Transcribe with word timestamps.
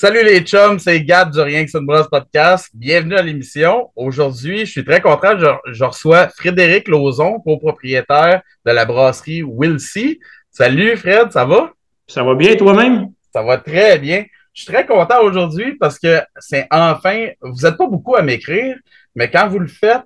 Salut 0.00 0.22
les 0.22 0.42
chums, 0.42 0.78
c'est 0.78 1.02
Gab 1.02 1.32
du 1.32 1.40
Rien 1.40 1.64
que 1.64 1.72
c'est 1.72 1.78
une 1.78 1.84
brosse 1.84 2.06
podcast. 2.06 2.68
Bienvenue 2.72 3.16
à 3.16 3.22
l'émission. 3.22 3.90
Aujourd'hui, 3.96 4.60
je 4.60 4.70
suis 4.70 4.84
très 4.84 5.00
content. 5.00 5.36
Je, 5.36 5.82
reçois 5.84 6.28
Frédéric 6.28 6.86
Lauzon, 6.86 7.40
copropriétaire 7.40 8.42
de 8.64 8.70
la 8.70 8.84
brasserie 8.84 9.42
Willsey. 9.42 10.20
Salut 10.52 10.96
Fred, 10.96 11.32
ça 11.32 11.44
va? 11.44 11.72
Ça 12.06 12.22
va 12.22 12.36
bien 12.36 12.54
toi-même? 12.54 13.08
Ça 13.32 13.42
va 13.42 13.58
très 13.58 13.98
bien. 13.98 14.24
Je 14.54 14.62
suis 14.62 14.72
très 14.72 14.86
content 14.86 15.20
aujourd'hui 15.20 15.74
parce 15.74 15.98
que 15.98 16.20
c'est 16.38 16.68
enfin, 16.70 17.30
vous 17.40 17.62
n'êtes 17.62 17.76
pas 17.76 17.88
beaucoup 17.88 18.14
à 18.14 18.22
m'écrire, 18.22 18.76
mais 19.16 19.28
quand 19.28 19.48
vous 19.48 19.58
le 19.58 19.66
faites, 19.66 20.04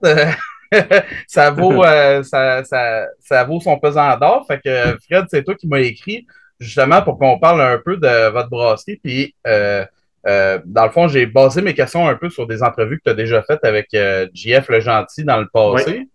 ça 1.26 1.50
vaut 1.50 1.84
euh, 1.84 2.22
ça, 2.22 2.64
ça, 2.64 3.08
ça, 3.20 3.44
vaut 3.44 3.60
son 3.60 3.78
pesant 3.78 4.16
d'or. 4.16 4.46
Fait 4.48 4.58
que 4.58 4.96
Fred, 5.06 5.26
c'est 5.28 5.44
toi 5.44 5.54
qui 5.54 5.68
m'as 5.68 5.80
écrit 5.80 6.26
justement 6.62 7.02
pour 7.02 7.18
qu'on 7.18 7.38
parle 7.38 7.60
un 7.60 7.78
peu 7.78 7.96
de 7.96 8.30
votre 8.30 8.48
brasserie. 8.48 9.00
Puis, 9.02 9.34
euh, 9.46 9.84
euh, 10.26 10.58
dans 10.64 10.84
le 10.84 10.90
fond, 10.90 11.08
j'ai 11.08 11.26
basé 11.26 11.60
mes 11.62 11.74
questions 11.74 12.08
un 12.08 12.14
peu 12.14 12.30
sur 12.30 12.46
des 12.46 12.62
entrevues 12.62 12.98
que 12.98 13.04
tu 13.04 13.10
as 13.10 13.14
déjà 13.14 13.42
faites 13.42 13.64
avec 13.64 13.88
euh, 13.94 14.28
JF 14.32 14.68
Le 14.68 14.80
Gentil 14.80 15.24
dans 15.24 15.38
le 15.38 15.48
passé. 15.52 16.08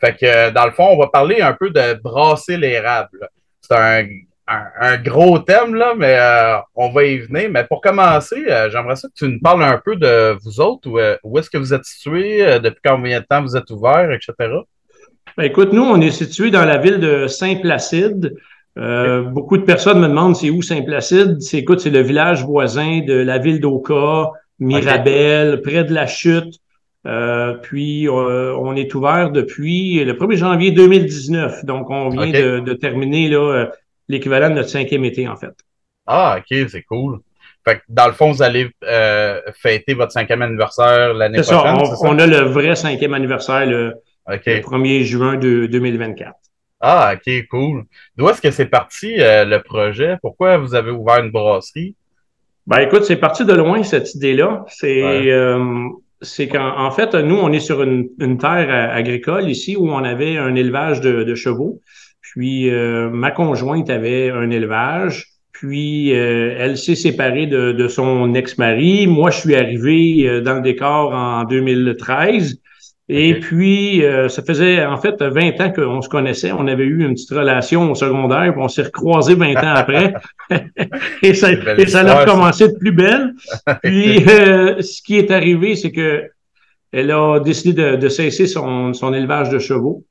Fait 0.00 0.16
que, 0.16 0.50
dans 0.50 0.66
le 0.66 0.72
fond, 0.72 0.88
on 0.90 0.98
va 0.98 1.08
parler 1.08 1.40
un 1.40 1.52
peu 1.52 1.70
de 1.70 1.94
brasser 1.94 2.56
l'érable. 2.56 3.28
C'est 3.60 3.74
un, 3.74 4.06
un, 4.46 4.96
gros 4.96 5.40
thème, 5.40 5.74
là, 5.74 5.94
mais 5.96 6.16
on 6.76 6.90
va 6.90 7.04
y 7.04 7.18
venir. 7.18 7.50
Mais 7.50 7.64
pour 7.64 7.80
commencer, 7.80 8.44
j'aimerais 8.70 8.96
ça 8.96 9.08
que 9.08 9.14
tu 9.14 9.28
nous 9.28 9.40
parles 9.40 9.64
un 9.64 9.80
peu 9.84 9.96
de 9.96 10.36
vous 10.42 10.60
autres. 10.60 10.88
Où, 10.88 11.00
où 11.24 11.38
est-ce 11.38 11.50
que 11.50 11.58
vous 11.58 11.74
êtes 11.74 11.84
situés, 11.84 12.60
depuis 12.60 12.80
combien 12.84 13.20
de 13.20 13.26
temps 13.28 13.42
vous 13.42 13.56
êtes 13.56 13.70
ouverts, 13.70 14.12
etc. 14.12 14.60
Ben, 15.36 15.44
écoute, 15.44 15.72
nous, 15.72 15.82
on 15.82 16.00
est 16.00 16.10
situé 16.10 16.50
dans 16.50 16.64
la 16.64 16.78
ville 16.78 17.00
de 17.00 17.26
Saint-Placide. 17.26 18.34
Euh, 18.78 19.22
beaucoup 19.22 19.56
de 19.56 19.64
personnes 19.64 20.00
me 20.00 20.08
demandent 20.08 20.36
c'est 20.36 20.50
où 20.50 20.62
Saint-Placide? 20.62 21.40
C'est 21.40 21.58
écoute, 21.58 21.80
c'est 21.80 21.90
le 21.90 22.00
village 22.00 22.44
voisin 22.44 23.00
de 23.00 23.14
la 23.14 23.38
ville 23.38 23.60
d'Oka, 23.60 24.30
Mirabel, 24.60 25.62
près 25.62 25.84
de 25.84 25.92
la 25.92 26.06
chute. 26.06 26.60
Euh, 27.06 27.54
puis 27.54 28.08
euh, 28.08 28.54
on 28.58 28.76
est 28.76 28.92
ouvert 28.94 29.30
depuis 29.30 30.04
le 30.04 30.12
1er 30.14 30.36
janvier 30.36 30.70
2019. 30.70 31.64
Donc 31.64 31.90
on 31.90 32.08
vient 32.10 32.30
de, 32.30 32.72
terminer 32.74 33.28
là, 33.28 33.70
l'équivalent 34.08 34.50
de 34.50 34.54
notre 34.54 34.68
cinquième 34.68 35.04
été 35.04 35.26
en 35.26 35.36
fait. 35.36 35.54
Ah, 36.06 36.38
ok, 36.38 36.68
c'est 36.68 36.82
cool. 36.82 37.20
Fait 37.64 37.76
que 37.76 37.82
dans 37.88 38.06
le 38.06 38.12
fond, 38.12 38.30
vous 38.30 38.42
allez 38.42 38.70
fêter 39.54 39.94
votre 39.94 40.12
cinquième 40.12 40.42
anniversaire 40.42 41.14
l'année 41.14 41.40
prochaine. 41.40 41.84
Ça, 41.84 41.98
on, 42.02 42.14
on, 42.14 42.18
a 42.18 42.26
le 42.26 42.40
vrai 42.42 42.76
cinquième 42.76 43.14
anniversaire 43.14 43.66
le, 43.66 43.94
le 44.28 44.36
1er 44.36 45.02
juin 45.02 45.36
de 45.36 45.66
2024. 45.66 46.32
Ah, 46.80 47.14
ok, 47.14 47.46
cool. 47.50 47.84
D'où 48.16 48.28
est-ce 48.28 48.40
que 48.40 48.50
c'est 48.50 48.66
parti 48.66 49.20
euh, 49.20 49.44
le 49.44 49.62
projet? 49.62 50.16
Pourquoi 50.22 50.58
vous 50.58 50.74
avez 50.74 50.92
ouvert 50.92 51.22
une 51.24 51.30
brasserie? 51.30 51.96
Ben 52.66 52.78
écoute, 52.78 53.04
c'est 53.04 53.16
parti 53.16 53.44
de 53.44 53.52
loin 53.52 53.82
cette 53.82 54.14
idée-là. 54.14 54.64
C'est 54.68 55.02
euh, 55.02 55.88
c'est 56.20 56.48
qu'en 56.48 56.90
fait, 56.90 57.14
nous, 57.14 57.36
on 57.36 57.52
est 57.52 57.60
sur 57.60 57.82
une, 57.82 58.08
terre 58.38 58.68
euh, 58.68 58.96
agricole 58.96 59.48
ici 59.48 59.76
où 59.76 59.90
on 59.90 60.04
avait 60.04 60.36
un 60.36 60.54
élevage 60.54 61.00
de, 61.00 61.34
chevaux. 61.34 61.80
Puis 62.20 62.70
ma 62.70 63.30
conjointe 63.30 63.88
avait 63.90 64.30
un 64.30 64.50
élevage. 64.50 65.28
Puis 65.52 66.10
elle 66.10 66.76
s'est 66.76 66.94
séparée 66.94 67.46
de, 67.46 67.72
de 67.72 67.88
son 67.88 68.34
ex-mari. 68.34 69.06
Moi, 69.06 69.30
je 69.30 69.38
suis 69.38 69.56
arrivé 69.56 70.40
dans 70.42 70.56
le 70.56 70.60
décor 70.60 71.14
en 71.14 71.44
2013. 71.44 72.60
Et 73.10 73.40
puis, 73.40 74.04
euh, 74.04 74.28
ça 74.28 74.42
faisait 74.42 74.84
en 74.84 74.98
fait 74.98 75.22
20 75.22 75.60
ans 75.60 75.72
qu'on 75.72 76.02
se 76.02 76.10
connaissait. 76.10 76.52
On 76.52 76.66
avait 76.66 76.84
eu 76.84 77.04
une 77.04 77.14
petite 77.14 77.30
relation 77.30 77.90
au 77.90 77.94
secondaire, 77.94 78.52
puis 78.52 78.62
on 78.62 78.68
s'est 78.68 78.82
recroisé 78.82 79.34
20 79.34 79.56
ans 79.56 79.74
après. 79.74 80.12
et 81.22 81.32
ça, 81.32 81.50
et 81.52 81.86
ça 81.86 82.00
a 82.00 82.24
commencé 82.26 82.68
de 82.68 82.76
plus 82.76 82.92
belle. 82.92 83.32
Puis, 83.82 84.24
euh, 84.28 84.82
ce 84.82 85.00
qui 85.02 85.16
est 85.16 85.30
arrivé, 85.30 85.74
c'est 85.74 85.92
que 85.92 86.24
elle 86.92 87.10
a 87.10 87.38
décidé 87.40 87.96
de, 87.96 88.08
cesser 88.08 88.46
son, 88.46 88.94
son, 88.94 89.12
élevage 89.12 89.50
de 89.50 89.58
chevaux. 89.58 90.04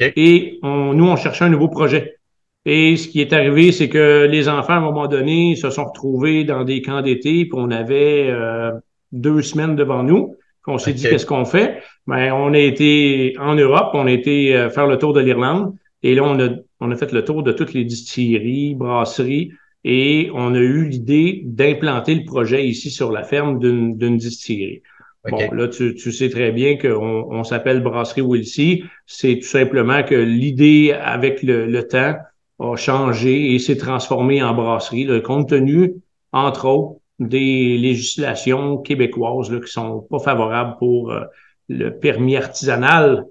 Et 0.00 0.58
on, 0.62 0.92
nous, 0.92 1.08
on 1.08 1.16
cherchait 1.16 1.44
un 1.44 1.48
nouveau 1.48 1.68
projet. 1.68 2.16
Et 2.64 2.96
ce 2.96 3.08
qui 3.08 3.20
est 3.20 3.32
arrivé, 3.32 3.72
c'est 3.72 3.88
que 3.88 4.26
les 4.30 4.48
enfants, 4.48 4.74
à 4.74 4.76
un 4.76 4.80
moment 4.80 5.08
donné, 5.08 5.56
se 5.56 5.70
sont 5.70 5.84
retrouvés 5.84 6.44
dans 6.44 6.64
des 6.64 6.80
camps 6.80 7.02
d'été, 7.02 7.46
puis 7.46 7.54
on 7.54 7.70
avait 7.70 8.28
euh, 8.30 8.72
deux 9.10 9.42
semaines 9.42 9.74
devant 9.74 10.02
nous. 10.02 10.36
On 10.66 10.78
s'est 10.78 10.92
dit 10.92 11.02
qu'est-ce 11.02 11.26
qu'on 11.26 11.44
fait. 11.44 11.82
Ben, 12.06 12.32
on 12.32 12.52
a 12.54 12.58
été 12.58 13.34
en 13.38 13.54
Europe, 13.54 13.90
on 13.94 14.06
a 14.06 14.12
été 14.12 14.56
euh, 14.56 14.70
faire 14.70 14.86
le 14.86 14.98
tour 14.98 15.12
de 15.12 15.20
l'Irlande. 15.20 15.74
Et 16.02 16.14
là, 16.14 16.22
on 16.24 16.38
a, 16.40 16.48
on 16.80 16.90
a 16.90 16.96
fait 16.96 17.12
le 17.12 17.24
tour 17.24 17.42
de 17.42 17.52
toutes 17.52 17.74
les 17.74 17.84
distilleries, 17.84 18.74
brasseries, 18.74 19.52
et 19.84 20.30
on 20.34 20.54
a 20.54 20.58
eu 20.58 20.88
l'idée 20.88 21.42
d'implanter 21.44 22.14
le 22.14 22.24
projet 22.24 22.66
ici 22.66 22.90
sur 22.90 23.12
la 23.12 23.24
ferme 23.24 23.58
d'une 23.58 24.16
distillerie. 24.16 24.82
Bon, 25.30 25.38
là, 25.52 25.68
tu, 25.68 25.94
tu, 25.94 26.10
sais 26.10 26.30
très 26.30 26.50
bien 26.50 26.76
qu'on 26.76 27.28
on, 27.30 27.44
s'appelle 27.44 27.80
Brasserie 27.80 28.22
Wilsey. 28.22 28.82
C'est 29.06 29.38
tout 29.38 29.46
simplement 29.46 30.02
que 30.02 30.16
l'idée, 30.16 30.92
avec 30.92 31.44
le, 31.44 31.66
le, 31.66 31.86
temps, 31.86 32.16
a 32.58 32.76
changé 32.76 33.54
et 33.54 33.58
s'est 33.60 33.76
transformée 33.76 34.42
en 34.42 34.52
brasserie, 34.52 35.04
le 35.04 35.20
compte 35.20 35.50
tenu, 35.50 35.94
entre 36.32 36.66
autres, 36.66 37.01
des 37.18 37.78
législations 37.78 38.78
québécoises 38.78 39.50
là, 39.50 39.60
qui 39.60 39.70
sont 39.70 40.00
pas 40.10 40.18
favorables 40.18 40.76
pour 40.78 41.12
euh, 41.12 41.22
le 41.68 41.90
permis 41.90 42.36
artisanal 42.36 43.24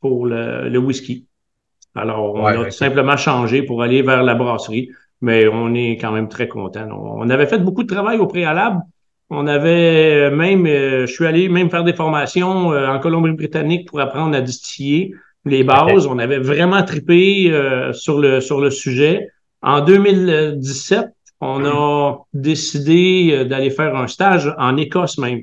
pour 0.00 0.26
le, 0.26 0.68
le 0.68 0.78
whisky. 0.78 1.26
Alors, 1.94 2.34
on 2.34 2.44
a 2.44 2.70
simplement 2.70 3.16
changé 3.16 3.62
pour 3.62 3.82
aller 3.82 4.02
vers 4.02 4.22
la 4.22 4.34
brasserie, 4.34 4.90
mais 5.20 5.48
on 5.48 5.74
est 5.74 5.96
quand 6.00 6.12
même 6.12 6.28
très 6.28 6.46
content. 6.46 6.88
On 6.92 7.28
avait 7.28 7.46
fait 7.46 7.58
beaucoup 7.58 7.82
de 7.82 7.92
travail 7.92 8.18
au 8.18 8.26
préalable. 8.26 8.80
On 9.30 9.46
avait 9.46 10.30
même, 10.30 10.66
euh, 10.66 11.06
je 11.06 11.12
suis 11.12 11.26
allé 11.26 11.48
même 11.48 11.70
faire 11.70 11.84
des 11.84 11.92
formations 11.92 12.72
euh, 12.72 12.88
en 12.88 12.98
Colombie-Britannique 12.98 13.88
pour 13.88 14.00
apprendre 14.00 14.36
à 14.36 14.40
distiller 14.40 15.12
les 15.44 15.64
bases. 15.64 16.06
On 16.06 16.18
avait 16.18 16.38
vraiment 16.38 16.82
tripé 16.82 17.52
sur 17.92 18.18
le 18.18 18.40
sur 18.40 18.60
le 18.60 18.70
sujet. 18.70 19.28
En 19.62 19.80
2017, 19.80 21.08
on 21.40 21.64
a 21.64 22.18
décidé 22.32 23.30
euh, 23.32 23.44
d'aller 23.44 23.70
faire 23.70 23.96
un 23.96 24.06
stage 24.06 24.52
en 24.58 24.76
Écosse 24.76 25.18
même. 25.18 25.42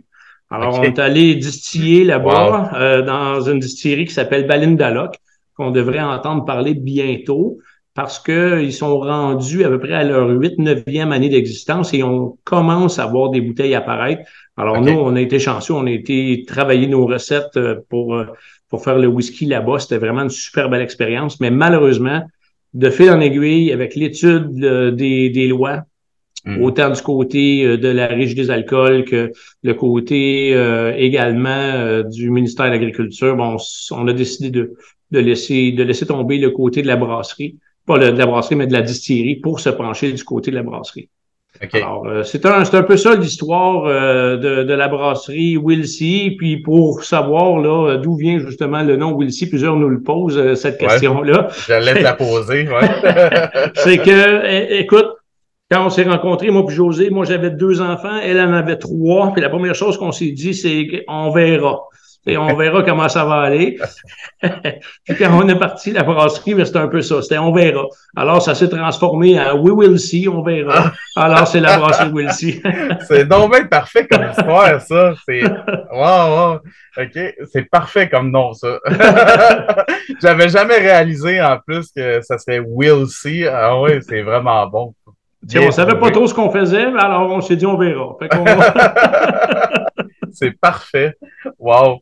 Alors, 0.51 0.79
on 0.79 0.83
est 0.83 0.99
allé 0.99 1.35
distiller 1.35 2.03
là-bas 2.03 2.71
euh, 2.75 3.01
dans 3.01 3.41
une 3.41 3.59
distillerie 3.59 4.05
qui 4.05 4.13
s'appelle 4.13 4.45
Balindaloch, 4.45 5.15
qu'on 5.57 5.71
devrait 5.71 6.01
entendre 6.01 6.45
parler 6.45 6.75
bientôt 6.75 7.57
parce 7.95 8.19
qu'ils 8.19 8.73
sont 8.73 8.99
rendus 8.99 9.63
à 9.63 9.69
peu 9.69 9.79
près 9.79 9.93
à 9.93 10.03
leur 10.03 10.29
8 10.29 10.59
9e 10.59 11.11
année 11.11 11.29
d'existence 11.29 11.93
et 11.93 12.03
on 12.03 12.37
commence 12.43 12.99
à 12.99 13.05
voir 13.05 13.29
des 13.31 13.41
bouteilles 13.41 13.73
apparaître. 13.73 14.21
Alors, 14.57 14.81
nous, 14.81 14.91
on 14.91 15.15
a 15.15 15.21
été 15.21 15.39
chanceux, 15.39 15.73
on 15.73 15.87
a 15.87 15.91
été 15.91 16.43
travailler 16.45 16.87
nos 16.87 17.07
recettes 17.07 17.57
euh, 17.57 17.77
pour, 17.89 18.21
pour 18.69 18.83
faire 18.83 18.99
le 18.99 19.07
whisky 19.07 19.45
là-bas. 19.45 19.79
C'était 19.79 19.97
vraiment 19.97 20.23
une 20.23 20.29
super 20.29 20.69
belle 20.69 20.81
expérience, 20.81 21.39
mais 21.39 21.49
malheureusement, 21.49 22.21
de 22.75 22.89
fil 22.89 23.09
en 23.09 23.21
aiguille 23.21 23.71
avec 23.71 23.95
l'étude 23.95 24.49
des, 24.95 25.29
des, 25.29 25.47
lois, 25.47 25.83
hmm. 26.45 26.61
autant 26.61 26.89
du 26.91 27.01
côté 27.01 27.65
euh, 27.65 27.77
de 27.77 27.87
la 27.87 28.07
Régie 28.07 28.35
des 28.35 28.51
alcools 28.51 29.05
que 29.05 29.31
le 29.63 29.73
côté 29.73 30.53
euh, 30.53 30.93
également 30.95 31.49
euh, 31.49 32.03
du 32.03 32.29
ministère 32.29 32.65
de 32.65 32.71
l'Agriculture. 32.71 33.35
Bon, 33.37 33.55
on, 33.91 34.07
a 34.07 34.13
décidé 34.13 34.49
de, 34.51 34.75
de, 35.11 35.19
laisser, 35.19 35.71
de 35.71 35.83
laisser 35.83 36.05
tomber 36.05 36.37
le 36.37 36.51
côté 36.51 36.81
de 36.81 36.87
la 36.87 36.97
brasserie, 36.97 37.57
pas 37.87 37.97
de 37.97 38.07
la 38.07 38.25
brasserie, 38.25 38.55
mais 38.55 38.67
de 38.67 38.73
la 38.73 38.81
distillerie 38.81 39.37
pour 39.37 39.61
se 39.61 39.69
pencher 39.69 40.11
du 40.11 40.23
côté 40.23 40.51
de 40.51 40.57
la 40.57 40.63
brasserie. 40.63 41.09
Alors, 41.73 42.05
euh, 42.05 42.23
c'est 42.23 42.45
un, 42.45 42.63
un 42.63 42.83
peu 42.83 42.97
ça 42.97 43.15
l'histoire 43.15 43.85
euh, 43.85 44.37
de, 44.37 44.63
de, 44.63 44.73
la 44.73 44.87
brasserie 44.87 45.57
Willsey. 45.57 46.35
Puis 46.37 46.57
pour 46.57 47.03
savoir 47.03 47.59
là 47.59 47.97
d'où 47.97 48.15
vient 48.15 48.39
justement 48.39 48.83
le 48.83 48.97
nom 48.97 49.17
Willsey, 49.17 49.47
plusieurs 49.47 49.75
nous 49.75 49.89
le 49.89 50.01
posent 50.01 50.37
euh, 50.37 50.55
cette 50.55 50.77
question-là. 50.77 51.47
J'allais 51.67 51.95
te 51.95 52.03
la 52.03 52.13
poser, 52.13 52.67
ouais. 52.67 53.71
c'est 53.75 53.97
que, 53.97 54.79
écoute, 54.79 55.07
quand 55.71 55.85
on 55.85 55.89
s'est 55.89 56.03
rencontrés, 56.03 56.51
moi 56.51 56.65
puis 56.65 56.75
José, 56.75 57.09
moi 57.09 57.25
j'avais 57.25 57.49
deux 57.49 57.81
enfants, 57.81 58.19
elle 58.21 58.39
en 58.39 58.53
avait 58.53 58.77
trois. 58.77 59.31
Puis 59.33 59.41
la 59.41 59.49
première 59.49 59.75
chose 59.75 59.97
qu'on 59.97 60.11
s'est 60.11 60.31
dit, 60.31 60.53
c'est 60.53 61.05
qu'on 61.07 61.31
verra. 61.31 61.79
Et 62.27 62.37
on 62.37 62.55
verra 62.55 62.81
comment 62.81 63.07
ça 63.07 63.23
va 63.23 63.41
aller. 63.41 63.77
Puis 64.41 65.15
quand 65.17 65.29
on 65.31 65.47
est 65.47 65.59
parti, 65.59 65.91
la 65.91 66.01
brasserie, 66.01 66.55
mais 66.55 66.65
c'était 66.65 66.79
un 66.79 66.87
peu 66.87 67.01
ça. 67.01 67.21
C'était 67.21 67.37
on 67.37 67.51
verra. 67.51 67.85
Alors, 68.15 68.41
ça 68.41 68.55
s'est 68.55 68.69
transformé 68.69 69.39
en 69.39 69.59
We 69.59 69.71
will 69.71 69.99
see, 69.99 70.27
on 70.27 70.41
verra. 70.41 70.91
Alors, 71.15 71.47
c'est 71.47 71.59
la 71.59 71.77
brasserie 71.79 72.09
Will 72.11 72.31
see. 72.31 72.63
c'est 73.07 73.25
donc 73.25 73.51
bien 73.51 73.65
parfait 73.65 74.07
comme 74.07 74.27
histoire, 74.27 74.81
ça. 74.81 75.13
C'est. 75.23 75.43
Wow, 75.91 76.29
wow. 76.29 76.59
OK. 76.97 77.35
C'est 77.53 77.69
parfait 77.69 78.09
comme 78.09 78.31
nom, 78.31 78.53
ça. 78.53 78.79
J'avais 80.19 80.49
jamais 80.49 80.77
réalisé 80.77 81.39
en 81.41 81.59
plus 81.59 81.91
que 81.95 82.21
ça 82.21 82.39
serait 82.39 82.59
Will 82.59 83.05
see. 83.07 83.45
Ah 83.45 83.79
oui, 83.79 83.99
c'est 84.01 84.23
vraiment 84.23 84.65
bon. 84.65 84.95
on 85.55 85.71
savait 85.71 85.99
pas 85.99 86.09
trop 86.09 86.25
ce 86.25 86.33
qu'on 86.33 86.49
faisait, 86.49 86.89
mais 86.89 87.01
alors 87.01 87.29
on 87.29 87.41
s'est 87.41 87.55
dit 87.55 87.67
on 87.67 87.77
verra. 87.77 88.17
c'est 90.31 90.59
parfait. 90.59 91.13
Wow. 91.59 91.99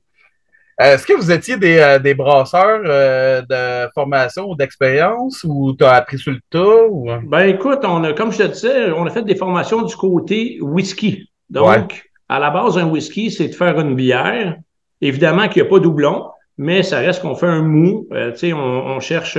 Est-ce 0.80 1.06
que 1.06 1.14
vous 1.14 1.32
étiez 1.32 1.58
des, 1.58 1.98
des 2.02 2.14
brasseurs 2.16 2.82
de 2.84 3.92
formation 3.94 4.50
ou 4.50 4.56
d'expérience 4.56 5.44
ou 5.48 5.74
tu 5.78 5.84
as 5.86 5.94
appris 5.94 6.18
sur 6.18 6.32
le 6.32 6.40
tas? 6.50 6.88
Ou... 6.90 7.10
Ben 7.28 7.48
écoute, 7.48 7.80
on 7.84 8.04
a, 8.04 8.14
comme 8.14 8.32
je 8.32 8.40
te 8.40 8.44
disais, 8.44 8.92
on 8.92 9.06
a 9.06 9.10
fait 9.10 9.24
des 9.24 9.36
formations 9.36 9.84
du 9.84 9.96
côté 9.96 10.58
whisky. 10.62 11.30
Donc, 11.50 12.10
à 12.28 12.40
la 12.40 12.50
base, 12.50 12.78
un 12.78 12.88
whisky, 12.88 13.30
c'est 13.30 13.50
de 13.50 13.56
faire 13.56 13.80
une 13.80 13.96
bière. 13.96 14.58
Évidemment 15.02 15.48
qu'il 15.48 15.62
n'y 15.62 15.68
a 15.68 15.70
pas 15.70 15.80
doublon, 15.80 16.26
mais 16.58 16.82
ça 16.82 17.00
reste 17.00 17.22
qu'on 17.22 17.36
fait 17.36 17.48
un 17.48 17.62
mou. 17.62 18.08
Euh, 18.12 18.34
on, 18.44 18.56
on, 18.56 19.00
cherche 19.00 19.38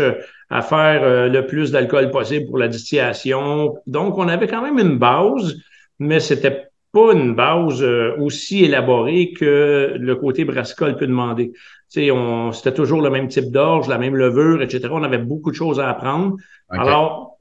à 0.50 0.62
faire 0.62 1.02
euh, 1.02 1.28
le 1.28 1.46
plus 1.46 1.72
d'alcool 1.72 2.10
possible 2.10 2.46
pour 2.46 2.58
la 2.58 2.68
distillation. 2.68 3.74
Donc, 3.86 4.18
on 4.18 4.28
avait 4.28 4.46
quand 4.46 4.62
même 4.62 4.78
une 4.78 4.98
base, 4.98 5.56
mais 5.98 6.20
c'était 6.20 6.68
pas 6.94 7.12
une 7.12 7.34
base 7.34 7.82
euh, 7.82 8.16
aussi 8.18 8.64
élaborée 8.64 9.32
que 9.32 9.96
le 9.98 10.16
côté 10.16 10.44
brassicole 10.44 10.96
peut 10.96 11.06
demander. 11.06 11.52
C'était 11.88 12.74
toujours 12.74 13.02
le 13.02 13.10
même 13.10 13.28
type 13.28 13.50
d'orge, 13.50 13.88
la 13.88 13.98
même 13.98 14.16
levure, 14.16 14.62
etc. 14.62 14.88
On 14.90 15.02
avait 15.02 15.18
beaucoup 15.18 15.50
de 15.50 15.56
choses 15.56 15.78
à 15.78 15.90
apprendre. 15.90 16.36
Alors, 16.70 17.36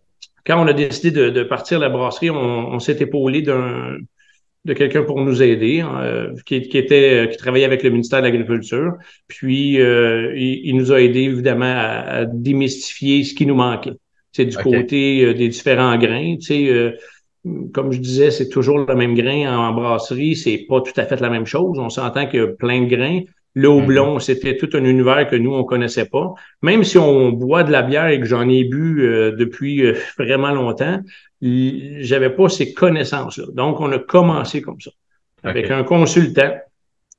quand 0.46 0.62
on 0.62 0.68
a 0.68 0.74
décidé 0.74 1.12
de, 1.12 1.30
de 1.30 1.44
partir 1.44 1.80
la 1.80 1.90
brasserie, 1.90 2.30
on, 2.30 2.74
on 2.74 2.80
s'est 2.80 2.98
épaulé 3.00 3.42
d'un 3.42 3.96
de 4.66 4.74
quelqu'un 4.74 5.04
pour 5.04 5.20
nous 5.22 5.44
aider, 5.44 5.82
hein, 5.82 6.00
euh, 6.02 6.34
qui, 6.46 6.56
était, 6.56 7.26
euh, 7.26 7.28
qui 7.28 7.38
travaillait 7.38 7.66
avec 7.66 7.84
le 7.84 7.90
ministère 7.90 8.20
de 8.20 8.26
l'Agriculture. 8.26 8.94
Puis, 9.28 9.80
euh, 9.82 10.34
il, 10.38 10.76
nous 10.78 10.92
a 10.94 11.02
aidé 11.02 11.22
évidemment 11.22 11.74
à, 11.76 12.26
démystifier 12.26 13.24
ce 13.24 13.34
qui 13.34 13.46
nous 13.46 13.56
manquait. 13.56 13.94
C'est 14.32 14.46
du 14.46 14.58
côté 14.58 15.34
des 15.34 15.48
différents 15.50 15.96
grains. 15.98 16.38
Tu 16.38 16.42
sais, 16.42 16.96
comme 17.74 17.92
je 17.92 18.00
disais, 18.00 18.32
c'est 18.32 18.50
toujours 18.50 18.80
le 18.80 18.96
même 18.96 19.16
grain 19.16 19.56
en 19.56 19.74
brasserie. 19.74 20.36
C'est 20.36 20.66
pas 20.70 20.82
tout 20.82 20.94
à 20.98 21.06
fait 21.06 21.20
la 21.20 21.30
même 21.30 21.46
chose. 21.46 21.78
On 21.80 21.90
s'entend 21.90 22.28
qu'il 22.28 22.40
y 22.40 22.44
a 22.44 22.48
plein 22.48 22.82
de 22.82 22.88
grains. 22.88 23.22
Le 23.56 23.70
houblon, 23.70 24.18
mm-hmm. 24.18 24.22
c'était 24.22 24.58
tout 24.58 24.70
un 24.74 24.84
univers 24.84 25.30
que 25.30 25.36
nous, 25.36 25.54
on 25.54 25.64
connaissait 25.64 26.06
pas. 26.06 26.34
Même 26.62 26.84
si 26.84 26.98
on 26.98 27.32
boit 27.32 27.64
de 27.64 27.72
la 27.72 27.84
bière 27.84 28.08
et 28.08 28.20
que 28.20 28.26
j'en 28.26 28.50
ai 28.50 28.64
bu 28.64 29.02
depuis 29.38 29.84
vraiment 30.18 30.52
longtemps, 30.52 31.02
j'avais 31.42 32.30
pas 32.30 32.50
ces 32.50 32.74
connaissances-là. 32.74 33.46
Donc, 33.54 33.80
on 33.80 33.92
a 33.92 34.00
commencé 34.00 34.62
comme 34.62 34.80
ça, 34.80 34.92
avec 35.44 35.70
un 35.70 35.84
consultant. 35.84 36.52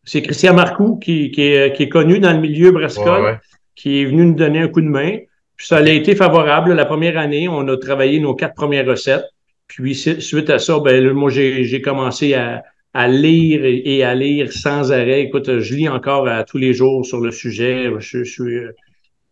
C'est 0.02 0.22
Christian 0.22 0.54
Marcoux, 0.54 0.96
qui, 0.96 1.30
qui, 1.30 1.42
est, 1.42 1.74
qui, 1.76 1.84
est, 1.84 1.88
connu 1.88 2.18
dans 2.18 2.32
le 2.32 2.40
milieu 2.40 2.72
brassicole, 2.72 3.40
qui 3.74 4.02
est 4.02 4.04
venu 4.06 4.26
nous 4.26 4.34
donner 4.34 4.60
un 4.60 4.68
coup 4.68 4.80
de 4.80 4.88
main. 4.88 5.18
Puis 5.56 5.66
ça 5.66 5.76
a 5.76 5.88
été 5.88 6.16
favorable. 6.16 6.72
La 6.72 6.84
première 6.84 7.16
année, 7.18 7.48
on 7.48 7.66
a 7.68 7.76
travaillé 7.76 8.18
nos 8.18 8.34
quatre 8.34 8.54
premières 8.54 8.86
recettes. 8.86 9.24
Puis 9.66 9.94
suite 9.94 10.50
à 10.50 10.58
ça, 10.58 10.78
ben 10.80 11.10
moi, 11.12 11.30
j'ai 11.30 11.80
commencé 11.80 12.34
à, 12.34 12.62
à 12.92 13.08
lire 13.08 13.62
et, 13.64 14.02
à 14.04 14.14
lire 14.14 14.52
sans 14.52 14.92
arrêt. 14.92 15.22
Écoute, 15.22 15.58
je 15.60 15.74
lis 15.74 15.88
encore 15.88 16.28
à 16.28 16.44
tous 16.44 16.58
les 16.58 16.74
jours 16.74 17.04
sur 17.04 17.20
le 17.20 17.30
sujet. 17.30 17.90
Je, 17.98 18.24
je 18.24 18.30
suis 18.30 18.60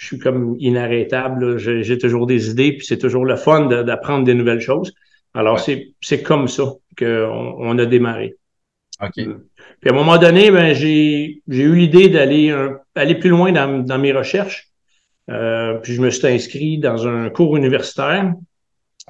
je 0.02 0.06
suis 0.08 0.19
comme 0.19 0.56
inarrêtable. 0.58 1.58
J'ai 1.58 1.96
toujours 1.96 2.26
des 2.26 2.50
idées, 2.50 2.73
puis 2.73 2.84
c'est 2.84 2.99
toujours 2.99 3.25
le 3.25 3.37
fun 3.37 3.67
d'apprendre 3.67 4.25
des 4.25 4.34
nouvelles 4.34 4.61
choses. 4.61 4.93
Alors, 5.32 5.61
c'est 5.61 6.23
comme 6.23 6.49
ça 6.49 6.64
qu'on 6.99 7.56
on 7.58 7.79
a 7.79 7.87
démarré. 7.87 8.34
OK. 9.00 9.17
Mm. 9.17 9.43
Puis 9.81 9.90
à 9.90 9.93
un 9.93 9.96
moment 9.96 10.19
donné, 10.19 10.50
ben, 10.50 10.75
j'ai 10.75 11.40
eu 11.46 11.75
l'idée 11.76 12.08
d'aller 12.08 12.52
aller 12.96 13.14
plus 13.14 13.31
loin 13.31 13.52
dans, 13.52 13.84
dans 13.84 13.99
mes 13.99 14.12
recherches. 14.12 14.73
Euh, 15.31 15.75
puis 15.75 15.94
je 15.94 16.00
me 16.00 16.11
suis 16.11 16.26
inscrit 16.26 16.79
dans 16.79 17.06
un 17.06 17.31
cours 17.31 17.56
universitaire. 17.56 18.32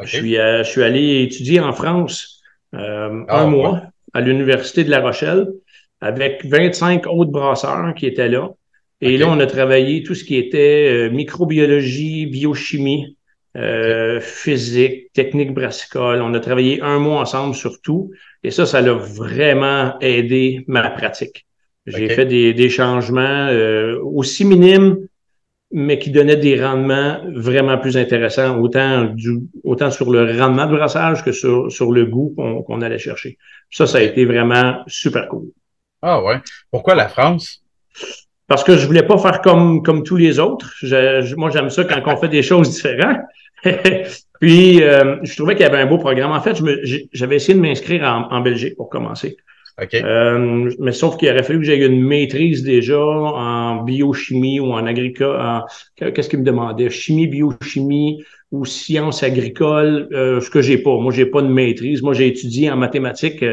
Je, 0.00 0.16
suis, 0.16 0.38
euh, 0.38 0.64
je 0.64 0.70
suis 0.70 0.82
allé 0.82 1.22
étudier 1.22 1.60
en 1.60 1.72
France 1.72 2.40
euh, 2.74 3.24
ah, 3.28 3.42
un 3.42 3.46
mois 3.46 3.82
à 4.14 4.20
l'Université 4.20 4.84
de 4.84 4.90
La 4.90 5.00
Rochelle 5.00 5.48
avec 6.00 6.44
25 6.44 7.06
autres 7.06 7.30
brasseurs 7.30 7.94
qui 7.94 8.06
étaient 8.06 8.28
là. 8.28 8.50
Et 9.00 9.16
là, 9.18 9.28
on 9.28 9.38
a 9.40 9.46
travaillé 9.46 10.02
tout 10.02 10.14
ce 10.14 10.24
qui 10.24 10.36
était 10.36 10.88
euh, 10.88 11.10
microbiologie, 11.10 12.26
biochimie, 12.26 13.16
euh, 13.56 14.20
physique, 14.20 15.12
technique 15.12 15.52
brassicole. 15.52 16.22
On 16.22 16.32
a 16.34 16.40
travaillé 16.40 16.80
un 16.80 16.98
mois 16.98 17.20
ensemble 17.20 17.54
sur 17.54 17.80
tout. 17.82 18.12
Et 18.42 18.50
ça, 18.50 18.64
ça 18.64 18.80
l'a 18.80 18.94
vraiment 18.94 19.98
aidé 20.00 20.64
ma 20.66 20.88
pratique. 20.90 21.46
J'ai 21.86 22.08
fait 22.08 22.26
des, 22.26 22.54
des 22.54 22.68
changements 22.68 23.50
aussi 24.02 24.44
minimes, 24.44 24.98
mais 25.72 25.98
qui 25.98 26.10
donnaient 26.10 26.36
des 26.36 26.62
rendements 26.62 27.20
vraiment 27.34 27.78
plus 27.78 27.96
intéressants, 27.96 28.58
autant, 28.58 29.04
du, 29.04 29.40
autant 29.64 29.90
sur 29.90 30.10
le 30.10 30.38
rendement 30.38 30.66
de 30.66 30.76
brassage 30.76 31.24
que 31.24 31.32
sur, 31.32 31.70
sur 31.72 31.92
le 31.92 32.06
goût 32.06 32.34
qu'on 32.66 32.80
allait 32.82 32.98
chercher. 32.98 33.38
Ça, 33.70 33.86
ça 33.86 33.98
a 33.98 34.02
été 34.02 34.24
vraiment 34.24 34.82
super 34.86 35.28
cool. 35.28 35.46
Ah 36.02 36.22
ouais. 36.22 36.40
Pourquoi 36.70 36.94
la 36.94 37.08
France? 37.08 37.62
parce 38.52 38.64
que 38.64 38.76
je 38.76 38.86
voulais 38.86 39.02
pas 39.02 39.16
faire 39.16 39.40
comme, 39.40 39.82
comme 39.82 40.02
tous 40.02 40.18
les 40.18 40.38
autres. 40.38 40.74
moi, 41.38 41.48
j'aime 41.48 41.70
ça 41.70 41.84
quand 41.84 42.02
on 42.04 42.16
fait 42.18 42.28
des 42.28 42.42
choses 42.42 42.68
différentes. 42.70 43.20
Puis, 44.40 44.82
euh, 44.82 45.16
je 45.22 45.36
trouvais 45.36 45.54
qu'il 45.54 45.64
y 45.64 45.68
avait 45.68 45.78
un 45.78 45.86
beau 45.86 45.96
programme. 45.96 46.32
En 46.32 46.40
fait, 46.42 46.60
j'avais 47.14 47.36
essayé 47.36 47.54
de 47.54 47.60
m'inscrire 47.60 48.02
en, 48.04 48.40
Belgique 48.42 48.76
pour 48.76 48.90
commencer. 48.90 49.38
Euh, 49.94 50.70
mais 50.78 50.92
sauf 50.92 51.16
qu'il 51.16 51.28
aurait 51.30 51.42
fallu 51.42 51.60
que 51.60 51.64
j'aie 51.64 51.84
une 51.84 52.02
maîtrise 52.02 52.62
déjà 52.62 53.00
en 53.00 53.82
biochimie 53.82 54.60
ou 54.60 54.72
en 54.72 54.86
agricole. 54.86 55.64
Qu'est-ce 55.96 56.28
qu'il 56.28 56.40
me 56.40 56.44
demandait? 56.44 56.90
Chimie, 56.90 57.26
biochimie 57.26 58.22
ou 58.50 58.66
sciences 58.66 59.22
agricoles, 59.22 60.08
euh, 60.12 60.40
ce 60.40 60.50
que 60.50 60.60
j'ai 60.60 60.78
pas. 60.78 60.98
Moi, 60.98 61.12
j'ai 61.12 61.26
pas 61.26 61.42
de 61.42 61.48
maîtrise. 61.48 62.02
Moi, 62.02 62.12
j'ai 62.12 62.26
étudié 62.26 62.70
en 62.70 62.76
mathématiques 62.76 63.44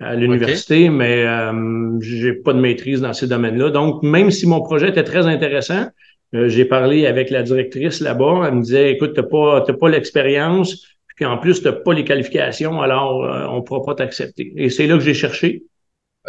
à 0.00 0.14
l'université, 0.14 0.88
mais 0.88 1.24
euh, 1.26 2.00
j'ai 2.00 2.32
pas 2.32 2.52
de 2.52 2.60
maîtrise 2.60 3.00
dans 3.00 3.12
ces 3.12 3.26
domaines-là. 3.26 3.70
Donc, 3.70 4.02
même 4.02 4.30
si 4.30 4.46
mon 4.46 4.60
projet 4.60 4.88
était 4.88 5.04
très 5.04 5.26
intéressant, 5.26 5.88
euh, 6.34 6.48
j'ai 6.48 6.64
parlé 6.64 7.06
avec 7.06 7.30
la 7.30 7.42
directrice 7.42 8.00
là-bas. 8.00 8.44
Elle 8.46 8.54
me 8.54 8.62
disait, 8.62 8.92
écoute, 8.92 9.12
t'as 9.14 9.22
pas, 9.22 9.62
t'as 9.66 9.72
pas 9.72 9.88
l'expérience, 9.88 10.86
puis 11.18 11.24
en 11.24 11.36
plus, 11.36 11.62
t'as 11.62 11.72
pas 11.72 11.94
les 11.94 12.04
qualifications, 12.04 12.80
alors 12.80 13.24
euh, 13.24 13.44
on 13.48 13.60
pourra 13.62 13.84
pas 13.84 13.96
t'accepter. 13.96 14.52
Et 14.54 14.70
c'est 14.70 14.86
là 14.86 14.94
que 14.94 15.02
j'ai 15.02 15.14
cherché. 15.14 15.64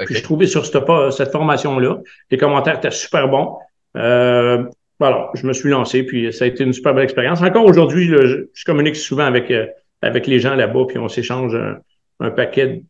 Puis 0.05 0.15
je 0.15 0.23
trouvais 0.23 0.47
sur 0.47 0.65
cette, 0.65 0.83
cette 1.11 1.31
formation-là, 1.31 1.99
les 2.31 2.37
commentaires 2.37 2.77
étaient 2.77 2.89
super 2.89 3.27
bons. 3.27 3.57
Euh, 3.97 4.63
voilà, 4.99 5.29
je 5.35 5.45
me 5.45 5.53
suis 5.53 5.69
lancé, 5.69 6.01
puis 6.01 6.33
ça 6.33 6.45
a 6.45 6.47
été 6.47 6.63
une 6.63 6.73
super 6.73 6.95
belle 6.95 7.03
expérience. 7.03 7.39
Encore 7.43 7.65
aujourd'hui, 7.65 8.07
je, 8.07 8.47
je, 8.51 8.65
communique 8.65 8.95
souvent 8.95 9.25
avec, 9.25 9.53
avec 10.01 10.25
les 10.25 10.39
gens 10.39 10.55
là-bas, 10.55 10.85
puis 10.87 10.97
on 10.97 11.07
s'échange 11.07 11.53
un, 11.53 11.77
un 12.19 12.31
paquet 12.31 12.81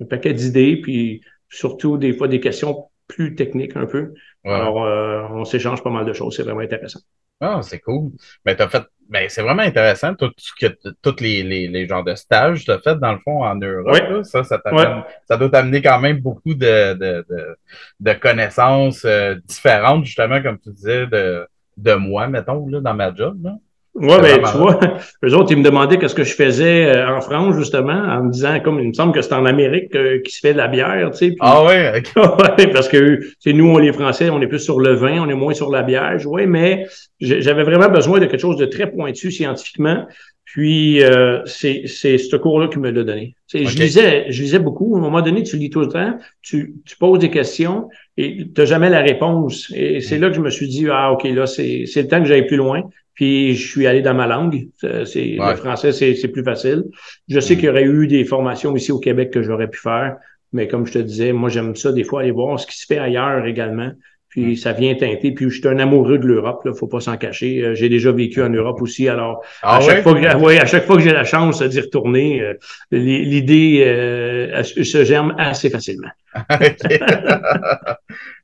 un 0.00 0.04
paquet 0.04 0.32
d'idées, 0.32 0.76
puis 0.76 1.22
surtout 1.48 1.98
des 1.98 2.12
fois 2.12 2.28
des 2.28 2.38
questions 2.38 2.84
plus 3.08 3.34
techniques 3.34 3.76
un 3.76 3.86
peu. 3.86 4.14
Alors, 4.44 4.84
euh, 4.84 5.22
on 5.30 5.44
s'échange 5.44 5.82
pas 5.82 5.90
mal 5.90 6.04
de 6.04 6.12
choses. 6.12 6.36
C'est 6.36 6.42
vraiment 6.42 6.60
intéressant. 6.60 7.00
Ah, 7.40 7.60
c'est 7.62 7.78
cool. 7.80 8.12
Mais 8.44 8.56
t'as 8.56 8.68
fait, 8.68 8.82
ben, 9.08 9.28
c'est 9.28 9.42
vraiment 9.42 9.62
intéressant, 9.62 10.14
tout, 10.14 10.30
tous 11.02 11.20
les, 11.20 11.42
les, 11.42 11.68
les, 11.68 11.86
genres 11.86 12.02
de 12.02 12.14
stages 12.14 12.60
que 12.60 12.64
tu 12.64 12.70
as 12.72 12.80
fait, 12.80 12.98
dans 12.98 13.12
le 13.12 13.18
fond, 13.20 13.44
en 13.44 13.54
Europe. 13.54 14.24
Ça, 14.24 14.42
ça, 14.42 14.60
ça 15.24 15.36
doit 15.36 15.50
t'amener 15.50 15.80
quand 15.80 16.00
même 16.00 16.18
beaucoup 16.18 16.54
de, 16.54 16.94
de, 16.94 17.26
de, 18.00 18.12
connaissances 18.14 19.04
euh, 19.04 19.36
différentes, 19.46 20.04
justement, 20.04 20.42
comme 20.42 20.58
tu 20.58 20.72
disais, 20.72 21.06
de, 21.06 21.46
de 21.76 21.94
moi, 21.94 22.26
mettons, 22.26 22.66
là, 22.68 22.80
dans 22.80 22.94
ma 22.94 23.14
job. 23.14 23.42
Là. 23.44 23.56
Oui, 24.00 24.14
ben, 24.22 24.42
tu 24.50 24.58
vois, 24.58 24.78
eux 25.24 25.34
autres, 25.34 25.52
ils 25.52 25.58
me 25.58 25.64
demandaient 25.64 25.98
qu'est-ce 25.98 26.14
que 26.14 26.24
je 26.24 26.34
faisais 26.34 26.86
euh, 26.86 27.16
en 27.16 27.20
France, 27.20 27.56
justement, 27.56 27.92
en 27.92 28.24
me 28.24 28.30
disant, 28.30 28.60
comme 28.60 28.80
il 28.80 28.88
me 28.88 28.92
semble 28.92 29.12
que 29.12 29.22
c'est 29.22 29.32
en 29.32 29.44
Amérique 29.44 29.94
euh, 29.94 30.20
qui 30.24 30.32
se 30.32 30.40
fait 30.40 30.52
de 30.52 30.58
la 30.58 30.68
bière, 30.68 31.10
tu 31.12 31.30
sais. 31.30 31.36
ah 31.40 31.64
ouais, 31.64 32.02
ouais, 32.16 32.66
parce 32.68 32.88
que 32.88 33.20
c'est 33.38 33.52
nous, 33.52 33.68
on 33.68 33.78
les 33.78 33.92
Français, 33.92 34.30
on 34.30 34.40
est 34.40 34.46
plus 34.46 34.60
sur 34.60 34.80
le 34.80 34.94
vin, 34.94 35.20
on 35.20 35.28
est 35.28 35.34
moins 35.34 35.54
sur 35.54 35.70
la 35.70 35.82
bière. 35.82 36.16
Oui, 36.26 36.46
mais 36.46 36.86
j'avais 37.20 37.64
vraiment 37.64 37.88
besoin 37.88 38.20
de 38.20 38.26
quelque 38.26 38.40
chose 38.40 38.56
de 38.56 38.66
très 38.66 38.90
pointu 38.90 39.30
scientifiquement. 39.30 40.06
Puis 40.50 41.04
euh, 41.04 41.44
c'est 41.44 41.86
ce 41.86 42.36
cours-là 42.36 42.68
qui 42.68 42.78
me 42.78 42.90
l'a 42.90 43.04
donné. 43.04 43.34
Je 43.52 43.58
lisais, 43.76 44.26
je 44.30 44.42
lisais 44.42 44.58
beaucoup. 44.58 44.96
À 44.96 44.98
un 44.98 45.02
moment 45.02 45.20
donné, 45.20 45.42
tu 45.42 45.58
lis 45.58 45.68
tout 45.68 45.80
le 45.80 45.88
temps, 45.88 46.16
tu, 46.40 46.74
tu 46.86 46.96
poses 46.96 47.18
des 47.18 47.28
questions 47.28 47.90
et 48.16 48.38
tu 48.38 48.52
n'as 48.56 48.64
jamais 48.64 48.88
la 48.88 49.00
réponse. 49.00 49.70
Et 49.76 50.00
c'est 50.00 50.16
mm. 50.16 50.20
là 50.22 50.28
que 50.30 50.36
je 50.36 50.40
me 50.40 50.48
suis 50.48 50.68
dit, 50.68 50.86
ah, 50.90 51.12
OK, 51.12 51.24
là, 51.24 51.46
c'est 51.46 51.84
le 51.94 52.08
temps 52.08 52.20
que 52.22 52.26
j'aille 52.26 52.46
plus 52.46 52.56
loin. 52.56 52.82
Puis 53.18 53.56
je 53.56 53.68
suis 53.68 53.88
allé 53.88 54.00
dans 54.00 54.14
ma 54.14 54.28
langue. 54.28 54.68
C'est 54.80 55.36
le 55.40 55.56
français, 55.56 55.90
c'est 55.90 56.28
plus 56.28 56.44
facile. 56.44 56.84
Je 57.26 57.40
sais 57.40 57.54
mm. 57.54 57.56
qu'il 57.56 57.66
y 57.66 57.68
aurait 57.68 57.82
eu 57.82 58.06
des 58.06 58.24
formations 58.24 58.76
ici 58.76 58.92
au 58.92 59.00
Québec 59.00 59.32
que 59.32 59.42
j'aurais 59.42 59.66
pu 59.66 59.80
faire, 59.80 60.18
mais 60.52 60.68
comme 60.68 60.86
je 60.86 60.92
te 60.92 61.00
disais, 61.00 61.32
moi 61.32 61.48
j'aime 61.48 61.74
ça 61.74 61.90
des 61.90 62.04
fois 62.04 62.20
aller 62.20 62.30
voir 62.30 62.60
ce 62.60 62.66
qui 62.68 62.78
se 62.78 62.86
fait 62.86 62.98
ailleurs 62.98 63.44
également. 63.44 63.90
Puis 64.28 64.52
mm. 64.52 64.56
ça 64.56 64.72
vient 64.72 64.94
teinter. 64.94 65.32
Puis 65.32 65.50
je 65.50 65.58
suis 65.58 65.66
un 65.66 65.80
amoureux 65.80 66.18
de 66.18 66.28
l'Europe, 66.28 66.64
là, 66.64 66.72
faut 66.74 66.86
pas 66.86 67.00
s'en 67.00 67.16
cacher. 67.16 67.60
Euh, 67.60 67.74
j'ai 67.74 67.88
déjà 67.88 68.12
vécu 68.12 68.40
en 68.40 68.50
Europe 68.50 68.80
aussi, 68.82 69.08
alors 69.08 69.44
ah 69.62 69.78
à, 69.78 69.80
chaque 69.80 70.04
fois 70.04 70.14
que, 70.14 70.36
ouais, 70.36 70.60
à 70.60 70.66
chaque 70.66 70.84
fois 70.84 70.94
que 70.94 71.02
j'ai 71.02 71.12
la 71.12 71.24
chance 71.24 71.60
d'y 71.60 71.80
retourner, 71.80 72.40
euh, 72.40 72.54
l'idée 72.92 73.82
euh, 73.84 74.62
se 74.62 75.02
germe 75.02 75.34
assez 75.38 75.70
facilement. 75.70 76.10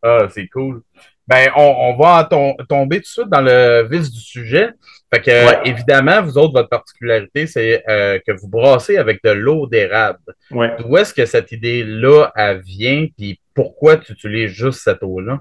ah, 0.02 0.26
c'est 0.30 0.48
cool. 0.48 0.82
Ben, 1.26 1.48
on, 1.56 1.62
on 1.62 1.96
va 1.96 2.28
tomber 2.68 2.96
tout 2.96 3.02
de 3.02 3.06
suite 3.06 3.28
dans 3.28 3.40
le 3.40 3.88
vif 3.90 4.10
du 4.10 4.20
sujet. 4.20 4.70
Fait 5.12 5.22
que, 5.22 5.68
évidemment, 5.68 6.22
vous 6.22 6.36
autres, 6.36 6.52
votre 6.52 6.68
particularité, 6.68 7.46
c'est 7.46 7.82
euh, 7.88 8.18
que 8.26 8.32
vous 8.32 8.48
brassez 8.48 8.96
avec 8.96 9.22
de 9.22 9.30
l'eau 9.30 9.66
d'érable. 9.66 10.18
Ouais. 10.50 10.72
D'où 10.78 10.96
est-ce 10.96 11.14
que 11.14 11.24
cette 11.24 11.52
idée-là 11.52 12.32
vient, 12.64 13.06
puis 13.16 13.40
pourquoi 13.54 13.96
tu 13.96 14.12
utilises 14.12 14.50
juste 14.50 14.80
cette 14.80 15.02
eau-là? 15.02 15.40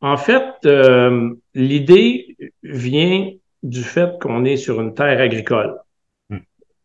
En 0.00 0.16
fait, 0.16 0.44
euh, 0.66 1.30
l'idée 1.54 2.36
vient 2.64 3.30
du 3.62 3.84
fait 3.84 4.18
qu'on 4.20 4.44
est 4.44 4.56
sur 4.56 4.80
une 4.80 4.94
terre 4.94 5.20
agricole. 5.20 5.76
Hmm. 6.28 6.38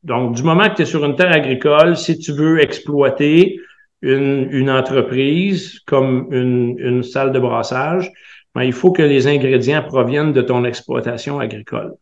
Donc, 0.03 0.35
du 0.35 0.43
moment 0.43 0.69
que 0.69 0.75
tu 0.75 0.81
es 0.83 0.85
sur 0.85 1.03
une 1.03 1.15
terre 1.15 1.33
agricole, 1.33 1.97
si 1.97 2.19
tu 2.19 2.31
veux 2.31 2.61
exploiter 2.61 3.59
une, 4.07 4.47
une 4.51 4.69
entreprise 4.69 5.79
comme 5.85 6.27
une, 6.31 6.79
une, 6.79 7.03
salle 7.03 7.31
de 7.31 7.39
brassage, 7.39 8.11
ben, 8.55 8.63
il 8.63 8.73
faut 8.73 8.91
que 8.91 9.01
les 9.01 9.27
ingrédients 9.27 9.83
proviennent 9.83 10.33
de 10.33 10.41
ton 10.41 10.63
exploitation 10.63 11.39
agricole. 11.39 11.93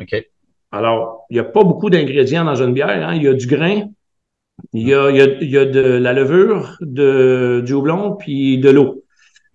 OK. 0.00 0.14
Alors, 0.70 1.24
il 1.30 1.34
n'y 1.34 1.40
a 1.40 1.44
pas 1.44 1.64
beaucoup 1.64 1.88
d'ingrédients 1.88 2.44
dans 2.44 2.62
une 2.62 2.74
bière. 2.74 3.08
Hein. 3.08 3.14
Il 3.14 3.22
y 3.22 3.28
a 3.28 3.32
du 3.32 3.46
grain, 3.46 3.88
il 4.74 4.86
y 4.86 4.94
a, 4.94 5.10
il 5.10 5.16
y 5.16 5.20
a, 5.20 5.26
il 5.40 5.50
y 5.50 5.58
a 5.58 5.64
de 5.64 5.80
la 5.80 6.12
levure, 6.12 6.76
de, 6.80 7.62
du 7.64 7.72
houblon, 7.72 8.16
puis 8.16 8.58
de 8.58 8.70
l'eau. 8.70 9.04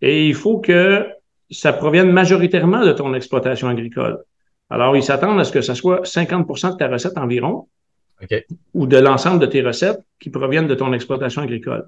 Et 0.01 0.27
il 0.27 0.33
faut 0.33 0.59
que 0.59 1.07
ça 1.51 1.73
provienne 1.73 2.11
majoritairement 2.11 2.83
de 2.83 2.93
ton 2.93 3.13
exploitation 3.13 3.67
agricole. 3.67 4.23
Alors, 4.71 4.95
ils 4.95 5.03
s'attendent 5.03 5.39
à 5.39 5.43
ce 5.43 5.51
que 5.51 5.61
ça 5.61 5.75
soit 5.75 6.01
50% 6.03 6.71
de 6.71 6.77
ta 6.77 6.87
recette 6.87 7.17
environ, 7.17 7.67
ou 8.73 8.87
de 8.87 8.97
l'ensemble 8.97 9.39
de 9.39 9.45
tes 9.45 9.61
recettes 9.61 9.99
qui 10.19 10.29
proviennent 10.29 10.67
de 10.67 10.75
ton 10.75 10.93
exploitation 10.93 11.41
agricole. 11.41 11.87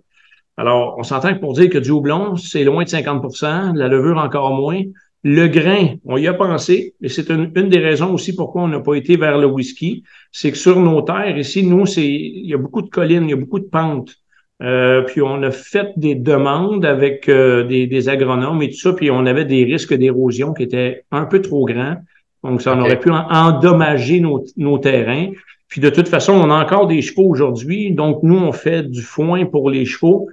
Alors, 0.57 0.95
on 0.97 1.03
s'entend 1.03 1.33
que 1.33 1.39
pour 1.39 1.53
dire 1.53 1.69
que 1.69 1.77
du 1.77 1.91
houblon, 1.91 2.35
c'est 2.35 2.63
loin 2.63 2.83
de 2.83 2.89
50% 2.89 3.75
la 3.75 3.87
levure 3.87 4.17
encore 4.17 4.53
moins. 4.53 4.81
Le 5.23 5.47
grain, 5.47 5.95
on 6.05 6.17
y 6.17 6.27
a 6.27 6.33
pensé, 6.33 6.95
et 7.01 7.07
c'est 7.09 7.29
une, 7.29 7.51
une, 7.55 7.69
des 7.69 7.79
raisons 7.79 8.13
aussi 8.13 8.35
pourquoi 8.35 8.63
on 8.63 8.67
n'a 8.67 8.81
pas 8.81 8.95
été 8.95 9.15
vers 9.15 9.37
le 9.37 9.47
whisky, 9.47 10.03
c'est 10.31 10.51
que 10.51 10.57
sur 10.57 10.79
nos 10.79 11.01
terres, 11.01 11.37
ici, 11.37 11.65
nous, 11.65 11.85
c'est 11.85 12.05
il 12.05 12.45
y 12.45 12.53
a 12.53 12.57
beaucoup 12.57 12.81
de 12.81 12.89
collines, 12.89 13.23
il 13.23 13.29
y 13.29 13.33
a 13.33 13.37
beaucoup 13.37 13.59
de 13.59 13.65
pentes. 13.65 14.15
Euh, 14.61 15.01
puis 15.01 15.21
on 15.21 15.41
a 15.43 15.51
fait 15.51 15.91
des 15.97 16.15
demandes 16.15 16.85
avec 16.85 17.27
euh, 17.27 17.63
des, 17.63 17.87
des, 17.87 18.07
agronomes 18.09 18.61
et 18.61 18.69
tout 18.69 18.77
ça, 18.77 18.93
puis 18.93 19.11
on 19.11 19.25
avait 19.25 19.45
des 19.45 19.63
risques 19.63 19.93
d'érosion 19.93 20.53
qui 20.53 20.63
étaient 20.63 21.03
un 21.11 21.25
peu 21.25 21.41
trop 21.41 21.65
grands. 21.65 21.97
Donc, 22.43 22.61
ça 22.61 22.77
aurait 22.77 22.99
pu 22.99 23.09
endommager 23.09 24.19
nos, 24.19 24.43
nos, 24.57 24.77
terrains. 24.77 25.31
Puis 25.73 25.81
de 25.81 25.89
toute 25.89 26.07
façon, 26.07 26.33
on 26.33 26.51
a 26.51 26.63
encore 26.63 26.85
des 26.85 27.01
chevaux 27.01 27.27
aujourd'hui. 27.27 27.93
Donc, 27.93 28.21
nous, 28.21 28.37
on 28.37 28.51
fait 28.51 28.83
du 28.83 29.01
foin 29.01 29.47
pour 29.47 29.71
les 29.71 29.85
chevaux. 29.85 30.29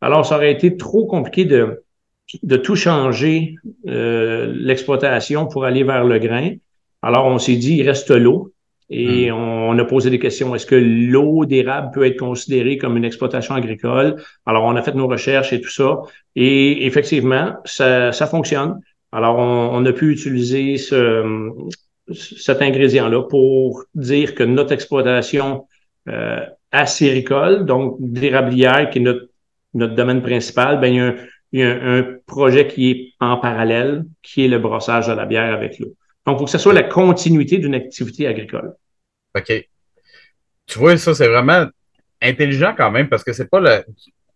Alors, 0.00 0.24
ça 0.24 0.36
aurait 0.36 0.52
été 0.52 0.76
trop 0.76 1.04
compliqué 1.04 1.44
de, 1.44 1.82
de 2.44 2.56
tout 2.56 2.76
changer 2.76 3.56
euh, 3.88 4.54
l'exploitation 4.56 5.46
pour 5.46 5.64
aller 5.64 5.82
vers 5.82 6.04
le 6.04 6.20
grain. 6.20 6.50
Alors, 7.02 7.26
on 7.26 7.38
s'est 7.38 7.56
dit, 7.56 7.78
il 7.78 7.82
reste 7.88 8.12
l'eau. 8.12 8.52
Et 8.88 9.32
hmm. 9.32 9.34
on, 9.34 9.76
a 9.80 9.84
posé 9.84 10.10
des 10.10 10.20
questions. 10.20 10.54
Est-ce 10.54 10.66
que 10.66 10.76
l'eau 10.76 11.44
d'érable 11.44 11.90
peut 11.92 12.06
être 12.06 12.20
considérée 12.20 12.78
comme 12.78 12.96
une 12.96 13.04
exploitation 13.04 13.56
agricole? 13.56 14.22
Alors, 14.46 14.62
on 14.62 14.76
a 14.76 14.82
fait 14.82 14.94
nos 14.94 15.08
recherches 15.08 15.52
et 15.52 15.60
tout 15.60 15.72
ça. 15.72 16.02
Et 16.36 16.86
effectivement, 16.86 17.54
ça, 17.64 18.12
ça 18.12 18.28
fonctionne. 18.28 18.80
Alors, 19.10 19.38
on, 19.40 19.84
a 19.84 19.92
pu 19.92 20.12
utiliser 20.12 20.76
ce, 20.76 21.50
cet 22.12 22.60
ingrédient-là 22.60 23.22
pour 23.22 23.84
dire 23.94 24.34
que 24.34 24.42
notre 24.42 24.72
exploitation 24.72 25.66
euh, 26.08 26.44
acéricole, 26.70 27.64
donc 27.64 27.96
d'érablière, 28.00 28.90
qui 28.90 28.98
est 28.98 29.02
notre, 29.02 29.28
notre 29.74 29.94
domaine 29.94 30.22
principal, 30.22 30.80
ben, 30.80 30.88
il 30.88 30.96
y 30.96 31.00
a, 31.00 31.04
un, 31.06 31.16
il 31.52 31.60
y 31.60 31.62
a 31.62 31.82
un, 31.82 32.16
projet 32.26 32.66
qui 32.66 32.90
est 32.90 33.14
en 33.20 33.38
parallèle, 33.38 34.04
qui 34.22 34.44
est 34.44 34.48
le 34.48 34.58
brossage 34.58 35.06
de 35.06 35.12
la 35.12 35.24
bière 35.24 35.54
avec 35.54 35.78
l'eau. 35.78 35.94
Donc, 36.26 36.36
il 36.36 36.38
faut 36.38 36.44
que 36.44 36.50
ce 36.50 36.58
soit 36.58 36.72
la 36.72 36.82
continuité 36.82 37.58
d'une 37.58 37.74
activité 37.74 38.26
agricole. 38.26 38.74
OK. 39.36 39.68
Tu 40.66 40.78
vois, 40.78 40.96
ça, 40.96 41.14
c'est 41.14 41.28
vraiment 41.28 41.66
intelligent 42.22 42.74
quand 42.76 42.90
même 42.90 43.08
parce 43.08 43.22
que 43.24 43.32
c'est 43.32 43.48
pas 43.48 43.60
le. 43.60 43.84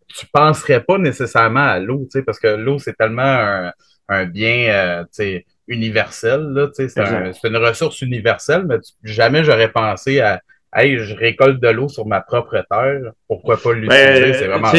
Tu 0.08 0.26
penserais 0.32 0.82
pas 0.82 0.96
nécessairement 0.98 1.66
à 1.66 1.78
l'eau, 1.78 2.00
tu 2.04 2.18
sais, 2.18 2.22
parce 2.22 2.38
que 2.38 2.48
l'eau, 2.48 2.78
c'est 2.78 2.94
tellement 2.94 3.22
un, 3.22 3.72
un 4.08 4.24
bien, 4.24 4.68
euh, 4.70 5.02
tu 5.04 5.08
sais, 5.12 5.46
universel, 5.68 6.40
là, 6.52 6.66
tu 6.68 6.88
sais, 6.88 6.88
c'est 6.88 7.48
une 7.48 7.56
ressource 7.56 8.02
universelle, 8.02 8.64
mais 8.66 8.76
jamais 9.04 9.44
j'aurais 9.44 9.70
pensé 9.70 10.20
à, 10.20 10.40
hey, 10.74 10.98
je 10.98 11.14
récolte 11.14 11.60
de 11.60 11.68
l'eau 11.68 11.88
sur 11.88 12.06
ma 12.06 12.20
propre 12.20 12.64
terre, 12.70 13.12
pourquoi 13.26 13.56
pas 13.56 13.72
l'utiliser? 13.72 14.20
Ben, 14.20 14.34
c'est 14.34 14.46
vraiment 14.46 14.72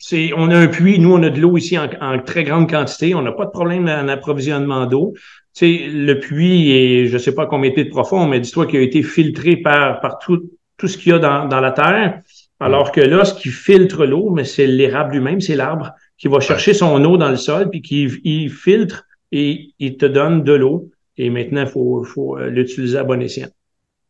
c'est, 0.00 0.32
on 0.36 0.48
a 0.50 0.56
un 0.56 0.68
puits, 0.68 1.00
nous, 1.00 1.12
on 1.12 1.22
a 1.24 1.30
de 1.30 1.40
l'eau 1.40 1.56
ici 1.56 1.76
en, 1.76 2.18
très 2.20 2.44
grande 2.44 2.70
quantité. 2.70 3.16
On 3.16 3.22
n'a 3.22 3.32
pas 3.32 3.46
de 3.46 3.50
problème 3.50 3.88
en 3.88 4.06
approvisionnement 4.06 4.86
d'eau. 4.86 5.12
Tu 5.56 5.66
sais, 5.66 5.88
le 5.88 6.20
puits 6.20 6.70
est, 6.70 7.06
je 7.06 7.18
sais 7.18 7.34
pas 7.34 7.46
combien 7.46 7.72
de 7.72 7.82
profond, 7.82 8.26
mais 8.26 8.38
dis-toi 8.38 8.66
qu'il 8.66 8.78
a 8.78 8.82
été 8.82 9.02
filtré 9.02 9.56
par, 9.56 10.00
par 10.00 10.18
tout, 10.20 10.50
tout 10.76 10.86
ce 10.86 10.96
qu'il 10.96 11.10
y 11.10 11.14
a 11.14 11.18
dans, 11.18 11.46
dans 11.46 11.60
la 11.60 11.72
terre. 11.72 12.20
Alors 12.60 12.92
que 12.92 13.00
là, 13.00 13.24
ce 13.24 13.34
qui 13.34 13.48
filtre 13.48 14.06
l'eau, 14.06 14.30
mais 14.30 14.44
c'est 14.44 14.66
l'érable 14.68 15.14
lui-même, 15.14 15.40
c'est 15.40 15.56
l'arbre 15.56 15.92
qui 16.16 16.28
va 16.28 16.38
chercher 16.40 16.74
son 16.74 17.04
eau 17.04 17.16
dans 17.16 17.30
le 17.30 17.36
sol, 17.36 17.68
puis 17.70 17.82
qui 17.82 18.04
il 18.24 18.50
filtre 18.50 19.04
et 19.32 19.70
il 19.78 19.96
te 19.96 20.06
donne 20.06 20.42
de 20.42 20.52
l'eau. 20.52 20.90
Et 21.16 21.30
maintenant, 21.30 21.62
il 21.62 21.68
faut, 21.68 22.04
faut 22.04 22.38
euh, 22.38 22.48
l'utiliser 22.48 22.98
à 22.98 23.04
bon 23.04 23.20
escient. 23.20 23.48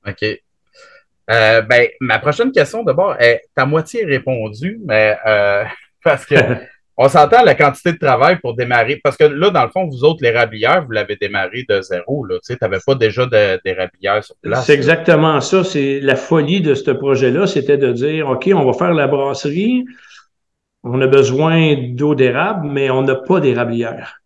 OK. 0.06 0.24
Euh, 1.30 1.60
ben, 1.62 1.88
ma 2.00 2.18
prochaine 2.18 2.52
question, 2.52 2.82
d'abord, 2.84 3.16
est 3.18 3.42
ta 3.54 3.66
moitié 3.66 4.04
répondue, 4.04 4.80
mais 4.84 5.16
euh, 5.26 5.64
parce 6.04 6.24
que 6.26 6.34
on 6.96 7.08
s'entend 7.08 7.42
la 7.42 7.54
quantité 7.54 7.92
de 7.92 7.98
travail 7.98 8.38
pour 8.40 8.54
démarrer. 8.54 9.00
Parce 9.02 9.16
que 9.16 9.24
là, 9.24 9.50
dans 9.50 9.62
le 9.62 9.70
fond, 9.70 9.86
vous 9.86 10.04
autres, 10.04 10.22
les 10.22 10.32
vous 10.32 10.90
l'avez 10.90 11.16
démarré 11.16 11.64
de 11.68 11.80
zéro. 11.80 12.26
Tu 12.44 12.56
n'avais 12.60 12.78
pas 12.84 12.94
déjà 12.94 13.22
rabilleurs 13.22 14.24
sur 14.24 14.36
place. 14.42 14.66
C'est 14.66 14.74
exactement 14.74 15.40
ça. 15.40 15.64
C'est 15.64 16.00
la 16.00 16.16
folie 16.16 16.60
de 16.60 16.74
ce 16.74 16.90
projet-là, 16.90 17.46
c'était 17.46 17.78
de 17.78 17.92
dire 17.92 18.28
OK, 18.28 18.50
on 18.52 18.64
va 18.64 18.72
faire 18.72 18.92
la 18.92 19.06
brasserie. 19.06 19.84
On 20.82 21.00
a 21.00 21.06
besoin 21.06 21.74
d'eau 21.90 22.14
d'érable, 22.14 22.68
mais 22.68 22.90
on 22.90 23.02
n'a 23.02 23.16
pas 23.16 23.40
d'érablière. 23.40 24.17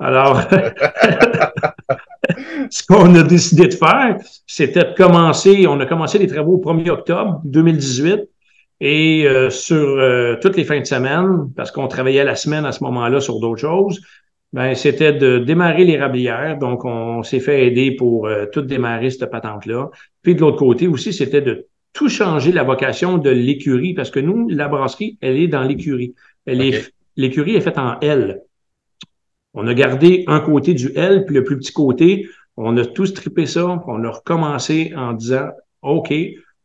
Alors, 0.00 0.40
ce 2.70 2.82
qu'on 2.86 3.14
a 3.14 3.22
décidé 3.22 3.68
de 3.68 3.74
faire, 3.74 4.16
c'était 4.46 4.84
de 4.84 4.94
commencer, 4.96 5.66
on 5.68 5.78
a 5.78 5.86
commencé 5.86 6.18
les 6.18 6.26
travaux 6.26 6.54
au 6.54 6.72
1er 6.72 6.90
octobre 6.90 7.40
2018 7.44 8.22
et 8.80 9.26
euh, 9.26 9.50
sur 9.50 9.76
euh, 9.76 10.36
toutes 10.40 10.56
les 10.56 10.64
fins 10.64 10.80
de 10.80 10.86
semaine, 10.86 11.50
parce 11.54 11.70
qu'on 11.70 11.86
travaillait 11.86 12.24
la 12.24 12.34
semaine 12.34 12.64
à 12.64 12.72
ce 12.72 12.82
moment-là 12.84 13.20
sur 13.20 13.40
d'autres 13.40 13.60
choses, 13.60 14.00
ben, 14.54 14.74
c'était 14.74 15.12
de 15.12 15.38
démarrer 15.38 15.84
les 15.84 15.98
rablières. 15.98 16.58
Donc, 16.58 16.86
on 16.86 17.22
s'est 17.22 17.40
fait 17.40 17.66
aider 17.66 17.92
pour 17.92 18.26
euh, 18.26 18.46
tout 18.50 18.62
démarrer 18.62 19.10
cette 19.10 19.30
patente-là. 19.30 19.90
Puis 20.22 20.34
de 20.34 20.40
l'autre 20.40 20.56
côté 20.56 20.88
aussi, 20.88 21.12
c'était 21.12 21.42
de 21.42 21.66
tout 21.92 22.08
changer 22.08 22.52
la 22.52 22.62
vocation 22.62 23.18
de 23.18 23.30
l'écurie, 23.30 23.92
parce 23.92 24.10
que 24.10 24.20
nous, 24.20 24.48
la 24.48 24.68
brasserie, 24.68 25.18
elle 25.20 25.36
est 25.36 25.48
dans 25.48 25.62
l'écurie. 25.62 26.14
Elle 26.46 26.62
est, 26.62 26.90
l'écurie 27.16 27.56
est 27.56 27.60
faite 27.60 27.78
en 27.78 28.00
L. 28.00 28.40
On 29.54 29.66
a 29.66 29.74
gardé 29.74 30.24
un 30.26 30.40
côté 30.40 30.74
du 30.74 30.92
L, 30.94 31.24
puis 31.24 31.34
le 31.34 31.44
plus 31.44 31.58
petit 31.58 31.72
côté, 31.72 32.28
on 32.56 32.76
a 32.76 32.84
tout 32.84 33.06
strippé 33.06 33.46
ça, 33.46 33.82
on 33.86 34.04
a 34.04 34.10
recommencé 34.10 34.92
en 34.96 35.12
disant, 35.12 35.48
OK, 35.82 36.12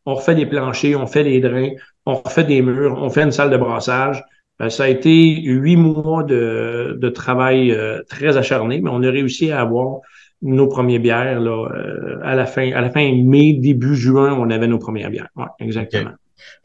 on 0.05 0.15
refait 0.15 0.35
des 0.35 0.45
planchers, 0.45 0.99
on 0.99 1.07
fait 1.07 1.23
des 1.23 1.39
drains, 1.39 1.71
on 2.05 2.15
refait 2.15 2.43
des 2.43 2.61
murs, 2.61 2.97
on 3.01 3.09
fait 3.09 3.23
une 3.23 3.31
salle 3.31 3.49
de 3.49 3.57
brassage. 3.57 4.23
Ben, 4.59 4.69
ça 4.69 4.83
a 4.83 4.87
été 4.87 5.41
huit 5.41 5.75
mois 5.75 6.23
de, 6.23 6.97
de 6.99 7.09
travail 7.09 7.71
euh, 7.71 8.01
très 8.07 8.37
acharné, 8.37 8.79
mais 8.81 8.89
on 8.91 9.03
a 9.03 9.09
réussi 9.09 9.51
à 9.51 9.61
avoir 9.61 9.99
nos 10.41 10.67
premières 10.67 10.99
bières 10.99 11.39
là, 11.39 11.69
euh, 11.73 12.19
à 12.23 12.35
la 12.35 12.45
fin, 12.45 12.71
à 12.71 12.81
la 12.81 12.89
fin 12.89 13.11
mai, 13.15 13.53
début 13.53 13.95
juin, 13.95 14.33
on 14.33 14.49
avait 14.49 14.67
nos 14.67 14.77
premières 14.77 15.09
bières. 15.09 15.29
Ouais, 15.35 15.45
exactement. 15.59 16.11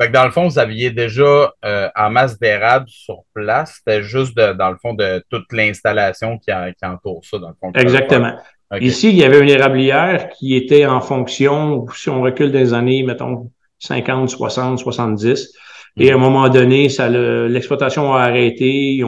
Fait 0.00 0.08
que 0.08 0.12
dans 0.12 0.24
le 0.24 0.30
fond, 0.30 0.48
vous 0.48 0.58
aviez 0.58 0.90
déjà 0.90 1.52
euh, 1.64 1.88
en 1.96 2.10
masse 2.10 2.38
d'érable 2.38 2.86
sur 2.88 3.22
place. 3.34 3.76
C'était 3.78 4.02
juste 4.02 4.36
dans 4.36 4.70
le 4.70 4.76
fond 4.80 4.94
de 4.94 5.24
toute 5.30 5.52
l'installation 5.52 6.38
qui, 6.38 6.50
qui, 6.78 6.86
entoure 6.86 7.24
ça, 7.24 7.38
dans 7.38 7.48
le 7.48 7.54
fond. 7.60 7.72
Exactement. 7.74 8.34
Ici, 8.78 9.08
il 9.08 9.16
y 9.16 9.24
avait 9.24 9.40
une 9.40 9.48
érablière 9.48 10.28
qui 10.30 10.54
était 10.54 10.86
en 10.86 11.00
fonction, 11.00 11.86
si 11.92 12.08
on 12.08 12.22
recule 12.22 12.52
des 12.52 12.72
années, 12.72 13.02
mettons 13.02 13.50
50, 13.80 14.30
60, 14.30 14.78
70. 14.78 15.52
Et 15.96 16.12
à 16.12 16.14
un 16.14 16.18
moment 16.18 16.48
donné, 16.48 16.88
ça 16.88 17.08
l'exploitation 17.08 18.14
a 18.14 18.20
arrêté. 18.20 19.02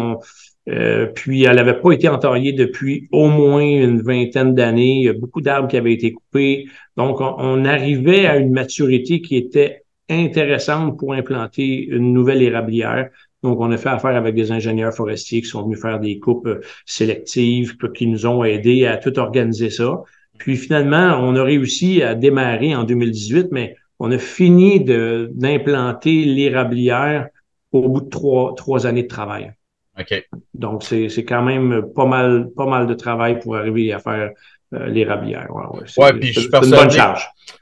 Euh, 0.69 1.07
puis 1.07 1.42
elle 1.45 1.57
n'avait 1.57 1.81
pas 1.81 1.90
été 1.92 2.09
entaillée 2.09 2.52
depuis 2.52 3.09
au 3.11 3.28
moins 3.28 3.62
une 3.62 4.00
vingtaine 4.02 4.54
d'années. 4.54 4.97
Il 4.97 5.04
y 5.04 5.09
a 5.09 5.12
beaucoup 5.12 5.40
d'arbres 5.40 5.69
qui 5.69 5.76
avaient 5.76 5.92
été 5.92 6.12
coupés. 6.12 6.66
Donc, 6.97 7.21
on, 7.21 7.64
arrivait 7.64 8.26
à 8.26 8.37
une 8.37 8.52
maturité 8.52 9.21
qui 9.21 9.37
était 9.37 9.82
intéressante 10.12 10.99
pour 10.99 11.12
implanter 11.12 11.87
une 11.87 12.12
nouvelle 12.12 12.42
érablière. 12.42 13.11
Donc, 13.42 13.61
on 13.61 13.71
a 13.73 13.76
fait 13.76 13.88
affaire 13.88 14.16
avec 14.16 14.35
des 14.35 14.52
ingénieurs 14.52 14.95
forestiers 14.95 15.42
qui 15.42 15.49
sont 15.49 15.64
venus 15.64 15.81
faire 15.81 15.99
des 15.99 16.19
coupes 16.19 16.47
euh, 16.47 16.61
sélectives, 16.87 17.76
qui 17.95 18.07
nous 18.07 18.26
ont 18.26 18.45
aidés 18.45 18.87
à 18.87 18.97
tout 18.97 19.19
organiser 19.19 19.71
ça. 19.71 20.02
Puis 20.38 20.57
finalement, 20.57 21.19
on 21.21 21.35
a 21.37 21.42
réussi 21.42 22.02
à 22.02 22.14
démarrer 22.14 22.75
en 22.75 22.85
2018, 22.85 23.49
mais 23.50 23.76
on 23.99 24.11
a 24.11 24.19
fini 24.19 24.81
d'implanter 24.81 26.25
l'érablière 26.25 27.28
au 27.73 27.88
bout 27.88 28.00
de 28.00 28.09
trois, 28.09 28.54
trois 28.54 28.87
années 28.87 29.04
de 29.04 29.09
travail. 29.09 29.52
OK. 29.99 30.26
Donc, 30.54 30.83
c'est 30.83 31.25
quand 31.25 31.42
même 31.42 31.92
pas 31.95 32.07
mal, 32.07 32.50
pas 32.57 32.66
mal 32.66 32.87
de 32.87 32.95
travail 32.95 33.38
pour 33.38 33.57
arriver 33.57 33.92
à 33.92 33.99
faire 33.99 34.31
euh, 34.75 34.87
l'érablière. 34.87 35.49
Ouais, 35.97 36.12
puis 36.14 36.33
je 36.33 36.41
suis 36.41 36.49
persuadé. 36.50 36.99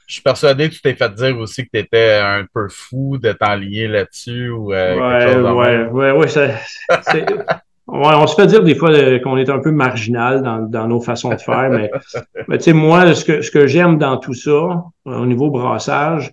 Je 0.07 0.15
suis 0.15 0.23
persuadé 0.23 0.69
que 0.69 0.75
tu 0.75 0.83
t'es 0.83 0.95
fait 0.95 1.15
dire 1.15 1.39
aussi 1.39 1.65
que 1.65 1.71
tu 1.73 1.79
étais 1.79 2.21
un 2.23 2.45
peu 2.53 2.69
fou 2.69 3.17
de 3.19 3.33
t'enligner 3.33 3.89
là-dessus 3.89 4.51
ou 4.51 4.73
euh, 4.73 4.97
ouais, 4.97 5.25
quelque 5.25 5.33
chose. 5.33 5.53
Ouais, 5.53 6.13
ouais, 6.13 6.13
ouais, 6.13 6.55
Ouais, 7.91 8.15
on 8.15 8.27
se 8.29 8.37
fait 8.37 8.47
dire 8.47 8.63
des 8.63 8.77
fois 8.77 8.93
euh, 8.93 9.19
qu'on 9.19 9.37
est 9.37 9.51
un 9.51 9.59
peu 9.59 9.73
marginal 9.73 10.43
dans, 10.43 10.59
dans 10.59 10.87
nos 10.87 11.01
façons 11.01 11.31
de 11.31 11.41
faire, 11.41 11.71
mais, 11.71 11.91
mais 12.49 12.59
tu 12.59 12.65
sais, 12.65 12.73
moi, 12.73 13.15
ce 13.15 13.25
que, 13.25 13.43
ce 13.43 13.51
que 13.51 13.67
j'aime 13.67 13.99
dans 13.99 14.17
tout 14.17 14.35
ça, 14.35 14.51
euh, 14.51 14.85
au 15.05 15.27
niveau 15.27 15.51
brassage, 15.51 16.33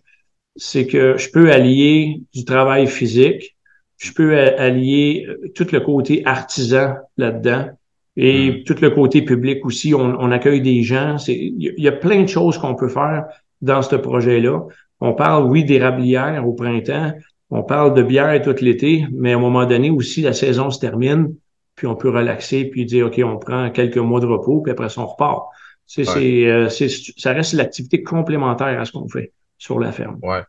c'est 0.56 0.86
que 0.86 1.18
je 1.18 1.32
peux 1.32 1.52
allier 1.52 2.22
du 2.34 2.46
travail 2.46 2.86
physique, 2.86 3.58
je 3.98 4.12
peux 4.12 4.38
allier 4.38 5.28
tout 5.56 5.66
le 5.72 5.80
côté 5.80 6.22
artisan 6.26 6.96
là-dedans 7.18 7.70
et 8.18 8.52
mm. 8.52 8.64
tout 8.64 8.76
le 8.82 8.90
côté 8.90 9.22
public 9.22 9.66
aussi. 9.66 9.94
On, 9.94 10.20
on 10.20 10.32
accueille 10.32 10.62
des 10.62 10.84
gens. 10.84 11.16
Il 11.28 11.74
y 11.78 11.88
a 11.88 11.94
plein 11.94 12.24
de 12.24 12.28
choses 12.28 12.58
qu'on 12.58 12.76
peut 12.76 12.90
faire 12.90 13.26
dans 13.62 13.82
ce 13.82 13.96
projet-là. 13.96 14.64
On 15.00 15.14
parle, 15.14 15.46
oui, 15.46 15.64
d'érablières 15.64 16.46
au 16.46 16.54
printemps, 16.54 17.14
on 17.50 17.64
parle 17.64 17.94
de 17.94 18.04
bière 18.04 18.42
tout 18.42 18.56
l'été, 18.60 19.06
mais 19.12 19.34
à 19.34 19.38
un 19.38 19.40
moment 19.40 19.66
donné 19.66 19.90
aussi, 19.90 20.22
la 20.22 20.34
saison 20.34 20.70
se 20.72 20.80
termine, 20.80 21.36
puis 21.76 21.88
on 21.88 21.96
peut 21.96 22.10
relaxer, 22.10 22.66
puis 22.66 22.86
dire, 22.86 23.08
OK, 23.08 23.22
on 23.24 23.38
prend 23.38 23.70
quelques 23.70 23.98
mois 23.98 24.20
de 24.20 24.26
repos, 24.26 24.62
puis 24.62 24.72
après 24.72 24.90
ça, 24.90 25.02
on 25.02 25.06
repart. 25.06 25.46
C'est, 25.86 26.06
euh, 26.10 26.68
c'est, 26.68 26.90
ça 26.90 27.32
reste 27.32 27.54
l'activité 27.54 28.04
complémentaire 28.04 28.78
à 28.80 28.84
ce 28.84 28.92
qu'on 28.92 29.08
fait 29.08 29.32
sur 29.58 29.80
la 29.80 29.94
ferme. 29.94 30.18
Ouais. 30.22 30.42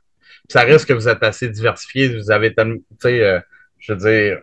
Ça 0.48 0.62
reste 0.62 0.87
que 0.87 0.94
vous 0.94 1.06
êtes 1.06 1.22
assez 1.22 1.48
diversifié. 1.48 2.08
Vous 2.08 2.32
avez 2.32 2.54
tellement, 2.54 2.75
tu 2.75 2.96
sais, 3.00 3.22
euh, 3.22 3.38
je 3.78 3.92
veux 3.92 3.98
dire, 3.98 4.38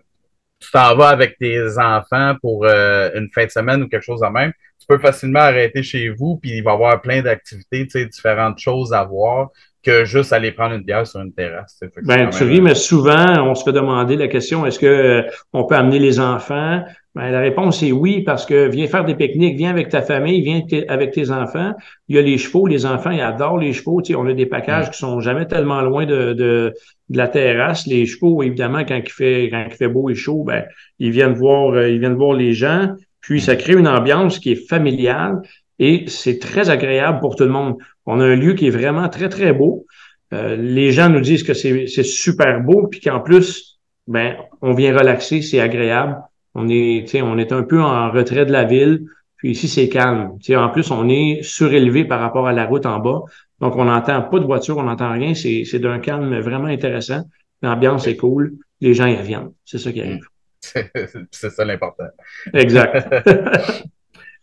tu 0.60 0.72
t'en 0.72 0.96
vas 0.96 1.10
avec 1.10 1.38
tes 1.38 1.78
enfants 1.78 2.36
pour 2.42 2.66
euh, 2.66 3.10
une 3.16 3.30
fin 3.34 3.46
de 3.46 3.52
semaine 3.52 3.84
ou 3.84 3.88
quelque 3.88 4.04
chose 4.04 4.22
de 4.22 4.28
même. 4.28 4.52
Tu 4.80 4.88
peux 4.88 5.00
facilement 5.00 5.40
arrêter 5.40 5.84
chez 5.84 6.10
vous, 6.10 6.38
puis 6.38 6.58
il 6.58 6.64
va 6.64 6.72
y 6.72 6.74
avoir 6.74 7.02
plein 7.02 7.22
d'activités, 7.22 7.86
tu 7.86 8.00
sais, 8.00 8.06
différentes 8.06 8.60
choses 8.60 8.94
à 8.94 9.04
voir 9.04 9.50
que 9.84 10.04
juste 10.04 10.34
aller 10.34 10.52
prendre 10.52 10.76
une 10.76 10.84
bière 10.84 11.06
sur 11.06 11.22
une 11.22 11.34
terrasse. 11.34 11.80
Ben, 12.04 12.30
tu 12.30 12.44
ris, 12.44 12.60
mais 12.60 12.74
souvent, 12.74 13.48
on 13.48 13.54
se 13.54 13.64
fait 13.64 13.72
demander 13.72 14.16
la 14.16 14.28
question, 14.28 14.66
est-ce 14.66 14.80
que 14.80 14.86
euh, 14.86 15.22
on 15.54 15.66
peut 15.66 15.76
amener 15.76 16.00
les 16.00 16.20
enfants? 16.20 16.84
Ben, 17.16 17.32
la 17.32 17.40
réponse 17.40 17.82
est 17.82 17.94
oui, 17.94 18.24
parce 18.24 18.46
que 18.46 18.68
viens 18.68 18.88
faire 18.88 19.06
des 19.06 19.16
pique-niques, 19.16 19.56
viens 19.56 19.70
avec 19.70 19.88
ta 19.88 20.02
famille, 20.02 20.42
viens 20.42 20.62
avec 20.90 21.12
tes 21.12 21.32
enfants. 21.32 21.72
Il 22.10 22.18
y 22.18 22.20
a 22.20 22.22
les 22.22 22.38
chevaux, 22.38 22.68
les 22.68 22.86
enfants, 22.86 23.12
ils 23.12 23.22
adorent 23.22 23.58
les 23.58 23.72
chevaux. 23.72 24.02
Tu 24.02 24.12
sais, 24.12 24.20
on 24.20 24.26
a 24.26 24.34
des 24.34 24.46
packages 24.46 24.92
qui 24.92 24.98
sont 24.98 25.22
jamais 25.22 25.48
tellement 25.48 25.80
loin 25.82 26.06
de, 26.06 26.34
de, 26.34 26.74
de, 27.10 27.18
la 27.18 27.30
terrasse. 27.30 27.88
Les 27.88 28.06
chevaux, 28.06 28.44
évidemment, 28.44 28.84
quand 28.84 29.00
il 29.02 29.10
fait, 29.10 29.48
quand 29.50 29.66
il 29.66 29.74
fait 29.74 29.88
beau 29.88 30.10
et 30.10 30.16
chaud, 30.16 30.44
ben, 30.44 30.66
ils 31.00 31.12
viennent 31.12 31.34
voir, 31.34 31.74
euh, 31.74 31.90
ils 31.90 32.00
viennent 32.00 32.16
voir 32.16 32.34
les 32.34 32.52
gens. 32.52 32.90
Puis 33.22 33.40
ça 33.40 33.56
crée 33.56 33.76
une 33.76 33.88
ambiance 33.88 34.38
qui 34.38 34.52
est 34.52 34.68
familiale 34.68 35.42
et 35.80 36.04
c'est 36.08 36.40
très 36.40 36.70
agréable 36.70 37.22
pour 37.22 37.38
tout 37.38 37.46
le 37.46 37.50
monde. 37.50 37.78
On 38.06 38.20
a 38.20 38.26
un 38.26 38.36
lieu 38.36 38.56
qui 38.56 38.68
est 38.68 38.72
vraiment 38.72 39.08
très, 39.08 39.30
très 39.30 39.54
beau. 39.54 39.86
Euh, 40.34 40.58
les 40.58 40.92
gens 40.92 41.08
nous 41.08 41.22
disent 41.22 41.44
que 41.44 41.54
c'est 41.54 42.04
super 42.04 42.62
beau, 42.62 42.88
puis 42.88 43.00
qu'en 43.00 43.22
plus, 43.22 43.80
ben, 44.06 44.36
on 44.62 44.74
vient 44.74 44.98
relaxer, 44.98 45.42
c'est 45.42 45.62
agréable. 45.62 46.18
On 46.56 46.70
est, 46.70 47.22
on 47.22 47.38
est 47.38 47.52
un 47.52 47.64
peu 47.64 47.82
en 47.82 48.10
retrait 48.12 48.46
de 48.46 48.52
la 48.52 48.64
ville, 48.64 49.06
puis 49.36 49.52
ici, 49.52 49.68
c'est 49.68 49.90
calme. 49.90 50.38
en 50.50 50.70
plus, 50.70 50.90
on 50.92 51.10
est 51.10 51.40
surélevé 51.44 52.06
par 52.06 52.22
rapport 52.22 52.48
à 52.48 52.54
la 52.54 52.66
route 52.66 52.86
en 52.86 53.00
bas. 53.00 53.22
Donc, 53.60 53.76
on 53.76 53.86
n'entend 53.86 54.22
pas 54.24 54.40
de 54.40 54.46
voiture, 54.46 54.78
on 54.78 54.84
n'entend 54.84 55.12
rien. 55.12 55.34
C'est 55.36 55.80
d'un 55.80 56.00
calme 56.00 56.40
vraiment 56.40 56.68
intéressant. 56.68 57.24
L'ambiance 57.62 58.08
est 58.08 58.16
cool. 58.16 58.54
Les 58.82 58.94
gens 58.94 59.06
y 59.06 59.16
reviennent. 59.16 59.52
C'est 59.64 59.78
ça 59.78 59.92
qui 59.92 60.02
arrive. 60.02 60.26
C'est 61.32 61.50
ça 61.50 61.66
l'important. 61.66 62.08
Exact. 62.54 63.08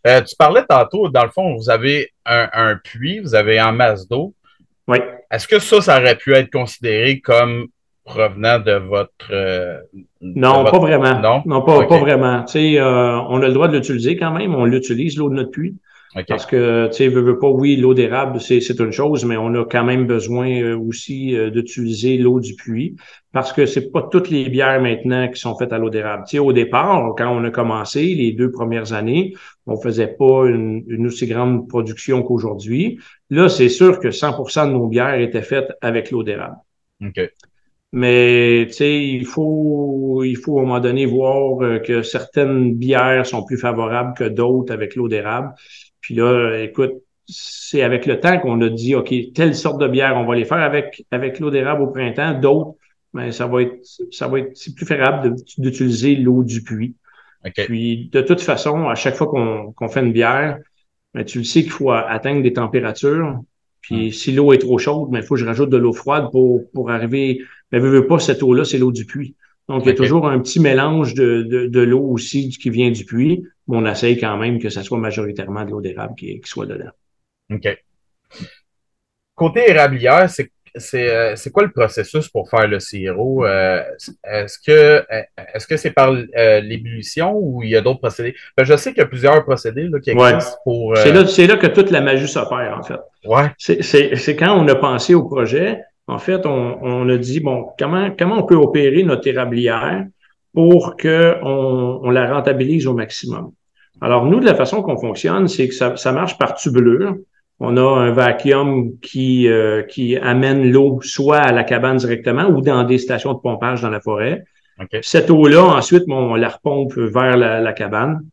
Euh, 0.05 0.19
tu 0.21 0.35
parlais 0.35 0.65
tantôt, 0.67 1.07
dans 1.07 1.23
le 1.23 1.29
fond, 1.29 1.55
vous 1.55 1.69
avez 1.69 2.11
un, 2.25 2.75
puits, 2.75 3.21
vous 3.21 3.35
avez 3.35 3.61
en 3.61 3.71
masse 3.71 4.05
d'eau. 4.05 4.33
Oui. 4.85 4.97
Est-ce 5.31 5.47
que 5.47 5.59
ça, 5.59 5.79
ça 5.79 5.97
aurait 5.97 6.17
pu 6.17 6.33
être 6.33 6.51
considéré 6.51 7.21
comme 7.21 7.67
provenant 8.03 8.59
de 8.59 8.73
votre. 8.73 9.31
Euh, 9.31 9.77
non, 10.21 10.63
pas 10.65 10.79
vraiment. 10.79 11.19
Non, 11.19 11.43
non 11.45 11.61
pas, 11.61 11.85
pas 11.85 11.99
vraiment. 11.99 12.43
Tu 12.43 12.51
sais, 12.53 12.79
euh, 12.79 13.19
on 13.29 13.41
a 13.41 13.47
le 13.47 13.53
droit 13.53 13.67
de 13.67 13.75
l'utiliser 13.77 14.17
quand 14.17 14.31
même. 14.31 14.55
On 14.55 14.65
l'utilise, 14.65 15.17
l'eau 15.17 15.29
de 15.29 15.35
notre 15.35 15.51
puits. 15.51 15.75
Parce 16.27 16.45
que, 16.45 16.87
tu 16.87 16.93
sais, 16.93 17.07
veux, 17.07 17.21
veux 17.21 17.39
pas, 17.39 17.49
oui, 17.49 17.75
l'eau 17.75 17.95
d'érable, 17.95 18.39
c'est, 18.39 18.61
c'est 18.61 18.79
une 18.79 18.91
chose, 18.91 19.25
mais 19.25 19.35
on 19.35 19.53
a 19.55 19.65
quand 19.65 19.83
même 19.83 20.05
besoin 20.05 20.61
euh, 20.61 20.77
aussi 20.77 21.35
euh, 21.35 21.49
d'utiliser 21.49 22.17
l'eau 22.17 22.39
du 22.39 22.53
puits 22.53 22.95
parce 23.31 23.51
que 23.51 23.65
c'est 23.65 23.89
pas 23.89 24.07
toutes 24.11 24.29
les 24.29 24.47
bières 24.47 24.79
maintenant 24.79 25.27
qui 25.27 25.39
sont 25.39 25.57
faites 25.57 25.73
à 25.73 25.79
l'eau 25.79 25.89
d'érable. 25.89 26.25
Tu 26.27 26.37
sais, 26.37 26.39
au 26.39 26.53
départ, 26.53 27.15
quand 27.17 27.35
on 27.35 27.43
a 27.43 27.49
commencé, 27.49 28.13
les 28.13 28.31
deux 28.31 28.51
premières 28.51 28.93
années, 28.93 29.33
on 29.65 29.75
faisait 29.75 30.07
pas 30.07 30.45
une, 30.45 30.83
une 30.87 31.07
aussi 31.07 31.25
grande 31.25 31.67
production 31.67 32.21
qu'aujourd'hui. 32.21 32.99
Là, 33.31 33.49
c'est 33.49 33.69
sûr 33.69 33.99
que 33.99 34.09
100% 34.09 34.67
de 34.67 34.73
nos 34.73 34.87
bières 34.87 35.19
étaient 35.19 35.41
faites 35.41 35.71
avec 35.81 36.11
l'eau 36.11 36.21
d'érable. 36.21 36.57
OK. 37.03 37.19
Mais 37.95 38.65
tu 38.69 38.73
sais, 38.73 39.03
il 39.07 39.25
faut, 39.25 40.23
il 40.23 40.35
faut 40.35 40.57
à 40.57 40.63
un 40.63 40.65
moment 40.65 40.79
donné 40.79 41.05
voir 41.05 41.61
euh, 41.61 41.77
que 41.77 42.01
certaines 42.01 42.73
bières 42.73 43.25
sont 43.27 43.45
plus 43.45 43.57
favorables 43.57 44.15
que 44.17 44.23
d'autres 44.23 44.73
avec 44.73 44.95
l'eau 44.95 45.07
d'érable. 45.07 45.53
Puis 46.01 46.15
là, 46.15 46.57
écoute, 46.57 46.93
c'est 47.27 47.83
avec 47.83 48.07
le 48.07 48.19
temps 48.19 48.39
qu'on 48.39 48.59
a 48.61 48.69
dit, 48.69 48.95
OK, 48.95 49.13
telle 49.35 49.55
sorte 49.55 49.79
de 49.79 49.87
bière, 49.87 50.17
on 50.17 50.25
va 50.25 50.35
les 50.35 50.43
faire 50.43 50.57
avec, 50.57 51.05
avec 51.11 51.39
l'eau 51.39 51.51
d'érable 51.51 51.83
au 51.83 51.87
printemps. 51.87 52.33
D'autres, 52.39 52.73
mais 53.13 53.25
ben, 53.25 53.31
ça 53.31 53.45
va 53.45 53.61
être, 53.61 53.77
ça 54.11 54.27
va 54.27 54.39
être, 54.39 54.57
c'est 54.57 54.73
plus 54.73 54.87
favorable 54.87 55.35
d'utiliser 55.59 56.15
l'eau 56.15 56.43
du 56.43 56.63
puits. 56.63 56.95
Puis, 57.55 58.09
de 58.11 58.21
toute 58.21 58.41
façon, 58.41 58.87
à 58.87 58.95
chaque 58.95 59.15
fois 59.15 59.27
qu'on 59.27 59.87
fait 59.87 59.99
une 59.99 60.13
bière, 60.13 60.57
ben, 61.13 61.23
tu 61.23 61.37
le 61.37 61.43
sais 61.43 61.61
qu'il 61.61 61.71
faut 61.71 61.91
atteindre 61.91 62.41
des 62.41 62.53
températures. 62.53 63.39
Puis, 63.81 64.07
hmm. 64.07 64.11
si 64.11 64.31
l'eau 64.31 64.51
est 64.51 64.57
trop 64.57 64.79
chaude, 64.79 65.11
ben, 65.11 65.19
il 65.19 65.23
faut 65.23 65.35
que 65.35 65.41
je 65.41 65.45
rajoute 65.45 65.69
de 65.69 65.77
l'eau 65.77 65.93
froide 65.93 66.29
pour, 66.31 66.61
pour 66.71 66.89
arriver. 66.89 67.41
Mais 67.73 67.79
ne 67.79 67.87
veux 67.87 68.07
pas, 68.07 68.19
cette 68.19 68.41
eau-là, 68.41 68.63
c'est 68.63 68.77
l'eau 68.77 68.93
du 68.93 69.05
puits. 69.05 69.35
Donc, 69.67 69.83
il 69.83 69.89
y 69.89 69.91
a 69.91 69.95
toujours 69.95 70.27
un 70.27 70.39
petit 70.39 70.59
mélange 70.59 71.13
de, 71.13 71.41
de, 71.41 71.67
de 71.67 71.79
l'eau 71.81 72.01
aussi 72.01 72.49
qui 72.49 72.69
vient 72.69 72.91
du 72.91 73.03
puits 73.03 73.43
on 73.67 73.85
essaye 73.85 74.19
quand 74.19 74.37
même 74.37 74.59
que 74.59 74.69
ça 74.69 74.83
soit 74.83 74.97
majoritairement 74.97 75.63
de 75.65 75.71
l'eau 75.71 75.81
d'érable 75.81 76.15
qui, 76.15 76.41
soit 76.45 76.65
dedans. 76.65 76.91
OK. 77.51 77.67
Côté 79.35 79.69
érablière, 79.69 80.29
c'est 80.29 80.51
c'est 80.75 81.07
euh, 81.07 81.35
quoi 81.53 81.61
le 81.61 81.71
processus 81.71 82.29
pour 82.29 82.49
faire 82.49 82.67
le 82.67 82.79
sirop? 82.79 83.45
Euh, 83.45 83.83
est-ce 84.23 84.57
que 84.57 85.05
est-ce 85.53 85.67
que 85.67 85.77
c'est 85.77 85.91
par 85.91 86.11
euh, 86.11 86.61
l'ébullition 86.61 87.35
ou 87.35 87.61
il 87.61 87.69
y 87.69 87.75
a 87.75 87.81
d'autres 87.81 87.99
procédés? 87.99 88.33
Ben, 88.57 88.63
je 88.63 88.75
sais 88.75 88.89
qu'il 88.89 88.97
y 88.97 89.03
a 89.03 89.07
plusieurs 89.07 89.43
procédés 89.45 89.87
là, 89.87 89.99
qui 89.99 90.09
existent 90.09 90.57
pour. 90.63 90.97
C'est 90.97 91.11
là, 91.11 91.21
là, 91.53 91.57
que 91.57 91.67
toute 91.67 91.91
la 91.91 92.01
magie 92.01 92.27
s'opère, 92.27 92.75
en 92.79 92.81
fait. 92.81 92.99
Ouais. 93.23 93.51
C'est 93.59 94.35
quand 94.35 94.59
on 94.59 94.67
a 94.67 94.73
pensé 94.73 95.13
au 95.13 95.23
projet, 95.23 95.79
en 96.13 96.19
fait, 96.19 96.45
on, 96.45 96.77
on, 96.83 97.09
a 97.09 97.17
dit 97.17 97.39
bon, 97.39 97.69
comment, 97.79 98.11
comment 98.17 98.37
on 98.37 98.43
peut 98.43 98.55
opérer 98.55 99.01
notre 99.03 99.27
érablière 99.27 100.05
pour 100.53 100.95
qu'on 100.95 101.99
on 102.03 102.09
la 102.11 102.31
rentabilise 102.31 102.85
au 102.85 102.93
maximum? 102.93 103.51
Alors, 103.99 104.25
nous, 104.25 104.39
de 104.39 104.45
la 104.45 104.53
façon 104.53 104.83
qu'on 104.83 104.97
fonctionne, 104.97 105.47
c'est 105.47 105.67
que 105.67 105.73
ça, 105.73 105.95
ça, 105.95 106.11
marche 106.11 106.37
par 106.37 106.53
tubulure. 106.53 107.15
On 107.59 107.77
a 107.77 107.81
un 107.81 108.11
vacuum 108.11 108.99
qui, 109.01 109.47
euh, 109.47 109.81
qui 109.83 110.15
amène 110.17 110.71
l'eau 110.71 110.99
soit 111.01 111.37
à 111.37 111.51
la 111.51 111.63
cabane 111.63 111.97
directement 111.97 112.45
ou 112.45 112.61
dans 112.61 112.83
des 112.83 112.99
stations 112.99 113.33
de 113.33 113.39
pompage 113.39 113.81
dans 113.81 113.89
la 113.89 113.99
forêt. 114.01 114.43
Cette 115.01 115.31
eau-là, 115.31 115.63
ensuite, 115.63 116.03
on 116.09 116.35
la 116.35 116.49
repompe 116.49 116.95
vers 116.95 117.37
la, 117.37 117.59
la 117.59 117.73
cabane. 117.73 118.23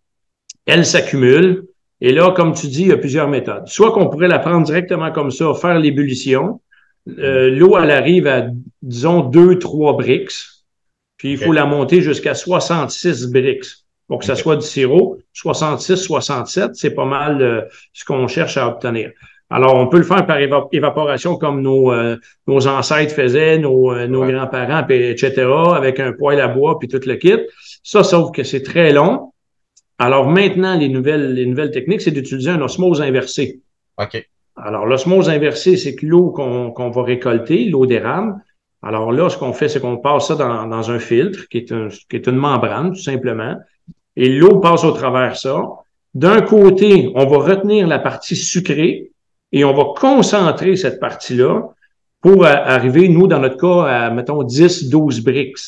Elle 0.67 0.85
s'accumule. 0.85 1.65
Et 2.03 2.13
là, 2.13 2.33
comme 2.33 2.53
tu 2.53 2.67
dis, 2.67 2.83
il 2.83 2.89
y 2.89 2.93
a 2.93 2.99
plusieurs 2.99 3.29
méthodes. 3.29 3.69
Soit 3.69 3.93
qu'on 3.93 4.09
pourrait 4.09 4.29
la 4.29 4.39
prendre 4.39 4.67
directement 4.67 5.13
comme 5.13 5.31
ça, 5.31 5.55
faire 5.55 5.79
l'ébullition. 5.79 6.61
Euh, 7.09 7.51
l'eau, 7.51 7.77
elle 7.79 7.91
arrive 7.91 8.27
à, 8.27 8.47
disons, 8.83 9.29
2-3 9.31 9.97
bricks. 9.97 10.33
Puis 11.17 11.33
il 11.33 11.39
faut 11.39 11.53
la 11.53 11.67
monter 11.67 12.01
jusqu'à 12.01 12.35
66 12.35 13.27
bricks 13.31 13.67
pour 14.09 14.19
que 14.19 14.25
ça 14.25 14.37
soit 14.37 14.57
du 14.57 14.67
sirop. 14.67 15.19
66, 15.35 15.97
67, 15.97 16.75
c'est 16.75 16.95
pas 16.95 17.05
mal 17.05 17.43
euh, 17.43 17.63
ce 17.93 18.05
qu'on 18.05 18.27
cherche 18.27 18.57
à 18.57 18.67
obtenir. 18.67 19.11
Alors, 19.51 19.75
on 19.75 19.89
peut 19.89 19.99
le 19.99 20.05
faire 20.05 20.25
par 20.27 20.39
évaporation 20.39 21.37
comme 21.37 21.61
nos, 21.61 21.93
euh, 21.93 22.17
nos 22.47 22.69
ancêtres 22.69 23.15
faisaient, 23.15 23.59
nos, 23.59 23.93
euh, 23.93 24.07
nos 24.07 24.25
grands-parents, 24.25 24.87
etc., 24.89 25.45
avec 25.75 25.99
un 25.99 26.13
poêle 26.13 26.41
à 26.41 26.47
bois 26.47 26.79
puis 26.79 26.89
tout 26.89 27.01
le 27.05 27.17
kit. 27.17 27.37
Ça, 27.83 28.05
sauf 28.05 28.31
que 28.33 28.45
c'est 28.45 28.63
très 28.63 28.93
long. 28.93 29.33
Alors 29.99 30.29
maintenant, 30.29 30.79
les 30.79 30.89
nouvelles, 30.89 31.35
les 31.35 31.47
nouvelles 31.47 31.73
techniques, 31.73 32.01
c'est 32.01 32.13
d'utiliser 32.13 32.51
un 32.51 32.63
osmose 32.63 33.03
inversé. 33.03 33.61
OK. 33.99 34.25
Alors, 34.65 34.87
l'osmose 34.87 35.29
inversée, 35.29 35.77
c'est 35.77 35.95
que 35.95 36.07
l'eau 36.07 36.31
qu'on 36.31 36.71
qu'on 36.71 36.91
va 36.91 37.03
récolter, 37.03 37.65
l'eau 37.65 37.87
d'érable, 37.87 38.35
alors 38.83 39.13
là, 39.13 39.29
ce 39.29 39.37
qu'on 39.37 39.53
fait, 39.53 39.69
c'est 39.69 39.81
qu'on 39.81 39.99
passe 39.99 40.29
ça 40.29 40.37
dans, 40.37 40.67
dans 40.67 40.91
un 40.91 40.99
filtre, 40.99 41.49
qui 41.49 41.59
est, 41.59 41.73
un, 41.73 41.89
qui 41.89 42.17
est 42.17 42.27
une 42.27 42.37
membrane, 42.37 42.93
tout 42.93 43.03
simplement, 43.03 43.57
et 44.17 44.29
l'eau 44.29 44.59
passe 44.59 44.85
au 44.85 44.93
travers 44.93 45.37
ça. 45.37 45.63
D'un 46.15 46.41
côté, 46.41 47.13
on 47.15 47.27
va 47.27 47.39
retenir 47.39 47.87
la 47.87 47.99
partie 47.99 48.37
sucrée 48.37 49.13
et 49.53 49.65
on 49.65 49.75
va 49.75 49.85
concentrer 49.97 50.77
cette 50.77 50.99
partie-là 50.99 51.69
pour 52.21 52.45
arriver, 52.45 53.09
nous, 53.09 53.27
dans 53.27 53.39
notre 53.39 53.57
cas, 53.57 53.87
à, 53.87 54.11
mettons, 54.11 54.43
10, 54.43 54.89
12 54.91 55.23
bricks. 55.23 55.59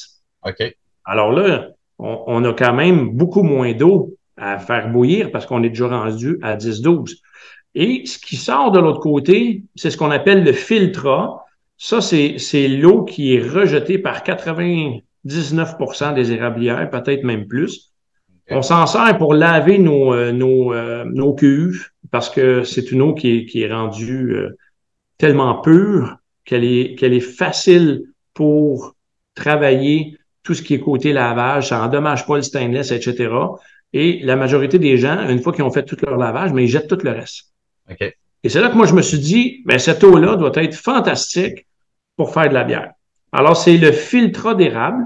OK. 0.47 0.75
Alors 1.05 1.33
là, 1.33 1.69
on, 1.99 2.25
on 2.27 2.45
a 2.45 2.53
quand 2.53 2.73
même 2.73 3.11
beaucoup 3.11 3.43
moins 3.43 3.73
d'eau 3.73 4.17
à 4.37 4.59
faire 4.59 4.91
bouillir 4.91 5.31
parce 5.31 5.47
qu'on 5.47 5.63
est 5.63 5.69
déjà 5.69 5.89
rendu 5.89 6.39
à 6.43 6.57
10, 6.57 6.81
12. 6.81 7.23
Et 7.75 8.03
ce 8.05 8.19
qui 8.19 8.37
sort 8.37 8.71
de 8.71 8.79
l'autre 8.79 9.01
côté, 9.01 9.63
c'est 9.75 9.91
ce 9.91 9.97
qu'on 9.97 10.11
appelle 10.11 10.45
le 10.45 10.53
filtre 10.53 11.43
ça, 11.85 12.01
c'est 12.01 12.69
l'eau 12.69 13.03
qui 13.03 13.35
est 13.35 13.43
rejetée 13.43 13.99
par 13.99 14.23
99% 14.23 16.15
des 16.15 16.31
érablières, 16.31 16.89
peut-être 16.91 17.25
même 17.25 17.49
plus. 17.49 17.93
On 18.51 18.63
s'en 18.63 18.87
sert 18.87 19.19
pour 19.19 19.35
laver 19.35 19.79
nos, 19.79 20.15
euh, 20.15 20.31
nos, 20.31 20.73
euh, 20.73 21.05
nos 21.05 21.35
cuves 21.35 21.89
parce 22.13 22.31
que 22.31 22.63
c'est 22.63 22.93
une 22.93 23.03
eau 23.03 23.15
qui 23.15 23.37
est, 23.37 23.47
qui 23.47 23.63
est 23.63 23.73
rendue 23.73 24.33
euh, 24.33 24.57
tellement 25.19 25.61
pure 25.61 26.19
qu'elle 26.45 26.63
est, 26.63 26.95
qu'elle 26.97 27.15
est 27.15 27.21
facile 27.21 28.05
pour 28.33 28.95
travailler 29.35 30.17
tout 30.45 30.55
ce 30.55 30.63
qui 30.63 30.75
est 30.75 30.81
côté 30.81 31.13
lavage, 31.13 31.71
ça 31.71 31.83
endommage 31.83 32.27
pas 32.29 32.37
le 32.37 32.43
stainless, 32.43 32.93
etc. 32.93 33.35
Et 33.93 34.21
la 34.23 34.37
majorité 34.37 34.79
des 34.79 34.99
gens, 34.99 35.29
une 35.29 35.43
fois 35.43 35.53
qu'ils 35.53 35.65
ont 35.65 35.73
fait 35.73 35.85
tout 35.85 35.97
leur 36.03 36.17
lavage, 36.17 36.53
mais 36.53 36.63
ils 36.63 36.69
jettent 36.69 36.89
tout 36.89 36.99
le 37.03 37.11
reste. 37.11 37.52
Et 38.45 38.49
c'est 38.49 38.61
là 38.61 38.69
que 38.71 38.77
moi, 38.77 38.87
je 38.87 38.95
me 38.95 39.03
suis 39.03 39.19
dit, 39.19 39.63
ben, 39.65 39.79
cette 39.79 40.03
eau-là 40.03 40.37
doit 40.37 40.53
être 40.55 40.75
fantastique 40.75 41.67
pour 42.17 42.33
faire 42.33 42.49
de 42.49 42.55
la 42.55 42.65
bière. 42.65 42.93
Alors, 43.33 43.57
c'est 43.57 43.77
le 43.77 43.93
filtre 43.93 44.55
d'érable 44.55 45.05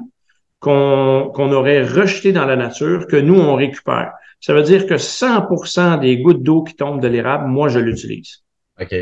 qu'on 0.59 1.53
aurait 1.53 1.83
rejeté 1.83 2.33
dans 2.33 2.47
la 2.47 2.57
nature 2.57 3.07
que 3.07 3.17
nous, 3.17 3.39
on 3.39 3.55
récupère. 3.55 4.13
Ça 4.41 4.53
veut 4.55 4.63
dire 4.63 4.87
que 4.87 4.95
100% 4.95 6.01
des 6.01 6.19
gouttes 6.19 6.43
d'eau 6.43 6.63
qui 6.63 6.75
tombent 6.75 7.01
de 7.01 7.09
l'érable, 7.09 7.47
moi, 7.47 7.69
je 7.69 7.79
l'utilise. 7.79 8.43
OK. 8.81 8.95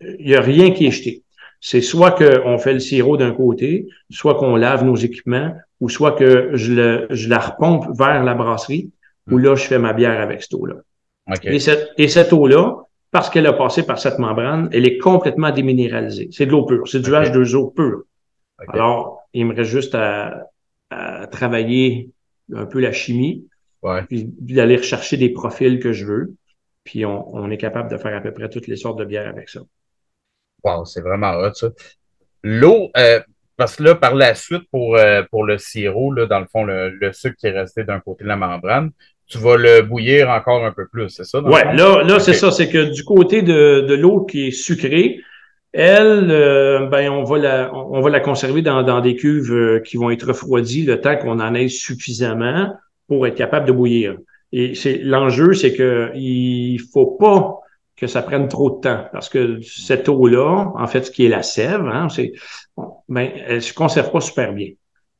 Il 0.00 0.26
n'y 0.26 0.34
a 0.34 0.40
rien 0.40 0.72
qui 0.72 0.86
est 0.86 0.90
jeté. 0.90 1.22
C'est 1.60 1.80
soit 1.80 2.10
qu'on 2.10 2.58
fait 2.58 2.72
le 2.72 2.80
sirop 2.80 3.16
d'un 3.16 3.32
côté, 3.32 3.86
soit 4.10 4.34
qu'on 4.34 4.56
lave 4.56 4.84
nos 4.84 4.96
équipements, 4.96 5.54
ou 5.80 5.88
soit 5.88 6.12
que 6.12 6.50
je, 6.54 6.72
le, 6.72 7.06
je 7.10 7.28
la 7.28 7.38
repompe 7.38 7.86
vers 7.96 8.24
la 8.24 8.34
brasserie, 8.34 8.90
où 9.30 9.38
là, 9.38 9.54
je 9.54 9.64
fais 9.64 9.78
ma 9.78 9.92
bière 9.92 10.20
avec 10.20 10.42
cette 10.42 10.54
eau-là. 10.54 10.74
Okay. 11.30 11.54
Et 11.54 11.60
cette, 11.60 11.90
et 11.98 12.08
cette 12.08 12.32
eau-là, 12.32 12.78
parce 13.12 13.30
qu'elle 13.30 13.46
a 13.46 13.52
passé 13.54 13.84
par 13.86 13.98
cette 14.00 14.18
membrane, 14.18 14.68
elle 14.72 14.86
est 14.86 14.98
complètement 14.98 15.52
déminéralisée. 15.52 16.28
C'est 16.32 16.46
de 16.46 16.52
l'eau 16.52 16.66
pure. 16.66 16.88
C'est 16.88 17.00
du 17.00 17.14
Okay. 17.14 17.30
H2O 17.30 17.74
pur. 17.74 18.02
Alors, 18.68 19.22
il 19.34 19.46
me 19.46 19.54
reste 19.54 19.70
juste 19.70 19.94
à, 19.94 20.48
à 20.90 21.26
travailler 21.28 22.10
un 22.54 22.66
peu 22.66 22.80
la 22.80 22.92
chimie, 22.92 23.46
Ouais. 23.82 24.02
puis 24.04 24.26
d'aller 24.40 24.76
rechercher 24.76 25.16
des 25.16 25.30
profils 25.30 25.80
que 25.80 25.92
je 25.92 26.06
veux. 26.06 26.34
Puis 26.84 27.04
on, 27.06 27.34
on 27.34 27.50
est 27.50 27.58
capable 27.58 27.90
de 27.90 27.96
faire 27.98 28.16
à 28.16 28.20
peu 28.20 28.32
près 28.32 28.48
toutes 28.48 28.68
les 28.68 28.76
sortes 28.76 28.98
de 28.98 29.04
bières 29.04 29.28
avec 29.28 29.48
ça. 29.48 29.60
Wow, 30.64 30.84
c'est 30.84 31.00
vraiment 31.00 31.32
hot, 31.32 31.54
ça. 31.54 31.68
L'eau, 32.44 32.90
euh, 32.96 33.20
parce 33.56 33.76
que 33.76 33.82
là, 33.82 33.94
par 33.96 34.14
la 34.14 34.34
suite, 34.34 34.62
pour, 34.70 34.96
euh, 34.96 35.22
pour 35.30 35.44
le 35.44 35.58
sirop, 35.58 36.12
là, 36.12 36.26
dans 36.26 36.40
le 36.40 36.46
fond, 36.46 36.64
le, 36.64 36.90
le 36.90 37.12
sucre 37.12 37.36
qui 37.36 37.46
est 37.48 37.50
resté 37.58 37.84
d'un 37.84 38.00
côté 38.00 38.24
de 38.24 38.28
la 38.28 38.36
membrane, 38.36 38.90
tu 39.32 39.38
vas 39.38 39.56
le 39.56 39.82
bouillir 39.82 40.28
encore 40.28 40.64
un 40.64 40.72
peu 40.72 40.86
plus, 40.86 41.08
c'est 41.08 41.24
ça? 41.24 41.40
fond? 41.40 41.72
là, 41.72 42.02
là 42.02 42.20
c'est 42.20 42.34
ça, 42.34 42.50
c'est 42.50 42.68
que 42.68 42.92
du 42.92 43.02
côté 43.02 43.40
de, 43.40 43.80
de 43.88 43.94
l'eau 43.94 44.24
qui 44.24 44.48
est 44.48 44.50
sucrée, 44.50 45.20
elle, 45.72 46.30
euh, 46.30 46.86
ben, 46.86 47.10
on 47.10 47.24
va 47.24 47.38
la, 47.38 47.74
on 47.74 48.00
va 48.02 48.10
la 48.10 48.20
conserver 48.20 48.60
dans, 48.60 48.82
dans 48.82 49.00
des 49.00 49.16
cuves 49.16 49.52
euh, 49.52 49.80
qui 49.80 49.96
vont 49.96 50.10
être 50.10 50.26
refroidies 50.26 50.84
le 50.84 51.00
temps 51.00 51.16
qu'on 51.16 51.40
en 51.40 51.54
ait 51.54 51.68
suffisamment 51.68 52.74
pour 53.08 53.26
être 53.26 53.36
capable 53.36 53.66
de 53.66 53.72
bouillir. 53.72 54.18
Et 54.52 54.74
c'est 54.74 54.98
l'enjeu, 54.98 55.54
c'est 55.54 55.72
que 55.72 56.10
il 56.14 56.78
faut 56.92 57.06
pas 57.06 57.60
que 57.96 58.06
ça 58.06 58.20
prenne 58.20 58.48
trop 58.48 58.68
de 58.70 58.80
temps 58.80 59.06
parce 59.12 59.30
que 59.30 59.60
cette 59.62 60.10
eau-là, 60.10 60.72
en 60.76 60.86
fait, 60.86 61.06
ce 61.06 61.10
qui 61.10 61.24
est 61.24 61.30
la 61.30 61.42
sève, 61.42 61.86
hein, 61.86 62.08
c'est, 62.10 62.32
ben, 63.08 63.30
elle 63.46 63.62
se 63.62 63.72
conserve 63.72 64.10
pas 64.12 64.20
super 64.20 64.52
bien. 64.52 64.68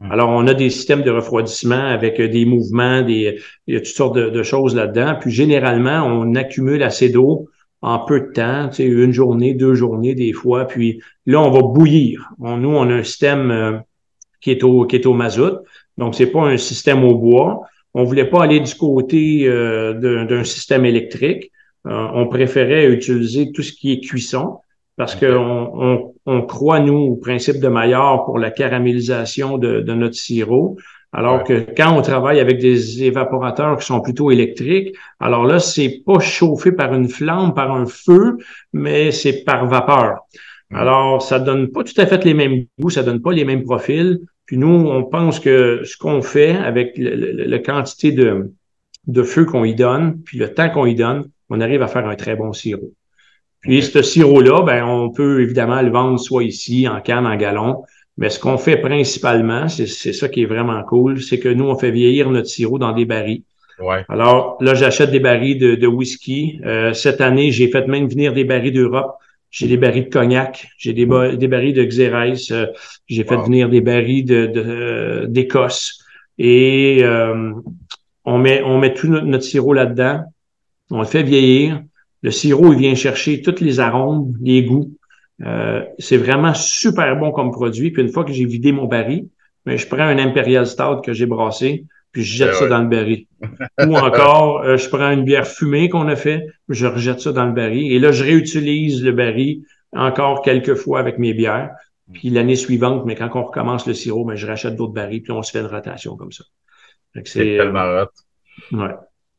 Hmm. 0.03 0.13
Alors, 0.13 0.31
on 0.31 0.47
a 0.47 0.55
des 0.55 0.71
systèmes 0.71 1.03
de 1.03 1.11
refroidissement 1.11 1.87
avec 1.87 2.21
euh, 2.21 2.29
des 2.29 2.45
mouvements, 2.45 3.03
des, 3.03 3.41
il 3.67 3.75
y 3.75 3.77
a 3.77 3.81
toutes 3.81 3.89
sortes 3.89 4.17
de, 4.17 4.29
de 4.29 4.43
choses 4.43 4.75
là-dedans. 4.75 5.17
Puis 5.21 5.31
généralement, 5.31 6.03
on 6.05 6.35
accumule 6.35 6.83
assez 6.83 7.09
d'eau 7.09 7.49
en 7.83 7.99
peu 7.99 8.21
de 8.21 8.33
temps, 8.33 8.69
tu 8.69 8.77
sais, 8.77 8.85
une 8.85 9.13
journée, 9.13 9.55
deux 9.55 9.75
journées 9.75 10.15
des 10.15 10.33
fois. 10.33 10.67
Puis 10.67 11.01
là, 11.27 11.41
on 11.41 11.51
va 11.51 11.63
bouillir. 11.63 12.31
On, 12.41 12.57
nous, 12.57 12.71
on 12.71 12.89
a 12.89 12.95
un 12.95 13.03
système 13.03 13.51
euh, 13.51 13.79
qui 14.41 14.51
est 14.53 14.63
au 14.63 14.87
qui 14.87 14.97
est 14.97 15.07
au 15.07 15.15
mazout, 15.15 15.59
donc 15.99 16.15
c'est 16.15 16.27
pas 16.27 16.43
un 16.43 16.57
système 16.57 17.05
au 17.05 17.17
bois. 17.17 17.63
On 17.95 18.05
voulait 18.05 18.29
pas 18.29 18.43
aller 18.43 18.61
du 18.61 18.75
côté 18.75 19.47
euh, 19.47 19.93
d'un 20.25 20.45
système 20.45 20.87
électrique. 20.87 21.51
Euh, 21.87 22.09
on 22.15 22.29
préférait 22.29 22.87
utiliser 22.87 23.53
tout 23.53 23.63
ce 23.63 23.73
qui 23.73 23.93
est 23.93 24.01
cuisson 24.01 24.59
parce 24.97 25.15
que 25.15 25.27
on, 25.27 25.83
on, 25.83 26.12
on 26.27 26.43
croit, 26.43 26.81
nous, 26.81 26.99
au 26.99 27.17
principe 27.17 27.61
de 27.61 27.69
Maillard 27.69 28.25
pour 28.25 28.39
la 28.39 28.51
caramélisation 28.51 29.59
de, 29.59 29.81
de 29.81 29.95
notre 29.95 30.15
sirop. 30.15 30.77
Alors 31.15 31.45
que 31.45 31.67
quand 31.77 31.95
on 31.97 32.01
travaille 32.01 32.41
avec 32.41 32.59
des 32.59 33.05
évaporateurs 33.05 33.77
qui 33.77 33.85
sont 33.85 34.01
plutôt 34.01 34.31
électriques, 34.31 34.97
alors 35.21 35.45
là, 35.45 35.59
c'est 35.59 36.03
pas 36.07 36.21
chauffé 36.21 36.73
par 36.73 36.95
une 36.95 37.09
flamme, 37.09 37.53
par 37.53 37.71
un 37.71 37.85
feu, 37.85 38.39
mais 38.73 39.13
c'est 39.13 39.45
par 39.45 39.67
vapeur. 39.67 40.21
Alors, 40.73 41.21
ça 41.21 41.39
donne 41.39 41.71
pas 41.71 41.85
tout 41.85 41.99
à 42.01 42.07
fait 42.07 42.25
les 42.25 42.33
mêmes 42.33 42.65
goûts, 42.79 42.89
ça 42.89 43.03
donne 43.03 43.21
pas 43.21 43.33
les 43.33 43.45
mêmes 43.45 43.63
profils. 43.63 44.21
Puis 44.47 44.57
nous, 44.57 44.69
on 44.69 45.05
pense 45.05 45.39
que 45.39 45.83
ce 45.85 45.99
qu'on 45.99 46.23
fait 46.23 46.57
avec 46.57 46.95
la 46.97 47.59
quantité 47.59 48.11
de, 48.13 48.53
de 49.07 49.23
feu 49.23 49.45
qu'on 49.45 49.65
y 49.65 49.75
donne, 49.75 50.23
puis 50.23 50.39
le 50.39 50.55
temps 50.55 50.71
qu'on 50.71 50.87
y 50.87 50.95
donne, 50.95 51.29
on 51.51 51.61
arrive 51.61 51.83
à 51.83 51.89
faire 51.89 52.09
un 52.09 52.15
très 52.15 52.37
bon 52.37 52.55
sirop. 52.55 52.93
Puis 53.63 53.83
ce 53.83 54.03
sirop-là, 54.03 54.63
ben, 54.63 54.85
on 54.85 55.11
peut 55.11 55.41
évidemment 55.41 55.81
le 55.83 55.91
vendre 55.91 56.19
soit 56.19 56.45
ici, 56.45 56.87
en 56.89 57.01
canne, 57.01 57.27
en 57.27 57.37
gallon, 57.37 57.85
mais 58.19 58.29
ce 58.29 58.39
qu'on 58.39 58.59
fait 58.59 58.77
principalement, 58.77 59.69
c'est 59.69 59.87
c'est 59.87 60.13
ça 60.13 60.29
qui 60.29 60.43
est 60.43 60.47
vraiment 60.47 60.83
cool, 60.83 61.23
c'est 61.23 61.39
que 61.39 61.49
nous, 61.49 61.65
on 61.65 61.77
fait 61.79 61.91
vieillir 61.93 62.29
notre 62.31 62.49
sirop 62.49 62.79
dans 62.79 62.93
des 62.93 63.05
barils. 63.05 63.43
Ouais. 63.81 64.05
Alors 64.09 64.59
là, 64.61 64.75
j'achète 64.75 65.11
des 65.11 65.21
barils 65.21 65.59
de, 65.59 65.75
de 65.77 65.87
whisky. 65.87 66.61
Euh, 66.65 66.93
cette 66.93 67.21
année, 67.21 67.51
j'ai 67.51 67.69
fait 67.69 67.87
même 67.89 68.09
venir 68.09 68.33
des 68.33 68.45
barils 68.45 68.73
d'Europe. 68.73 69.15
J'ai 69.51 69.67
des 69.67 69.77
barils 69.77 70.05
de 70.05 70.09
cognac, 70.11 70.69
j'ai 70.79 70.95
des, 70.95 71.05
ba- 71.05 71.37
des 71.37 71.47
barils 71.47 71.75
de 71.75 71.85
Xérès, 71.85 72.51
euh, 72.53 72.67
j'ai 73.07 73.23
fait 73.23 73.37
Wow. 73.37 73.45
venir 73.45 73.69
des 73.69 73.83
barils 73.83 74.25
de, 74.25 74.47
de, 74.47 75.27
d'Écosse. 75.29 76.03
Et 76.39 77.01
euh, 77.03 77.53
on 78.25 78.39
met 78.39 78.63
on 78.65 78.79
met 78.79 78.95
tout 78.95 79.09
notre, 79.09 79.27
notre 79.27 79.45
sirop 79.45 79.75
là-dedans. 79.75 80.23
On 80.91 81.01
le 81.01 81.05
fait 81.07 81.23
vieillir. 81.23 81.83
Le 82.23 82.31
sirop, 82.31 82.73
il 82.73 82.79
vient 82.79 82.95
chercher 82.95 83.43
tous 83.43 83.61
les 83.61 83.81
arômes, 83.81 84.35
les 84.41 84.65
goûts. 84.65 84.93
Euh, 85.45 85.85
c'est 85.99 86.17
vraiment 86.17 86.55
super 86.55 87.17
bon 87.17 87.33
comme 87.33 87.51
produit. 87.51 87.91
Puis 87.91 88.03
une 88.03 88.11
fois 88.11 88.25
que 88.25 88.33
j'ai 88.33 88.45
vidé 88.45 88.71
mon 88.73 88.87
baril, 88.87 89.29
ben, 89.67 89.77
je 89.77 89.87
prends 89.87 90.03
un 90.03 90.19
Imperial 90.19 90.67
Stout 90.67 91.01
que 91.05 91.13
j'ai 91.13 91.27
brassé, 91.27 91.85
puis 92.13 92.23
je 92.23 92.37
jette 92.37 92.49
Ben 92.49 92.55
ça 92.55 92.65
ouais. 92.65 92.71
dans 92.71 92.83
le 92.83 92.89
baril. 92.89 93.27
Ou 93.87 93.97
encore, 93.97 94.63
euh, 94.63 94.77
je 94.77 94.89
prends 94.89 95.11
une 95.11 95.25
bière 95.25 95.47
fumée 95.47 95.89
qu'on 95.89 96.09
a 96.09 96.17
fait, 96.17 96.47
je 96.69 96.87
rejette 96.87 97.21
ça 97.21 97.33
dans 97.33 97.47
le 97.47 97.53
baril. 97.53 97.93
Et 97.93 97.99
là, 97.99 98.13
je 98.13 98.25
réutilise 98.25 99.03
le 99.03 99.13
baril 99.13 99.65
encore 99.93 100.43
quelques 100.43 100.75
fois 100.75 101.01
avec 101.01 101.19
mes 101.19 101.35
bières. 101.35 101.71
Puis 102.13 102.29
l'année 102.29 102.57
suivante, 102.57 103.05
mais 103.07 103.15
quand 103.15 103.31
on 103.35 103.45
recommence 103.45 103.87
le 103.87 103.95
sirop, 103.95 104.25
ben, 104.25 104.35
je 104.35 104.47
rachète 104.47 104.77
d'autres 104.77 104.93
barils, 104.93 105.23
puis 105.23 105.33
on 105.33 105.43
se 105.43 105.51
fait 105.51 105.61
une 105.61 105.67
rotation 105.67 106.17
comme 106.17 106.33
ça. 106.33 106.45
C'est, 107.25 107.59
euh, 107.59 107.63
tellement 107.63 107.85
hot. 107.85 108.77
ouais. 108.77 108.95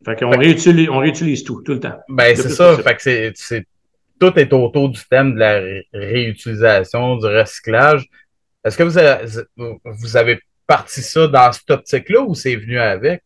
Fait 0.05 0.19
qu'on 0.19 0.31
réutilise, 0.31 0.89
on 0.89 0.99
réutilise 0.99 1.43
tout, 1.43 1.61
tout 1.61 1.73
le 1.73 1.79
temps. 1.79 1.97
Ben, 2.09 2.35
c'est 2.35 2.49
ça. 2.49 2.77
Fait 2.77 2.95
que 2.95 3.01
c'est, 3.01 3.31
c'est, 3.35 3.65
tout 4.19 4.33
est 4.37 4.51
autour 4.53 4.89
du 4.89 4.99
thème 5.09 5.33
de 5.35 5.39
la 5.39 5.59
ré- 5.59 5.87
réutilisation, 5.93 7.17
du 7.17 7.25
recyclage. 7.25 8.05
Est-ce 8.65 8.77
que 8.77 8.83
vous 8.83 8.97
avez, 8.97 9.25
vous 9.85 10.17
avez 10.17 10.39
parti 10.67 11.01
ça 11.01 11.27
dans 11.27 11.51
cette 11.51 11.69
optique-là 11.71 12.21
ou 12.21 12.35
c'est 12.35 12.55
venu 12.55 12.79
avec? 12.79 13.23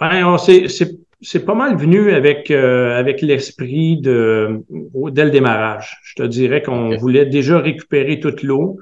Ben, 0.00 0.24
on- 0.26 0.38
c'est, 0.38 0.68
c'est, 0.68 0.90
c'est 1.20 1.44
pas 1.44 1.54
mal 1.54 1.76
venu 1.76 2.12
avec, 2.12 2.50
euh, 2.50 2.98
avec 2.98 3.20
l'esprit 3.22 4.00
de, 4.00 4.62
dès 5.10 5.24
le 5.24 5.30
démarrage. 5.30 5.98
Je 6.04 6.14
te 6.14 6.22
dirais 6.22 6.62
qu'on 6.62 6.96
voulait 6.96 7.26
déjà 7.26 7.58
récupérer 7.58 8.20
toute 8.20 8.42
l'eau. 8.42 8.78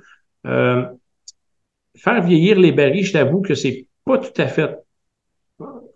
Euh, 0.47 0.85
faire 1.97 2.23
vieillir 2.23 2.59
les 2.59 2.73
barils, 2.73 3.05
je 3.05 3.12
t'avoue 3.12 3.41
que 3.41 3.55
c'est 3.55 3.87
pas 4.05 4.19
tout 4.19 4.41
à 4.41 4.47
fait 4.47 4.77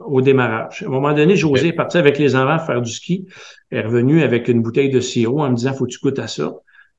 au 0.00 0.20
démarrage. 0.20 0.82
À 0.82 0.86
un 0.86 0.90
moment 0.90 1.12
donné, 1.12 1.36
José 1.36 1.68
est 1.68 1.72
parti 1.72 1.98
avec 1.98 2.18
les 2.18 2.36
enfants 2.36 2.64
faire 2.64 2.82
du 2.82 2.90
ski. 2.90 3.26
Elle 3.70 3.78
est 3.78 3.82
revenue 3.82 4.22
avec 4.22 4.48
une 4.48 4.62
bouteille 4.62 4.90
de 4.90 5.00
sirop 5.00 5.40
en 5.40 5.50
me 5.50 5.56
disant, 5.56 5.72
faut 5.72 5.86
que 5.86 5.90
tu 5.90 6.00
goûtes 6.00 6.18
à 6.18 6.26
ça. 6.26 6.52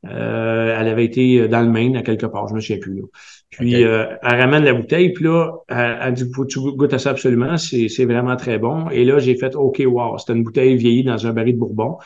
Euh, 0.08 0.76
elle 0.80 0.88
avait 0.88 1.06
été 1.06 1.48
dans 1.48 1.62
le 1.62 1.70
Maine 1.70 1.96
à 1.96 2.02
quelque 2.02 2.26
part, 2.26 2.48
je 2.48 2.56
me 2.56 2.60
souviens 2.60 2.80
plus. 2.80 2.96
Là. 2.96 3.04
Puis 3.52 3.84
euh, 3.84 4.06
elle 4.24 4.40
ramène 4.40 4.64
la 4.64 4.74
bouteille, 4.74 5.14
puis 5.14 5.26
là, 5.26 5.52
elle, 5.68 5.98
elle 6.02 6.14
dit 6.14 6.26
faut 6.34 6.44
que 6.44 6.48
tu 6.48 6.60
goûtes 6.60 6.94
à 6.94 7.00
ça 7.00 7.12
absolument, 7.12 7.58
c'est, 7.58 7.88
c'est 7.88 8.06
vraiment 8.06 8.36
très 8.36 8.58
bon. 8.58 8.90
Et 8.90 9.06
là, 9.06 9.20
j'ai 9.20 9.36
fait 9.36 9.56
OK, 9.56 9.82
wow, 9.86 10.18
c'était 10.18 10.34
une 10.34 10.44
bouteille 10.44 10.76
vieillie 10.76 11.04
dans 11.04 11.28
un 11.28 11.34
baril 11.34 11.54
de 11.54 11.60
Bourbon. 11.60 11.98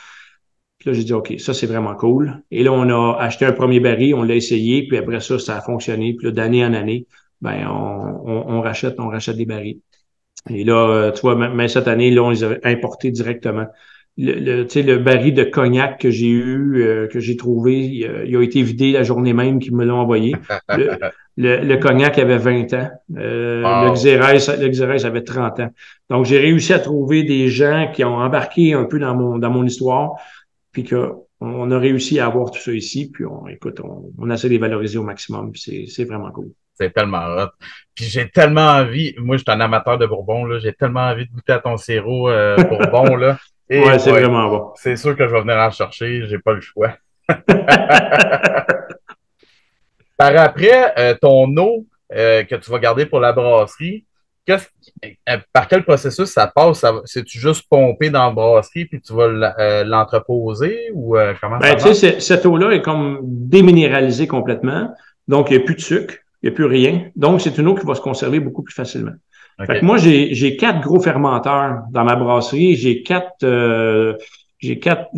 Puis 0.78 0.90
là, 0.90 0.92
j'ai 0.92 1.04
dit 1.04 1.12
OK, 1.14 1.34
ça 1.38 1.54
c'est 1.54 1.66
vraiment 1.66 1.94
cool. 1.94 2.42
Et 2.50 2.62
là, 2.62 2.72
on 2.72 2.88
a 2.90 3.16
acheté 3.18 3.46
un 3.46 3.52
premier 3.52 3.80
baril, 3.80 4.14
on 4.14 4.24
l'a 4.24 4.34
essayé, 4.34 4.86
puis 4.86 4.98
après 4.98 5.20
ça, 5.20 5.38
ça 5.38 5.56
a 5.56 5.60
fonctionné. 5.62 6.14
Puis 6.14 6.26
là, 6.26 6.32
d'année 6.32 6.64
en 6.66 6.74
année, 6.74 7.06
ben 7.40 7.66
on, 7.68 8.30
on, 8.30 8.56
on 8.56 8.60
rachète, 8.60 8.96
on 8.98 9.08
rachète 9.08 9.36
des 9.36 9.46
barils. 9.46 9.80
Et 10.50 10.64
là, 10.64 10.88
euh, 10.90 11.12
tu 11.12 11.20
vois, 11.22 11.34
même 11.36 11.68
cette 11.68 11.88
année, 11.88 12.10
là, 12.10 12.22
on 12.22 12.30
les 12.30 12.44
a 12.44 12.56
importés 12.64 13.10
directement. 13.10 13.66
Le, 14.18 14.32
le, 14.34 14.64
tu 14.66 14.74
sais, 14.74 14.82
le 14.82 14.98
baril 14.98 15.34
de 15.34 15.44
cognac 15.44 16.00
que 16.00 16.10
j'ai 16.10 16.28
eu, 16.28 16.82
euh, 16.82 17.06
que 17.08 17.20
j'ai 17.20 17.36
trouvé, 17.36 17.80
il, 17.80 18.04
a- 18.06 18.24
il 18.24 18.36
a 18.36 18.42
été 18.42 18.62
vidé 18.62 18.92
la 18.92 19.02
journée 19.02 19.32
même 19.34 19.58
qu'ils 19.58 19.74
me 19.76 19.84
l'ont 19.84 19.98
envoyé. 19.98 20.42
Le, 20.70 20.98
le, 21.36 21.58
le 21.60 21.76
cognac 21.76 22.18
avait 22.18 22.38
20 22.38 22.72
ans. 22.74 22.88
Euh, 23.16 23.62
Wow. 23.62 23.88
Le 23.88 23.92
Xérès, 23.94 24.48
le 24.58 24.68
Xérès 24.68 25.04
avait 25.04 25.22
30 25.22 25.60
ans. 25.60 25.70
Donc, 26.10 26.24
j'ai 26.24 26.38
réussi 26.38 26.72
à 26.72 26.78
trouver 26.78 27.24
des 27.24 27.48
gens 27.48 27.90
qui 27.92 28.04
ont 28.04 28.16
embarqué 28.16 28.72
un 28.72 28.84
peu 28.84 28.98
dans 28.98 29.14
mon, 29.14 29.38
dans 29.38 29.50
mon 29.50 29.64
histoire, 29.64 30.12
puis 30.72 30.84
que 30.84 31.12
on 31.40 31.70
a 31.70 31.78
réussi 31.78 32.18
à 32.18 32.26
avoir 32.26 32.50
tout 32.50 32.60
ça 32.60 32.72
ici, 32.72 33.10
puis 33.10 33.26
on, 33.26 33.46
écoute, 33.48 33.80
on, 33.84 34.10
on 34.18 34.30
essaie 34.30 34.48
de 34.48 34.54
les 34.54 34.58
valoriser 34.58 34.98
au 34.98 35.02
maximum, 35.02 35.52
c'est 35.54 36.04
vraiment 36.04 36.30
cool. 36.32 36.50
C'est 36.78 36.92
tellement 36.92 37.26
hot. 37.26 37.48
Puis 37.96 38.04
j'ai 38.04 38.28
tellement 38.28 38.68
envie, 38.72 39.14
moi 39.18 39.38
je 39.38 39.42
suis 39.42 39.50
un 39.50 39.60
amateur 39.60 39.96
de 39.96 40.06
Bourbon, 40.06 40.44
là, 40.44 40.58
j'ai 40.58 40.74
tellement 40.74 41.08
envie 41.08 41.26
de 41.26 41.32
goûter 41.32 41.52
à 41.52 41.60
ton 41.60 41.78
sirop 41.78 42.28
euh, 42.28 42.56
Bourbon. 42.56 43.16
Là. 43.16 43.38
ouais, 43.70 43.98
c'est 43.98 44.10
vraiment 44.10 44.48
bon. 44.48 44.72
C'est 44.76 44.96
sûr 44.96 45.16
que 45.16 45.26
je 45.26 45.32
vais 45.32 45.40
venir 45.40 45.56
en 45.56 45.70
chercher, 45.70 46.26
j'ai 46.26 46.38
pas 46.38 46.52
le 46.52 46.60
choix. 46.60 46.92
Par 50.18 50.36
après, 50.36 50.94
euh, 50.98 51.14
ton 51.20 51.54
eau 51.56 51.86
euh, 52.14 52.44
que 52.44 52.54
tu 52.54 52.70
vas 52.70 52.78
garder 52.78 53.06
pour 53.06 53.20
la 53.20 53.32
brasserie, 53.32 54.04
par 55.52 55.66
quel 55.68 55.82
processus 55.82 56.30
ça 56.30 56.46
passe? 56.46 56.84
C'est-tu 57.04 57.38
juste 57.38 57.66
pompé 57.68 58.10
dans 58.10 58.26
la 58.26 58.30
brasserie 58.30 58.84
puis 58.84 59.00
tu 59.00 59.12
vas 59.14 59.82
l'entreposer 59.84 60.90
ou 60.94 61.16
comment 61.40 61.58
ben, 61.58 61.78
ça 61.78 61.88
marche? 61.88 62.18
Cette 62.20 62.46
eau-là 62.46 62.70
est 62.72 62.82
comme 62.82 63.20
déminéralisée 63.22 64.26
complètement, 64.26 64.94
donc 65.26 65.50
il 65.50 65.56
n'y 65.56 65.62
a 65.62 65.66
plus 65.66 65.74
de 65.74 65.80
sucre. 65.80 66.14
Il 66.46 66.50
n'y 66.50 66.54
a 66.54 66.54
plus 66.54 66.66
rien. 66.66 67.10
Donc, 67.16 67.40
c'est 67.40 67.58
une 67.58 67.66
eau 67.66 67.74
qui 67.74 67.84
va 67.84 67.96
se 67.96 68.00
conserver 68.00 68.38
beaucoup 68.38 68.62
plus 68.62 68.72
facilement. 68.72 69.14
Fait 69.66 69.80
que 69.80 69.84
moi, 69.84 69.96
j'ai 69.96 70.56
quatre 70.56 70.80
gros 70.80 71.00
fermenteurs 71.00 71.82
dans 71.90 72.04
ma 72.04 72.14
brasserie. 72.14 72.76
J'ai 72.76 73.02
quatre, 73.02 73.42
euh, 73.42 74.14
j'ai 74.60 74.78
quatre 74.78 75.08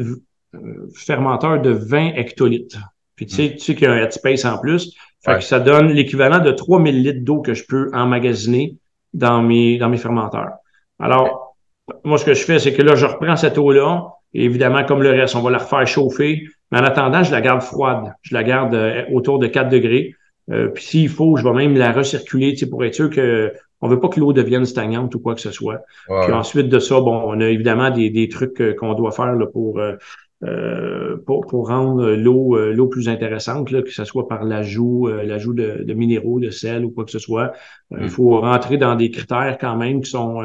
euh, 0.54 0.90
fermenteurs 0.96 1.60
de 1.60 1.68
20 1.68 2.14
hectolitres. 2.14 2.78
Puis 3.14 3.26
tu 3.26 3.34
sais, 3.34 3.52
tu 3.52 3.58
sais 3.58 3.74
qu'il 3.74 3.84
y 3.84 3.90
a 3.90 3.92
un 3.92 3.98
headspace 3.98 4.46
en 4.46 4.56
plus. 4.56 4.94
Fait 5.22 5.34
que 5.34 5.44
ça 5.44 5.60
donne 5.60 5.88
l'équivalent 5.88 6.38
de 6.38 6.50
3000 6.50 7.02
litres 7.02 7.24
d'eau 7.24 7.42
que 7.42 7.52
je 7.52 7.64
peux 7.68 7.90
emmagasiner 7.92 8.78
dans 9.12 9.42
mes, 9.42 9.76
dans 9.76 9.90
mes 9.90 9.98
fermenteurs. 9.98 10.52
Alors, 10.98 11.56
moi, 12.04 12.16
ce 12.16 12.24
que 12.24 12.32
je 12.32 12.42
fais, 12.42 12.58
c'est 12.58 12.72
que 12.72 12.80
là, 12.80 12.94
je 12.94 13.04
reprends 13.04 13.36
cette 13.36 13.58
eau-là. 13.58 14.06
évidemment, 14.32 14.82
comme 14.84 15.02
le 15.02 15.10
reste, 15.10 15.36
on 15.36 15.42
va 15.42 15.50
la 15.50 15.58
refaire 15.58 15.86
chauffer. 15.86 16.44
Mais 16.72 16.78
en 16.78 16.84
attendant, 16.84 17.22
je 17.22 17.32
la 17.32 17.42
garde 17.42 17.60
froide. 17.60 18.14
Je 18.22 18.32
la 18.32 18.44
garde 18.44 18.72
euh, 18.74 19.04
autour 19.12 19.38
de 19.38 19.46
4 19.46 19.68
degrés. 19.68 20.14
Euh, 20.50 20.68
puis 20.68 20.84
s'il 20.84 21.08
faut, 21.08 21.36
je 21.36 21.44
vais 21.44 21.52
même 21.52 21.76
la 21.76 21.92
recirculer 21.92 22.54
pour 22.70 22.84
être 22.84 22.94
sûr 22.94 23.10
que 23.10 23.52
on 23.80 23.88
veut 23.88 24.00
pas 24.00 24.08
que 24.08 24.18
l'eau 24.18 24.32
devienne 24.32 24.64
stagnante 24.64 25.14
ou 25.14 25.20
quoi 25.20 25.34
que 25.34 25.40
ce 25.40 25.52
soit. 25.52 25.82
Puis 26.06 26.32
ensuite 26.32 26.68
de 26.68 26.78
ça, 26.78 27.00
bon, 27.00 27.22
on 27.24 27.40
a 27.40 27.48
évidemment 27.48 27.90
des, 27.90 28.10
des 28.10 28.28
trucs 28.28 28.60
euh, 28.60 28.74
qu'on 28.74 28.94
doit 28.94 29.12
faire 29.12 29.34
là, 29.34 29.46
pour, 29.46 29.78
euh, 29.78 31.16
pour, 31.26 31.46
pour 31.46 31.68
rendre 31.68 32.10
l'eau 32.10 32.56
l'eau 32.72 32.86
plus 32.88 33.08
intéressante, 33.08 33.70
là, 33.70 33.82
que 33.82 33.90
ce 33.90 34.04
soit 34.04 34.26
par 34.26 34.44
l'ajout 34.44 35.08
l'ajout 35.08 35.54
de, 35.54 35.84
de, 35.84 35.94
minéraux, 35.94 36.40
de 36.40 36.50
sel 36.50 36.84
ou 36.84 36.90
quoi 36.90 37.04
que 37.04 37.10
ce 37.10 37.18
soit. 37.18 37.52
Il 37.90 38.06
hmm. 38.06 38.08
faut 38.08 38.40
rentrer 38.40 38.78
dans 38.78 38.94
des 38.94 39.10
critères 39.10 39.58
quand 39.60 39.76
même 39.76 40.00
qui 40.00 40.10
sont 40.10 40.42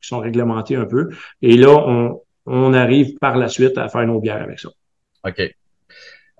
qui 0.00 0.08
sont 0.08 0.20
réglementés 0.20 0.76
un 0.76 0.86
peu. 0.86 1.08
Et 1.42 1.56
là, 1.56 1.70
on, 1.86 2.20
on 2.46 2.72
arrive 2.74 3.16
par 3.18 3.36
la 3.36 3.48
suite 3.48 3.78
à 3.78 3.88
faire 3.88 4.06
nos 4.06 4.20
bières 4.20 4.42
avec 4.42 4.60
ça. 4.60 4.70
OK. 5.26 5.54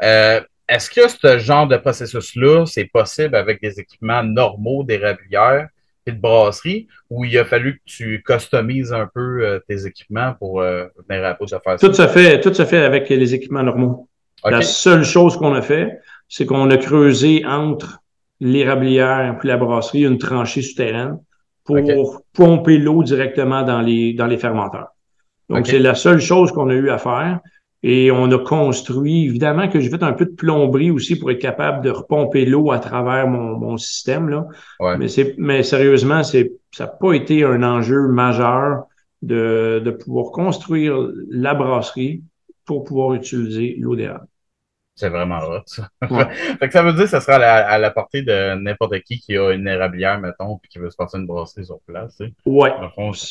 Euh, 0.03 0.41
est-ce 0.69 0.91
que 0.91 1.09
ce 1.09 1.39
genre 1.39 1.67
de 1.67 1.77
processus-là, 1.77 2.65
c'est 2.67 2.87
possible 2.87 3.37
avec 3.37 3.61
des 3.61 3.79
équipements 3.79 4.23
normaux 4.23 4.83
d'érablière 4.83 5.69
et 6.07 6.13
de 6.13 6.21
brasserie, 6.21 6.87
ou 7.11 7.25
il 7.25 7.39
a 7.39 7.45
fallu 7.45 7.75
que 7.79 7.83
tu 7.87 8.23
customises 8.27 8.93
un 8.93 9.09
peu 9.13 9.45
euh, 9.45 9.59
tes 9.67 9.87
équipements 9.87 10.35
pour 10.39 10.61
euh, 10.61 10.87
venir 11.09 11.25
à 11.25 11.29
la 11.29 11.33
de 11.41 11.47
faire 11.47 11.61
ça? 11.79 11.89
Tout 11.89 11.95
se 11.95 12.07
fait, 12.07 12.41
tout 12.41 12.53
se 12.53 12.65
fait 12.65 12.85
avec 12.85 13.09
les 13.09 13.35
équipements 13.35 13.63
normaux. 13.63 14.09
La 14.45 14.61
seule 14.61 15.05
chose 15.05 15.37
qu'on 15.39 15.55
a 15.55 15.63
fait, 15.63 15.99
c'est 16.29 16.45
qu'on 16.45 16.71
a 16.71 16.77
creusé 16.77 17.45
entre 17.47 18.01
l'érablière 18.41 19.39
et 19.43 19.47
la 19.47 19.57
brasserie 19.57 20.05
une 20.05 20.19
tranchée 20.19 20.61
souterraine 20.61 21.19
pour 21.65 22.23
pomper 22.35 22.77
l'eau 22.77 23.03
directement 23.03 23.63
dans 23.63 23.81
les, 23.81 24.13
dans 24.13 24.27
les 24.27 24.37
fermenteurs. 24.37 24.89
Donc, 25.49 25.67
c'est 25.67 25.79
la 25.79 25.95
seule 25.95 26.21
chose 26.21 26.53
qu'on 26.53 26.69
a 26.69 26.75
eu 26.75 26.91
à 26.91 26.99
faire. 26.99 27.41
Et 27.87 28.11
on 28.11 28.33
a 28.33 28.39
construit, 28.39 29.27
évidemment 29.27 29.69
que 29.69 29.79
j'ai 29.79 29.91
fait 29.91 30.03
un 30.03 30.15
peu 30.15 30.25
de 30.25 30.31
plomberie 30.31 30.91
aussi 30.91 31.17
pour 31.17 31.31
être 31.31 31.39
capable 31.39 31.85
de 31.85 31.91
repomper 31.91 32.47
l'eau 32.47 32.73
à 32.73 32.79
travers 32.79 33.29
mon, 33.29 33.59
mon 33.59 33.77
système. 33.77 34.31
Là. 34.31 34.47
Mais, 34.97 35.07
c'est, 35.07 35.35
mais 35.37 35.63
sérieusement, 35.63 36.23
c'est, 36.23 36.53
ça 36.73 36.85
n'a 36.85 36.91
pas 36.91 37.13
été 37.13 37.45
un 37.45 37.63
enjeu 37.63 38.09
majeur 38.09 38.85
de, 39.21 39.83
de 39.85 39.91
pouvoir 39.91 40.33
construire 40.33 40.97
la 41.29 41.53
brasserie 41.53 42.23
pour 42.65 42.85
pouvoir 42.85 43.13
utiliser 43.13 43.77
l'eau 43.79 43.97
d'érable. 43.97 44.29
C'est 44.95 45.11
vraiment 45.11 45.41
hot, 45.41 45.65
ça. 45.67 45.91
fait 46.09 46.69
que 46.69 46.73
ça 46.73 46.83
veut 46.83 46.95
dire 46.95 47.03
que 47.03 47.11
ça 47.11 47.21
sera 47.21 47.35
à 47.37 47.79
la, 47.79 47.91
portée 47.91 48.23
de 48.23 48.55
n'importe 48.55 48.99
qui 49.01 49.19
qui 49.19 49.37
a 49.37 49.51
une 49.53 49.69
érablière, 49.69 50.19
mettons, 50.21 50.57
puis 50.57 50.71
qui 50.71 50.79
veut 50.79 50.89
se 50.89 50.97
passer 50.97 51.19
une 51.19 51.27
brasserie 51.27 51.67
sur 51.67 51.81
place. 51.81 52.17
Tu 52.17 52.33
Ouais. 52.47 52.73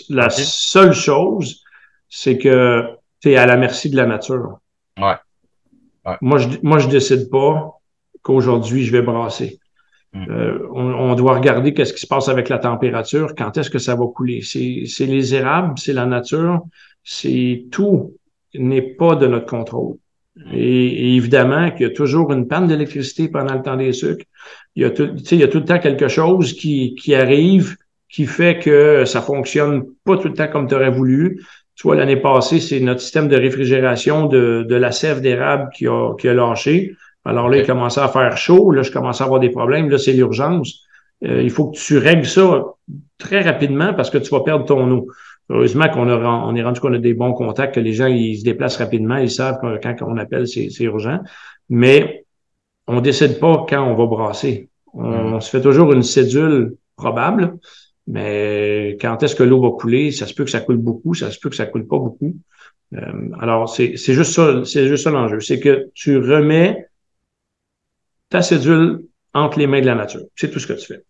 La 0.10 0.30
seule 0.30 0.94
chose, 0.94 1.64
c'est 2.08 2.38
que 2.38 2.98
tu 3.24 3.36
à 3.36 3.46
la 3.46 3.56
merci 3.56 3.90
de 3.90 3.96
la 3.96 4.06
nature. 4.06 4.60
Ouais. 4.98 5.16
Moi, 6.22 6.38
je 6.38 6.48
moi, 6.62 6.80
je 6.80 6.90
décide 6.90 7.30
pas 7.30 7.80
qu'aujourd'hui, 8.22 8.84
je 8.84 8.92
vais 8.92 9.02
brasser. 9.02 9.60
Hmm. 10.14 10.26
Euh, 10.30 10.60
on, 10.74 11.16
doit 11.16 11.36
regarder 11.36 11.74
qu'est-ce 11.74 11.94
qui 11.94 12.02
se 12.02 12.08
passe 12.08 12.30
avec 12.30 12.50
la 12.50 12.60
température, 12.60 13.34
quand 13.36 13.58
est-ce 13.58 13.70
que 13.70 13.80
ça 13.80 13.96
va 13.96 14.06
couler. 14.14 14.42
C'est 14.42 15.06
les 15.06 15.34
érables, 15.34 15.74
c'est 15.80 15.94
la 15.94 16.06
nature, 16.06 16.62
c'est 17.04 17.66
tout 17.72 18.14
n'est 18.54 18.82
pas 18.82 19.16
de 19.16 19.26
notre 19.26 19.48
contrôle. 19.48 19.96
Et, 20.52 21.16
évidemment 21.16 21.72
qu'il 21.72 21.88
y 21.88 21.90
a 21.90 21.94
toujours 21.94 22.32
une 22.32 22.48
panne 22.48 22.68
d'électricité 22.68 23.28
pendant 23.28 23.56
le 23.56 23.62
temps 23.64 23.78
des 23.78 23.94
sucres. 23.94 24.26
Il 24.76 24.84
y 24.84 24.86
a 24.86 24.92
tout, 24.92 25.10
il 25.32 25.40
y 25.40 25.44
a 25.44 25.48
tout 25.48 25.60
le 25.60 25.66
temps 25.66 25.80
quelque 25.80 26.08
chose 26.08 26.54
qui, 26.54 26.96
qui 26.96 27.16
arrive 27.16 27.78
qui 28.14 28.28
fait 28.28 28.60
que 28.60 29.06
ça 29.06 29.24
fonctionne 29.24 29.86
pas 30.04 30.18
tout 30.18 30.28
le 30.28 30.36
temps 30.36 30.48
comme 30.48 30.68
tu 30.68 30.76
aurais 30.76 30.92
voulu. 30.92 31.44
Tu 31.76 31.88
vois, 31.88 31.96
l'année 31.96 32.18
passée, 32.18 32.60
c'est 32.60 32.80
notre 32.80 33.02
système 33.02 33.28
de 33.28 33.36
réfrigération 33.36 34.28
de, 34.28 34.66
de 34.68 34.76
la 34.76 34.92
sève 34.92 35.22
d'érable 35.22 35.70
qui 35.74 35.88
a, 35.88 36.14
qui 36.16 36.28
a 36.28 36.34
lâché. 36.34 36.96
Alors 37.26 37.50
là, 37.50 37.58
il 37.58 37.66
commençait 37.66 38.02
à 38.02 38.08
faire 38.08 38.38
chaud. 38.38 38.72
Là, 38.72 38.84
je 38.84 38.92
commençais 38.92 39.24
à 39.24 39.26
avoir 39.26 39.40
des 39.40 39.50
problèmes. 39.50 39.90
Là, 39.90 39.98
c'est 39.98 40.14
l'urgence. 40.14 40.84
Euh, 41.24 41.42
il 41.42 41.50
faut 41.50 41.70
que 41.70 41.78
tu 41.78 41.98
règles 41.98 42.26
ça 42.26 42.64
très 43.18 43.42
rapidement 43.42 43.94
parce 43.94 44.10
que 44.10 44.18
tu 44.18 44.30
vas 44.30 44.42
perdre 44.42 44.66
ton 44.66 44.90
eau. 44.92 45.08
Heureusement 45.50 45.90
qu'on 45.90 46.08
a, 46.10 46.18
on 46.18 46.56
est 46.56 46.64
rendu 46.64 46.80
qu'on 46.80 46.94
a 46.94 47.00
des 47.00 47.14
bons 47.14 47.34
contacts, 47.34 47.76
que 47.76 47.80
les 47.80 47.94
gens 47.94 48.08
ils 48.08 48.38
se 48.40 48.44
déplacent 48.44 48.78
rapidement, 48.78 49.18
ils 49.18 49.32
savent 49.32 49.60
que 49.62 49.80
quand 49.82 49.96
on 50.02 50.18
appelle, 50.18 50.48
c'est, 50.48 50.70
urgent. 50.82 51.20
Mais 51.70 52.26
on 52.88 53.02
décide 53.02 53.40
pas 53.40 53.66
quand 53.68 53.84
on 53.84 53.96
va 53.96 54.06
brasser. 54.06 54.70
On, 54.94 55.06
on 55.06 55.40
se 55.40 55.50
fait 55.50 55.62
toujours 55.62 55.92
une 55.94 56.04
cédule 56.04 56.76
probable. 56.96 57.58
Mais 58.08 58.98
quand 59.00 59.24
est-ce 59.24 59.36
que 59.36 59.44
l'eau 59.44 59.62
va 59.62 59.72
couler? 59.72 60.12
Ça 60.12 60.28
se 60.28 60.34
peut 60.34 60.44
que 60.44 60.52
ça 60.52 60.62
coule 60.62 60.78
beaucoup, 60.78 61.14
ça 61.14 61.32
se 61.32 61.40
peut 61.40 61.50
que 61.50 61.56
ça 61.56 61.66
coule 61.66 61.88
pas 61.88 61.98
beaucoup. 61.98 62.36
Euh, 62.96 63.30
alors, 63.40 63.70
c'est 63.70 63.96
juste 63.96 64.34
ça, 64.34 64.66
c'est 64.66 64.88
juste 64.88 65.06
ça 65.06 65.12
l'enjeu. 65.12 65.40
C'est 65.40 65.60
que 65.60 65.90
tu 65.94 66.18
remets 66.18 66.88
ta 68.30 68.42
cédule 68.42 69.06
entre 69.34 69.60
les 69.60 69.68
mains 69.68 69.82
de 69.82 69.86
la 69.86 69.96
nature. 69.96 70.22
C'est 70.36 70.52
tout 70.52 70.60
ce 70.60 70.68
que 70.68 70.74
tu 70.74 70.86
fais. 70.86 71.04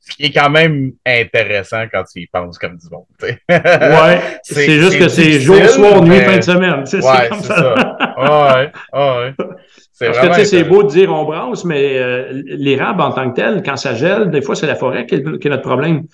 Ce 0.00 0.16
qui 0.16 0.24
est 0.24 0.32
quand 0.32 0.50
même 0.50 0.92
intéressant 1.06 1.84
quand 1.92 2.02
tu 2.04 2.22
y 2.22 2.26
penses 2.26 2.58
comme 2.58 2.76
du 2.76 2.88
monde. 2.90 3.04
ouais, 3.20 4.20
c'est 4.42 4.80
juste 4.80 4.98
que 4.98 5.08
c'est 5.08 5.40
jour, 5.40 5.62
soir, 5.68 6.02
nuit, 6.02 6.20
fin 6.20 6.38
de 6.38 6.42
semaine. 6.42 6.86
C'est 6.86 7.00
comme 7.00 7.42
ça. 7.42 7.74
ça. 7.74 8.54
ouais, 8.56 8.72
ouais. 8.92 9.34
Parce 10.00 10.18
que 10.18 10.26
tu 10.28 10.34
sais, 10.34 10.44
c'est 10.44 10.64
beau 10.64 10.82
de 10.82 10.88
dire 10.88 11.12
on 11.12 11.24
brasse, 11.24 11.64
mais 11.64 11.98
euh, 11.98 12.42
l'érable 12.46 13.02
en 13.02 13.12
tant 13.12 13.30
que 13.30 13.36
tel, 13.36 13.62
quand 13.62 13.76
ça 13.76 13.94
gèle, 13.94 14.30
des 14.30 14.40
fois, 14.40 14.54
c'est 14.54 14.66
la 14.66 14.76
forêt 14.76 15.06
qui 15.06 15.16
est, 15.16 15.44
notre 15.44 15.62
problème. 15.62 16.04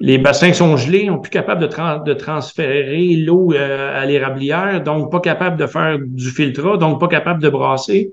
Les 0.00 0.18
bassins 0.18 0.52
sont 0.52 0.76
gelés, 0.76 1.08
on 1.08 1.14
n'est 1.14 1.20
plus 1.22 1.30
capable 1.30 1.62
de, 1.66 2.04
de 2.04 2.12
transférer 2.12 3.14
l'eau 3.16 3.54
euh, 3.54 3.98
à 3.98 4.04
l'érablière, 4.04 4.82
donc 4.82 5.10
pas 5.10 5.20
capable 5.20 5.56
de 5.56 5.66
faire 5.66 5.96
du 5.98 6.30
filtrat, 6.30 6.76
donc 6.76 7.00
pas 7.00 7.08
capable 7.08 7.40
de 7.40 7.48
brasser. 7.48 8.12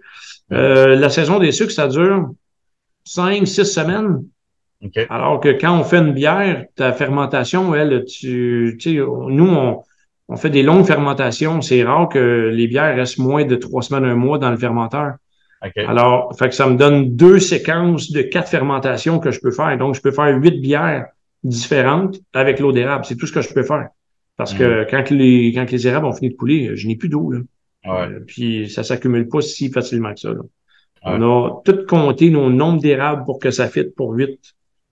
Euh, 0.53 0.95
la 0.95 1.09
saison 1.09 1.39
des 1.39 1.51
sucres, 1.51 1.71
ça 1.71 1.89
dure 1.89 2.29
cinq, 3.03 3.45
six 3.45 3.65
semaines. 3.65 4.23
Alors 5.09 5.39
que 5.39 5.49
quand 5.49 5.79
on 5.79 5.83
fait 5.83 5.97
une 5.97 6.13
bière, 6.13 6.65
ta 6.75 6.93
fermentation, 6.93 7.73
elle, 7.73 8.05
tu, 8.05 8.77
tu 8.79 8.95
sais, 8.95 8.97
nous, 8.97 9.47
on, 9.47 9.83
on 10.29 10.35
fait 10.35 10.49
des 10.49 10.63
longues 10.63 10.85
fermentations. 10.85 11.61
C'est 11.61 11.83
rare 11.83 12.09
que 12.09 12.51
les 12.53 12.67
bières 12.67 12.95
restent 12.95 13.17
moins 13.17 13.45
de 13.45 13.55
trois 13.55 13.81
semaines, 13.81 14.05
un 14.05 14.15
mois 14.15 14.37
dans 14.37 14.51
le 14.51 14.57
fermenteur. 14.57 15.13
Alors, 15.87 16.35
fait 16.37 16.49
que 16.49 16.55
ça 16.55 16.67
me 16.67 16.77
donne 16.77 17.15
deux 17.15 17.39
séquences 17.39 18.11
de 18.11 18.21
quatre 18.21 18.49
fermentations 18.49 19.19
que 19.19 19.31
je 19.31 19.39
peux 19.39 19.51
faire. 19.51 19.75
Donc, 19.77 19.95
je 19.95 20.01
peux 20.01 20.11
faire 20.11 20.37
huit 20.37 20.61
bières 20.61 21.07
différentes 21.43 22.19
avec 22.33 22.59
l'eau 22.59 22.71
d'érable. 22.71 23.05
C'est 23.05 23.15
tout 23.15 23.25
ce 23.25 23.33
que 23.33 23.41
je 23.41 23.53
peux 23.53 23.63
faire. 23.63 23.89
Parce 24.35 24.53
que 24.53 24.83
mm. 24.83 24.87
quand 24.91 25.09
les, 25.09 25.51
quand 25.53 25.71
les 25.71 25.87
érables 25.87 26.05
ont 26.05 26.13
fini 26.13 26.29
de 26.29 26.35
couler, 26.35 26.75
je 26.75 26.87
n'ai 26.87 26.95
plus 26.95 27.09
d'eau. 27.09 27.33
Euh, 27.87 28.19
puis 28.27 28.69
ça 28.69 28.83
s'accumule 28.83 29.27
pas 29.27 29.41
si 29.41 29.71
facilement 29.71 30.13
que 30.13 30.19
ça. 30.19 30.29
On 31.03 31.21
a 31.21 31.61
tout 31.63 31.85
compté 31.87 32.29
nos 32.29 32.49
nombres 32.49 32.81
d'érables 32.81 33.23
pour 33.23 33.39
que 33.39 33.49
ça 33.49 33.67
fitte 33.67 33.95
pour 33.95 34.11
huit, 34.11 34.39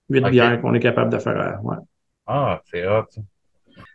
huit 0.10 0.22
bières 0.30 0.62
qu'on 0.62 0.74
est 0.74 0.80
capable 0.80 1.12
de 1.12 1.20
faire. 1.20 1.60
Ouais. 1.64 1.78
Ah, 2.28 2.62
c'est 2.72 2.86
hot. 2.88 3.06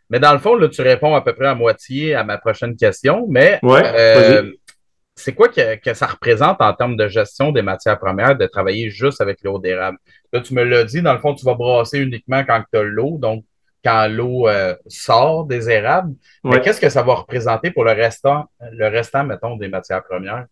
Mais 0.09 0.19
dans 0.19 0.33
le 0.33 0.39
fond, 0.39 0.57
là, 0.57 0.69
tu 0.69 0.83
réponds 0.83 1.15
à 1.15 1.23
peu 1.23 1.33
près 1.35 1.47
à 1.47 1.55
moitié 1.55 2.15
à 2.15 2.25
ma 2.25 2.37
prochaine 2.39 2.77
question. 2.77 3.27
Mais 3.29 3.61
euh, 3.63 4.51
c'est 5.15 5.35
quoi 5.35 5.49
que, 5.49 5.95
ça 5.95 6.07
représente 6.07 6.61
en 6.61 6.73
termes 6.75 6.97
de 6.97 7.09
gestion 7.09 7.53
des 7.53 7.63
matières 7.63 7.99
premières 7.99 8.37
de 8.37 8.47
travailler 8.47 8.91
juste 8.91 9.21
avec 9.21 9.39
l'eau 9.43 9.59
d'érable? 9.59 9.99
Là, 10.33 10.41
tu 10.41 10.55
me 10.55 10.65
l'as 10.65 10.85
dit, 10.85 11.01
dans 11.01 11.13
le 11.13 11.21
fond, 11.21 11.35
tu 11.35 11.45
vas 11.45 11.55
brasser 11.55 11.99
uniquement 11.99 12.45
quand 12.45 12.63
tu 12.73 12.79
as 12.79 12.83
l'eau, 12.83 13.19
donc 13.19 13.45
quand 13.85 14.09
l'eau 14.09 14.49
euh, 14.49 14.75
sort 14.89 15.47
des 15.47 15.71
érables. 15.71 16.13
Mais 16.45 16.61
qu'est-ce 16.61 16.81
que 16.81 16.91
ça 16.91 17.03
va 17.03 17.15
représenter 17.15 17.71
pour 17.71 17.85
le 17.85 17.93
restant, 17.93 18.51
le 18.73 18.89
restant, 18.89 19.25
mettons, 19.25 19.57
des 19.57 19.69
matières 19.69 20.03
premières? 20.03 20.47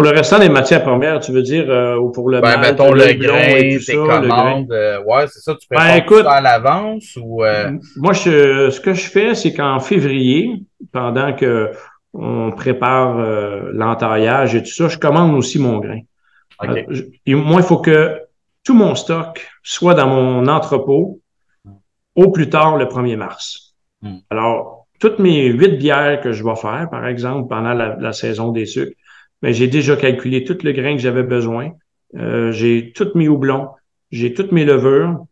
Pour 0.00 0.08
le 0.10 0.16
restant 0.16 0.38
des 0.38 0.48
matières 0.48 0.82
premières, 0.82 1.20
tu 1.20 1.30
veux 1.30 1.42
dire, 1.42 1.66
euh, 1.68 1.98
ou 1.98 2.10
pour 2.10 2.30
le 2.30 2.40
ben, 2.40 2.58
mettons 2.58 2.90
le, 2.90 3.12
grain, 3.18 3.36
et 3.38 3.76
tout 3.76 3.84
tes 3.84 3.92
ça, 3.92 3.92
le 3.92 4.28
commandes. 4.28 4.72
euh, 4.72 5.02
ouais, 5.04 5.26
c'est 5.26 5.40
ça, 5.40 5.54
tu 5.54 5.66
Ben, 5.70 5.96
écoute- 5.96 6.22
ça 6.24 6.32
à 6.36 6.40
l'avance 6.40 7.18
ou... 7.22 7.44
euh, 7.44 7.72
Moi, 7.98 8.14
je, 8.14 8.70
ce 8.70 8.80
que 8.80 8.94
je 8.94 9.10
fais, 9.10 9.34
c'est 9.34 9.52
qu'en 9.52 9.78
février, 9.78 10.62
pendant 10.90 11.34
que 11.34 11.72
on 12.14 12.50
prépare 12.50 13.14
l'entaillage 13.74 14.54
et 14.54 14.62
tout 14.62 14.70
ça, 14.72 14.88
je 14.88 14.96
commande 14.96 15.34
aussi 15.36 15.58
mon 15.58 15.76
grain. 15.80 16.00
OK. 16.62 16.82
Je- 16.88 17.02
et 17.26 17.34
moi, 17.34 17.60
il 17.60 17.66
faut 17.66 17.76
que 17.78 18.20
tout 18.64 18.72
mon 18.74 18.94
stock 18.94 19.46
soit 19.62 19.92
dans 19.92 20.06
mon 20.08 20.46
entrepôt 20.48 21.20
au 22.14 22.30
plus 22.30 22.48
tard 22.48 22.78
le 22.78 22.86
1er 22.86 23.16
mars. 23.16 23.74
Hmm. 24.00 24.16
Alors, 24.30 24.86
toutes 24.98 25.18
mes 25.18 25.44
huit 25.48 25.76
bières 25.76 26.22
que 26.22 26.32
je 26.32 26.42
vais 26.42 26.56
faire, 26.56 26.88
par 26.90 27.06
exemple, 27.06 27.48
pendant 27.50 27.74
la, 27.74 27.96
la 28.00 28.12
saison 28.14 28.50
des 28.50 28.64
sucres, 28.64 28.94
ben, 29.42 29.52
j'ai 29.52 29.68
déjà 29.68 29.96
calculé 29.96 30.44
tout 30.44 30.58
le 30.62 30.72
grain 30.72 30.96
que 30.96 31.02
j'avais 31.02 31.22
besoin. 31.22 31.72
Euh, 32.16 32.52
j'ai 32.52 32.92
tous 32.92 33.14
mes 33.14 33.28
houblons, 33.28 33.68
j'ai 34.10 34.34
toutes 34.34 34.52
mes 34.52 34.64
levures, 34.64 35.24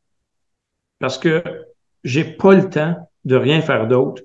parce 0.98 1.18
que 1.18 1.42
j'ai 2.04 2.24
pas 2.24 2.54
le 2.54 2.68
temps 2.68 2.96
de 3.24 3.36
rien 3.36 3.60
faire 3.60 3.88
d'autre 3.88 4.22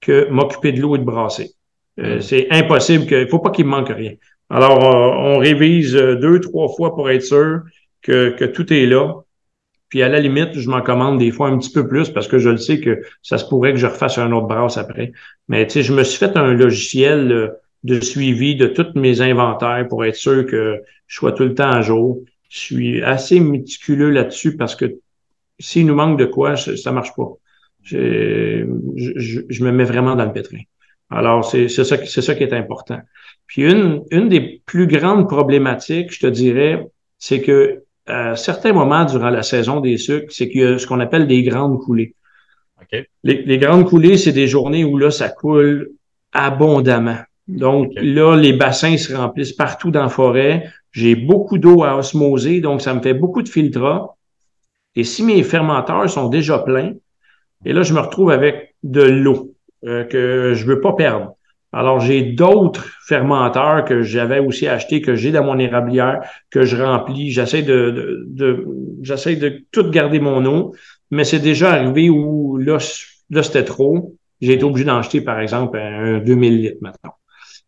que 0.00 0.28
m'occuper 0.28 0.72
de 0.72 0.80
l'eau 0.80 0.96
et 0.96 0.98
de 0.98 1.04
brasser. 1.04 1.52
Euh, 2.00 2.16
Mm. 2.16 2.20
C'est 2.20 2.48
impossible 2.50 3.06
que, 3.06 3.22
il 3.22 3.28
faut 3.28 3.38
pas 3.38 3.50
qu'il 3.50 3.66
me 3.66 3.70
manque 3.70 3.88
rien. 3.88 4.14
Alors, 4.50 4.84
euh, 4.84 5.34
on 5.34 5.38
révise 5.38 5.96
euh, 5.96 6.16
deux, 6.16 6.40
trois 6.40 6.68
fois 6.68 6.94
pour 6.94 7.10
être 7.10 7.22
sûr 7.22 7.62
que, 8.02 8.30
que 8.30 8.44
tout 8.44 8.72
est 8.72 8.86
là. 8.86 9.14
Puis 9.88 10.02
à 10.02 10.08
la 10.08 10.20
limite, 10.20 10.58
je 10.58 10.68
m'en 10.68 10.82
commande 10.82 11.18
des 11.18 11.30
fois 11.30 11.48
un 11.48 11.58
petit 11.58 11.70
peu 11.70 11.86
plus 11.86 12.10
parce 12.10 12.26
que 12.26 12.38
je 12.38 12.50
le 12.50 12.56
sais 12.56 12.80
que 12.80 13.02
ça 13.22 13.38
se 13.38 13.48
pourrait 13.48 13.72
que 13.72 13.78
je 13.78 13.86
refasse 13.86 14.18
un 14.18 14.32
autre 14.32 14.48
brasse 14.48 14.76
après. 14.76 15.12
Mais 15.48 15.66
tu 15.66 15.74
sais, 15.74 15.82
je 15.82 15.92
me 15.92 16.02
suis 16.02 16.18
fait 16.18 16.36
un 16.36 16.52
logiciel 16.52 17.30
euh, 17.32 17.48
de 17.84 18.00
suivi 18.00 18.56
de 18.56 18.66
tous 18.66 18.98
mes 18.98 19.20
inventaires 19.20 19.86
pour 19.88 20.04
être 20.04 20.16
sûr 20.16 20.46
que 20.46 20.80
je 21.06 21.16
sois 21.16 21.32
tout 21.32 21.44
le 21.44 21.54
temps 21.54 21.70
à 21.70 21.82
jour. 21.82 22.20
Je 22.48 22.58
suis 22.58 23.02
assez 23.02 23.40
méticuleux 23.40 24.10
là-dessus 24.10 24.56
parce 24.56 24.74
que 24.74 24.96
s'il 25.58 25.86
nous 25.86 25.94
manque 25.94 26.18
de 26.18 26.24
quoi, 26.24 26.56
ça 26.56 26.92
marche 26.92 27.14
pas. 27.16 27.30
Je, 27.82 28.64
je, 28.96 29.64
me 29.64 29.70
mets 29.70 29.84
vraiment 29.84 30.16
dans 30.16 30.24
le 30.24 30.32
pétrin. 30.32 30.60
Alors, 31.10 31.44
c'est 31.44 31.68
c'est 31.68 31.84
ça, 31.84 31.98
qui- 31.98 32.10
c'est 32.10 32.22
ça 32.22 32.34
qui 32.34 32.42
est 32.42 32.52
important. 32.54 32.98
Puis 33.46 33.70
une, 33.70 34.02
une 34.10 34.28
des 34.28 34.62
plus 34.64 34.86
grandes 34.86 35.28
problématiques, 35.28 36.12
je 36.12 36.20
te 36.20 36.26
dirais, 36.26 36.86
c'est 37.18 37.42
que 37.42 37.82
à 38.06 38.36
certains 38.36 38.72
moments 38.72 39.04
durant 39.04 39.30
la 39.30 39.42
saison 39.42 39.80
des 39.80 39.98
sucres, 39.98 40.32
c'est 40.32 40.48
qu'il 40.48 40.60
y 40.62 40.64
a 40.64 40.78
ce 40.78 40.86
qu'on 40.86 41.00
appelle 41.00 41.26
des 41.26 41.42
grandes 41.42 41.78
coulées. 41.80 42.14
Les 43.22 43.58
grandes 43.58 43.86
coulées, 43.86 44.16
c'est 44.18 44.32
des 44.32 44.46
journées 44.46 44.84
où 44.84 44.98
là, 44.98 45.10
ça 45.10 45.28
coule 45.28 45.90
abondamment. 46.32 47.18
Donc 47.46 47.92
là, 47.96 48.36
les 48.36 48.52
bassins 48.54 48.96
se 48.96 49.14
remplissent 49.14 49.52
partout 49.52 49.90
dans 49.90 50.02
la 50.02 50.08
forêt. 50.08 50.64
J'ai 50.92 51.14
beaucoup 51.16 51.58
d'eau 51.58 51.82
à 51.84 51.96
osmoser, 51.96 52.60
donc 52.60 52.80
ça 52.80 52.94
me 52.94 53.02
fait 53.02 53.14
beaucoup 53.14 53.42
de 53.42 53.48
filtrat. 53.48 54.16
Et 54.96 55.04
si 55.04 55.22
mes 55.24 55.42
fermenteurs 55.42 56.08
sont 56.10 56.28
déjà 56.28 56.58
pleins, 56.58 56.92
et 57.64 57.72
là, 57.72 57.82
je 57.82 57.94
me 57.94 58.00
retrouve 58.00 58.30
avec 58.30 58.74
de 58.82 59.02
l'eau 59.02 59.54
euh, 59.86 60.04
que 60.04 60.54
je 60.54 60.66
veux 60.66 60.80
pas 60.80 60.94
perdre. 60.94 61.34
Alors, 61.72 62.00
j'ai 62.00 62.22
d'autres 62.22 62.86
fermenteurs 63.06 63.84
que 63.84 64.02
j'avais 64.02 64.38
aussi 64.38 64.68
achetés, 64.68 65.00
que 65.02 65.16
j'ai 65.16 65.32
dans 65.32 65.44
mon 65.44 65.58
érablière, 65.58 66.22
que 66.50 66.64
je 66.64 66.76
remplis. 66.82 67.30
J'essaie 67.32 67.62
de, 67.62 67.90
de, 67.90 68.24
de- 68.28 68.66
j'essaie 69.02 69.36
de 69.36 69.64
tout 69.72 69.90
garder 69.90 70.20
mon 70.20 70.44
eau, 70.46 70.74
mais 71.10 71.24
c'est 71.24 71.40
déjà 71.40 71.72
arrivé 71.72 72.10
où 72.10 72.58
là, 72.58 72.78
là 73.30 73.42
c'était 73.42 73.64
trop. 73.64 74.14
J'ai 74.40 74.54
été 74.54 74.64
obligé 74.64 74.84
d'en 74.84 74.98
acheter, 74.98 75.20
par 75.20 75.40
exemple, 75.40 75.78
un 75.78 76.18
2000 76.18 76.60
litres 76.62 76.78
maintenant. 76.80 77.14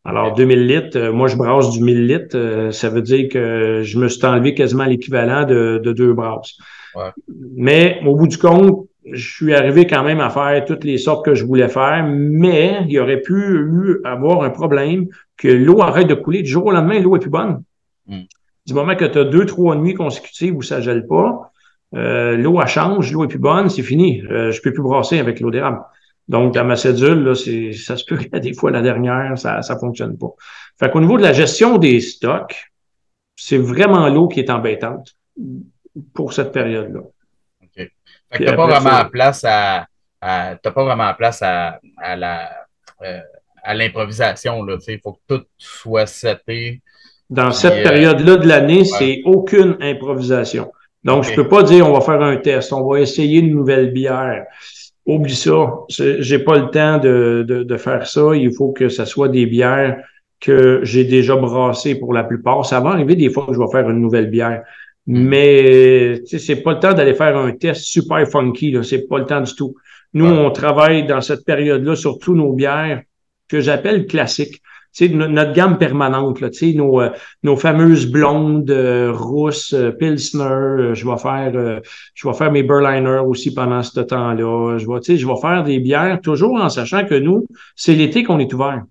Alors, 0.06 0.34
2000 0.34 0.66
litres, 0.66 0.96
euh, 0.98 1.12
moi, 1.12 1.26
je 1.26 1.36
brasse 1.36 1.70
du 1.70 1.82
1000 1.82 2.06
litres. 2.06 2.36
euh, 2.36 2.70
ça 2.70 2.88
veut 2.88 3.02
dire 3.02 3.28
que 3.28 3.82
je 3.82 3.98
me 3.98 4.08
suis 4.08 4.24
enlevé 4.24 4.54
quasiment 4.54 4.84
l'équivalent 4.84 5.44
de, 5.44 5.80
de 5.82 5.92
deux 5.92 6.12
brasses. 6.12 6.56
Ouais. 6.94 7.10
Mais 7.56 8.00
au 8.06 8.14
bout 8.14 8.28
du 8.28 8.38
compte, 8.38 8.86
je 9.12 9.34
suis 9.34 9.54
arrivé 9.54 9.86
quand 9.86 10.02
même 10.02 10.20
à 10.20 10.30
faire 10.30 10.64
toutes 10.64 10.84
les 10.84 10.98
sortes 10.98 11.24
que 11.24 11.34
je 11.34 11.44
voulais 11.44 11.68
faire, 11.68 12.06
mais 12.08 12.84
il 12.88 12.98
aurait 12.98 13.20
pu 13.20 13.34
eu 13.34 14.00
avoir 14.04 14.42
un 14.42 14.50
problème 14.50 15.06
que 15.36 15.48
l'eau 15.48 15.80
arrête 15.82 16.08
de 16.08 16.14
couler. 16.14 16.42
Du 16.42 16.50
jour 16.50 16.66
au 16.66 16.72
lendemain, 16.72 16.98
l'eau 17.00 17.16
est 17.16 17.20
plus 17.20 17.30
bonne. 17.30 17.62
Mm. 18.06 18.22
Du 18.66 18.74
moment 18.74 18.96
que 18.96 19.04
tu 19.04 19.18
as 19.18 19.24
deux, 19.24 19.46
trois 19.46 19.76
nuits 19.76 19.94
consécutives 19.94 20.56
où 20.56 20.62
ça 20.62 20.80
gèle 20.80 21.06
pas, 21.06 21.52
euh, 21.94 22.36
l'eau 22.36 22.60
elle 22.60 22.66
change, 22.66 23.12
l'eau 23.12 23.24
est 23.24 23.28
plus 23.28 23.38
bonne, 23.38 23.68
c'est 23.68 23.82
fini. 23.82 24.22
Euh, 24.30 24.50
je 24.50 24.60
peux 24.60 24.72
plus 24.72 24.82
brasser 24.82 25.18
avec 25.18 25.40
l'eau 25.40 25.50
d'érable. 25.50 25.80
Donc, 26.28 26.54
dans 26.54 26.64
ma 26.64 26.76
cédule, 26.76 27.22
là, 27.22 27.34
c'est, 27.34 27.72
ça 27.72 27.96
se 27.96 28.04
peut 28.04 28.16
que 28.16 28.36
des 28.38 28.54
fois, 28.54 28.70
la 28.70 28.82
dernière, 28.82 29.38
ça, 29.38 29.62
ça 29.62 29.78
fonctionne 29.78 30.18
pas. 30.18 30.30
Fait 30.78 30.90
qu'au 30.90 31.00
niveau 31.00 31.16
de 31.16 31.22
la 31.22 31.32
gestion 31.32 31.78
des 31.78 32.00
stocks, 32.00 32.70
c'est 33.36 33.58
vraiment 33.58 34.08
l'eau 34.08 34.28
qui 34.28 34.40
est 34.40 34.50
embêtante 34.50 35.14
pour 36.14 36.32
cette 36.32 36.52
période-là. 36.52 37.00
OK. 37.00 37.68
Fait 37.76 37.90
que 38.38 38.44
t'as 38.44 38.56
pas 38.56 38.66
vraiment 38.66 38.90
ça- 38.90 39.04
place 39.10 39.44
à, 39.44 39.86
à- 40.20 40.56
t'as 40.60 40.70
pas 40.70 40.84
vraiment 40.84 41.04
la 41.04 41.14
place 41.14 41.42
à, 41.42 41.78
à 41.98 42.16
la 42.16 42.50
euh, 43.02 43.20
à 43.62 43.74
l'improvisation 43.74 44.62
là. 44.64 44.76
Il 44.88 45.00
faut 45.00 45.12
que 45.12 45.36
tout 45.36 45.44
soit 45.58 46.06
seté. 46.06 46.82
Dans 47.28 47.50
cette 47.50 47.74
euh, 47.74 47.82
période-là 47.82 48.36
de 48.36 48.46
l'année, 48.48 48.84
c'est 48.84 49.22
aucune 49.24 49.76
improvisation. 49.80 50.72
Donc, 51.02 51.24
je 51.24 51.34
peux 51.34 51.48
pas 51.48 51.62
dire 51.62 51.86
on 51.88 51.92
va 51.92 52.00
faire 52.00 52.22
un 52.22 52.36
test, 52.36 52.72
on 52.72 52.88
va 52.88 53.00
essayer 53.00 53.40
une 53.40 53.50
nouvelle 53.50 53.92
bière. 53.92 54.46
Oublie 55.06 55.36
ça. 55.36 55.72
J'ai 55.88 56.40
pas 56.40 56.58
le 56.58 56.70
temps 56.70 56.98
de, 56.98 57.44
de, 57.46 57.62
de 57.62 57.76
faire 57.76 58.06
ça. 58.06 58.34
Il 58.34 58.52
faut 58.52 58.72
que 58.72 58.88
ce 58.88 59.04
soit 59.04 59.28
des 59.28 59.46
bières 59.46 59.98
que 60.40 60.80
j'ai 60.82 61.04
déjà 61.04 61.36
brassées 61.36 61.94
pour 61.94 62.12
la 62.12 62.24
plupart. 62.24 62.66
Ça 62.66 62.80
va 62.80 62.90
arriver 62.90 63.14
des 63.14 63.30
fois 63.30 63.46
que 63.46 63.54
je 63.54 63.58
vais 63.58 63.70
faire 63.70 63.88
une 63.88 64.00
nouvelle 64.00 64.28
bière. 64.28 64.62
Mm. 65.06 65.28
Mais 65.28 66.22
c'est 66.26 66.62
pas 66.62 66.74
le 66.74 66.80
temps 66.80 66.92
d'aller 66.92 67.14
faire 67.14 67.36
un 67.36 67.52
test 67.52 67.84
super 67.84 68.26
funky. 68.28 68.76
C'est 68.82 69.06
pas 69.08 69.18
le 69.18 69.26
temps 69.26 69.40
du 69.40 69.54
tout. 69.54 69.76
Nous, 70.12 70.26
on 70.26 70.50
travaille 70.50 71.06
dans 71.06 71.20
cette 71.20 71.44
période-là 71.44 71.94
sur 71.94 72.18
tous 72.18 72.34
nos 72.34 72.52
bières 72.52 73.02
que 73.48 73.60
j'appelle 73.60 74.06
classiques. 74.06 74.60
Sais, 74.96 75.10
notre 75.10 75.52
gamme 75.52 75.76
permanente, 75.76 76.40
là, 76.40 76.48
tu 76.48 76.70
sais, 76.70 76.72
nos, 76.72 77.02
euh, 77.02 77.10
nos 77.42 77.54
fameuses 77.54 78.06
blondes, 78.10 78.70
euh, 78.70 79.12
rousses, 79.12 79.74
euh, 79.74 79.90
pilsner. 79.90 80.94
je 80.94 81.06
vais 81.06 81.18
faire, 81.18 81.52
euh, 81.54 81.80
je 82.14 82.26
vais 82.26 82.32
faire 82.32 82.50
mes 82.50 82.62
Berliner 82.62 83.18
aussi 83.18 83.52
pendant 83.52 83.82
ce 83.82 84.00
temps-là. 84.00 84.78
Je 84.78 84.86
vais, 84.86 85.00
tu 85.00 85.12
sais, 85.12 85.18
je 85.18 85.26
vais 85.26 85.36
faire 85.38 85.64
des 85.64 85.80
bières 85.80 86.18
toujours 86.22 86.54
en 86.54 86.70
sachant 86.70 87.04
que 87.04 87.14
nous, 87.14 87.44
c'est 87.74 87.92
l'été 87.92 88.24
qu'on 88.24 88.38
est 88.38 88.50
ouvert. 88.54 88.84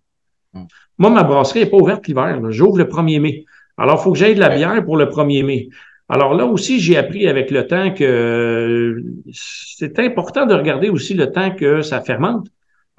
Mm. 0.53 0.65
Moi, 0.99 1.09
ma 1.09 1.23
brasserie 1.23 1.61
n'est 1.61 1.65
pas 1.71 1.77
ouverte 1.77 2.05
l'hiver. 2.05 2.39
J'ouvre 2.51 2.77
le 2.77 2.85
1er 2.85 3.19
mai. 3.19 3.45
Alors, 3.75 3.97
il 3.99 4.03
faut 4.03 4.11
que 4.11 4.19
j'aille 4.19 4.35
de 4.35 4.39
la 4.39 4.49
bière 4.49 4.85
pour 4.85 4.97
le 4.97 5.07
1er 5.07 5.43
mai. 5.43 5.69
Alors 6.07 6.35
là 6.35 6.45
aussi, 6.45 6.79
j'ai 6.79 6.97
appris 6.97 7.27
avec 7.27 7.49
le 7.49 7.65
temps 7.65 7.91
que 7.91 9.01
c'est 9.33 9.97
important 9.97 10.45
de 10.45 10.53
regarder 10.53 10.89
aussi 10.89 11.15
le 11.15 11.31
temps 11.31 11.49
que 11.49 11.81
ça 11.81 12.01
fermente. 12.01 12.45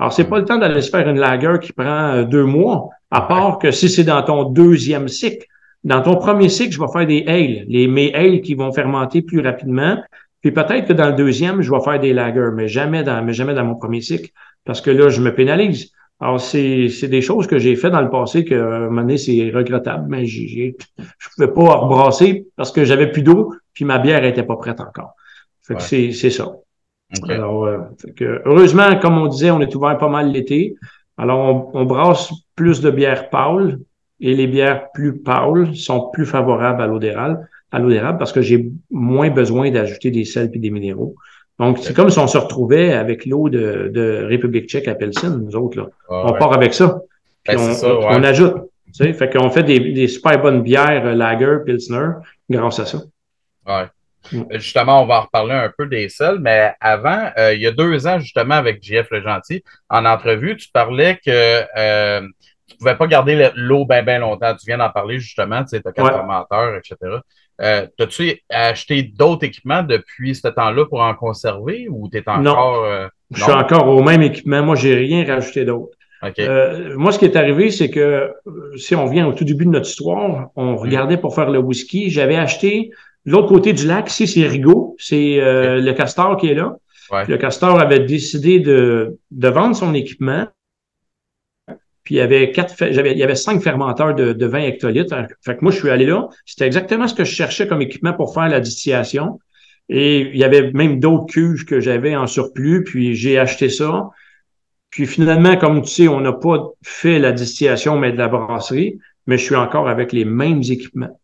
Alors, 0.01 0.12
c'est 0.12 0.29
pas 0.29 0.40
le 0.40 0.45
temps 0.45 0.59
d'aller 0.59 0.83
se 0.83 0.90
faire 0.90 1.09
une 1.09 1.21
lager 1.21 1.59
qui 1.62 1.73
prend 1.73 2.25
deux 2.25 2.45
mois, 2.45 2.90
à 3.11 3.21
part 3.23 3.59
que 3.59 3.71
si 3.71 3.88
c'est 3.88 4.05
dans 4.05 4.23
ton 4.23 4.45
deuxième 4.45 5.09
cycle. 5.09 5.47
Dans 5.85 6.03
ton 6.03 6.16
premier 6.16 6.49
cycle, 6.49 6.73
je 6.73 6.81
vais 6.81 6.88
faire 6.92 7.07
des 7.07 7.25
ales, 7.29 7.64
les 7.69 7.87
mes 7.87 8.12
ales 8.14 8.40
qui 8.40 8.55
vont 8.55 8.73
fermenter 8.73 9.23
plus 9.23 9.40
rapidement. 9.40 9.97
Puis 10.42 10.51
peut-être 10.51 10.88
que 10.88 10.92
dans 10.92 11.09
le 11.09 11.14
deuxième, 11.14 11.62
je 11.62 11.71
vais 11.71 11.81
faire 11.81 12.01
des 12.01 12.12
lagers, 12.12 12.51
mais 12.55 12.66
jamais 12.66 13.03
dans, 13.05 13.23
mais 13.25 13.33
jamais 13.33 13.55
dans 13.55 13.64
mon 13.64 13.77
premier 13.77 14.01
cycle, 14.01 14.31
parce 14.64 14.81
que 14.81 14.90
là, 14.90 15.09
je 15.09 15.21
me 15.21 15.33
pénalise. 15.35 15.92
Alors, 16.19 16.40
c'est, 16.40 16.88
c'est 16.88 17.09
des 17.09 17.21
choses 17.21 17.47
que 17.47 17.59
j'ai 17.59 17.77
fait 17.77 17.90
dans 17.90 18.01
le 18.01 18.11
passé 18.11 18.45
que, 18.45 18.55
à 18.55 18.77
un 18.77 18.81
moment 18.87 19.03
donné, 19.03 19.19
c'est 19.19 19.51
regrettable, 19.55 20.07
mais 20.09 20.25
j'ai, 20.27 20.49
j'ai- 20.49 20.77
je 21.19 21.29
pouvais 21.35 21.53
pas 21.53 21.77
rebrasser 21.77 22.47
parce 22.57 22.73
que 22.73 22.85
j'avais 22.85 23.11
plus 23.12 23.23
d'eau, 23.23 23.53
puis 23.73 23.85
ma 23.85 23.99
bière 23.99 24.25
était 24.25 24.42
pas 24.42 24.57
prête 24.57 24.81
encore. 24.81 25.14
Fait 25.62 25.75
que 25.75 25.79
Ouais. 25.81 25.85
c'est, 25.85 26.12
c'est 26.12 26.31
ça. 26.31 26.53
Alors, 27.29 27.66
euh, 27.66 27.79
fait 28.01 28.12
que, 28.12 28.42
heureusement, 28.45 28.97
comme 28.99 29.19
on 29.19 29.27
disait, 29.27 29.51
on 29.51 29.61
est 29.61 29.73
ouvert 29.75 29.97
pas 29.99 30.09
mal 30.09 30.33
l'été. 30.33 30.75
Alors, 31.18 31.70
on, 31.74 31.81
on 31.81 31.85
brasse 31.85 32.31
plus 32.55 32.81
de 32.81 32.90
bières 32.90 33.31
pâles 33.31 33.79
et 34.20 34.35
les 34.35 34.46
bières 34.46 34.90
plus 34.92 35.18
pâles 35.18 35.74
sont 35.76 36.11
plus 36.12 36.26
favorables 36.26 36.83
à 36.83 36.87
l'eau 36.87 36.98
d'érable, 36.98 37.48
à 37.72 37.79
l'eau 37.79 37.88
d'érable 37.90 38.18
parce 38.18 38.33
que 38.33 38.42
j'ai 38.42 38.70
moins 38.90 39.31
besoin 39.31 39.70
d'ajouter 39.70 40.11
des 40.11 40.24
sels 40.24 40.51
et 40.55 40.59
des 40.59 40.70
minéraux. 40.70 41.14
Donc, 41.59 41.78
c'est 41.78 41.95
comme 41.95 42.11
si 42.11 42.18
on 42.18 42.26
se 42.26 42.36
retrouvait 42.36 42.93
avec 42.93 43.24
l'eau 43.24 43.49
de, 43.49 43.91
de 43.93 44.24
République 44.28 44.68
tchèque 44.68 44.88
à 44.88 44.95
Pilsen, 44.95 45.43
nous 45.43 45.57
autres, 45.57 45.78
là. 45.78 45.84
Ouais, 45.84 45.91
on 46.28 46.32
ouais. 46.32 46.38
part 46.38 46.53
avec 46.53 46.74
ça. 46.74 47.01
Puis 47.45 47.57
Ben, 47.57 47.62
on, 47.62 47.72
ça, 47.72 47.88
on- 47.95 47.99
ouais. 48.01 48.07
on 48.11 48.22
ajoute. 48.24 48.55
Tu 48.86 49.05
sais, 49.05 49.12
fait 49.14 49.30
qu'on 49.32 49.51
fait 49.51 49.62
des, 49.62 49.80
des 49.80 50.07
super 50.07 50.41
bonnes 50.41 50.62
bières 50.62 51.05
euh, 51.07 51.14
lager, 51.14 51.59
pilsner, 51.64 52.09
grâce 52.51 52.78
à 52.78 52.86
ça. 52.86 52.99
Ouais. 53.66 53.86
Mm. 54.33 54.41
Euh, 54.41 54.59
Justement, 54.59 55.03
on 55.03 55.07
va 55.07 55.18
en 55.18 55.22
reparler 55.22 55.55
un 55.55 55.72
peu 55.77 55.87
des 55.87 56.09
sels, 56.09 56.39
mais 56.41 56.72
avant, 56.81 57.31
euh, 57.39 57.55
il 57.55 57.61
y 57.61 57.66
a 57.66 57.70
deux 57.72 58.07
ans, 58.07 58.18
justement, 58.18 58.55
avec 58.55 58.83
JF 58.83 59.09
Le 59.11 59.22
Gentil, 59.22 59.62
en 59.89 60.05
entrevue, 60.05 60.57
tu 60.57 60.68
parlais 60.72 61.18
que 61.24 61.62
euh, 61.79 62.27
tu 62.68 62.77
pouvais 62.79 62.97
pas 62.97 63.07
garder 63.07 63.37
le- 63.37 63.53
l'eau 63.55 63.85
bien, 63.87 64.03
bien 64.03 64.18
longtemps. 64.18 64.55
Tu 64.57 64.66
viens 64.66 64.79
d'en 64.79 64.91
parler, 64.91 65.18
justement, 65.18 65.62
tu 65.62 65.68
sais, 65.70 65.81
t'as 65.81 65.93
quatre 65.93 66.07
Ouais. 66.07 66.12
fermenteurs, 66.12 66.77
etc. 66.77 66.97
Euh, 67.62 67.87
T'as-tu 67.97 68.39
acheté 68.51 69.03
d'autres 69.03 69.45
équipements 69.45 69.83
depuis 69.83 70.35
ce 70.35 70.49
temps-là 70.49 70.85
pour 70.87 71.01
en 71.01 71.14
conserver 71.14 71.87
ou 71.91 72.09
t'es 72.09 72.22
encore... 72.27 72.85
euh, 72.85 73.07
Je 73.31 73.43
suis 73.43 73.53
Non. 73.53 73.59
encore 73.61 73.89
au 73.89 74.03
même 74.03 74.20
équipement. 74.22 74.62
Moi, 74.62 74.77
j'ai 74.77 74.95
rien 74.95 75.24
rajouté 75.27 75.64
d'autre. 75.64 75.93
Euh, 76.41 76.95
moi, 76.97 77.12
ce 77.12 77.18
qui 77.18 77.24
est 77.27 77.37
arrivé, 77.37 77.70
c'est 77.70 77.89
que 77.91 78.33
si 78.77 78.95
on 78.97 79.07
vient 79.07 79.27
au 79.27 79.33
tout 79.33 79.45
début 79.45 79.64
de 79.64 79.70
notre 79.70 79.87
histoire, 79.89 80.49
on 80.57 80.77
regardait 80.77 81.18
pour 81.18 81.35
faire 81.35 81.51
le 81.51 81.59
whisky. 81.59 82.11
J'avais 82.11 82.37
acheté 82.37 82.91
l'autre 83.27 83.49
côté 83.49 83.72
du 83.72 83.87
lac, 83.87 84.09
ici, 84.09 84.27
c'est 84.27 84.47
Rigaud, 84.47 84.97
c'est 84.99 85.41
euh, 85.41 85.81
le 85.81 85.93
castor 85.93 86.37
qui 86.39 86.49
est 86.49 86.55
là. 86.55 86.77
Le 87.29 87.37
castor 87.37 87.79
avait 87.79 88.01
décidé 88.01 88.59
de, 88.59 89.18
de 89.31 89.49
vendre 89.49 89.77
son 89.77 89.95
équipement. 89.95 90.47
Puis 92.03 92.14
il 92.14 92.18
y 92.18 92.20
avait 92.20 92.53
quatre, 92.53 92.74
j'avais, 92.93 93.12
il 93.12 93.18
y 93.18 93.22
avait 93.22 93.37
cinq 93.37 93.62
fermenteurs 93.62 94.14
de, 94.14 94.33
de 94.33 94.47
20 94.47 94.59
hectolitres. 94.61 95.14
Fait 95.45 95.57
que 95.57 95.61
moi, 95.62 95.72
je 95.72 95.79
suis 95.79 95.91
allé 95.91 96.07
là. 96.07 96.29
C'était 96.45 96.66
exactement 96.66 97.07
ce 97.07 97.14
que 97.14 97.24
je 97.24 97.33
cherchais 97.33 97.68
comme 97.68 97.83
équipement 97.83 98.12
pour 98.12 98.33
faire 98.33 98.49
la 98.49 98.61
distillation. 98.61 99.39
Et 99.89 100.20
il 100.20 100.37
y 100.37 100.45
avait 100.45 100.72
même 100.72 100.99
d'autres 100.99 101.27
cuves 101.27 101.64
que 101.64 101.81
j'avais 101.81 102.16
en 102.16 102.27
surplus, 102.27 102.83
puis 102.85 103.14
j'ai 103.14 103.39
acheté 103.39 103.68
ça. 103.68 104.11
Puis 104.91 105.07
finalement, 105.07 105.57
comme 105.57 105.83
tu 105.83 105.91
sais, 105.91 106.09
on 106.09 106.20
n'a 106.20 106.33
pas 106.33 106.70
fait 106.83 107.18
la 107.18 107.33
distillation, 107.33 107.99
mais 107.99 108.12
de 108.12 108.18
la 108.18 108.29
brasserie, 108.29 108.99
mais 109.27 109.39
je 109.39 109.45
suis 109.45 109.57
encore 109.57 109.89
avec 109.89 110.12
les 110.12 110.24
mêmes 110.24 110.62
équipements. 110.62 111.20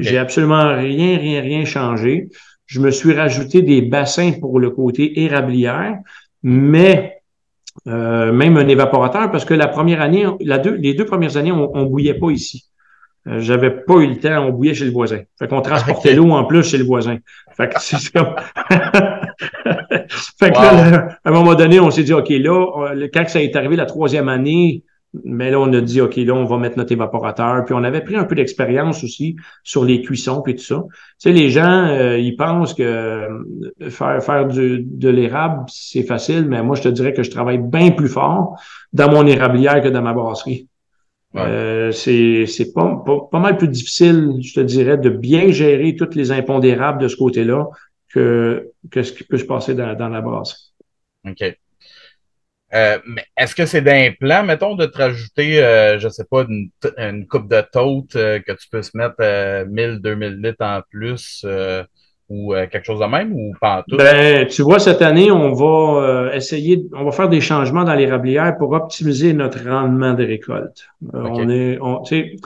J'ai 0.00 0.18
absolument 0.18 0.74
rien, 0.76 1.18
rien, 1.18 1.40
rien 1.40 1.64
changé. 1.64 2.28
Je 2.66 2.80
me 2.80 2.90
suis 2.90 3.12
rajouté 3.12 3.62
des 3.62 3.82
bassins 3.82 4.32
pour 4.40 4.58
le 4.58 4.70
côté 4.70 5.22
érablière, 5.22 5.98
mais 6.42 7.16
euh, 7.86 8.32
même 8.32 8.56
un 8.56 8.66
évaporateur, 8.66 9.30
parce 9.30 9.44
que 9.44 9.54
la 9.54 9.68
première 9.68 10.00
année, 10.00 10.26
la 10.40 10.58
deux, 10.58 10.74
les 10.74 10.94
deux 10.94 11.04
premières 11.04 11.36
années, 11.36 11.52
on, 11.52 11.76
on 11.76 11.84
bouillait 11.84 12.18
pas 12.18 12.30
ici. 12.30 12.64
Euh, 13.28 13.40
j'avais 13.40 13.70
pas 13.70 13.94
eu 13.96 14.06
le 14.06 14.18
temps, 14.18 14.46
on 14.46 14.50
bouillait 14.50 14.74
chez 14.74 14.84
le 14.84 14.92
voisin. 14.92 15.20
Fait 15.38 15.48
qu'on 15.48 15.60
transportait 15.60 16.14
l'eau 16.14 16.30
en 16.30 16.44
plus 16.44 16.62
chez 16.62 16.78
le 16.78 16.84
voisin. 16.84 17.18
Fait 17.56 17.68
que 17.68 17.74
c'est 17.80 18.12
comme. 18.12 18.34
fait 20.38 20.52
que 20.52 20.58
là, 20.58 21.08
à 21.24 21.28
un 21.28 21.32
moment 21.32 21.54
donné, 21.54 21.80
on 21.80 21.90
s'est 21.90 22.04
dit, 22.04 22.12
OK, 22.12 22.28
là, 22.28 22.94
quand 23.12 23.28
ça 23.28 23.42
est 23.42 23.56
arrivé 23.56 23.76
la 23.76 23.86
troisième 23.86 24.28
année, 24.28 24.84
mais 25.24 25.50
là, 25.50 25.60
on 25.60 25.72
a 25.72 25.80
dit, 25.80 26.00
OK, 26.00 26.16
là, 26.16 26.34
on 26.34 26.44
va 26.44 26.58
mettre 26.58 26.76
notre 26.76 26.92
évaporateur. 26.92 27.64
Puis 27.64 27.74
on 27.74 27.84
avait 27.84 28.02
pris 28.02 28.16
un 28.16 28.24
peu 28.24 28.34
d'expérience 28.34 29.04
aussi 29.04 29.36
sur 29.62 29.84
les 29.84 30.02
cuissons 30.02 30.42
et 30.46 30.54
tout 30.54 30.64
ça. 30.64 30.84
Tu 30.86 30.94
sais, 31.18 31.32
les 31.32 31.50
gens, 31.50 31.86
euh, 31.86 32.18
ils 32.18 32.36
pensent 32.36 32.74
que 32.74 32.82
euh, 32.82 33.90
faire, 33.90 34.22
faire 34.22 34.46
du, 34.46 34.80
de 34.82 35.08
l'érable, 35.08 35.64
c'est 35.68 36.02
facile, 36.02 36.46
mais 36.48 36.62
moi, 36.62 36.76
je 36.76 36.82
te 36.82 36.88
dirais 36.88 37.12
que 37.12 37.22
je 37.22 37.30
travaille 37.30 37.58
bien 37.58 37.90
plus 37.90 38.08
fort 38.08 38.56
dans 38.92 39.10
mon 39.10 39.26
érablière 39.26 39.82
que 39.82 39.88
dans 39.88 40.02
ma 40.02 40.12
brasserie. 40.12 40.68
Euh, 41.34 41.92
c'est 41.92 42.72
pas, 42.74 43.04
pas, 43.30 43.38
mal 43.38 43.58
plus 43.58 43.68
difficile, 43.68 44.38
je 44.40 44.54
te 44.54 44.60
dirais, 44.60 44.96
de 44.96 45.10
bien 45.10 45.50
gérer 45.50 45.94
toutes 45.94 46.14
les 46.14 46.32
impondérables 46.32 46.98
de 47.00 47.08
ce 47.08 47.16
côté-là 47.16 47.66
que, 48.08 48.70
que 48.90 49.02
ce 49.02 49.12
qui 49.12 49.24
peut 49.24 49.36
se 49.36 49.44
passer 49.44 49.74
dans, 49.74 49.94
dans 49.94 50.08
la 50.08 50.22
brasse. 50.22 50.72
OK. 51.28 51.44
Euh, 52.76 52.98
mais 53.06 53.24
est-ce 53.36 53.54
que 53.54 53.66
c'est 53.66 53.80
d'un 53.80 54.12
plan, 54.18 54.44
mettons, 54.44 54.74
de 54.74 54.86
te 54.86 54.98
rajouter, 54.98 55.64
euh, 55.64 55.98
je 55.98 56.08
sais 56.08 56.24
pas, 56.30 56.44
une, 56.48 56.70
une 56.98 57.26
coupe 57.26 57.48
de 57.48 57.62
tôte 57.72 58.12
que 58.12 58.52
tu 58.52 58.68
peux 58.70 58.82
se 58.82 58.96
mettre 58.96 59.66
1000, 59.68 60.00
2000 60.00 60.40
litres 60.42 60.64
en 60.64 60.82
plus 60.90 61.44
ou 62.28 62.54
euh, 62.54 62.66
quelque 62.66 62.84
chose 62.84 63.00
de 63.00 63.06
même 63.06 63.32
ou 63.32 63.52
pas 63.60 63.78
en 63.78 63.82
tout? 63.82 63.96
Ben, 63.96 64.46
tu 64.46 64.62
vois, 64.62 64.78
cette 64.78 65.02
année, 65.02 65.30
on 65.30 65.52
va 65.52 66.02
euh, 66.02 66.32
essayer, 66.32 66.86
on 66.92 67.04
va 67.04 67.12
faire 67.12 67.28
des 67.28 67.40
changements 67.40 67.84
dans 67.84 67.94
les 67.94 68.10
rablières 68.10 68.56
pour 68.56 68.72
optimiser 68.72 69.32
notre 69.32 69.64
rendement 69.68 70.14
de 70.14 70.24
récolte. 70.24 70.88
Euh, 71.14 71.22
on 71.30 71.48
est, 71.48 71.78
on, 71.80 72.02
tu 72.02 72.16
sais, 72.16 72.36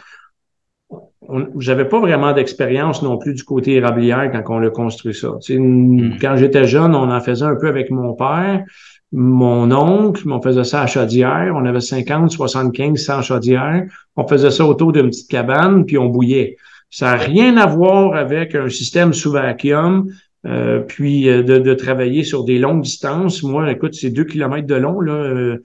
j'avais 1.58 1.86
pas 1.86 2.00
vraiment 2.00 2.32
d'expérience 2.32 3.02
non 3.02 3.16
plus 3.16 3.34
du 3.34 3.44
côté 3.44 3.74
érablière 3.74 4.30
quand 4.32 4.56
on 4.56 4.58
le 4.58 4.70
construit 4.70 5.14
ça. 5.14 5.30
Hmm. 5.48 6.16
Quand 6.20 6.36
j'étais 6.36 6.66
jeune, 6.66 6.94
on 6.94 7.10
en 7.10 7.20
faisait 7.20 7.44
un 7.44 7.56
peu 7.56 7.68
avec 7.68 7.90
mon 7.90 8.14
père, 8.14 8.64
mon 9.12 9.72
oncle, 9.72 10.30
on 10.30 10.40
faisait 10.40 10.64
ça 10.64 10.82
à 10.82 10.86
Chaudière. 10.86 11.52
On 11.56 11.64
avait 11.64 11.80
50, 11.80 12.30
75, 12.30 12.98
100 12.98 13.22
chaudières. 13.22 13.84
On 14.16 14.26
faisait 14.26 14.50
ça 14.50 14.64
autour 14.64 14.92
d'une 14.92 15.08
petite 15.08 15.30
cabane, 15.30 15.84
puis 15.84 15.98
on 15.98 16.06
bouillait. 16.06 16.56
Ça 16.90 17.06
n'a 17.06 17.16
rien 17.16 17.56
à 17.56 17.66
voir 17.66 18.14
avec 18.14 18.54
un 18.54 18.68
système 18.68 19.12
sous 19.12 19.32
vacuum, 19.32 20.10
euh, 20.46 20.80
puis 20.80 21.28
euh, 21.28 21.42
de, 21.42 21.58
de, 21.58 21.74
travailler 21.74 22.24
sur 22.24 22.44
des 22.44 22.58
longues 22.58 22.82
distances. 22.82 23.42
Moi, 23.42 23.70
écoute, 23.70 23.94
c'est 23.94 24.10
deux 24.10 24.24
kilomètres 24.24 24.66
de 24.66 24.74
long 24.74 25.00
là, 25.00 25.12
euh, 25.12 25.62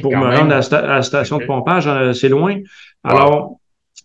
pour 0.00 0.16
me 0.16 0.24
rendre 0.24 0.52
à, 0.52 0.86
la 0.86 1.02
station 1.02 1.38
de 1.38 1.44
pompage, 1.44 1.88
c'est 2.14 2.28
loin. 2.28 2.56
Alors, 3.04 3.58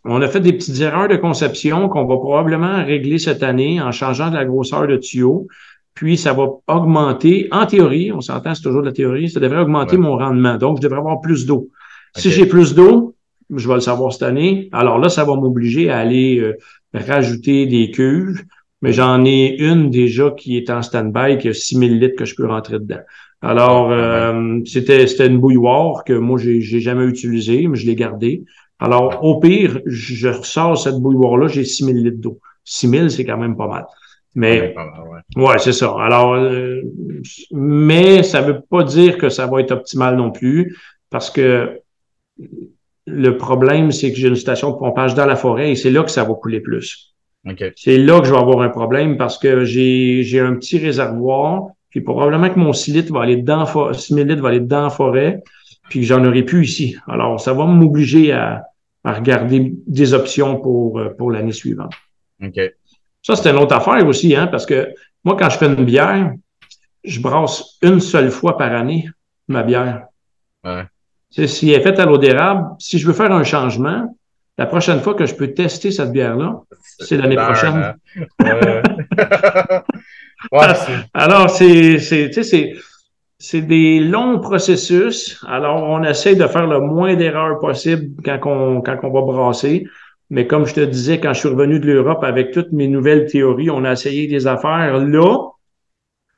on 0.04 0.22
a 0.22 0.28
fait 0.28 0.42
des 0.42 0.52
petites 0.52 0.82
erreurs 0.82 1.08
de 1.08 1.16
conception 1.16 1.88
qu'on 1.88 2.06
va 2.06 2.18
probablement 2.18 2.84
régler 2.84 3.18
cette 3.18 3.44
année 3.44 3.82
en 3.82 3.92
changeant 3.92 4.30
de 4.30 4.36
la 4.36 4.44
grosseur 4.46 4.88
de 4.88 4.98
tuyau. 4.98 5.48
Puis, 5.94 6.18
ça 6.18 6.34
va 6.34 6.48
augmenter, 6.68 7.48
en 7.52 7.66
théorie, 7.66 8.12
on 8.12 8.22
s'entend, 8.22 8.56
c'est 8.56 8.64
toujours 8.64 8.82
de 8.82 8.88
la 8.88 8.94
théorie, 8.94 9.30
ça 9.30 9.40
devrait 9.40 9.62
augmenter 9.62 9.98
mon 9.98 10.18
rendement. 10.18 10.58
Donc, 10.58 10.78
je 10.78 10.82
devrais 10.82 11.00
avoir 11.00 11.22
plus 11.22 11.46
d'eau. 11.46 11.70
Si 12.16 12.32
j'ai 12.32 12.46
plus 12.46 12.74
d'eau, 12.74 13.16
je 13.56 13.68
vais 13.68 13.76
le 13.76 13.80
savoir 13.80 14.14
cette 14.14 14.24
année. 14.24 14.70
Alors 14.72 15.00
là, 15.00 15.10
ça 15.10 15.24
va 15.24 15.36
m'obliger 15.36 15.90
à 15.90 16.00
aller 16.00 16.40
euh, 16.40 16.58
rajouter 16.94 17.66
des 17.66 17.92
cuves, 17.92 18.44
mais 18.82 18.94
j'en 18.94 19.24
ai 19.26 19.56
une 19.60 19.90
déjà 19.90 20.32
qui 20.32 20.58
est 20.58 20.70
en 20.70 20.82
stand-by, 20.82 21.38
qui 21.38 21.50
a 21.50 21.54
6000 21.54 22.00
litres 22.00 22.16
que 22.16 22.26
je 22.26 22.36
peux 22.36 22.48
rentrer 22.48 22.80
dedans. 22.80 23.02
Alors, 23.42 23.92
euh, 23.92 24.60
c'était 24.66 25.06
c'était 25.06 25.28
une 25.28 25.40
bouilloire 25.40 26.04
que 26.06 26.14
moi, 26.14 26.40
j'ai 26.40 26.62
j'ai 26.62 26.80
jamais 26.80 27.06
utilisée, 27.06 27.68
mais 27.68 27.78
je 27.78 27.86
l'ai 27.86 27.96
gardée. 27.96 28.44
Alors, 28.80 29.24
au 29.24 29.40
pire, 29.40 29.82
je 29.86 30.30
ressors 30.30 30.78
cette 30.78 30.96
bouilloire-là, 30.96 31.48
j'ai 31.48 31.66
6000 31.66 32.04
litres 32.04 32.22
d'eau. 32.22 32.40
6000, 32.64 33.12
c'est 33.12 33.26
quand 33.26 33.38
même 33.38 33.58
pas 33.58 33.68
mal. 33.68 33.86
Mais, 34.36 34.74
ouais, 35.36 35.60
c'est 35.60 35.74
ça. 35.74 35.96
Alors, 36.00 36.34
euh, 36.34 36.82
mais 37.52 38.24
ça 38.24 38.42
veut 38.42 38.62
pas 38.62 38.84
dire 38.84 39.18
que 39.18 39.30
ça 39.30 39.46
va 39.46 39.62
être 39.62 39.72
optimal 39.72 40.16
non 40.16 40.32
plus, 40.32 40.76
parce 41.10 41.30
que 41.30 41.82
le 43.06 43.38
problème, 43.38 43.92
c'est 43.92 44.12
que 44.12 44.18
j'ai 44.18 44.28
une 44.28 44.36
station 44.36 44.72
de 44.72 44.78
pompage 44.78 45.14
dans 45.14 45.26
la 45.26 45.36
forêt 45.36 45.72
et 45.72 45.76
c'est 45.76 45.92
là 45.92 46.04
que 46.04 46.12
ça 46.12 46.24
va 46.24 46.34
couler 46.34 46.62
plus. 46.62 47.14
C'est 47.76 47.98
là 47.98 48.22
que 48.22 48.26
je 48.26 48.32
vais 48.32 48.40
avoir 48.40 48.62
un 48.62 48.70
problème 48.70 49.18
parce 49.18 49.38
que 49.38 49.66
j'ai, 49.66 50.24
j'ai 50.24 50.40
un 50.40 50.56
petit 50.56 50.78
réservoir, 50.78 51.68
puis 51.90 52.02
probablement 52.02 52.50
que 52.50 52.58
mon 52.58 52.72
6 52.72 52.94
litres 52.94 53.14
va 53.14 53.24
aller 53.24 53.36
dans, 53.36 53.66
6 53.94 54.16
litres 54.16 54.42
va 54.42 54.50
aller 54.50 54.62
dans 54.62 54.84
la 54.84 54.90
forêt, 54.90 55.44
puis 55.90 56.04
j'en 56.04 56.26
aurai 56.26 56.44
plus 56.44 56.64
ici. 56.64 56.96
Alors, 57.08 57.40
ça 57.40 57.54
va 57.54 57.66
m'obliger 57.66 58.32
à, 58.32 58.64
à 59.04 59.14
regarder 59.14 59.74
des 59.86 60.14
options 60.14 60.60
pour, 60.60 61.02
pour 61.18 61.32
l'année 61.32 61.52
suivante. 61.52 61.94
Ça, 63.24 63.36
c'est 63.36 63.50
une 63.50 63.58
autre 63.58 63.76
affaire 63.76 64.06
aussi, 64.06 64.36
hein, 64.36 64.48
parce 64.48 64.66
que 64.66 64.94
moi, 65.24 65.38
quand 65.40 65.50
je 65.50 65.58
fais 65.58 65.68
une 65.68 65.86
bière, 65.86 66.34
je 67.04 67.20
brasse 67.20 67.78
une 67.82 68.00
seule 68.00 68.30
fois 68.30 68.58
par 68.58 68.74
année 68.74 69.10
ma 69.48 69.64
bière. 69.64 70.08
Ouais. 70.64 70.86
Si 71.32 71.72
elle 71.72 71.80
est 71.80 71.84
faite 71.84 72.00
à 72.00 72.06
l'eau 72.06 72.18
d'érable, 72.18 72.76
si 72.80 73.00
je 73.00 73.08
veux 73.08 73.14
faire 73.14 73.32
un 73.32 73.44
changement, 73.44 74.16
la 74.58 74.66
prochaine 74.68 75.00
fois 75.00 75.16
que 75.16 75.26
je 75.26 75.34
peux 75.34 75.54
tester 75.54 75.90
cette 75.92 76.12
bière-là, 76.12 76.62
c'est 77.00 77.18
l'année 77.18 77.36
prochaine. 77.36 77.96
Hein. 78.40 79.82
Alors, 81.14 81.50
c'est, 81.50 81.98
c'est, 82.00 82.30
c'est 83.40 83.62
des 83.62 84.00
longs 84.00 84.40
processus. 84.40 85.44
Alors, 85.48 85.84
on 85.84 86.04
essaie 86.04 86.36
de 86.36 86.46
faire 86.46 86.68
le 86.68 86.80
moins 86.82 87.16
d'erreurs 87.16 87.58
possible 87.60 88.22
quand 88.24 88.40
on, 88.46 88.82
quand 88.82 89.00
on 89.04 89.10
va 89.10 89.22
brasser. 89.22 89.88
Mais 90.34 90.48
comme 90.48 90.66
je 90.66 90.74
te 90.74 90.80
disais, 90.80 91.20
quand 91.20 91.32
je 91.34 91.42
suis 91.42 91.48
revenu 91.48 91.80
de 91.80 91.86
l'Europe 91.86 92.24
avec 92.24 92.50
toutes 92.50 92.72
mes 92.72 92.88
nouvelles 92.88 93.28
théories, 93.28 93.70
on 93.70 93.84
a 93.84 93.92
essayé 93.92 94.26
des 94.26 94.48
affaires 94.48 94.98
là, 94.98 95.38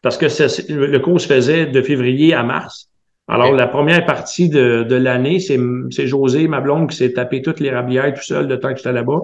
parce 0.01 0.17
que 0.17 0.25
le 0.69 0.97
cours 0.99 1.21
se 1.21 1.27
faisait 1.27 1.67
de 1.67 1.81
février 1.81 2.33
à 2.33 2.43
mars. 2.43 2.89
Alors, 3.29 3.53
la 3.53 3.67
première 3.67 4.05
partie 4.05 4.49
de, 4.49 4.83
de 4.83 4.95
l'année, 4.95 5.39
c'est, 5.39 5.57
c'est 5.91 6.07
José, 6.07 6.49
ma 6.49 6.59
blonde, 6.59 6.89
qui 6.89 6.97
s'est 6.97 7.13
tapé 7.13 7.41
toutes 7.41 7.61
les 7.61 7.71
rabières 7.71 8.13
tout 8.13 8.21
seul 8.21 8.49
le 8.49 8.59
temps 8.59 8.71
que 8.71 8.79
j'étais 8.79 8.91
là-bas. 8.91 9.21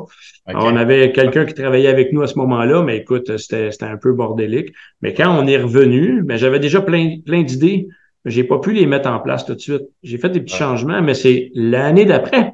on 0.47 0.78
avait 0.78 1.11
quelqu'un 1.11 1.43
qui 1.43 1.53
travaillait 1.53 1.89
avec 1.89 2.13
nous 2.13 2.22
à 2.22 2.28
ce 2.28 2.39
moment-là, 2.39 2.82
mais 2.82 2.95
écoute, 2.95 3.38
c'était, 3.38 3.72
c'était 3.72 3.86
un 3.86 3.97
peu 3.97 4.13
bordélique. 4.13 4.74
Mais 5.01 5.13
quand 5.13 5.38
on 5.38 5.47
est 5.47 5.57
revenu, 5.57 6.24
ben, 6.24 6.38
j'avais 6.38 6.59
déjà 6.59 6.80
plein, 6.80 7.17
plein 7.26 7.43
d'idées, 7.43 7.89
mais 8.24 8.32
j'ai 8.32 8.45
pas 8.45 8.59
pu 8.59 8.72
les 8.72 8.86
mettre 8.86 9.09
en 9.09 9.19
place 9.19 9.45
tout 9.45 9.53
de 9.53 9.59
suite. 9.59 9.84
J'ai 10.01 10.17
fait 10.17 10.30
des 10.30 10.39
petits 10.39 10.55
changements, 10.55 11.01
mais 11.01 11.13
c'est 11.13 11.51
l'année 11.55 12.05
d'après 12.05 12.51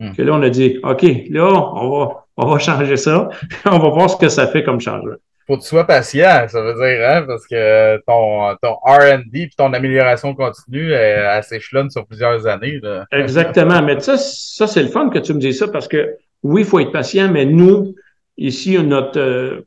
hmm. 0.00 0.12
que 0.12 0.22
là, 0.22 0.32
on 0.34 0.42
a 0.42 0.50
dit, 0.50 0.78
OK, 0.82 1.04
là, 1.30 1.46
on 1.46 1.90
va, 1.90 2.26
on 2.36 2.46
va 2.46 2.58
changer 2.58 2.96
ça. 2.96 3.28
on 3.66 3.78
va 3.78 3.88
voir 3.88 4.10
ce 4.10 4.16
que 4.16 4.28
ça 4.28 4.46
fait 4.46 4.62
comme 4.62 4.80
changement 4.80 5.16
faut 5.46 5.56
que 5.56 5.62
tu 5.62 5.68
sois 5.68 5.86
patient, 5.86 6.46
ça 6.48 6.62
veut 6.62 6.74
dire, 6.74 7.08
hein, 7.08 7.24
parce 7.26 7.46
que 7.46 7.98
ton, 8.06 8.56
ton 8.62 8.74
RD 8.84 9.30
puis 9.30 9.54
ton 9.56 9.72
amélioration 9.72 10.34
continue, 10.34 10.92
elle, 10.92 11.42
s'échelonne 11.42 11.90
sur 11.90 12.06
plusieurs 12.06 12.46
années. 12.46 12.80
Exactement. 13.12 13.82
Mais 13.82 13.98
ça, 14.00 14.16
ça 14.16 14.66
c'est 14.66 14.82
le 14.82 14.88
fun 14.88 15.08
que 15.08 15.18
tu 15.18 15.34
me 15.34 15.38
dises 15.38 15.58
ça 15.58 15.68
parce 15.68 15.88
que 15.88 16.16
oui, 16.42 16.62
il 16.62 16.66
faut 16.66 16.80
être 16.80 16.92
patient, 16.92 17.30
mais 17.30 17.44
nous, 17.44 17.94
ici, 18.36 18.78
notre, 18.78 19.18
euh, 19.18 19.66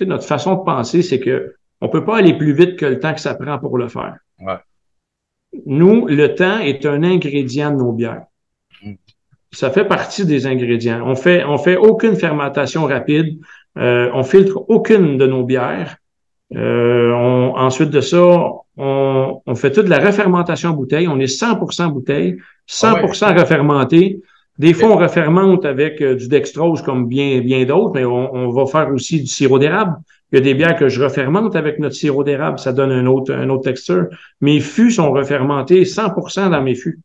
notre 0.00 0.24
façon 0.24 0.54
de 0.56 0.64
penser, 0.64 1.02
c'est 1.02 1.20
que 1.20 1.54
on 1.80 1.88
peut 1.88 2.04
pas 2.04 2.18
aller 2.18 2.34
plus 2.34 2.52
vite 2.52 2.76
que 2.76 2.86
le 2.86 3.00
temps 3.00 3.12
que 3.12 3.20
ça 3.20 3.34
prend 3.34 3.58
pour 3.58 3.76
le 3.76 3.88
faire. 3.88 4.16
Ouais. 4.40 4.56
Nous, 5.66 6.06
le 6.06 6.34
temps 6.34 6.60
est 6.60 6.86
un 6.86 7.02
ingrédient 7.02 7.72
de 7.72 7.76
nos 7.76 7.92
bières. 7.92 8.24
Ça 9.52 9.70
fait 9.70 9.84
partie 9.84 10.24
des 10.24 10.46
ingrédients. 10.46 11.02
On 11.06 11.14
fait, 11.14 11.44
on 11.44 11.58
fait 11.58 11.76
aucune 11.76 12.16
fermentation 12.16 12.86
rapide. 12.86 13.38
Euh, 13.78 14.10
on 14.14 14.22
filtre 14.22 14.64
aucune 14.68 15.18
de 15.18 15.26
nos 15.26 15.44
bières 15.44 15.96
Euh, 16.54 17.12
ensuite 17.56 17.88
de 17.88 18.02
ça, 18.02 18.22
on, 18.76 19.40
on, 19.46 19.54
fait 19.54 19.72
toute 19.72 19.88
la 19.88 19.98
refermentation 19.98 20.70
en 20.70 20.74
bouteille. 20.74 21.08
On 21.08 21.18
est 21.18 21.34
100% 21.42 21.90
bouteille, 21.92 22.36
100% 22.68 23.24
ah 23.26 23.32
refermenté. 23.40 24.20
Des 24.58 24.74
fois, 24.74 24.90
on 24.90 24.98
refermente 24.98 25.64
avec 25.64 26.02
euh, 26.02 26.14
du 26.14 26.28
dextrose 26.28 26.82
comme 26.82 27.08
bien, 27.08 27.40
bien 27.40 27.64
d'autres, 27.64 27.92
mais 27.94 28.04
on, 28.04 28.34
on, 28.34 28.50
va 28.50 28.66
faire 28.66 28.92
aussi 28.92 29.20
du 29.20 29.26
sirop 29.26 29.58
d'érable. 29.58 29.96
Il 30.30 30.36
y 30.36 30.38
a 30.38 30.42
des 30.42 30.54
bières 30.54 30.76
que 30.76 30.88
je 30.88 31.02
refermente 31.02 31.56
avec 31.56 31.78
notre 31.78 31.94
sirop 31.94 32.22
d'érable, 32.22 32.58
ça 32.58 32.72
donne 32.72 32.92
un 32.92 33.06
autre, 33.06 33.32
un 33.32 33.48
autre 33.48 33.64
texture. 33.64 34.08
Mes 34.42 34.60
fûts 34.60 34.90
sont 34.90 35.10
refermentés 35.10 35.84
100% 35.84 36.50
dans 36.50 36.62
mes 36.62 36.74
fûts. 36.74 37.00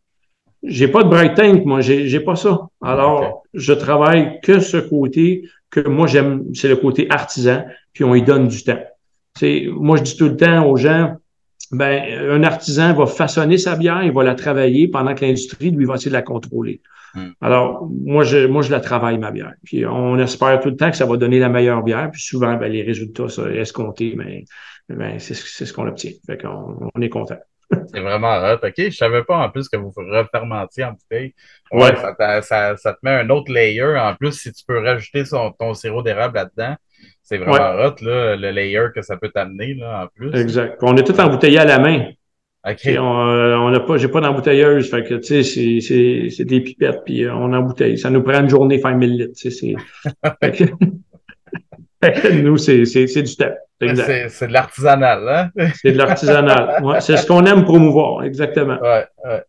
J'ai 0.64 0.88
pas 0.88 1.04
de 1.04 1.10
bright 1.10 1.36
tank, 1.36 1.66
moi, 1.66 1.82
j'ai, 1.82 2.08
j'ai 2.08 2.20
pas 2.20 2.36
ça. 2.36 2.68
Alors, 2.82 3.44
je 3.54 3.74
travaille 3.74 4.40
que 4.42 4.60
ce 4.60 4.78
côté 4.78 5.48
que 5.70 5.82
moi 5.82 6.08
j'aime, 6.08 6.46
c'est 6.54 6.70
le 6.70 6.78
côté 6.78 7.08
artisan, 7.10 7.64
puis 7.94 8.04
on 8.04 8.16
y 8.16 8.22
donne 8.22 8.48
du 8.48 8.64
temps. 8.64 8.80
C'est, 9.38 9.68
moi, 9.70 9.98
je 9.98 10.04
dis 10.04 10.18
tout 10.18 10.30
le 10.30 10.38
temps 10.38 10.66
aux 10.66 10.78
gens, 10.78 11.18
ben, 11.72 12.32
un 12.32 12.44
artisan 12.44 12.94
va 12.94 13.06
façonner 13.06 13.58
sa 13.58 13.76
bière, 13.76 14.04
il 14.04 14.12
va 14.12 14.24
la 14.24 14.36
travailler 14.36 14.88
pendant 14.88 15.14
que 15.14 15.26
l'industrie, 15.26 15.72
lui, 15.72 15.86
va 15.86 15.96
essayer 15.96 16.10
de 16.10 16.16
la 16.16 16.22
contrôler. 16.22 16.82
Hmm. 17.14 17.32
Alors, 17.42 17.90
moi 17.90 18.24
je, 18.24 18.48
moi, 18.48 18.62
je 18.62 18.72
la 18.72 18.80
travaille, 18.80 19.18
ma 19.18 19.32
bière. 19.32 19.54
Puis 19.64 19.86
on 19.86 20.18
espère 20.18 20.60
tout 20.60 20.70
le 20.70 20.76
temps 20.76 20.90
que 20.90 20.98
ça 20.98 21.06
va 21.06 21.18
donner 21.18 21.40
la 21.40 21.50
meilleure 21.50 21.84
bière. 21.84 22.10
Puis 22.12 22.22
souvent, 22.22 22.56
ben, 22.56 22.72
les 22.72 22.84
résultats 22.84 23.28
sont 23.28 23.48
escomptés, 23.48 24.14
mais 24.16 24.46
ben, 24.90 25.20
c'est, 25.20 25.34
ce 25.34 25.74
qu'on 25.74 25.88
obtient. 25.88 26.12
Fait 26.26 26.42
qu'on 26.42 26.90
on 26.94 27.02
est 27.02 27.10
content. 27.10 27.38
C'est 27.70 28.00
vraiment 28.00 28.38
hot. 28.38 28.60
OK, 28.64 28.74
je 28.78 28.90
savais 28.96 29.24
pas 29.24 29.38
en 29.38 29.50
plus 29.50 29.68
que 29.68 29.78
vous 29.78 29.92
refermentiez 29.96 30.86
en 30.86 30.94
bouteille. 30.94 31.34
Ouais, 31.72 31.96
Ça, 31.96 32.42
ça, 32.42 32.78
ça, 32.78 32.94
te 32.94 33.00
met 33.04 33.12
un 33.12 33.30
autre 33.30 33.52
layer. 33.52 33.98
En 33.98 34.16
plus, 34.16 34.34
si 34.34 34.54
tu 34.54 34.64
peux 34.66 34.80
rajouter 34.80 35.26
son, 35.26 35.52
ton 35.52 35.74
sirop 35.74 36.02
d'érable 36.02 36.36
là-dedans, 36.36 36.76
c'est 37.24 37.38
vraiment 37.38 37.84
hot, 37.84 37.96
là, 38.02 38.36
le 38.36 38.52
layer 38.52 38.88
que 38.96 39.02
ça 39.02 39.18
peut 39.18 39.30
t'amener, 39.30 39.74
là, 39.74 40.04
en 40.04 40.08
plus. 40.08 40.34
Exact. 40.40 40.78
On 40.82 40.96
est 40.96 41.04
tout 41.04 41.20
embouteillé 41.20 41.60
à 41.60 41.66
la 41.66 41.80
main. 41.80 42.06
OK. 42.68 42.98
on 42.98 43.28
euh, 43.30 43.72
n'a 43.72 43.80
pas, 43.80 43.98
j'ai 43.98 44.08
pas 44.08 44.22
d'embouteilleuse. 44.22 44.90
Fait 44.90 45.04
que, 45.04 45.16
tu 45.16 45.44
sais, 45.44 45.80
c'est, 45.82 46.30
c'est, 46.30 46.46
des 46.46 46.62
pipettes, 46.62 47.04
puis 47.06 47.26
euh, 47.26 47.34
on 47.34 47.54
embouteille. 47.54 47.98
Ça 47.98 48.10
nous 48.10 48.24
prend 48.24 48.40
une 48.42 48.50
journée 48.50 48.80
faire 48.80 48.96
1000 48.96 49.18
litres, 49.18 49.34
tu 49.38 49.52
sais, 49.52 49.76
c'est. 50.42 50.72
nous, 52.44 52.58
c'est, 52.58 52.86
c'est, 52.86 53.08
c'est 53.08 53.24
du 53.24 53.32
step. 53.32 53.56
C'est, 53.80 54.48
de 54.48 54.54
l'artisanal, 54.54 55.30
hein? 55.30 55.68
c'est 55.76 55.92
de 55.92 55.98
l'artisanal. 55.98 56.84
Ouais, 56.84 57.00
c'est 57.00 57.18
ce 57.18 57.28
qu'on 57.28 57.46
aime 57.46 57.64
promouvoir, 57.64 58.24
exactement. 58.24 58.80
Ouais, 58.82 59.06
ouais. 59.26 59.44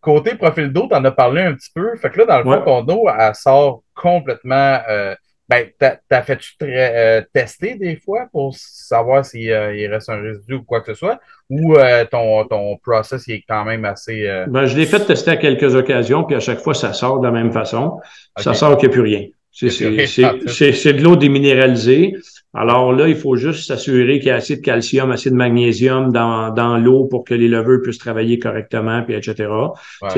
Côté 0.00 0.36
profil 0.36 0.72
d'eau, 0.72 0.86
tu 0.88 0.94
en 0.94 1.04
as 1.04 1.10
parlé 1.10 1.42
un 1.42 1.54
petit 1.54 1.70
peu. 1.74 1.96
Fait 1.96 2.10
que 2.10 2.18
là, 2.20 2.26
dans 2.26 2.38
le 2.38 2.44
fond, 2.44 2.84
ton 2.84 2.94
eau, 2.94 3.08
elle 3.10 3.34
sort 3.34 3.82
complètement 3.94 4.78
euh, 4.88 5.14
ben, 5.48 5.66
t'as 5.78 6.22
fait-tu 6.22 6.52
euh, 6.62 7.22
tester 7.32 7.76
des 7.76 7.96
fois 7.96 8.26
pour 8.30 8.54
savoir 8.54 9.24
s'il 9.24 9.50
euh, 9.50 9.88
reste 9.90 10.10
un 10.10 10.20
résidu 10.20 10.56
ou 10.56 10.62
quoi 10.62 10.82
que 10.82 10.92
ce 10.92 10.98
soit? 10.98 11.20
Ou 11.48 11.74
euh, 11.74 12.04
ton, 12.04 12.44
ton 12.44 12.76
process 12.76 13.26
il 13.28 13.36
est 13.36 13.44
quand 13.48 13.64
même 13.64 13.86
assez. 13.86 14.28
Ben, 14.48 14.66
je 14.66 14.76
l'ai 14.76 14.84
fait 14.84 15.00
tester 15.00 15.30
à 15.30 15.36
quelques 15.36 15.74
occasions, 15.74 16.24
puis 16.24 16.36
à 16.36 16.40
chaque 16.40 16.58
fois, 16.58 16.74
ça 16.74 16.92
sort 16.92 17.20
de 17.20 17.26
la 17.26 17.32
même 17.32 17.50
façon. 17.50 17.98
Ça 18.36 18.52
sort 18.52 18.76
qu'il 18.76 18.90
n'y 18.90 18.94
a 18.94 18.96
plus 18.96 19.02
rien. 19.02 19.26
C'est 19.50 20.92
de 20.92 21.02
l'eau 21.02 21.16
déminéralisée. 21.16 22.14
Alors 22.54 22.92
là, 22.92 23.08
il 23.08 23.16
faut 23.16 23.36
juste 23.36 23.66
s'assurer 23.66 24.18
qu'il 24.18 24.28
y 24.28 24.30
a 24.30 24.36
assez 24.36 24.56
de 24.56 24.62
calcium, 24.62 25.10
assez 25.10 25.30
de 25.30 25.34
magnésium 25.34 26.12
dans, 26.12 26.50
dans 26.50 26.78
l'eau 26.78 27.04
pour 27.04 27.24
que 27.24 27.34
les 27.34 27.48
levures 27.48 27.82
puissent 27.82 27.98
travailler 27.98 28.38
correctement, 28.38 29.02
puis 29.02 29.14
etc. 29.14 29.48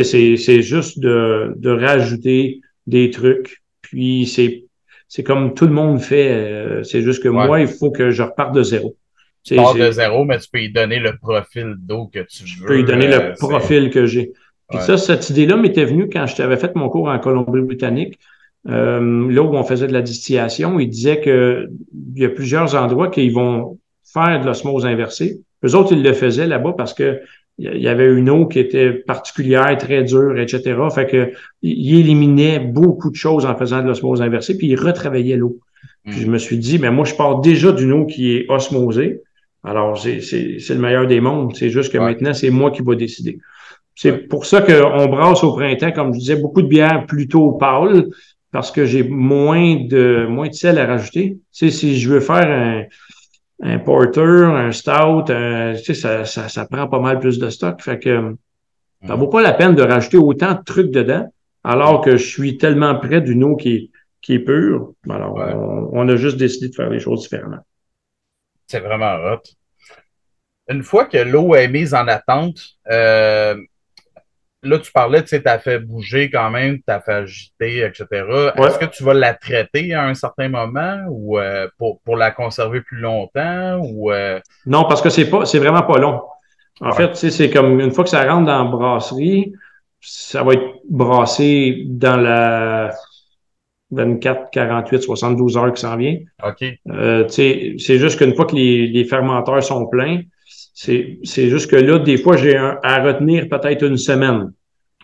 C'est 0.03 0.63
juste 0.63 1.01
de, 1.01 1.53
de 1.57 1.71
rajouter 1.71 2.61
des 2.87 3.11
trucs. 3.11 3.63
Puis 3.83 4.27
c'est 4.27 4.65
c'est 5.11 5.25
comme 5.25 5.55
tout 5.55 5.67
le 5.67 5.73
monde 5.73 6.01
fait. 6.01 6.31
Euh, 6.31 6.85
c'est 6.85 7.03
juste 7.03 7.21
que 7.21 7.29
moi, 7.29 7.61
il 7.61 7.67
faut 7.67 7.91
que 7.91 8.11
je 8.11 8.23
reparte 8.23 8.55
de 8.55 8.63
zéro. 8.63 8.97
Tu 9.43 9.57
pars 9.57 9.75
de 9.75 9.91
zéro, 9.91 10.25
mais 10.25 10.39
tu 10.39 10.49
peux 10.53 10.61
y 10.61 10.71
donner 10.71 11.01
le 11.01 11.17
profil 11.17 11.75
d'eau 11.79 12.07
que 12.07 12.21
tu 12.21 12.45
veux. 12.45 12.47
Je 12.47 12.65
peux 12.65 12.79
y 12.79 12.85
donner 12.85 13.09
le 13.09 13.15
euh, 13.15 13.35
profil 13.35 13.91
que 13.91 14.07
j'ai. 14.07 14.33
Puis 14.69 14.79
ça, 14.79 14.97
cette 14.97 15.29
idée-là 15.31 15.57
m'était 15.57 15.85
venue 15.85 16.09
quand 16.09 16.27
je 16.27 16.37
t'avais 16.37 16.57
fait 16.57 16.77
mon 16.77 16.89
cours 16.89 17.09
en 17.09 17.19
Colombie-Britannique. 17.19 18.21
Euh, 18.69 19.33
là 19.33 19.43
où 19.43 19.55
on 19.55 19.65
faisait 19.65 19.87
de 19.87 19.93
la 19.93 20.03
distillation, 20.03 20.79
il 20.79 20.89
disait 20.89 21.21
que 21.21 21.71
il 22.15 22.23
y 22.23 22.27
a 22.27 22.29
plusieurs 22.29 22.75
endroits 22.75 23.09
qui 23.09 23.31
vont 23.31 23.79
faire 24.05 24.41
de 24.41 24.47
l'osmose 24.47 24.85
inversée. 24.85 25.41
Eux 25.65 25.75
autres, 25.75 25.93
ils 25.93 26.03
le 26.03 26.13
faisaient 26.13 26.47
là-bas 26.47 26.75
parce 26.77 26.95
que 26.95 27.21
il 27.59 27.83
y 27.83 27.89
avait 27.89 28.11
une 28.11 28.31
eau 28.31 28.47
qui 28.47 28.59
était 28.59 28.91
particulière, 28.91 29.77
très 29.77 30.03
dure, 30.03 30.39
etc. 30.39 30.79
Fait 30.95 31.07
que 31.07 31.33
il 31.61 32.01
éliminait 32.01 32.59
beaucoup 32.59 33.11
de 33.11 33.17
choses 33.17 33.45
en 33.45 33.55
faisant 33.55 33.83
de 33.83 33.87
l'osmose 33.87 34.23
inversée, 34.23 34.57
puis 34.57 34.69
il 34.69 34.77
retravaillait 34.81 35.37
l'eau. 35.37 35.59
Puis 36.07 36.21
je 36.21 36.27
me 36.27 36.39
suis 36.39 36.57
dit, 36.57 36.79
mais 36.79 36.91
moi, 36.91 37.05
je 37.05 37.15
pars 37.15 37.41
déjà 37.41 37.73
d'une 37.73 37.93
eau 37.93 38.07
qui 38.07 38.33
est 38.33 38.47
osmosée. 38.49 39.21
Alors, 39.63 39.99
c'est 39.99 40.69
le 40.71 40.79
meilleur 40.79 41.07
des 41.07 41.21
mondes. 41.21 41.55
C'est 41.55 41.69
juste 41.69 41.93
que 41.93 41.99
maintenant, 41.99 42.33
c'est 42.33 42.49
moi 42.49 42.71
qui 42.71 42.83
vais 42.83 42.97
décider. 42.97 43.39
C'est 43.95 44.13
pour 44.29 44.47
ça 44.47 44.63
qu'on 44.63 45.07
brasse 45.09 45.45
au 45.45 45.53
printemps, 45.53 45.93
comme 45.93 46.15
je 46.15 46.21
disais, 46.21 46.37
beaucoup 46.37 46.63
de 46.63 46.69
bières 46.69 47.05
plutôt 47.05 47.53
pâles, 47.53 48.07
parce 48.53 48.71
que 48.71 48.85
j'ai 48.85 49.03
moins 49.03 49.77
de 49.77 50.27
moins 50.29 50.49
de 50.49 50.55
sel 50.55 50.79
à 50.79 50.87
rajouter. 50.87 51.39
Tu 51.53 51.71
sais, 51.71 51.71
si 51.71 51.99
je 51.99 52.11
veux 52.11 52.21
faire 52.21 52.49
un, 52.49 52.85
un 53.63 53.79
porter, 53.79 54.45
un 54.45 54.73
stout, 54.73 55.25
tu 55.27 55.85
sais, 55.85 55.95
ça, 55.95 56.25
ça, 56.25 56.49
ça, 56.49 56.67
prend 56.67 56.89
pas 56.89 57.01
mal 57.01 57.21
plus 57.21 57.39
de 57.39 57.51
stock. 57.51 57.81
Fait 57.83 57.99
que 57.99 58.37
ça 59.07 59.15
vaut 59.15 59.29
pas 59.29 59.43
la 59.43 59.53
peine 59.53 59.75
de 59.75 59.83
rajouter 59.83 60.19
autant 60.19 60.55
de 60.55 60.63
trucs 60.63 60.91
dedans, 60.91 61.33
alors 61.65 62.03
que 62.03 62.17
je 62.17 62.27
suis 62.27 62.59
tellement 62.59 62.99
près 62.99 63.21
d'une 63.21 63.45
eau 63.45 63.57
qui 63.57 63.75
est, 63.75 63.91
qui 64.21 64.35
est 64.35 64.41
pure. 64.41 64.93
Alors, 65.09 65.35
on, 65.93 66.09
a 66.09 66.17
juste 66.17 66.37
décidé 66.37 66.69
de 66.69 66.75
faire 66.75 66.91
les 66.91 67.01
choses 67.01 67.23
différemment. 67.23 67.61
C'est 68.67 68.81
vraiment 68.81 69.15
hot. 69.15 69.43
Une 70.69 70.83
fois 70.83 71.07
que 71.07 71.19
l'eau 71.19 71.55
est 71.55 71.69
mise 71.69 71.95
en 71.95 72.07
attente, 72.07 72.61
euh, 72.91 73.57
là, 74.63 74.79
tu 74.79 74.93
parlais, 74.93 75.23
tu 75.23 75.29
sais, 75.29 75.43
t'as 75.43 75.59
fait 75.59 75.79
bouger 75.79 76.31
quand 76.31 76.51
même, 76.51 76.81
t'as 76.87 77.01
fait 77.01 77.13
agiter, 77.13 77.85
etc. 77.85 78.07
Est-ce 78.57 78.79
que 78.79 78.87
tu 78.87 79.03
vas 79.05 79.15
la 79.15 79.35
traiter 79.35 79.95
à 79.95 80.05
un 80.05 80.15
certain 80.15 80.49
moment 80.49 80.99
ou 81.09 81.39
euh, 81.39 81.69
pour, 81.79 82.01
pour 82.03 82.17
la 82.17 82.31
conserver 82.31 82.81
plus 82.83 82.99
longtemps 82.99 83.81
ou 83.83 84.13
euh? 84.13 84.41
Non, 84.67 84.85
parce 84.85 85.03
que 85.03 85.11
c'est 85.11 85.29
pas, 85.29 85.47
c'est 85.47 85.59
vraiment 85.59 85.83
pas 85.83 85.99
long. 85.99 86.21
En 86.83 86.93
fait, 86.93 87.11
tu 87.11 87.17
sais, 87.17 87.31
c'est 87.31 87.51
comme 87.51 87.79
une 87.81 87.93
fois 87.93 88.05
que 88.05 88.11
ça 88.11 88.25
rentre 88.25 88.47
dans 88.47 88.65
la 88.65 88.71
brasserie, 88.71 89.53
ça 90.01 90.43
va 90.43 90.55
être 90.55 90.81
brassé 90.89 91.83
dans 91.87 92.17
la 92.17 92.91
24, 93.91 94.51
48, 94.51 95.03
72 95.03 95.57
heures 95.59 95.73
qui 95.75 95.81
s'en 95.83 95.97
vient. 95.97 96.17
OK. 96.43 96.65
Euh, 96.89 97.29
c'est 97.29 97.77
juste 97.79 98.19
qu'une 98.19 98.35
fois 98.35 98.47
que 98.47 98.55
les, 98.55 98.87
les 98.87 99.05
fermenteurs 99.05 99.63
sont 99.63 99.87
pleins, 99.87 100.23
c'est, 100.83 101.49
juste 101.51 101.71
que 101.71 101.77
là, 101.77 101.99
des 101.99 102.17
fois, 102.17 102.39
j'ai 102.39 102.57
à 102.57 103.03
retenir 103.03 103.49
peut-être 103.51 103.85
une 103.85 103.99
semaine. 103.99 104.53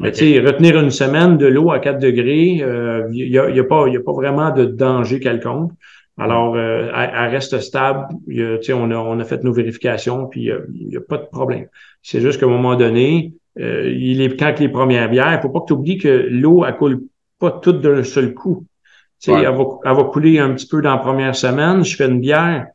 Mais 0.00 0.10
tu 0.10 0.32
sais, 0.32 0.40
retenir 0.40 0.78
une 0.78 0.90
semaine 0.90 1.36
de 1.36 1.46
l'eau 1.46 1.70
à 1.70 1.80
4 1.80 1.98
degrés, 1.98 2.46
il 2.46 2.62
euh, 2.62 3.08
n'y 3.08 3.38
a, 3.38 3.50
y 3.50 3.60
a, 3.60 3.64
pas, 3.64 3.86
y 3.88 3.96
a 3.96 4.00
pas 4.00 4.12
vraiment 4.12 4.50
de 4.50 4.64
danger 4.64 5.20
quelconque. 5.20 5.72
Alors, 6.18 6.54
euh, 6.56 6.90
elle, 6.94 7.30
reste 7.30 7.60
stable. 7.60 8.08
Y 8.26 8.42
a, 8.42 8.76
on, 8.76 8.90
a, 8.90 8.96
on 8.96 9.20
a 9.20 9.24
fait 9.24 9.44
nos 9.44 9.52
vérifications, 9.52 10.26
puis 10.26 10.44
il 10.44 10.88
n'y 10.88 10.96
a, 10.96 11.00
pas 11.00 11.18
de 11.18 11.26
problème. 11.26 11.66
C'est 12.02 12.22
juste 12.22 12.40
qu'à 12.40 12.46
un 12.46 12.50
moment 12.50 12.76
donné, 12.76 13.34
euh, 13.58 13.92
il 13.94 14.22
est 14.22 14.34
quand 14.34 14.58
les 14.58 14.70
premières 14.70 15.10
bières, 15.10 15.34
il 15.34 15.40
faut 15.42 15.50
pas 15.50 15.60
que 15.60 15.66
tu 15.66 15.72
oublies 15.74 15.98
que 15.98 16.26
l'eau, 16.30 16.64
elle 16.64 16.76
coule 16.76 17.02
pas 17.38 17.50
toute 17.50 17.82
d'un 17.82 18.02
seul 18.02 18.32
coup. 18.32 18.64
Tu 19.20 19.30
sais, 19.30 19.38
elle, 19.38 19.54
va, 19.54 19.64
elle 19.84 19.94
va 19.94 20.04
couler 20.04 20.38
un 20.38 20.54
petit 20.54 20.66
peu 20.66 20.80
dans 20.80 20.92
la 20.92 20.98
première 20.98 21.34
semaine. 21.34 21.84
Je 21.84 21.96
fais 21.96 22.06
une 22.06 22.20
bière. 22.20 22.66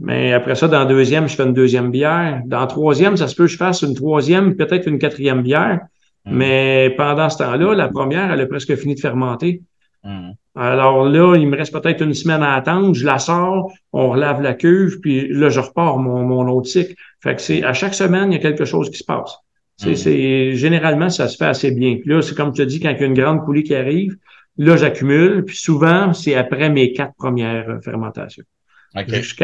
Mais 0.00 0.32
après 0.32 0.54
ça, 0.54 0.66
dans 0.66 0.86
deuxième, 0.86 1.28
je 1.28 1.36
fais 1.36 1.44
une 1.44 1.52
deuxième 1.52 1.90
bière. 1.90 2.40
Dans 2.46 2.66
troisième, 2.66 3.16
ça 3.16 3.28
se 3.28 3.36
peut 3.36 3.44
que 3.44 3.52
je 3.52 3.58
fasse 3.58 3.82
une 3.82 3.94
troisième, 3.94 4.56
peut-être 4.56 4.88
une 4.88 4.98
quatrième 4.98 5.42
bière. 5.42 5.80
Mm. 6.24 6.36
Mais 6.36 6.94
pendant 6.96 7.28
ce 7.28 7.38
temps-là, 7.38 7.74
la 7.74 7.88
première, 7.88 8.32
elle 8.32 8.40
a 8.40 8.46
presque 8.46 8.74
fini 8.76 8.94
de 8.94 9.00
fermenter. 9.00 9.62
Mm. 10.02 10.30
Alors 10.56 11.04
là, 11.04 11.36
il 11.36 11.46
me 11.46 11.56
reste 11.56 11.72
peut-être 11.72 12.02
une 12.02 12.14
semaine 12.14 12.42
à 12.42 12.54
attendre. 12.54 12.94
Je 12.94 13.04
la 13.04 13.18
sors, 13.18 13.70
on 13.92 14.10
relave 14.10 14.40
la 14.40 14.54
cuve, 14.54 15.00
puis 15.00 15.28
là, 15.28 15.50
je 15.50 15.60
repars 15.60 15.98
mon, 15.98 16.24
mon 16.24 16.48
autre 16.48 16.68
cycle. 16.68 16.94
Fait 17.22 17.36
que 17.36 17.42
c'est 17.42 17.62
à 17.62 17.74
chaque 17.74 17.94
semaine, 17.94 18.32
il 18.32 18.36
y 18.36 18.38
a 18.38 18.42
quelque 18.42 18.64
chose 18.64 18.90
qui 18.90 18.98
se 18.98 19.04
passe. 19.04 19.36
Mm. 19.84 19.94
c'est 19.94 20.54
généralement, 20.54 21.10
ça 21.10 21.28
se 21.28 21.36
fait 21.36 21.46
assez 21.46 21.72
bien. 21.72 21.96
Puis 21.96 22.10
là, 22.10 22.22
c'est 22.22 22.34
comme 22.34 22.52
tu 22.54 22.62
as 22.62 22.66
dit, 22.66 22.80
quand 22.80 22.90
il 22.90 23.00
y 23.00 23.04
a 23.04 23.06
une 23.06 23.14
grande 23.14 23.44
coulée 23.44 23.64
qui 23.64 23.74
arrive, 23.74 24.16
là, 24.56 24.78
j'accumule. 24.78 25.44
Puis 25.44 25.58
souvent, 25.58 26.14
c'est 26.14 26.34
après 26.34 26.70
mes 26.70 26.92
quatre 26.92 27.14
premières 27.16 27.80
fermentations. 27.84 28.44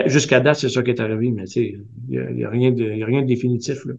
Jusqu'à 0.07 0.41
date, 0.41 0.57
c'est 0.57 0.69
ça 0.69 0.83
qui 0.83 0.91
est 0.91 1.01
arrivé, 1.01 1.31
mais 1.31 1.45
il 1.45 1.85
n'y 2.09 2.19
a, 2.19 2.31
y 2.31 2.45
a, 2.45 2.51
rien 2.51 2.73
de, 2.73 2.85
y 2.85 3.03
a 3.03 3.07
rien 3.07 3.23
de 3.23 3.27
définitif. 3.27 3.85
Là. 3.85 3.95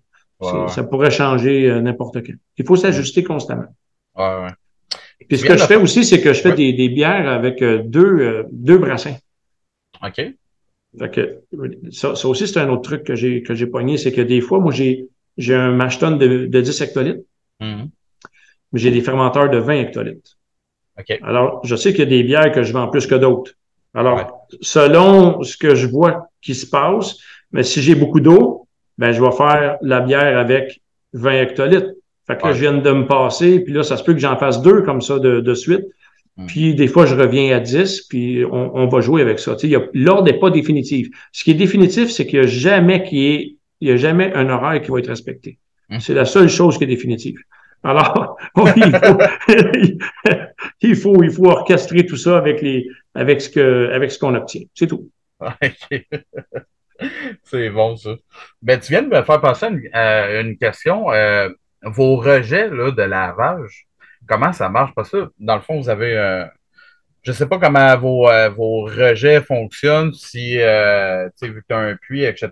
Ça 0.68 0.84
pourrait 0.84 1.12
changer 1.12 1.70
euh, 1.70 1.82
n'importe 1.82 2.26
quand. 2.26 2.34
Il 2.58 2.66
faut 2.66 2.76
s'ajuster 2.76 3.24
constamment. 3.24 3.68
Ouais, 4.16 4.44
ouais. 4.44 4.52
Puis 5.28 5.40
ce 5.40 5.46
que 5.46 5.58
je 5.58 5.66
fais 5.66 5.76
aussi, 5.76 6.06
c'est 6.06 6.22
que 6.22 6.34
je 6.34 6.42
fais 6.42 6.54
des, 6.54 6.74
des, 6.74 6.90
bières 6.90 7.28
avec 7.28 7.62
euh, 7.62 7.82
deux, 7.84 8.20
euh, 8.20 8.44
deux 8.52 8.78
brassins. 8.78 9.16
OK. 10.04 10.22
Fait 11.00 11.12
que, 11.12 11.42
ça, 11.92 12.16
ça 12.16 12.28
aussi, 12.28 12.48
c'est 12.48 12.60
un 12.60 12.70
autre 12.70 12.84
truc 12.84 13.04
que 13.04 13.16
j'ai 13.16 13.44
que 13.44 13.54
j'ai 13.54 13.68
pogné, 13.68 13.98
c'est 13.98 14.12
que 14.12 14.22
des 14.22 14.42
fois, 14.42 14.60
moi, 14.60 14.72
j'ai 14.72 15.08
j'ai 15.38 15.54
un 15.54 15.72
mash 15.72 16.00
de, 16.00 16.46
de 16.46 16.62
10 16.62 16.82
hectolitres, 16.82 17.22
mm-hmm. 17.62 17.90
mais 18.72 18.80
j'ai 18.80 18.92
des 18.92 19.02
fermenteurs 19.02 19.50
de 19.50 19.58
20 19.58 19.74
hectolitres. 19.74 20.38
OK. 21.00 21.20
Alors, 21.22 21.62
je 21.64 21.76
sais 21.76 21.92
qu'il 21.92 22.00
y 22.00 22.04
a 22.04 22.10
des 22.10 22.24
bières 22.24 22.52
que 22.52 22.64
je 22.64 22.74
vends 22.74 22.88
plus 22.88 23.06
que 23.06 23.16
d'autres. 23.16 23.54
Alors, 23.98 24.48
selon 24.62 25.42
ce 25.42 25.58
que 25.58 25.74
je 25.74 25.88
vois 25.88 26.30
qui 26.42 26.56
se 26.56 26.68
passe. 26.68 27.18
Mais 27.52 27.64
si 27.64 27.82
j'ai 27.82 27.96
beaucoup 27.96 28.20
d'eau, 28.20 28.68
ben 28.98 29.12
je 29.12 29.22
vais 29.22 29.32
faire 29.32 29.78
la 29.82 30.02
bière 30.02 30.38
avec 30.38 30.82
20 31.14 31.42
hectolitres. 31.42 31.92
Fait 32.28 32.38
que 32.38 32.46
là, 32.46 32.54
je 32.54 32.60
viens 32.60 32.74
de 32.74 32.92
me 32.92 33.08
passer, 33.08 33.60
puis 33.60 33.74
là, 33.74 33.84
ça 33.84 33.98
se 33.98 34.04
peut 34.04 34.14
que 34.14 34.20
j'en 34.20 34.38
fasse 34.38 34.62
deux 34.62 34.82
comme 34.82 35.02
ça 35.02 35.18
de, 35.18 35.40
de 35.40 35.54
suite. 35.54 35.86
Puis 36.46 36.76
des 36.76 36.88
fois, 36.88 37.08
je 37.08 37.16
reviens 37.16 37.56
à 37.56 37.60
10, 37.60 38.04
puis 38.10 38.46
on, 38.46 38.76
on 38.76 38.88
va 38.88 39.02
jouer 39.02 39.24
avec 39.24 39.40
ça. 39.40 39.56
Tu 39.56 39.72
sais, 39.72 39.90
L'ordre 39.94 40.26
n'est 40.26 40.38
pas 40.38 40.52
définitif. 40.52 41.08
Ce 41.32 41.44
qui 41.44 41.52
est 41.52 41.56
définitif, 41.56 42.12
c'est 42.12 42.28
qu'il 42.28 42.40
n'y 42.40 42.46
a 42.46 42.48
jamais 42.48 43.04
qui 43.04 43.28
est, 43.28 43.56
il 43.82 43.88
y 43.88 43.92
a 43.92 43.98
jamais 43.98 44.32
un 44.36 44.48
horaire 44.50 44.80
qui 44.82 44.92
va 44.92 45.00
être 45.00 45.08
respecté. 45.08 45.58
Hmm. 45.90 46.00
C'est 46.00 46.14
la 46.14 46.26
seule 46.26 46.50
chose 46.50 46.78
qui 46.78 46.84
est 46.84 46.88
définitive. 46.88 47.40
Alors, 47.84 48.38
il, 48.76 48.96
faut, 48.96 49.18
il, 50.82 50.96
faut, 50.96 51.24
il 51.24 51.32
faut 51.32 51.48
orchestrer 51.48 52.06
tout 52.06 52.18
ça 52.18 52.38
avec 52.38 52.62
les, 52.62 52.88
avec 53.18 53.42
ce 53.42 53.50
que, 53.50 53.90
avec 53.94 54.12
ce 54.12 54.20
qu'on 54.20 54.34
obtient. 54.36 54.62
C'est 54.74 54.88
tout. 54.88 55.10
C'est 57.44 57.70
bon, 57.70 57.96
ça. 57.96 58.12
Ben, 58.62 58.80
tu 58.80 58.92
viens 58.92 59.04
de 59.04 59.08
me 59.08 59.22
faire 59.22 59.40
penser 59.42 59.68
à 59.94 60.40
une, 60.40 60.48
une 60.48 60.58
question. 60.58 61.12
Euh, 61.12 61.50
vos 61.84 62.16
rejets 62.16 62.70
là, 62.70 62.92
de 62.92 63.04
lavage, 63.04 63.86
comment 64.28 64.52
ça 64.52 64.68
marche? 64.70 64.92
Parce 64.96 65.10
que 65.12 65.30
dans 65.40 65.56
le 65.56 65.62
fond, 65.62 65.80
vous 65.80 65.90
avez. 65.90 66.18
Euh, 66.18 66.44
je 67.22 67.32
ne 67.32 67.36
sais 67.36 67.46
pas 67.46 67.60
comment 67.60 67.96
vos, 67.98 68.30
euh, 68.30 68.50
vos 68.50 68.86
rejets 68.86 69.42
fonctionnent, 69.42 70.14
si 70.14 70.60
euh, 70.60 71.26
tu 71.40 71.46
sais, 71.48 71.48
vu 71.50 71.62
que 71.62 71.68
tu 71.70 71.76
as 71.76 71.80
un 71.80 71.96
puits, 71.96 72.24
etc. 72.24 72.50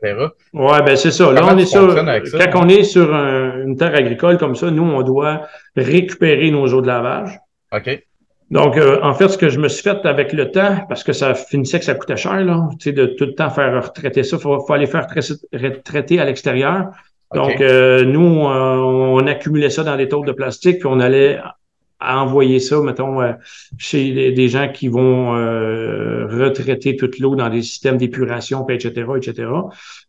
Oui, 0.54 0.78
ben 0.86 0.96
c'est 0.98 1.12
ça. 1.12 1.32
Là, 1.32 1.42
on 1.46 1.58
est 1.58 1.66
sur. 1.66 1.92
ça? 1.94 2.48
Quand 2.48 2.66
on 2.66 2.70
est 2.70 2.84
sur 2.84 3.14
un- 3.16 3.64
une 3.64 3.78
terre 3.78 3.96
agricole 3.96 4.38
comme 4.38 4.56
ça, 4.56 4.70
nous, 4.70 4.84
on 4.84 5.02
doit 5.02 5.48
récupérer 5.76 6.52
nos 6.52 6.68
eaux 6.74 6.82
de 6.82 6.88
lavage. 6.88 7.40
OK. 7.72 8.04
Donc, 8.52 8.78
euh, 8.78 9.00
en 9.02 9.14
fait, 9.14 9.28
ce 9.30 9.38
que 9.38 9.50
je 9.50 9.60
me 9.60 9.68
suis 9.68 9.82
fait 9.82 10.06
avec 10.06 10.32
le 10.32 10.52
temps, 10.52 10.86
parce 10.88 11.04
que 11.04 11.14
ça 11.14 11.34
finissait 11.34 11.80
que 11.80 11.86
ça 11.86 11.96
coûtait 11.96 12.18
cher, 12.18 12.44
là, 12.44 12.70
tu 12.74 12.90
sais, 12.90 12.92
de 12.92 13.08
tout 13.08 13.26
le 13.26 13.34
temps 13.34 13.50
faire 13.50 13.84
retraiter 13.84 14.24
ça, 14.24 14.38
faut, 14.38 14.60
faut 14.60 14.74
aller 14.74 14.86
faire 14.86 15.08
traiter- 15.08 15.34
retraiter 15.52 16.20
à 16.20 16.26
l'extérieur. 16.26 16.92
Donc, 17.34 17.60
euh, 17.60 18.06
nous, 18.06 18.48
euh, 18.48 18.76
on 18.78 19.26
accumulait 19.26 19.72
ça 19.72 19.84
dans 19.84 19.98
des 19.98 20.08
tôles 20.08 20.28
de 20.28 20.32
plastique, 20.32 20.80
puis 20.80 20.88
on 20.88 21.00
allait 21.00 21.40
envoyer 22.00 22.60
ça, 22.60 22.82
mettons, 22.82 23.22
euh, 23.22 23.34
chez 23.78 24.32
des, 24.32 24.48
gens 24.48 24.70
qui 24.72 24.88
vont 24.88 25.36
euh, 25.36 26.28
retraiter 26.28 26.96
toute 26.96 27.20
l'eau 27.20 27.36
dans 27.36 27.50
des 27.50 27.62
systèmes 27.62 27.98
d'épuration, 27.98 28.68
etc., 28.70 29.08
etc. 29.18 29.50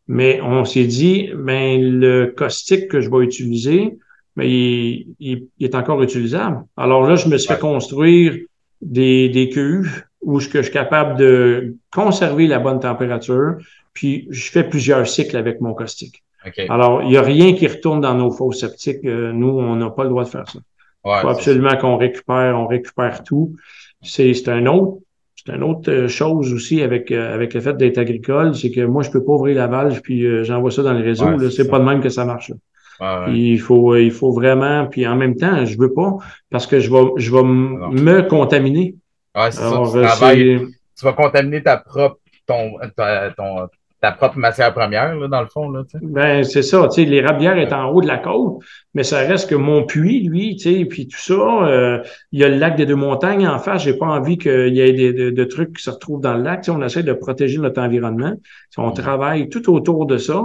Mais 0.08 0.40
on 0.42 0.64
s'est 0.64 0.84
dit, 0.84 1.30
ben 1.34 1.80
le 1.80 2.26
caustique 2.26 2.88
que 2.88 3.00
je 3.00 3.10
vais 3.10 3.24
utiliser, 3.24 3.98
mais 4.36 4.48
il, 4.50 5.06
il- 5.20 5.48
il 5.58 5.64
est 5.66 5.74
encore 5.74 6.02
utilisable. 6.02 6.64
Alors 6.76 7.06
là, 7.06 7.16
je 7.16 7.28
me 7.28 7.36
suis 7.38 7.48
Ouais. 7.48 7.54
fait 7.56 7.60
construire 7.60 8.34
des, 8.80 9.28
des 9.28 9.48
cuves 9.48 10.04
où 10.22 10.38
je, 10.40 10.48
que 10.48 10.58
je 10.58 10.64
suis 10.64 10.72
capable 10.72 11.18
de 11.18 11.74
conserver 11.92 12.46
la 12.46 12.58
bonne 12.58 12.80
température, 12.80 13.56
puis 13.92 14.26
je 14.30 14.50
fais 14.50 14.64
plusieurs 14.64 15.06
cycles 15.08 15.36
avec 15.36 15.60
mon 15.60 15.72
caustique. 15.74 16.22
OK. 16.46 16.60
Alors, 16.68 17.02
il 17.02 17.08
n'y 17.08 17.16
a 17.16 17.22
rien 17.22 17.54
qui 17.54 17.66
retourne 17.66 18.00
dans 18.00 18.14
nos 18.14 18.30
fosses 18.30 18.60
septiques. 18.60 19.04
Euh, 19.04 19.32
nous, 19.32 19.48
on 19.48 19.76
n'a 19.76 19.90
pas 19.90 20.04
le 20.04 20.10
droit 20.10 20.24
de 20.24 20.28
faire 20.28 20.48
ça. 20.48 20.58
Ouais, 21.04 21.14
Il 21.18 21.20
faut 21.22 21.28
c'est 21.28 21.34
absolument 21.50 21.76
qu'on 21.76 21.96
récupère, 21.96 22.56
on 22.58 22.66
récupère 22.66 23.22
tout. 23.24 23.54
C'est, 24.02 24.34
c'est 24.34 24.48
un 24.50 24.66
autre, 24.66 24.98
c'est 25.36 25.52
une 25.54 25.62
autre 25.62 25.90
euh, 25.90 26.08
chose 26.08 26.52
aussi 26.52 26.82
avec, 26.82 27.10
euh, 27.10 27.32
avec 27.34 27.54
le 27.54 27.60
fait 27.60 27.76
d'être 27.76 27.98
agricole, 27.98 28.54
c'est 28.54 28.70
que 28.70 28.82
moi, 28.82 29.02
je 29.02 29.10
peux 29.10 29.24
pas 29.24 29.32
ouvrir 29.32 29.56
la 29.56 29.66
valve 29.68 30.00
puis 30.02 30.24
euh, 30.26 30.44
j'envoie 30.44 30.70
ça 30.70 30.82
dans 30.82 30.92
le 30.92 31.02
réseau. 31.04 31.26
Ouais, 31.26 31.50
c'est 31.50 31.68
pas 31.68 31.78
de 31.78 31.84
même 31.84 32.00
que 32.00 32.08
ça 32.10 32.24
marche. 32.24 32.50
là. 32.50 32.56
Ouais, 33.00 33.38
Il 33.38 33.60
faut, 33.60 33.96
il 33.96 34.10
faut 34.10 34.32
vraiment, 34.32 34.86
puis 34.86 35.06
en 35.06 35.16
même 35.16 35.36
temps, 35.36 35.64
je 35.64 35.78
veux 35.78 35.92
pas 35.92 36.16
parce 36.50 36.66
que 36.66 36.80
je 36.80 36.90
vais, 36.90 37.04
je 37.16 37.30
vais 37.34 37.42
me 37.42 38.22
contaminer. 38.22 38.94
Ouais, 39.34 39.50
c'est 39.50 39.62
ça. 39.70 39.76
Tu 39.84 39.92
travailles, 40.06 40.38
c'est- 40.58 40.66
tu 40.98 41.04
vas 41.04 41.12
contaminer 41.12 41.62
ta 41.62 41.76
propre, 41.76 42.18
ton, 42.46 42.72
ta, 42.96 43.30
ton- 43.36 43.68
ta 44.00 44.12
propre 44.12 44.38
matière 44.38 44.72
première, 44.72 45.14
là, 45.16 45.26
dans 45.28 45.40
le 45.40 45.46
fond, 45.46 45.70
là. 45.70 45.82
Ben, 46.02 46.44
c'est 46.44 46.62
ça, 46.62 46.86
tu 46.88 47.02
sais, 47.02 47.04
les 47.08 47.20
rabières 47.22 47.56
est 47.58 47.72
en 47.72 47.88
haut 47.90 48.00
de 48.02 48.06
la 48.06 48.18
côte, 48.18 48.58
mais 48.94 49.02
ça 49.04 49.18
reste 49.18 49.48
que 49.50 49.54
mon 49.54 49.84
puits, 49.84 50.20
lui, 50.28 50.56
tu 50.56 50.70
sais, 50.80 50.84
puis 50.84 51.08
tout 51.08 51.18
ça, 51.18 51.34
euh, 51.66 52.02
il 52.32 52.40
y 52.40 52.44
a 52.44 52.48
le 52.48 52.56
lac 52.56 52.76
des 52.76 52.86
deux 52.86 52.94
montagnes 52.94 53.48
en 53.48 53.58
face, 53.58 53.82
j'ai 53.82 53.94
pas 53.96 54.06
envie 54.06 54.36
qu'il 54.38 54.74
y 54.74 54.80
ait 54.80 54.92
des, 54.92 55.12
de, 55.12 55.30
de 55.30 55.44
trucs 55.44 55.76
qui 55.76 55.82
se 55.82 55.90
retrouvent 55.90 56.20
dans 56.20 56.34
le 56.34 56.42
lac, 56.42 56.60
tu 56.62 56.66
sais, 56.70 56.76
on 56.76 56.82
essaie 56.82 57.02
de 57.02 57.12
protéger 57.14 57.58
notre 57.58 57.80
environnement, 57.80 58.34
on 58.76 58.90
travaille 58.92 59.48
tout 59.48 59.70
autour 59.72 60.06
de 60.06 60.18
ça, 60.18 60.44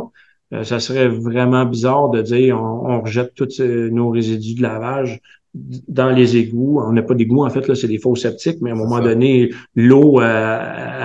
ça 0.64 0.80
serait 0.80 1.08
vraiment 1.08 1.66
bizarre 1.66 2.10
de 2.10 2.22
dire 2.22 2.62
on, 2.62 2.89
on 2.91 3.02
rejette 3.02 3.34
tous 3.36 3.60
euh, 3.62 3.89
nos 3.89 4.10
résidus 4.10 4.56
de 4.56 4.62
lavage 4.62 5.20
dans 5.54 6.10
les 6.10 6.38
égouts. 6.38 6.82
On 6.82 6.91
n'a 6.93 7.02
pas 7.04 7.14
d'égouts, 7.14 7.43
en 7.45 7.49
fait, 7.49 7.68
là, 7.68 7.76
c'est 7.76 7.88
des 7.88 7.97
faux 7.97 8.16
septiques, 8.16 8.58
mais 8.62 8.70
à 8.70 8.74
un 8.74 8.78
moment 8.78 8.97
ça. 8.97 9.04
donné, 9.04 9.49
l'eau 9.76 10.22
euh, 10.22 10.24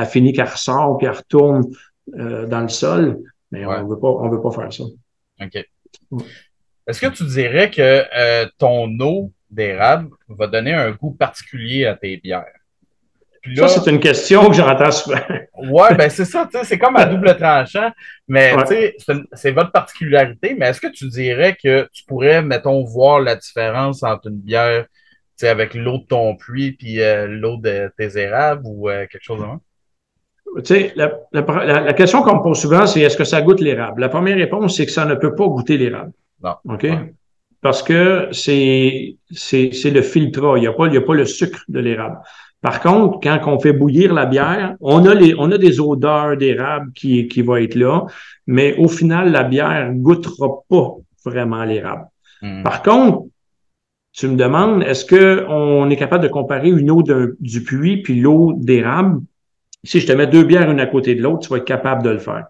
a 0.00 0.04
fini 0.06 0.32
qu'elle 0.32 0.48
ressort, 0.48 0.98
puis 0.98 1.06
elle 1.06 1.14
retourne 1.14 1.64
euh, 2.18 2.46
dans 2.46 2.60
le 2.60 2.68
sol. 2.68 3.20
Mais 3.50 3.64
Ouais. 3.66 3.76
on 3.80 3.86
veut 3.86 3.98
pas, 3.98 4.08
on 4.08 4.28
veut 4.28 4.40
pas 4.40 4.50
faire 4.50 4.72
ça. 4.72 4.84
OK. 4.84 5.64
Ouais. 6.10 6.24
Est-ce 6.86 7.00
que 7.00 7.06
tu 7.12 7.24
dirais 7.24 7.70
que 7.70 7.80
euh, 8.16 8.46
ton 8.58 8.88
eau 9.00 9.32
d'érable 9.50 10.10
va 10.28 10.46
donner 10.46 10.72
un 10.72 10.92
goût 10.92 11.10
particulier 11.12 11.86
à 11.86 11.94
tes 11.94 12.16
bières? 12.16 12.44
Là, 13.54 13.68
Ça, 13.68 13.80
c'est 13.80 13.90
une 13.90 14.00
question 14.00 14.48
que 14.48 14.54
j'entends 14.56 14.90
souvent. 14.92 15.18
ouais, 15.70 15.94
ben 15.94 16.08
c'est 16.10 16.24
ça, 16.24 16.48
c'est 16.64 16.78
comme 16.78 16.96
à 16.96 17.04
double 17.06 17.36
tranchant, 17.36 17.90
mais 18.28 18.54
Ouais. 18.54 18.96
c'est 19.32 19.50
votre 19.52 19.72
particularité, 19.72 20.54
mais 20.58 20.66
est-ce 20.68 20.80
que 20.80 20.86
tu 20.90 21.08
dirais 21.08 21.56
que 21.62 21.88
tu 21.92 22.04
pourrais, 22.04 22.42
mettons, 22.42 22.82
voir 22.84 23.20
la 23.20 23.36
différence 23.36 24.02
entre 24.02 24.28
une 24.28 24.38
bière, 24.40 24.86
avec 25.42 25.74
l'eau 25.74 25.98
de 25.98 26.04
ton 26.06 26.34
puits 26.36 26.72
puis 26.72 27.00
euh, 27.02 27.26
l'eau 27.26 27.58
de 27.58 27.92
tes 27.98 28.16
érables 28.18 28.62
ou 28.64 28.88
euh, 28.88 29.06
quelque 29.06 29.22
chose 29.22 29.40
de 29.40 29.44
même? 29.46 29.58
Tu 30.58 30.64
sais, 30.64 30.92
la, 30.96 31.12
la, 31.32 31.42
la- 31.82 31.92
question 31.92 32.22
qu'on 32.22 32.36
me 32.36 32.42
pose 32.42 32.58
souvent, 32.58 32.86
c'est 32.86 33.00
est-ce 33.00 33.16
que 33.18 33.24
ça 33.24 33.42
goûte 33.42 33.60
l'érable? 33.60 34.00
La 34.00 34.08
première 34.08 34.36
réponse, 34.38 34.76
c'est 34.76 34.86
que 34.86 34.92
ça 34.92 35.04
ne 35.04 35.14
peut 35.14 35.34
pas 35.34 35.46
goûter 35.46 35.76
l'érable. 35.76 36.12
Non. 36.42 36.54
OK? 36.70 36.82
Ouais. 36.84 37.12
Parce 37.60 37.82
que 37.82 38.28
c'est, 38.32 39.16
le 39.28 40.02
filtrat. 40.02 40.56
Il 40.56 40.60
n'y 40.62 40.66
a 40.66 40.72
pas, 40.72 40.86
il 40.86 40.94
y 40.94 40.96
a 40.96 41.00
pas 41.02 41.14
le 41.14 41.26
sucre 41.26 41.62
de 41.68 41.80
l'érable. 41.80 42.16
Par 42.66 42.80
contre, 42.80 43.20
quand 43.22 43.38
on 43.46 43.60
fait 43.60 43.72
bouillir 43.72 44.12
la 44.12 44.26
bière, 44.26 44.74
on 44.80 45.06
a 45.06 45.14
les, 45.14 45.36
on 45.38 45.52
a 45.52 45.56
des 45.56 45.78
odeurs 45.78 46.36
d'érable 46.36 46.90
qui, 46.96 47.28
qui 47.28 47.42
vont 47.42 47.54
être 47.54 47.76
là, 47.76 48.06
mais 48.48 48.74
au 48.76 48.88
final, 48.88 49.30
la 49.30 49.44
bière 49.44 49.92
goûtera 49.94 50.48
pas 50.68 50.96
vraiment 51.24 51.62
l'érable. 51.62 52.06
Hmm. 52.42 52.64
Par 52.64 52.82
contre, 52.82 53.28
tu 54.12 54.26
me 54.26 54.34
demandes, 54.34 54.82
est-ce 54.82 55.04
que 55.04 55.46
on 55.48 55.88
est 55.90 55.96
capable 55.96 56.24
de 56.24 56.28
comparer 56.28 56.70
une 56.70 56.90
eau 56.90 57.04
du 57.38 57.62
puits 57.62 57.98
puis 57.98 58.20
l'eau 58.20 58.54
d'érable? 58.56 59.20
Si 59.84 60.00
je 60.00 60.06
te 60.08 60.12
mets 60.12 60.26
deux 60.26 60.42
bières 60.42 60.68
une 60.68 60.80
à 60.80 60.86
côté 60.86 61.14
de 61.14 61.22
l'autre, 61.22 61.46
tu 61.46 61.50
vas 61.50 61.58
être 61.58 61.64
capable 61.64 62.02
de 62.02 62.10
le 62.10 62.18
faire. 62.18 62.46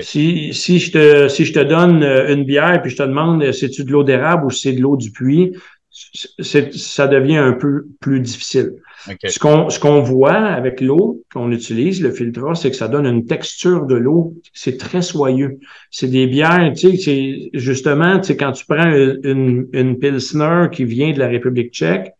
Si, 0.00 0.52
si, 0.52 0.80
je 0.80 0.90
te, 0.90 1.28
si 1.28 1.44
je 1.44 1.52
te 1.52 1.60
donne 1.60 2.02
euh, 2.02 2.34
une 2.34 2.44
bière 2.44 2.80
puis 2.82 2.90
je 2.90 2.96
te 2.96 3.02
demande 3.02 3.42
euh, 3.42 3.52
c'est-tu 3.52 3.84
de 3.84 3.92
l'eau 3.92 4.02
d'érable 4.02 4.46
ou 4.46 4.50
c'est 4.50 4.72
de 4.72 4.80
l'eau 4.80 4.96
du 4.96 5.10
puits, 5.10 5.52
ça 5.94 7.06
devient 7.06 7.36
un 7.36 7.52
peu 7.52 7.86
plus 8.00 8.20
difficile. 8.20 8.72
OK. 9.08 9.16
Ce 9.26 9.38
qu'on 9.38 9.70
ce 9.70 9.78
qu'on 9.78 10.00
voit 10.00 10.34
avec 10.34 10.80
l'eau 10.80 11.22
qu'on 11.32 11.52
utilise, 11.52 12.02
le 12.02 12.10
filtrat, 12.10 12.56
c'est 12.56 12.70
que 12.70 12.76
ça 12.76 12.88
donne 12.88 13.06
une 13.06 13.26
texture 13.26 13.86
de 13.86 13.94
l'eau. 13.94 14.34
C'est 14.52 14.76
très 14.76 15.02
soyeux. 15.02 15.60
C'est 15.90 16.08
des 16.08 16.26
bières, 16.26 16.72
tu 16.74 16.90
sais, 16.90 16.96
c'est 16.96 17.50
justement, 17.54 18.18
tu 18.18 18.28
sais, 18.28 18.36
quand 18.36 18.52
tu 18.52 18.64
prends 18.66 18.90
une, 18.90 19.68
une, 19.72 19.98
Pilsner 19.98 20.66
qui 20.72 20.84
vient 20.84 21.12
de 21.12 21.18
la 21.18 21.28
République 21.28 21.72
tchèque, 21.72 22.12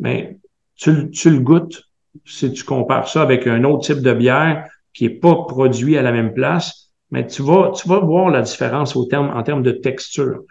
ben, 0.00 0.36
tu, 0.76 0.92
le- 0.92 1.10
tu 1.10 1.30
le 1.30 1.38
goûtes 1.40 1.84
si 2.24 2.52
tu 2.52 2.64
compares 2.64 3.08
ça 3.08 3.22
avec 3.22 3.46
un 3.46 3.62
autre 3.64 3.84
type 3.84 4.02
de 4.02 4.12
bière 4.12 4.66
qui 4.92 5.04
est 5.04 5.10
pas 5.20 5.36
produit 5.46 5.96
à 5.96 6.02
la 6.02 6.10
même 6.10 6.34
place, 6.34 6.90
mais 7.12 7.26
tu 7.26 7.42
vas, 7.42 7.72
tu 7.74 7.88
vas 7.88 8.00
voir 8.00 8.30
la 8.30 8.42
différence 8.42 8.96
au 8.96 9.04
terme, 9.04 9.30
en 9.34 9.42
termes 9.42 9.62
de 9.62 9.72
texture. 9.72 10.42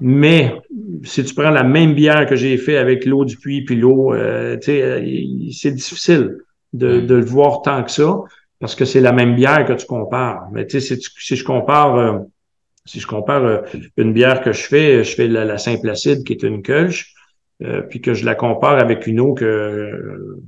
Mais 0.00 0.54
si 1.04 1.24
tu 1.24 1.34
prends 1.34 1.50
la 1.50 1.64
même 1.64 1.94
bière 1.94 2.26
que 2.26 2.36
j'ai 2.36 2.56
fait 2.56 2.76
avec 2.76 3.04
l'eau 3.04 3.24
du 3.24 3.36
puits 3.36 3.64
puis 3.64 3.76
l'eau, 3.76 4.14
euh, 4.14 4.56
tu 4.56 4.66
sais, 4.66 4.82
euh, 4.82 5.50
c'est 5.52 5.72
difficile 5.72 6.36
de, 6.72 7.00
Mm. 7.00 7.06
de 7.06 7.14
le 7.16 7.24
voir 7.24 7.62
tant 7.62 7.82
que 7.82 7.90
ça 7.90 8.20
parce 8.60 8.74
que 8.74 8.84
c'est 8.84 9.00
la 9.00 9.12
même 9.12 9.34
bière 9.34 9.64
que 9.66 9.72
tu 9.72 9.86
compares. 9.86 10.48
Mais 10.52 10.66
tu 10.66 10.80
sais, 10.80 10.96
si, 11.18 11.36
je 11.36 11.44
compare, 11.44 11.96
euh, 11.96 12.18
si 12.84 13.00
je 13.00 13.06
compare 13.06 13.44
euh, 13.44 13.58
une 13.96 14.12
bière 14.12 14.42
que 14.42 14.52
je 14.52 14.62
fais, 14.62 15.02
je 15.04 15.14
fais 15.14 15.28
la, 15.28 15.44
la 15.44 15.58
Saint-Placide 15.58 16.24
qui 16.24 16.32
est 16.34 16.42
une 16.42 16.62
Kölsch, 16.62 17.14
euh, 17.62 17.82
puis 17.82 18.00
que 18.00 18.14
je 18.14 18.24
la 18.24 18.34
compare 18.34 18.78
avec 18.78 19.06
une 19.06 19.20
eau 19.20 19.34
que, 19.34 19.90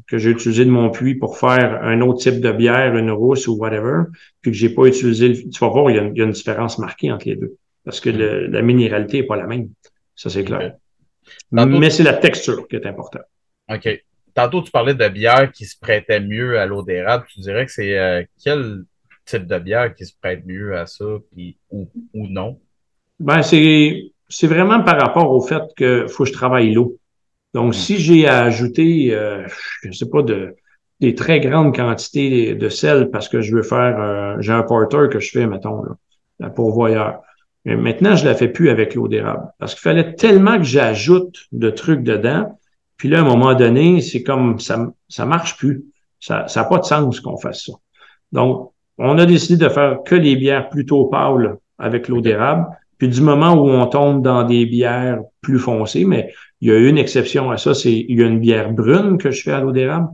que 0.08 0.18
j'ai 0.18 0.30
utilisée 0.30 0.64
de 0.64 0.70
mon 0.70 0.90
puits 0.90 1.14
pour 1.14 1.36
faire 1.38 1.80
un 1.82 2.00
autre 2.00 2.20
type 2.20 2.40
de 2.40 2.52
bière, 2.52 2.96
une 2.96 3.10
rousse 3.10 3.48
ou 3.48 3.56
whatever, 3.56 4.04
puis 4.40 4.50
que 4.52 4.56
j'ai 4.56 4.70
pas 4.70 4.86
utilisé, 4.86 5.28
le- 5.28 5.34
tu 5.50 5.58
vas 5.60 5.68
voir, 5.68 5.90
il 5.90 5.96
y 5.96 5.98
a 5.98 6.02
une, 6.02 6.14
il 6.14 6.18
y 6.18 6.22
a 6.22 6.24
une 6.24 6.30
différence 6.32 6.78
marquée 6.78 7.12
entre 7.12 7.28
les 7.28 7.36
deux. 7.36 7.56
Parce 7.84 8.00
que 8.00 8.10
le- 8.10 8.46
la 8.46 8.62
minéralité 8.62 9.18
est 9.18 9.22
pas 9.26 9.36
la 9.36 9.46
même. 9.46 9.68
Ça, 10.14 10.30
c'est 10.30 10.44
clair. 10.44 10.74
Tantôt- 11.54 11.78
Mais 11.78 11.90
c'est 11.90 12.02
la 12.02 12.14
texture 12.14 12.66
qui 12.68 12.76
est 12.76 12.86
importante. 12.86 13.22
OK. 13.72 13.88
Tantôt, 14.34 14.62
tu 14.62 14.70
parlais 14.70 14.94
de 14.94 15.08
bière 15.08 15.50
qui 15.52 15.64
se 15.66 15.78
prêtait 15.78 16.20
mieux 16.20 16.58
à 16.58 16.66
l'eau 16.66 16.82
d'érable. 16.82 17.24
Tu 17.32 17.40
dirais 17.40 17.66
que 17.66 17.72
c'est 17.72 17.98
euh, 17.98 18.22
quel 18.42 18.84
type 19.24 19.46
de 19.46 19.58
bière 19.58 19.94
qui 19.94 20.06
se 20.06 20.14
prête 20.20 20.44
mieux 20.46 20.76
à 20.76 20.86
ça 20.86 21.04
puis, 21.32 21.56
ou, 21.70 21.88
ou 22.14 22.26
non? 22.28 22.58
Ben, 23.20 23.42
c'est, 23.42 24.12
c'est 24.28 24.46
vraiment 24.46 24.82
par 24.82 24.98
rapport 25.00 25.30
au 25.30 25.40
fait 25.42 25.62
que 25.76 26.06
faut 26.08 26.24
que 26.24 26.28
je 26.30 26.34
travaille 26.34 26.72
l'eau. 26.72 26.98
Donc, 27.54 27.70
Mm. 27.70 27.72
si 27.74 27.98
j'ai 27.98 28.26
à 28.26 28.42
ajouter, 28.44 29.14
euh, 29.14 29.46
je 29.84 29.92
sais 29.92 30.08
pas, 30.08 30.22
de, 30.22 30.56
des 31.00 31.14
très 31.14 31.38
grandes 31.40 31.74
quantités 31.76 32.54
de 32.54 32.68
sel 32.70 33.10
parce 33.10 33.28
que 33.28 33.40
je 33.42 33.54
veux 33.54 33.62
faire, 33.62 34.40
j'ai 34.40 34.52
un 34.52 34.62
porter 34.62 35.08
que 35.10 35.20
je 35.20 35.30
fais, 35.30 35.46
mettons, 35.46 35.82
là, 35.82 35.96
la 36.40 36.48
pourvoyeur. 36.50 37.20
Mais 37.64 37.76
maintenant, 37.76 38.16
je 38.16 38.24
la 38.24 38.34
fais 38.34 38.48
plus 38.48 38.70
avec 38.70 38.94
l'eau 38.94 39.08
d'érable 39.08 39.48
parce 39.58 39.74
qu'il 39.74 39.82
fallait 39.82 40.14
tellement 40.14 40.58
que 40.58 40.64
j'ajoute 40.64 41.46
de 41.52 41.70
trucs 41.70 42.02
dedans. 42.02 42.58
Puis 42.96 43.08
là, 43.08 43.18
à 43.18 43.22
un 43.22 43.24
moment 43.24 43.54
donné, 43.54 44.00
c'est 44.00 44.22
comme 44.22 44.58
ça, 44.58 44.92
ça 45.08 45.26
marche 45.26 45.56
plus. 45.56 45.84
Ça 46.20 46.46
n'a 46.54 46.64
pas 46.64 46.78
de 46.78 46.84
sens 46.84 47.20
qu'on 47.20 47.36
fasse 47.36 47.66
ça. 47.66 47.72
Donc, 48.32 48.72
on 48.98 49.18
a 49.18 49.26
décidé 49.26 49.64
de 49.64 49.68
faire 49.68 49.98
que 50.04 50.14
les 50.14 50.36
bières 50.36 50.68
plutôt 50.68 51.06
pâles 51.06 51.56
avec 51.78 52.08
l'eau 52.08 52.20
d'érable. 52.20 52.66
Puis 52.98 53.08
du 53.08 53.20
moment 53.20 53.54
où 53.54 53.68
on 53.68 53.86
tombe 53.86 54.22
dans 54.22 54.44
des 54.44 54.64
bières 54.64 55.20
plus 55.40 55.58
foncées, 55.58 56.04
mais 56.04 56.32
il 56.60 56.68
y 56.68 56.72
a 56.72 56.78
une 56.78 56.98
exception 56.98 57.50
à 57.50 57.56
ça, 57.56 57.74
c'est 57.74 57.92
il 57.92 58.16
y 58.16 58.22
a 58.22 58.26
une 58.26 58.38
bière 58.38 58.72
brune 58.72 59.18
que 59.18 59.32
je 59.32 59.42
fais 59.42 59.50
à 59.50 59.60
l'eau 59.60 59.72
d'érable. 59.72 60.10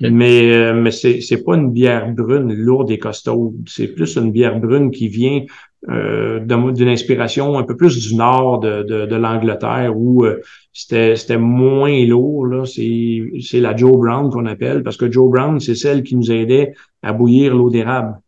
Mais, 0.00 0.52
euh, 0.52 0.74
mais 0.74 0.90
c'est, 0.90 1.20
c'est 1.20 1.44
pas 1.44 1.54
une 1.54 1.70
bière 1.70 2.12
brune 2.12 2.52
lourde 2.52 2.90
et 2.90 2.98
costaude. 2.98 3.54
C'est 3.68 3.86
plus 3.86 4.16
une 4.16 4.32
bière 4.32 4.58
brune 4.58 4.90
qui 4.90 5.06
vient 5.06 5.44
euh, 5.90 6.40
d'une 6.40 6.88
inspiration 6.88 7.58
un 7.58 7.62
peu 7.62 7.76
plus 7.76 8.08
du 8.08 8.14
nord 8.16 8.60
de, 8.60 8.82
de, 8.82 9.06
de 9.06 9.16
l'Angleterre 9.16 9.92
où 9.94 10.24
euh, 10.24 10.40
c'était, 10.72 11.14
c'était 11.16 11.36
moins 11.36 12.04
lourd. 12.06 12.46
Là. 12.46 12.64
C'est, 12.64 13.22
c'est 13.40 13.60
la 13.60 13.76
Joe 13.76 13.92
Brown 13.92 14.30
qu'on 14.30 14.46
appelle 14.46 14.82
parce 14.82 14.96
que 14.96 15.10
Joe 15.10 15.30
Brown, 15.30 15.60
c'est 15.60 15.74
celle 15.74 16.02
qui 16.02 16.16
nous 16.16 16.32
aidait 16.32 16.72
à 17.02 17.12
bouillir 17.12 17.54
l'eau 17.54 17.70
d'érable. 17.70 18.18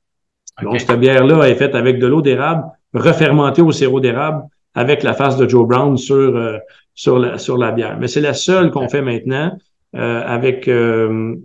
Donc, 0.62 0.80
cette 0.80 0.98
bière-là 0.98 1.48
est 1.48 1.54
faite 1.54 1.74
avec 1.74 1.98
de 1.98 2.06
l'eau 2.06 2.22
d'érable 2.22 2.64
refermentée 2.94 3.62
au 3.62 3.72
sirop 3.72 4.00
d'érable 4.00 4.42
avec 4.74 5.02
la 5.02 5.14
face 5.14 5.36
de 5.36 5.48
Joe 5.48 5.66
Brown 5.66 5.96
sur, 5.96 6.14
euh, 6.14 6.58
sur, 6.94 7.18
la, 7.18 7.38
sur 7.38 7.56
la 7.56 7.72
bière. 7.72 7.98
Mais 7.98 8.08
c'est 8.08 8.20
la 8.20 8.34
seule 8.34 8.70
qu'on 8.70 8.88
fait 8.88 9.02
maintenant 9.02 9.52
euh, 9.94 10.22
avec 10.26 10.68
euh, 10.68 11.36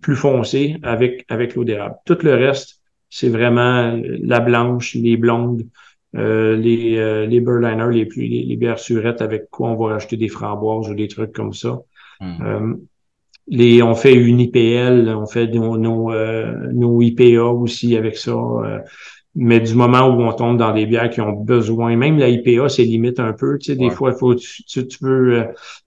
plus 0.00 0.16
foncé 0.16 0.76
avec, 0.82 1.24
avec 1.28 1.54
l'eau 1.54 1.64
d'érable. 1.64 1.96
Tout 2.06 2.18
le 2.22 2.34
reste, 2.34 2.80
c'est 3.16 3.28
vraiment 3.28 3.98
la 4.04 4.40
blanche, 4.40 4.94
les 4.94 5.16
blondes, 5.16 5.62
les, 6.12 7.26
les 7.26 7.40
Berliner, 7.40 7.88
les, 7.90 8.08
les, 8.16 8.42
les 8.44 8.56
bières 8.56 8.78
surettes 8.78 9.22
avec 9.22 9.50
quoi 9.50 9.70
on 9.70 9.76
va 9.76 9.94
rajouter 9.94 10.16
des 10.16 10.28
framboises 10.28 10.90
ou 10.90 10.94
des 10.94 11.08
trucs 11.08 11.32
comme 11.32 11.52
ça. 11.52 11.80
Hmm. 12.20 12.74
Les, 13.48 13.82
on 13.82 13.94
fait 13.94 14.14
une 14.14 14.40
IPL, 14.40 15.08
on 15.08 15.26
fait 15.26 15.46
nos, 15.46 15.76
nos, 15.78 16.12
nos 16.72 17.02
IPA 17.02 17.42
aussi 17.42 17.96
avec 17.96 18.16
ça. 18.16 18.34
Mais 19.38 19.60
du 19.60 19.74
moment 19.74 20.08
où 20.08 20.22
on 20.22 20.32
tombe 20.32 20.56
dans 20.56 20.72
des 20.72 20.86
bières 20.86 21.10
qui 21.10 21.20
ont 21.20 21.32
besoin, 21.32 21.94
même 21.94 22.18
la 22.18 22.30
IPA, 22.30 22.70
c'est 22.70 22.84
limite 22.84 23.20
un 23.20 23.34
peu. 23.34 23.58
Tu 23.58 23.72
sais, 23.72 23.76
des 23.76 23.90
fois, 23.90 24.12
faut, 24.12 24.34
tu, 24.34 24.64
tu 24.64 24.98
veux, 25.02 25.40
euh, 25.40 25.44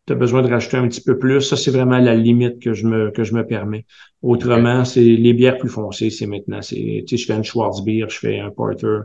as 0.08 0.14
besoin 0.14 0.43
de 0.43 0.50
rajouter 0.50 0.78
un 0.78 0.88
petit 0.88 1.02
peu 1.02 1.18
plus. 1.18 1.41
Ça, 1.41 1.58
c'est 1.58 1.72
vraiment 1.72 1.97
la 1.97 2.14
limite 2.14 2.60
que 2.62 2.74
je 2.74 2.86
me, 2.86 3.10
que 3.10 3.24
je 3.24 3.34
me 3.34 3.43
permets. 3.43 3.88
Autrement, 4.22 4.86
c'est 4.86 5.02
les 5.02 5.34
bières 5.34 5.58
plus 5.58 5.70
foncées, 5.70 6.12
c'est 6.12 6.28
maintenant. 6.28 6.62
C'est, 6.62 7.04
tu 7.08 7.18
sais, 7.18 7.18
je 7.18 7.26
fais 7.26 7.34
une 7.34 7.43
Schwarzbier, 7.43 8.06
je 8.08 8.20
fais 8.20 8.39
un 8.39 8.52
Porter, 8.52 9.00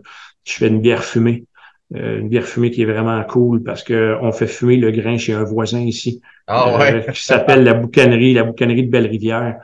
je 0.44 0.52
fais 0.52 0.68
une 0.68 0.82
bière 0.82 1.04
fumée. 1.04 1.46
Euh, 1.94 2.20
une 2.20 2.28
bière 2.28 2.44
fumée 2.44 2.70
qui 2.70 2.82
est 2.82 2.86
vraiment 2.86 3.22
cool 3.24 3.62
parce 3.62 3.82
que 3.82 4.16
on 4.20 4.32
fait 4.32 4.46
fumer 4.46 4.76
le 4.76 4.90
grain 4.90 5.16
chez 5.16 5.32
un 5.32 5.44
voisin 5.44 5.80
ici. 5.80 6.20
Ah 6.46 6.76
ouais. 6.76 7.06
Euh, 7.08 7.12
qui 7.12 7.22
s'appelle 7.24 7.64
la 7.64 7.72
boucanerie, 7.72 8.34
la 8.34 8.44
boucanerie 8.44 8.84
de 8.84 8.90
Belle-Rivière. 8.90 9.58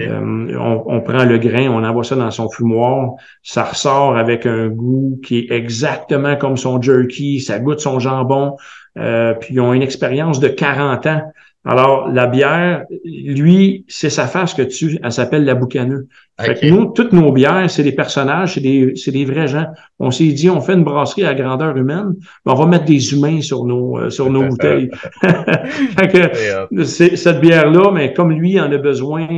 Euh, 0.00 0.56
on, 0.58 1.00
prend 1.00 1.24
le 1.24 1.38
grain, 1.38 1.68
on 1.68 1.82
envoie 1.82 2.04
ça 2.04 2.14
dans 2.14 2.30
son 2.30 2.48
fumoir, 2.48 3.14
ça 3.42 3.64
ressort 3.64 4.16
avec 4.16 4.46
un 4.46 4.68
goût 4.68 5.20
qui 5.24 5.38
est 5.38 5.50
exactement 5.50 6.36
comme 6.36 6.56
son 6.56 6.80
jerky, 6.80 7.40
ça 7.40 7.58
goûte 7.58 7.80
son 7.80 7.98
jambon, 7.98 8.56
euh, 8.98 9.34
puis 9.34 9.54
ils 9.54 9.60
ont 9.60 9.72
une 9.72 9.82
expérience 9.82 10.38
de 10.38 10.48
40 10.48 11.06
ans. 11.06 11.22
Alors, 11.64 12.08
la 12.08 12.26
bière, 12.26 12.84
lui, 13.04 13.84
c'est 13.86 14.10
sa 14.10 14.26
face 14.26 14.52
que 14.52 14.62
tu, 14.62 14.98
elle 15.02 15.12
s'appelle 15.12 15.44
la 15.44 15.54
boucaneux. 15.54 16.08
Fait 16.40 16.54
que 16.54 16.66
nous, 16.66 16.86
toutes 16.86 17.12
nos 17.12 17.30
bières, 17.30 17.70
c'est 17.70 17.84
des 17.84 17.92
personnages, 17.92 18.54
c'est 18.54 18.60
des, 18.60 18.94
c'est 18.96 19.12
des 19.12 19.24
vrais 19.24 19.46
gens. 19.46 19.66
On 20.00 20.10
s'est 20.10 20.32
dit, 20.32 20.50
on 20.50 20.60
fait 20.60 20.72
une 20.72 20.82
brasserie 20.82 21.24
à 21.24 21.34
grandeur 21.34 21.76
humaine, 21.76 22.14
on 22.46 22.54
va 22.54 22.66
mettre 22.66 22.86
des 22.86 23.12
humains 23.12 23.40
sur 23.42 23.64
nos, 23.64 23.96
euh, 23.96 24.10
sur 24.10 24.28
nos 24.28 24.44
bouteilles. 24.48 24.90
fait 25.22 26.08
que, 26.08 26.84
c'est, 26.84 27.14
cette 27.14 27.40
bière-là, 27.40 27.92
mais 27.92 28.12
comme 28.12 28.32
lui 28.32 28.60
en 28.60 28.70
a 28.72 28.78
besoin 28.78 29.28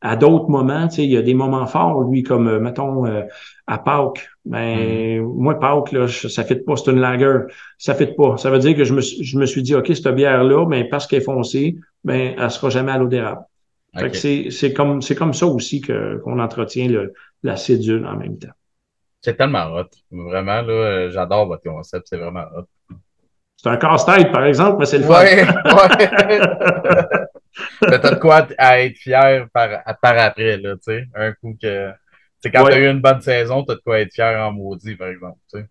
à 0.00 0.16
d'autres 0.16 0.48
moments, 0.48 0.88
tu 0.88 0.96
sais, 0.96 1.04
il 1.04 1.10
y 1.10 1.16
a 1.16 1.22
des 1.22 1.34
moments 1.34 1.66
forts, 1.66 2.02
lui, 2.02 2.22
comme, 2.22 2.48
euh, 2.48 2.60
mettons, 2.60 3.06
euh, 3.06 3.22
à 3.66 3.78
Pâques. 3.78 4.28
Ben, 4.44 5.20
mm. 5.20 5.34
moi, 5.34 5.58
Pâques, 5.58 5.92
là, 5.92 6.06
ça 6.08 6.44
fait 6.44 6.64
pas, 6.64 6.76
c'est 6.76 6.90
une 6.90 7.00
lager. 7.00 7.38
Ça 7.78 7.94
fait 7.94 8.14
pas. 8.14 8.36
Ça 8.36 8.50
veut 8.50 8.58
dire 8.58 8.76
que 8.76 8.84
je 8.84 8.92
me, 8.92 9.00
je 9.00 9.38
me 9.38 9.46
suis 9.46 9.62
dit, 9.62 9.74
OK, 9.74 9.86
cette 9.94 10.08
bière-là, 10.08 10.66
ben, 10.66 10.88
parce 10.90 11.06
qu'elle 11.06 11.22
est 11.22 11.24
foncée, 11.24 11.76
ben, 12.04 12.34
elle 12.38 12.50
sera 12.50 12.70
jamais 12.70 12.92
à 12.92 12.98
l'eau 12.98 13.08
d'érable. 13.08 13.42
c'est, 14.12 14.50
c'est 14.50 14.72
comme, 14.72 15.00
c'est 15.00 15.14
comme 15.14 15.34
ça 15.34 15.46
aussi 15.46 15.80
que, 15.80 16.18
qu'on 16.18 16.38
entretient 16.38 16.88
le, 16.88 17.14
la 17.42 17.56
cédule 17.56 18.06
en 18.06 18.16
même 18.16 18.38
temps. 18.38 18.52
C'est 19.22 19.36
tellement 19.36 19.74
hot. 19.74 19.88
Vraiment, 20.12 20.62
là, 20.62 20.72
euh, 20.72 21.10
j'adore 21.10 21.46
votre 21.46 21.62
concept. 21.62 22.06
C'est 22.08 22.18
vraiment 22.18 22.44
hot. 22.56 22.66
C'est 23.56 23.70
un 23.70 23.76
casse-tête, 23.78 24.30
par 24.30 24.44
exemple, 24.44 24.76
mais 24.78 24.84
c'est 24.84 24.98
le 24.98 25.04
fun. 25.04 25.20
Ouais, 25.20 25.42
ouais. 25.42 26.10
Mais 26.28 26.40
t'as 27.80 28.14
de 28.14 28.20
quoi 28.20 28.46
à 28.58 28.80
être 28.80 28.96
fier 28.96 29.46
par, 29.52 29.68
par 30.02 30.18
après, 30.18 30.56
là, 30.56 30.74
tu 30.74 30.82
sais. 30.82 31.04
Un 31.14 31.32
coup 31.32 31.56
que. 31.60 31.90
C'est 32.40 32.50
quand 32.50 32.64
tu 32.64 32.70
t'as 32.70 32.78
eu 32.78 32.90
une 32.90 33.00
bonne 33.00 33.20
saison, 33.20 33.64
t'as 33.64 33.74
de 33.74 33.80
quoi 33.80 34.00
être 34.00 34.12
fier 34.12 34.38
en 34.46 34.52
maudit, 34.52 34.94
par 34.94 35.08
exemple, 35.08 35.38
tu 35.50 35.60
sais. 35.60 35.66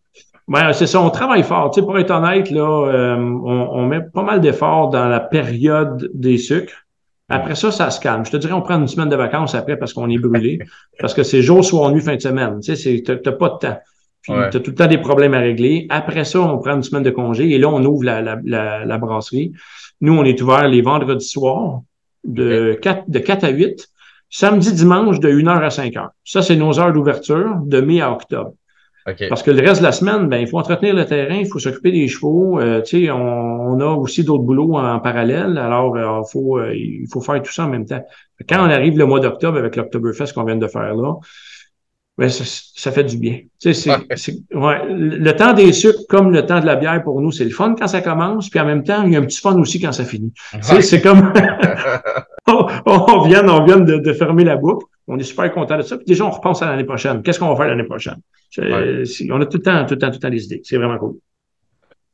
Ouais, 0.47 0.73
c'est 0.73 0.87
ça, 0.87 1.01
on 1.01 1.09
travaille 1.09 1.43
fort. 1.43 1.71
Tu 1.71 1.79
sais, 1.79 1.85
pour 1.85 1.97
être 1.97 2.11
honnête, 2.11 2.51
là, 2.51 2.87
euh, 2.87 3.15
on, 3.17 3.69
on, 3.71 3.85
met 3.87 4.01
pas 4.01 4.21
mal 4.21 4.41
d'efforts 4.41 4.89
dans 4.89 5.07
la 5.07 5.19
période 5.19 6.11
des 6.13 6.37
sucres. 6.37 6.85
Après 7.29 7.55
ça, 7.55 7.71
ça 7.71 7.89
se 7.89 7.99
calme. 7.99 8.23
Je 8.25 8.31
te 8.31 8.37
dirais, 8.37 8.53
on 8.53 8.61
prend 8.61 8.79
une 8.79 8.87
semaine 8.87 9.09
de 9.09 9.15
vacances 9.15 9.55
après 9.55 9.77
parce 9.77 9.93
qu'on 9.93 10.09
est 10.09 10.19
brûlé. 10.19 10.59
parce 10.99 11.15
que 11.15 11.23
c'est 11.23 11.41
jour, 11.41 11.65
soir, 11.65 11.91
nuit, 11.91 12.01
fin 12.01 12.15
de 12.15 12.21
semaine. 12.21 12.59
Tu 12.59 12.75
sais, 12.75 13.03
t'as 13.03 13.31
pas 13.31 13.49
de 13.49 13.57
temps. 13.57 13.79
Puis 14.21 14.33
tu 14.51 14.57
as 14.57 14.59
tout 14.59 14.71
le 14.71 14.75
temps 14.75 14.87
des 14.87 14.97
problèmes 14.99 15.33
à 15.33 15.39
régler. 15.39 15.87
Après 15.89 16.25
ça, 16.25 16.41
on 16.41 16.59
prend 16.59 16.75
une 16.75 16.83
semaine 16.83 17.03
de 17.03 17.09
congé 17.09 17.49
et 17.49 17.57
là, 17.57 17.69
on 17.69 17.83
ouvre 17.83 18.03
la, 18.03 18.21
la, 18.21 18.39
la, 18.43 18.85
la 18.85 18.97
brasserie. 18.97 19.51
Nous, 20.01 20.13
on 20.13 20.23
est 20.23 20.39
ouvert 20.41 20.67
les 20.67 20.81
vendredis 20.81 21.27
soirs 21.27 21.81
de 22.25 22.77
4, 22.81 23.09
de 23.09 23.19
4 23.19 23.43
à 23.43 23.49
8, 23.49 23.89
samedi, 24.29 24.73
dimanche 24.73 25.19
de 25.19 25.29
1h 25.29 25.49
à 25.49 25.69
5h. 25.69 26.09
Ça, 26.23 26.41
c'est 26.41 26.55
nos 26.55 26.79
heures 26.79 26.93
d'ouverture 26.93 27.55
de 27.63 27.81
mai 27.81 28.01
à 28.01 28.11
octobre. 28.11 28.53
Parce 29.29 29.43
que 29.43 29.51
le 29.51 29.61
reste 29.61 29.81
de 29.81 29.85
la 29.85 29.91
semaine, 29.91 30.27
ben, 30.29 30.37
il 30.37 30.47
faut 30.47 30.57
entretenir 30.57 30.95
le 30.95 31.05
terrain, 31.05 31.35
il 31.35 31.47
faut 31.47 31.59
s'occuper 31.59 31.91
des 31.91 32.07
chevaux. 32.07 32.59
Euh, 32.59 32.81
tu 32.81 33.05
sais, 33.05 33.11
on, 33.11 33.17
on, 33.17 33.79
a 33.79 33.85
aussi 33.85 34.23
d'autres 34.23 34.43
boulots 34.43 34.77
en, 34.77 34.99
parallèle. 34.99 35.59
Alors, 35.59 35.95
euh, 35.95 36.23
faut, 36.23 36.57
euh, 36.57 36.73
il 36.75 37.05
faut 37.13 37.21
faire 37.21 37.39
tout 37.43 37.51
ça 37.51 37.65
en 37.65 37.69
même 37.69 37.85
temps. 37.85 38.03
Quand 38.49 38.65
on 38.65 38.69
arrive 38.71 38.97
le 38.97 39.05
mois 39.05 39.19
d'octobre 39.19 39.59
avec 39.59 39.75
l'Octoberfest 39.75 40.33
qu'on 40.33 40.43
vient 40.43 40.55
de 40.55 40.67
faire 40.67 40.95
là, 40.95 41.13
ben, 42.17 42.29
ça, 42.29 42.43
ça, 42.45 42.91
fait 42.91 43.03
du 43.03 43.17
bien. 43.17 43.41
Tu 43.59 43.73
sais, 43.73 43.91
c'est, 44.15 44.33
ouais, 44.53 44.85
le 44.89 45.31
temps 45.33 45.51
des 45.51 45.73
sucres, 45.73 46.07
comme 46.07 46.31
le 46.31 46.45
temps 46.45 46.61
de 46.61 46.65
la 46.65 46.77
bière 46.77 47.03
pour 47.03 47.19
nous, 47.21 47.31
c'est 47.31 47.43
le 47.43 47.49
fun 47.49 47.75
quand 47.77 47.87
ça 47.87 48.01
commence, 48.01 48.49
puis 48.49 48.59
en 48.59 48.65
même 48.65 48.83
temps, 48.83 49.03
il 49.03 49.11
y 49.11 49.15
a 49.17 49.19
un 49.19 49.25
petit 49.25 49.41
fun 49.41 49.59
aussi 49.59 49.81
quand 49.81 49.91
ça 49.91 50.05
finit. 50.05 50.31
Tu 50.53 50.61
sais, 50.61 50.81
c'est 50.81 51.01
comme 51.01 51.33
on, 52.47 53.21
vient, 53.27 53.45
on 53.49 53.65
vient 53.65 53.79
de, 53.79 53.97
de, 53.97 54.13
fermer 54.13 54.45
la 54.45 54.55
boucle. 54.55 54.85
On 55.07 55.19
est 55.19 55.23
super 55.23 55.51
content 55.51 55.77
de 55.77 55.81
ça. 55.81 55.97
Puis 55.97 56.05
déjà, 56.05 56.25
on 56.25 56.29
repense 56.29 56.61
à 56.61 56.67
l'année 56.67 56.85
prochaine. 56.85 57.21
Qu'est-ce 57.21 57.39
qu'on 57.39 57.49
va 57.49 57.55
faire 57.57 57.67
l'année 57.67 57.83
prochaine? 57.83 58.17
On 58.57 59.41
a 59.41 59.45
tout 59.45 59.57
le 59.57 59.63
temps, 59.63 59.85
tout 59.85 59.95
le 59.95 59.99
temps, 59.99 60.07
tout 60.07 60.13
le 60.13 60.19
temps 60.19 60.29
les 60.29 60.45
idées. 60.45 60.61
C'est 60.63 60.77
vraiment 60.77 60.97
cool. 60.97 61.15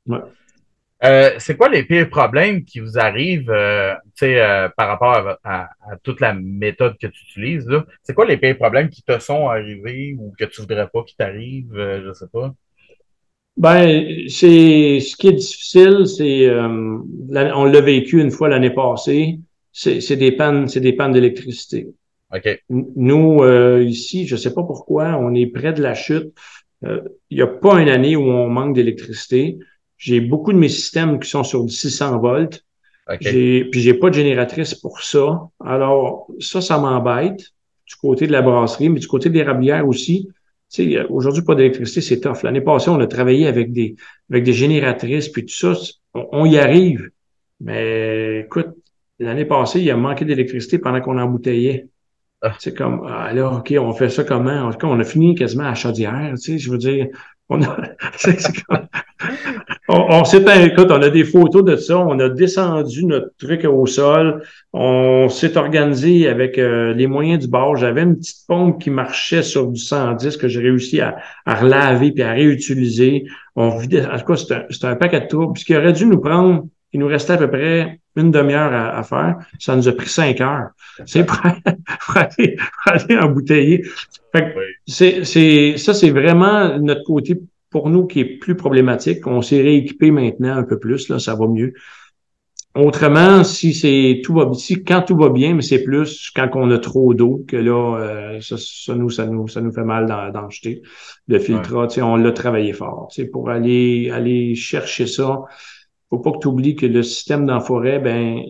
Ouais. 0.07 0.19
Euh, 1.03 1.31
c'est 1.39 1.57
quoi 1.57 1.67
les 1.69 1.83
pires 1.83 2.09
problèmes 2.09 2.63
qui 2.63 2.79
vous 2.79 2.99
arrivent 2.99 3.49
euh, 3.49 3.93
euh, 4.21 4.69
par 4.77 4.87
rapport 4.87 5.37
à, 5.43 5.69
toute 6.03 6.21
la 6.21 6.33
méthode 6.33 6.95
que 6.99 7.07
tu 7.07 7.23
utilises? 7.23 7.67
C'est 8.03 8.13
quoi 8.13 8.25
les 8.25 8.37
pires 8.37 8.57
problèmes 8.57 8.89
qui 8.89 9.01
te 9.01 9.17
sont 9.19 9.47
arrivés 9.49 10.15
ou 10.19 10.33
que 10.37 10.45
tu 10.45 10.61
voudrais 10.61 10.87
pas 10.87 11.03
qu'ils 11.03 11.17
t'arrivent? 11.17 11.75
Euh, 11.75 12.03
je 12.05 12.13
sais 12.13 12.27
pas? 12.31 12.53
Ben, 13.57 14.27
c'est 14.27 14.99
ce 14.99 15.15
qui 15.15 15.27
est 15.27 15.33
difficile, 15.33 16.07
c'est 16.07 16.49
on 16.49 17.65
l'a 17.65 17.81
vécu 17.81 18.21
une 18.21 18.31
fois 18.31 18.47
l'année 18.47 18.69
passée, 18.69 19.39
c'est 19.73 20.15
des 20.15 20.31
pannes, 20.31 20.67
c'est 20.67 20.79
des 20.79 20.93
pannes 20.93 21.11
d'électricité. 21.11 21.87
OK. 22.33 22.63
Nous, 22.69 23.43
ici, 23.81 24.25
je 24.25 24.37
sais 24.37 24.53
pas 24.53 24.63
pourquoi, 24.63 25.17
on 25.17 25.33
est 25.35 25.47
près 25.47 25.73
de 25.73 25.81
la 25.81 25.95
chute. 25.95 26.33
Il 26.81 27.03
n'y 27.29 27.41
a 27.41 27.47
pas 27.47 27.81
une 27.81 27.89
année 27.89 28.15
où 28.15 28.23
on 28.23 28.47
manque 28.47 28.73
d'électricité. 28.73 29.59
J'ai 30.01 30.19
beaucoup 30.19 30.51
de 30.51 30.57
mes 30.57 30.67
systèmes 30.67 31.19
qui 31.19 31.29
sont 31.29 31.43
sur 31.43 31.63
du 31.63 31.71
600 31.71 32.17
volts. 32.17 32.65
Okay. 33.07 33.65
Puis 33.65 33.81
j'ai 33.81 33.93
pas 33.93 34.09
de 34.09 34.15
génératrice 34.15 34.73
pour 34.73 34.99
ça. 35.01 35.41
Alors, 35.63 36.25
ça, 36.39 36.59
ça 36.59 36.79
m'embête 36.79 37.39
du 37.85 37.95
côté 38.01 38.25
de 38.25 38.31
la 38.31 38.41
brasserie, 38.41 38.89
mais 38.89 38.99
du 38.99 39.07
côté 39.07 39.29
des 39.29 39.43
rablières 39.43 39.87
aussi. 39.87 40.27
Tu 40.71 40.93
sais, 40.93 41.05
aujourd'hui, 41.05 41.43
pas 41.43 41.53
d'électricité, 41.53 42.01
c'est 42.01 42.19
tough. 42.19 42.41
L'année 42.41 42.61
passée, 42.61 42.89
on 42.89 42.99
a 42.99 43.05
travaillé 43.05 43.45
avec 43.45 43.73
des, 43.73 43.95
avec 44.31 44.43
des 44.43 44.53
génératrices, 44.53 45.29
puis 45.29 45.45
tout 45.45 45.53
ça, 45.53 45.73
on, 46.15 46.45
y 46.47 46.57
arrive. 46.57 47.11
Mais 47.59 48.39
écoute, 48.39 48.69
l'année 49.19 49.45
passée, 49.45 49.81
il 49.81 49.91
a 49.91 49.97
manqué 49.97 50.25
d'électricité 50.25 50.79
pendant 50.79 51.01
qu'on 51.01 51.19
embouteillait. 51.19 51.89
Ah. 52.41 52.55
C'est 52.57 52.75
comme, 52.75 53.05
ah 53.07 53.31
là, 53.33 53.51
OK, 53.51 53.71
on 53.77 53.93
fait 53.93 54.09
ça 54.09 54.23
comment? 54.23 54.63
En 54.63 54.71
tout 54.71 54.79
cas, 54.79 54.87
on 54.87 54.99
a 54.99 55.03
fini 55.03 55.35
quasiment 55.35 55.65
à 55.65 55.75
chaudière, 55.75 56.33
tu 56.41 56.53
sais, 56.53 56.57
je 56.57 56.71
veux 56.71 56.79
dire, 56.79 57.07
on 57.49 57.61
a, 57.61 57.77
on, 59.91 60.23
s'est, 60.23 60.43
écoute, 60.65 60.87
on 60.89 61.01
a 61.01 61.09
des 61.09 61.23
photos 61.23 61.63
de 61.63 61.75
ça. 61.75 61.97
On 61.97 62.19
a 62.19 62.29
descendu 62.29 63.05
notre 63.05 63.35
truc 63.37 63.65
au 63.65 63.85
sol. 63.85 64.43
On 64.73 65.29
s'est 65.29 65.57
organisé 65.57 66.27
avec 66.27 66.57
euh, 66.57 66.93
les 66.93 67.07
moyens 67.07 67.39
du 67.39 67.47
bord. 67.47 67.75
J'avais 67.75 68.03
une 68.03 68.17
petite 68.17 68.47
pompe 68.47 68.81
qui 68.81 68.89
marchait 68.89 69.43
sur 69.43 69.67
du 69.67 69.79
110 69.79 70.37
que 70.37 70.47
j'ai 70.47 70.61
réussi 70.61 71.01
à, 71.01 71.17
à 71.45 71.55
relaver 71.55 72.11
puis 72.11 72.23
à 72.23 72.31
réutiliser. 72.31 73.25
On 73.55 73.77
vidait, 73.77 74.05
en 74.05 74.17
tout 74.17 74.25
cas, 74.25 74.37
c'était 74.37 74.85
un, 74.85 74.91
un 74.91 74.95
paquet 74.95 75.21
de 75.21 75.27
trous. 75.27 75.51
Puis 75.53 75.61
ce 75.61 75.65
qui 75.65 75.75
aurait 75.75 75.93
dû 75.93 76.05
nous 76.05 76.19
prendre, 76.19 76.63
il 76.93 76.99
nous 76.99 77.07
restait 77.07 77.33
à 77.33 77.37
peu 77.37 77.49
près 77.49 77.99
une 78.15 78.31
demi-heure 78.31 78.73
à, 78.73 79.03
faire. 79.03 79.37
Ça 79.59 79.75
nous 79.75 79.87
a 79.87 79.93
pris 79.93 80.09
cinq 80.09 80.41
heures. 80.41 80.69
C'est 81.05 81.23
pour, 81.23 81.39
aller, 82.15 82.57
embouteiller. 83.19 83.83
c'est, 84.85 85.23
c'est, 85.23 85.77
ça, 85.77 85.93
c'est 85.93 86.09
vraiment 86.09 86.77
notre 86.79 87.03
côté 87.03 87.39
pour 87.71 87.89
nous 87.89 88.05
qui 88.05 88.19
est 88.19 88.37
plus 88.37 88.55
problématique. 88.55 89.25
On 89.25 89.41
s'est 89.41 89.61
rééquipé 89.61 90.11
maintenant 90.11 90.55
un 90.55 90.63
peu 90.63 90.77
plus, 90.77 91.09
là, 91.09 91.17
ça 91.17 91.35
va 91.35 91.47
mieux. 91.47 91.73
Autrement, 92.75 93.43
si 93.43 93.73
c'est 93.73 94.21
tout 94.23 94.33
va 94.33 94.49
si 94.53 94.81
quand 94.83 95.01
tout 95.01 95.17
va 95.17 95.29
bien, 95.29 95.55
mais 95.55 95.61
c'est 95.61 95.83
plus 95.83 96.31
quand 96.33 96.49
on 96.53 96.71
a 96.71 96.77
trop 96.77 97.13
d'eau 97.13 97.43
que 97.45 97.57
là, 97.57 97.97
euh, 97.99 98.39
ça, 98.39 98.95
nous, 98.95 99.09
ça 99.09 99.25
nous, 99.25 99.47
ça 99.49 99.59
nous 99.59 99.73
fait 99.73 99.83
mal 99.83 100.05
d'en, 100.05 100.49
jeter. 100.49 100.81
Le 101.27 101.39
filtre, 101.39 101.87
on 102.01 102.15
l'a 102.15 102.31
travaillé 102.31 102.71
fort. 102.71 103.09
Pour 103.33 103.49
aller, 103.49 104.09
aller 104.09 104.55
chercher 104.55 105.05
ça, 105.05 105.41
faut 106.09 106.19
pas 106.19 106.31
que 106.31 106.39
tu 106.39 106.47
oublies 106.47 106.75
que 106.75 106.85
le 106.85 107.03
système 107.03 107.45
dans 107.45 107.55
la 107.55 107.59
forêt, 107.59 107.99
ben, 107.99 108.41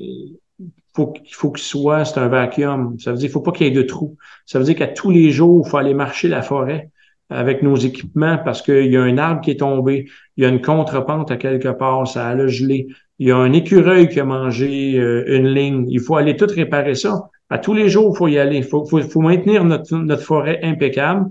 faut 0.93 1.07
qu'il 1.07 1.33
faut 1.33 1.51
qu'il 1.51 1.63
soit, 1.63 2.05
c'est 2.05 2.19
un 2.19 2.27
vacuum. 2.27 2.99
Ça 2.99 3.11
veut 3.11 3.17
dire, 3.17 3.31
faut 3.31 3.41
pas 3.41 3.51
qu'il 3.51 3.65
y 3.65 3.69
ait 3.69 3.73
de 3.73 3.81
trous. 3.81 4.17
Ça 4.45 4.59
veut 4.59 4.65
dire 4.65 4.75
qu'à 4.75 4.87
tous 4.87 5.09
les 5.09 5.31
jours, 5.31 5.63
il 5.65 5.69
faut 5.69 5.77
aller 5.77 5.95
marcher 5.95 6.27
la 6.27 6.43
forêt 6.43 6.91
avec 7.31 7.63
nos 7.63 7.75
équipements 7.75 8.37
parce 8.43 8.61
qu'il 8.61 8.91
y 8.91 8.97
a 8.97 9.01
un 9.01 9.17
arbre 9.17 9.41
qui 9.41 9.51
est 9.51 9.59
tombé, 9.59 10.07
il 10.37 10.43
y 10.43 10.45
a 10.45 10.49
une 10.49 10.61
contrepente 10.61 11.31
à 11.31 11.37
quelque 11.37 11.69
part, 11.69 12.07
ça 12.07 12.27
a 12.27 12.35
le 12.35 12.47
gelé, 12.47 12.87
il 13.21 13.27
y 13.27 13.31
a 13.31 13.37
un 13.37 13.53
écureuil 13.53 14.09
qui 14.09 14.19
a 14.19 14.25
mangé 14.25 14.97
euh, 14.97 15.23
une 15.27 15.47
ligne. 15.47 15.85
Il 15.89 15.99
faut 15.99 16.15
aller 16.15 16.35
tout 16.35 16.47
réparer 16.47 16.95
ça. 16.95 17.29
À 17.51 17.59
tous 17.59 17.73
les 17.73 17.87
jours, 17.87 18.13
il 18.15 18.17
faut 18.17 18.27
y 18.27 18.39
aller. 18.39 18.57
Il 18.57 18.63
faut, 18.63 18.83
faut, 18.85 18.99
faut, 19.01 19.21
maintenir 19.21 19.63
notre, 19.63 19.95
notre 19.95 20.23
forêt 20.23 20.59
impeccable. 20.63 21.29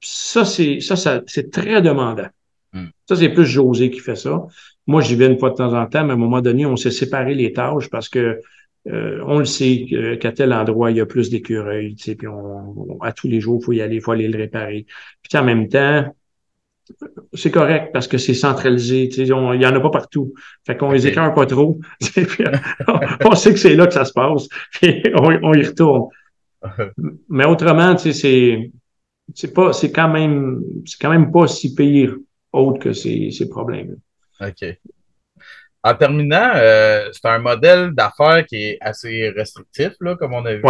Ça, 0.00 0.44
c'est 0.44 0.80
ça, 0.80 0.96
ça 0.96 1.22
c'est 1.26 1.50
très 1.50 1.80
demandant. 1.80 2.28
Hmm. 2.74 2.88
Ça, 3.08 3.16
c'est 3.16 3.30
plus 3.30 3.46
José 3.46 3.90
qui 3.90 4.00
fait 4.00 4.16
ça. 4.16 4.46
Moi, 4.86 5.00
j'y 5.00 5.14
vais 5.14 5.28
une 5.28 5.38
fois 5.38 5.50
de 5.50 5.54
temps 5.54 5.72
en 5.72 5.86
temps, 5.86 6.04
mais 6.04 6.10
à 6.10 6.14
un 6.14 6.18
moment 6.18 6.42
donné, 6.42 6.66
on 6.66 6.76
s'est 6.76 6.90
séparé 6.90 7.34
les 7.34 7.54
tâches 7.54 7.88
parce 7.88 8.10
que 8.10 8.40
euh, 8.88 9.22
on 9.26 9.38
le 9.38 9.44
sait 9.44 9.86
qu'à 10.20 10.32
tel 10.32 10.52
endroit, 10.52 10.90
il 10.90 10.96
y 10.96 11.00
a 11.00 11.06
plus 11.06 11.30
d'écureuils, 11.30 11.94
tu 11.96 12.04
sais, 12.04 12.14
puis 12.14 12.28
on, 12.28 12.98
à 13.02 13.12
tous 13.12 13.28
les 13.28 13.40
jours, 13.40 13.58
il 13.60 13.64
faut 13.64 13.72
y 13.72 13.82
aller, 13.82 13.96
il 13.96 14.00
faut 14.00 14.12
aller 14.12 14.28
le 14.28 14.38
réparer. 14.38 14.86
Puis 15.22 15.38
en 15.38 15.44
même 15.44 15.68
temps, 15.68 16.14
c'est 17.34 17.50
correct 17.50 17.90
parce 17.92 18.08
que 18.08 18.18
c'est 18.18 18.34
centralisé, 18.34 19.08
tu 19.08 19.16
sais, 19.16 19.22
il 19.22 19.28
y 19.28 19.66
en 19.66 19.76
a 19.76 19.80
pas 19.80 19.90
partout. 19.90 20.32
Fait 20.66 20.76
qu'on 20.76 20.92
les 20.92 21.06
écœure 21.06 21.34
pas 21.34 21.46
trop. 21.46 21.78
on, 23.24 23.34
sait 23.34 23.52
que 23.52 23.58
c'est 23.58 23.76
là 23.76 23.86
que 23.86 23.94
ça 23.94 24.04
se 24.04 24.12
passe, 24.12 24.48
puis 24.72 25.02
on, 25.14 25.54
y 25.54 25.62
retourne. 25.62 26.08
Mais 27.28 27.44
autrement, 27.44 27.94
tu 27.94 28.12
sais, 28.12 28.12
c'est 28.12 28.70
c'est 29.34 29.54
pas, 29.54 29.72
c'est 29.72 29.92
quand 29.92 30.08
même, 30.08 30.62
c'est 30.84 31.00
quand 31.00 31.10
même 31.10 31.30
pas 31.30 31.46
si 31.46 31.74
pire 31.74 32.16
autre 32.52 32.80
que 32.80 32.92
ces, 32.92 33.30
ces 33.30 33.48
problèmes. 33.48 33.96
OK. 34.40 34.64
En 35.82 35.94
terminant, 35.94 36.50
euh, 36.56 37.08
c'est 37.12 37.26
un 37.26 37.38
modèle 37.38 37.92
d'affaires 37.92 38.44
qui 38.46 38.56
est 38.56 38.78
assez 38.80 39.30
restrictif, 39.30 39.92
là, 40.00 40.14
comme 40.16 40.34
on 40.34 40.44
a 40.44 40.54
vu. 40.54 40.62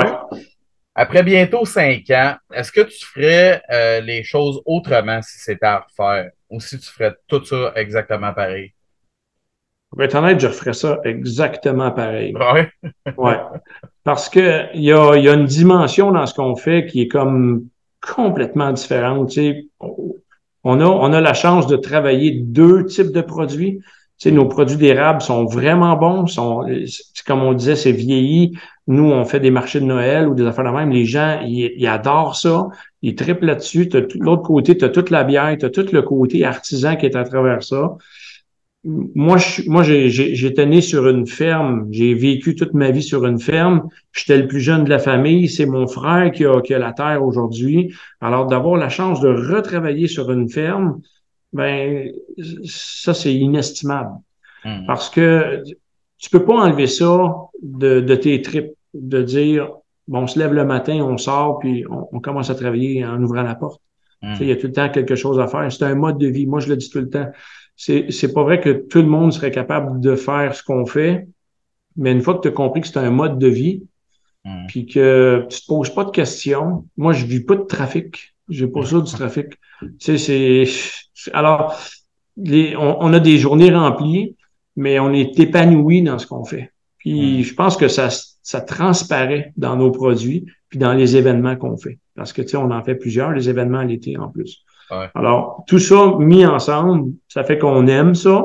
Après 0.95 1.23
bientôt 1.23 1.65
cinq 1.65 2.11
ans, 2.11 2.35
est-ce 2.53 2.71
que 2.71 2.83
tu 2.83 3.05
ferais 3.05 3.63
euh, 3.73 4.01
les 4.01 4.23
choses 4.23 4.61
autrement 4.67 5.21
si 5.23 5.39
c'était 5.39 5.67
à 5.67 5.87
refaire? 5.89 6.31
Ou 6.51 6.61
si 6.61 6.79
tu 6.79 6.91
ferais 6.91 7.15
tout 7.27 7.45
ça 7.45 7.73
exactement 7.77 8.33
pareil? 8.33 8.73
Pour 9.89 10.03
être 10.03 10.15
honnête, 10.17 10.39
je 10.39 10.47
referais 10.47 10.73
ça 10.73 11.01
exactement 11.05 11.91
pareil. 11.91 12.35
Ouais? 12.35 12.71
ouais. 13.17 13.39
Parce 14.05 14.29
que 14.29 14.67
il 14.75 14.83
y 14.83 14.93
a, 14.93 15.17
y 15.17 15.29
a 15.29 15.35
une 15.35 15.47
dimension 15.47 16.13
dans 16.13 16.27
ce 16.27 16.35
qu'on 16.35 16.55
fait 16.55 16.87
qui 16.87 17.03
est 17.03 17.09
comme 17.09 17.69
complètement 18.01 18.73
différente. 18.73 19.31
Tu 19.31 19.35
sais, 19.35 19.67
on 19.81 20.81
a, 20.81 20.85
on 20.85 21.13
a 21.13 21.21
la 21.21 21.35
chance 21.35 21.67
de 21.67 21.77
travailler 21.77 22.33
deux 22.33 22.85
types 22.87 23.13
de 23.13 23.21
produits 23.21 23.81
sais, 24.21 24.31
nos 24.31 24.47
produits 24.47 24.77
d'érable 24.77 25.23
sont 25.23 25.47
vraiment 25.47 25.97
bons. 25.97 26.27
Sont, 26.27 26.65
comme 27.27 27.43
on 27.43 27.55
disait, 27.55 27.77
c'est 27.77 27.93
vieilli. 27.93 28.57
Nous, 28.87 29.05
on 29.05 29.25
fait 29.25 29.41
des 29.41 29.51
marchés 29.51 29.81
de 29.81 29.87
Noël 29.87 30.29
ou 30.29 30.35
des 30.35 30.45
affaires 30.45 30.65
de 30.65 30.71
même. 30.71 30.91
Les 30.91 31.05
gens, 31.07 31.41
ils, 31.47 31.87
adorent 31.87 32.37
ça. 32.37 32.69
Ils 33.03 33.15
triplent 33.15 33.47
là-dessus. 33.47 33.89
L'autre 34.19 34.43
côté, 34.43 34.77
tu 34.77 34.85
as 34.85 34.91
toute 34.91 35.11
la 35.11 35.25
bière, 35.25 35.57
tu 35.59 35.65
as 35.65 35.71
tout 35.71 35.87
le 35.93 36.03
côté 36.03 36.45
artisan 36.45 36.97
qui 36.97 37.07
est 37.07 37.17
à 37.17 37.25
travers 37.25 37.63
ça. 37.63 37.97
Moi, 38.83 39.37
je, 39.37 39.69
moi, 39.69 39.83
j'étais 39.83 40.67
né 40.67 40.81
sur 40.81 41.09
une 41.09 41.27
ferme. 41.27 41.87
J'ai 41.91 42.15
vécu 42.15 42.55
toute 42.55 42.73
ma 42.75 42.91
vie 42.91 43.03
sur 43.03 43.27
une 43.27 43.39
ferme. 43.39 43.89
J'étais 44.13 44.39
le 44.39 44.49
plus 44.49 44.61
jeune 44.61 44.85
de 44.85 44.91
la 44.91 44.99
famille. 44.99 45.49
C'est 45.49 45.67
mon 45.67 45.87
frère 45.87 46.31
qui 46.33 46.45
a, 46.45 46.61
qui 46.61 46.75
a 46.75 46.79
la 46.79 46.93
terre 46.93 47.23
aujourd'hui. 47.23 47.95
Alors, 48.21 48.47
d'avoir 48.47 48.77
la 48.77 48.89
chance 48.89 49.21
de 49.21 49.29
retravailler 49.29 50.09
sur 50.09 50.31
une 50.31 50.49
ferme, 50.49 51.01
ben 51.53 52.13
ça, 52.65 53.15
c'est 53.15 53.35
inestimable. 53.35 54.17
Hmm. 54.65 54.87
Parce 54.87 55.11
que 55.11 55.63
tu 56.19 56.31
peux 56.31 56.45
pas 56.45 56.55
enlever 56.55 56.87
ça 56.87 57.33
de, 57.63 58.01
de 58.01 58.15
tes 58.15 58.43
tripes, 58.43 58.73
de 58.95 59.23
dire, 59.23 59.71
bon, 60.07 60.21
on 60.21 60.27
se 60.27 60.39
lève 60.39 60.53
le 60.53 60.65
matin, 60.65 60.95
on 61.03 61.17
sort, 61.19 61.59
puis 61.59 61.85
on, 61.89 62.21
commence 62.21 62.51
à 62.51 62.55
travailler 62.55 63.05
en 63.05 63.23
ouvrant 63.23 63.43
la 63.43 63.55
porte. 63.55 63.81
Hmm. 64.23 64.35
Il 64.41 64.49
y 64.49 64.53
a 64.53 64.57
tout 64.57 64.67
le 64.67 64.73
temps 64.73 64.89
quelque 64.91 65.15
chose 65.15 65.41
à 65.41 65.47
faire. 65.47 65.71
C'est 65.73 65.85
un 65.85 65.95
mode 65.95 66.19
de 66.19 66.29
vie. 66.29 66.47
Moi, 66.47 66.61
je 66.61 66.69
le 66.69 66.77
dis 66.77 66.91
tout 66.91 67.01
le 67.01 67.09
temps. 67.09 67.29
C'est, 67.77 68.11
c'est 68.11 68.35
pas 68.35 68.43
vrai 68.43 68.61
que 68.61 68.71
tout 68.71 69.01
le 69.01 69.09
monde 69.09 69.33
serait 69.33 69.51
capable 69.51 70.01
de 70.01 70.15
faire 70.15 70.55
ce 70.55 70.63
qu'on 70.63 70.85
fait, 70.85 71.27
mais 71.97 72.13
une 72.13 72.21
fois 72.21 72.35
que 72.35 72.43
tu 72.43 72.49
as 72.49 72.53
compris 72.53 72.83
que 72.83 72.87
c'est 72.87 72.99
un 72.99 73.11
mode 73.11 73.39
de 73.39 73.49
vie, 73.49 73.83
hmm. 74.45 74.67
puis 74.69 74.87
que 74.87 75.47
tu 75.49 75.63
te 75.63 75.67
poses 75.67 75.91
pas 75.95 76.05
de 76.05 76.11
questions, 76.11 76.87
moi, 76.97 77.15
je 77.15 77.25
vis 77.25 77.41
pas 77.41 77.57
de 77.57 77.63
trafic. 77.63 78.35
J'ai 78.51 78.67
pas 78.67 78.85
ça 78.85 79.01
du 79.01 79.11
trafic. 79.11 79.47
Tu 79.99 80.19
sais, 80.19 80.19
c'est 80.19 80.65
alors, 81.33 81.79
on, 82.37 83.13
a 83.13 83.21
des 83.21 83.39
journées 83.39 83.71
remplies, 83.71 84.37
mais 84.77 84.99
on 84.99 85.13
est 85.13 85.39
épanoui 85.39 86.03
dans 86.03 86.19
ce 86.19 86.27
qu'on 86.27 86.45
fait. 86.45 86.73
Puis 86.99 87.45
je 87.45 87.55
pense 87.55 87.77
que 87.77 87.89
ça, 87.89 88.09
ça 88.43 88.61
transparaît 88.61 89.53
dans 89.57 89.77
nos 89.77 89.91
produits, 89.91 90.47
puis 90.69 90.79
dans 90.79 90.93
les 90.93 91.17
événements 91.17 91.57
qu'on 91.57 91.77
fait. 91.77 91.99
Parce 92.15 92.33
que, 92.33 92.43
tu 92.43 92.49
sais, 92.49 92.57
on 92.57 92.71
en 92.71 92.83
fait 92.83 92.95
plusieurs, 92.95 93.33
les 93.33 93.49
événements 93.49 93.79
à 93.79 93.85
l'été 93.85 94.17
en 94.19 94.29
plus. 94.29 94.65
Alors, 95.15 95.65
tout 95.69 95.79
ça 95.79 96.17
mis 96.19 96.45
ensemble, 96.45 97.13
ça 97.29 97.45
fait 97.45 97.59
qu'on 97.59 97.87
aime 97.87 98.15
ça. 98.15 98.45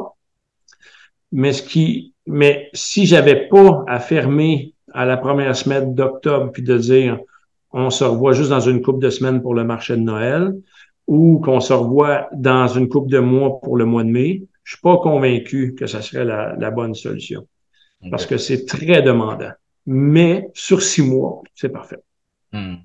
Mais 1.31 1.53
ce 1.53 1.63
qui, 1.63 2.13
mais 2.27 2.69
si 2.73 3.05
j'avais 3.07 3.47
pas 3.47 3.83
à 3.87 3.99
fermer 3.99 4.73
à 4.93 5.05
la 5.05 5.17
première 5.17 5.55
semaine 5.55 5.95
d'octobre, 5.95 6.51
puis 6.51 6.63
de 6.63 6.77
dire, 6.77 7.19
on 7.71 7.89
se 7.89 8.03
revoit 8.03 8.33
juste 8.33 8.51
dans 8.51 8.59
une 8.59 8.81
couple 8.81 8.99
de 8.99 9.09
semaines 9.09 9.41
pour 9.41 9.55
le 9.55 9.63
marché 9.63 9.97
de 9.97 10.01
Noël, 10.01 10.53
ou 11.07 11.39
qu'on 11.39 11.59
se 11.59 11.73
revoit 11.73 12.27
dans 12.33 12.67
une 12.67 12.89
couple 12.89 13.11
de 13.11 13.19
mois 13.19 13.59
pour 13.61 13.77
le 13.77 13.85
mois 13.85 14.03
de 14.03 14.09
mai, 14.09 14.43
je 14.63 14.73
suis 14.73 14.81
pas 14.81 14.97
convaincu 14.97 15.75
que 15.75 15.85
ça 15.85 16.01
serait 16.01 16.25
la, 16.25 16.71
bonne 16.71 16.95
solution. 16.95 17.47
Parce 18.09 18.25
que 18.25 18.37
c'est 18.37 18.65
très 18.65 19.01
demandant. 19.01 19.51
Mais 19.85 20.49
sur 20.53 20.81
six 20.81 21.03
mois, 21.03 21.41
c'est 21.53 21.69
parfait. 21.69 21.99
Hmm. 22.51 22.75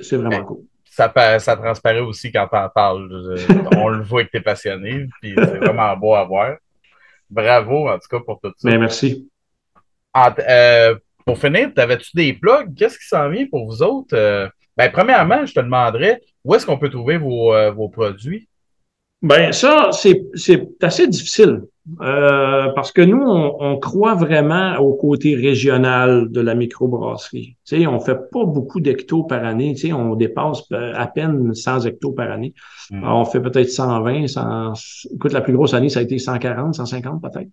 C'est 0.00 0.16
vraiment 0.16 0.44
cool. 0.44 0.64
Ça, 0.84 1.10
ça 1.38 1.56
transparaît 1.56 2.00
aussi 2.00 2.30
quand 2.30 2.46
tu 2.48 2.56
en 2.56 2.68
parles. 2.68 3.36
On 3.76 3.88
le 3.88 4.02
voit 4.02 4.24
que 4.24 4.30
tu 4.30 4.36
es 4.36 4.40
passionné, 4.42 5.06
puis 5.20 5.34
c'est 5.36 5.58
vraiment 5.58 5.96
beau 5.96 6.14
à 6.14 6.24
voir. 6.24 6.56
Bravo, 7.30 7.88
en 7.88 7.94
tout 7.94 8.08
cas, 8.10 8.20
pour 8.20 8.40
tout 8.40 8.52
ça. 8.56 8.68
Mais 8.68 8.72
ben, 8.72 8.80
merci. 8.80 9.30
Euh, 10.16 10.94
pour 11.24 11.38
finir, 11.38 11.70
avais-tu 11.76 12.10
des 12.14 12.34
plugs? 12.34 12.74
Qu'est-ce 12.76 12.98
qui 12.98 13.06
s'en 13.06 13.30
vient 13.30 13.46
pour 13.46 13.66
vous 13.66 13.82
autres? 13.82 14.14
Euh, 14.14 14.48
ben, 14.76 14.90
premièrement, 14.90 15.46
je 15.46 15.54
te 15.54 15.60
demanderais 15.60 16.20
où 16.44 16.54
est-ce 16.54 16.66
qu'on 16.66 16.78
peut 16.78 16.90
trouver 16.90 17.18
vos, 17.18 17.54
euh, 17.54 17.70
vos 17.70 17.88
produits? 17.88 18.48
Ben, 19.22 19.52
ça, 19.52 19.90
c'est 19.92 20.68
assez 20.82 21.06
difficile. 21.06 21.62
Euh, 22.00 22.68
parce 22.74 22.92
que 22.92 23.02
nous, 23.02 23.20
on, 23.20 23.76
croit 23.78 24.14
vraiment 24.14 24.76
au 24.78 24.94
côté 24.94 25.34
régional 25.34 26.30
de 26.30 26.40
la 26.40 26.54
microbrasserie. 26.54 27.56
Sais, 27.72 27.86
on 27.86 28.00
fait 28.00 28.30
pas 28.30 28.44
beaucoup 28.44 28.80
d'hectos 28.80 29.22
par 29.22 29.44
année. 29.44 29.72
Tu 29.72 29.88
sais, 29.88 29.92
on 29.94 30.14
dépasse 30.14 30.64
euh, 30.72 30.92
à 30.94 31.06
peine 31.06 31.54
100 31.54 31.86
hectos 31.86 32.12
par 32.12 32.30
année. 32.30 32.52
Hmm. 32.90 33.02
on 33.04 33.24
fait 33.24 33.40
peut-être 33.40 33.70
120, 33.70 34.26
100... 34.26 34.72
Écoute, 35.14 35.32
la 35.32 35.40
plus 35.40 35.54
grosse 35.54 35.72
année, 35.72 35.88
ça 35.88 36.00
a 36.00 36.02
été 36.02 36.18
140, 36.18 36.74
150 36.74 37.22
peut-être. 37.22 37.48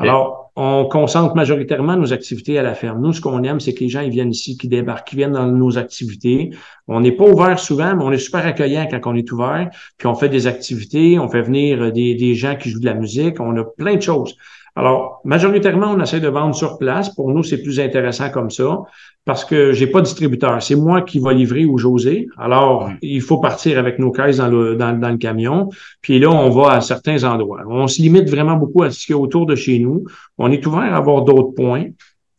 Alors, 0.00 0.50
on 0.56 0.86
concentre 0.90 1.36
majoritairement 1.36 1.96
nos 1.96 2.12
activités 2.12 2.58
à 2.58 2.62
la 2.62 2.74
ferme. 2.74 3.00
Nous, 3.00 3.12
ce 3.12 3.20
qu'on 3.20 3.44
aime, 3.44 3.60
c'est 3.60 3.72
que 3.72 3.80
les 3.80 3.88
gens 3.88 4.00
ils 4.00 4.10
viennent 4.10 4.30
ici, 4.30 4.58
qui 4.58 4.66
débarquent, 4.66 5.06
qui 5.06 5.16
viennent 5.16 5.32
dans 5.32 5.46
nos 5.46 5.78
activités. 5.78 6.50
On 6.88 7.00
n'est 7.00 7.12
pas 7.12 7.24
ouvert 7.24 7.58
souvent, 7.60 7.94
mais 7.94 8.02
on 8.02 8.10
est 8.10 8.18
super 8.18 8.44
accueillant 8.44 8.88
quand 8.90 9.00
on 9.04 9.14
est 9.14 9.30
ouvert. 9.30 9.70
Puis 9.98 10.08
on 10.08 10.16
fait 10.16 10.28
des 10.28 10.48
activités, 10.48 11.18
on 11.20 11.28
fait 11.28 11.42
venir 11.42 11.92
des, 11.92 12.16
des 12.16 12.34
gens 12.34 12.56
qui 12.56 12.70
jouent 12.70 12.80
de 12.80 12.86
la 12.86 12.94
musique. 12.94 13.38
On 13.38 13.56
a 13.56 13.64
plein 13.64 13.94
de 13.94 14.02
choses. 14.02 14.36
Alors, 14.76 15.20
majoritairement, 15.24 15.88
on 15.88 16.00
essaie 16.00 16.20
de 16.20 16.28
vendre 16.28 16.54
sur 16.54 16.78
place. 16.78 17.14
Pour 17.14 17.30
nous, 17.30 17.42
c'est 17.42 17.62
plus 17.62 17.80
intéressant 17.80 18.30
comme 18.30 18.50
ça 18.50 18.82
parce 19.24 19.44
que 19.44 19.72
j'ai 19.72 19.86
pas 19.86 20.00
de 20.00 20.06
distributeur. 20.06 20.62
C'est 20.62 20.74
moi 20.74 21.02
qui 21.02 21.18
va 21.18 21.32
livrer 21.32 21.66
ou 21.66 21.78
José. 21.78 22.26
Alors, 22.38 22.90
il 23.02 23.20
faut 23.20 23.38
partir 23.38 23.78
avec 23.78 23.98
nos 23.98 24.10
caisses 24.10 24.38
dans 24.38 24.48
le, 24.48 24.76
dans, 24.76 24.98
dans, 24.98 25.10
le 25.10 25.18
camion. 25.18 25.68
Puis 26.00 26.18
là, 26.18 26.30
on 26.30 26.50
va 26.50 26.72
à 26.72 26.80
certains 26.80 27.22
endroits. 27.24 27.62
On 27.68 27.86
se 27.86 28.00
limite 28.00 28.28
vraiment 28.28 28.56
beaucoup 28.56 28.82
à 28.82 28.90
ce 28.90 29.04
qu'il 29.04 29.14
y 29.14 29.18
a 29.18 29.20
autour 29.20 29.46
de 29.46 29.54
chez 29.54 29.78
nous. 29.78 30.04
On 30.38 30.50
est 30.50 30.66
ouvert 30.66 30.94
à 30.94 30.96
avoir 30.96 31.22
d'autres 31.22 31.54
points, 31.54 31.86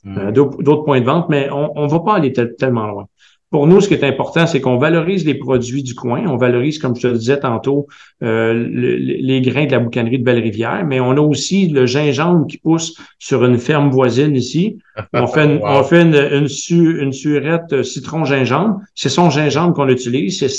euh, 0.07 0.32
d'autres 0.32 0.84
points 0.84 1.01
de 1.01 1.05
vente, 1.05 1.29
mais 1.29 1.49
on 1.51 1.84
ne 1.84 1.89
va 1.89 1.99
pas 1.99 2.15
aller 2.15 2.34
tellement 2.34 2.88
loin. 2.88 3.05
Pour 3.52 3.68
nous, 3.68 3.82
ce 3.82 3.89
qui 3.89 3.93
est 3.93 4.04
important, 4.06 4.47
c'est 4.47 4.62
qu'on 4.62 4.78
valorise 4.78 5.26
les 5.26 5.36
produits 5.36 5.84
du 5.84 5.93
coin. 5.93 6.26
On 6.26 6.38
valorise, 6.38 6.80
comme 6.80 6.95
je 6.95 7.02
te 7.02 7.08
le 7.08 7.18
disais 7.18 7.38
tantôt, 7.38 7.88
euh, 8.24 8.54
les 8.54 9.41
grains 9.41 9.66
de 9.66 9.72
la 9.72 9.80
boucanerie 9.80 10.20
de 10.20 10.24
Belle-Rivière, 10.24 10.86
mais 10.88 11.02
on 11.02 11.12
a 11.12 11.20
aussi 11.20 11.68
le 11.68 11.86
gingembre 11.86 12.47
qui 12.47 12.58
pousse 12.58 12.95
sur 13.20 13.43
une 13.43 13.58
ferme 13.58 13.89
voisine 13.89 14.38
ici. 14.38 14.78
On 15.14 15.28
fait 15.28 15.45
une, 15.45 15.60
on 15.64 15.84
fait 15.84 16.02
une, 16.02 16.47
une, 16.72 17.14
surette 17.14 17.84
citron-gingembre. 17.84 18.82
C'est 18.95 19.10
son 19.10 19.30
gingembre 19.30 19.74
qu'on 19.74 19.88
utilise. 19.88 20.39
C'est 20.39 20.49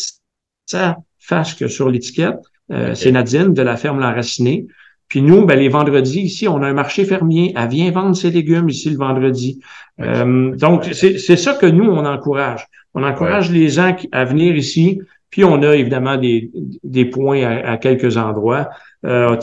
ça 0.66 0.98
fâche 1.18 1.56
que 1.56 1.68
sur 1.68 1.88
l'étiquette. 1.88 2.40
Euh, 2.70 2.94
c'est 2.94 3.12
Nadine 3.12 3.54
de 3.54 3.62
la 3.62 3.76
ferme 3.76 4.00
L'Enracinée. 4.00 4.66
Puis 5.08 5.22
nous, 5.22 5.44
ben, 5.44 5.58
les 5.58 5.68
vendredis, 5.68 6.20
ici, 6.20 6.48
on 6.48 6.62
a 6.62 6.66
un 6.66 6.72
marché 6.72 7.04
fermier. 7.04 7.52
Elle 7.56 7.68
vient 7.68 7.90
vendre 7.90 8.16
ses 8.16 8.30
légumes 8.30 8.68
ici 8.68 8.90
le 8.90 8.96
vendredi. 8.96 9.60
Euh, 10.00 10.56
donc, 10.56 10.88
c'est 10.92 11.36
ça 11.36 11.54
que 11.54 11.66
nous, 11.66 11.84
on 11.84 12.04
encourage. 12.06 12.66
On 12.94 13.02
encourage 13.02 13.50
les 13.50 13.68
gens 13.68 13.96
à 14.12 14.24
venir 14.24 14.54
ici. 14.56 15.00
Puis 15.30 15.44
on 15.44 15.62
a 15.62 15.74
évidemment 15.74 16.16
des, 16.16 16.50
des 16.84 17.06
points 17.06 17.42
à, 17.42 17.78
quelques 17.78 18.18
endroits. 18.18 18.68
Euh, 19.06 19.36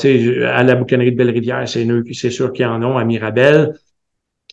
à 0.45 0.63
la 0.63 0.75
boucanerie 0.75 1.11
de 1.11 1.17
Belle-Rivière, 1.17 1.67
c'est 1.67 2.29
sûr 2.29 2.53
qu'ils 2.53 2.67
en 2.67 2.83
ont, 2.83 2.97
à 2.97 3.03
Mirabel. 3.03 3.73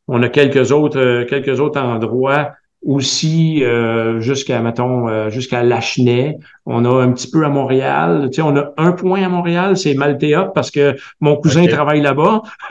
On 0.08 0.22
a 0.22 0.28
quelques 0.28 0.72
autres, 0.72 0.98
euh, 0.98 1.24
quelques 1.26 1.60
autres 1.60 1.80
endroits 1.80 2.52
aussi 2.86 3.64
euh, 3.64 4.20
jusqu'à 4.20 4.60
mettons 4.60 5.08
euh, 5.08 5.28
jusqu'à 5.28 5.64
Lachenay. 5.64 6.38
On 6.66 6.84
a 6.84 7.02
un 7.02 7.10
petit 7.12 7.28
peu 7.28 7.44
à 7.44 7.48
Montréal. 7.48 8.28
Tu 8.30 8.36
sais, 8.36 8.42
on 8.42 8.56
a 8.56 8.72
un 8.76 8.92
point 8.92 9.24
à 9.24 9.28
Montréal, 9.28 9.76
c'est 9.76 9.94
Maltea 9.94 10.52
parce 10.54 10.70
que 10.70 10.94
mon 11.20 11.36
cousin 11.36 11.66
travaille 11.66 12.00
là-bas. 12.00 12.42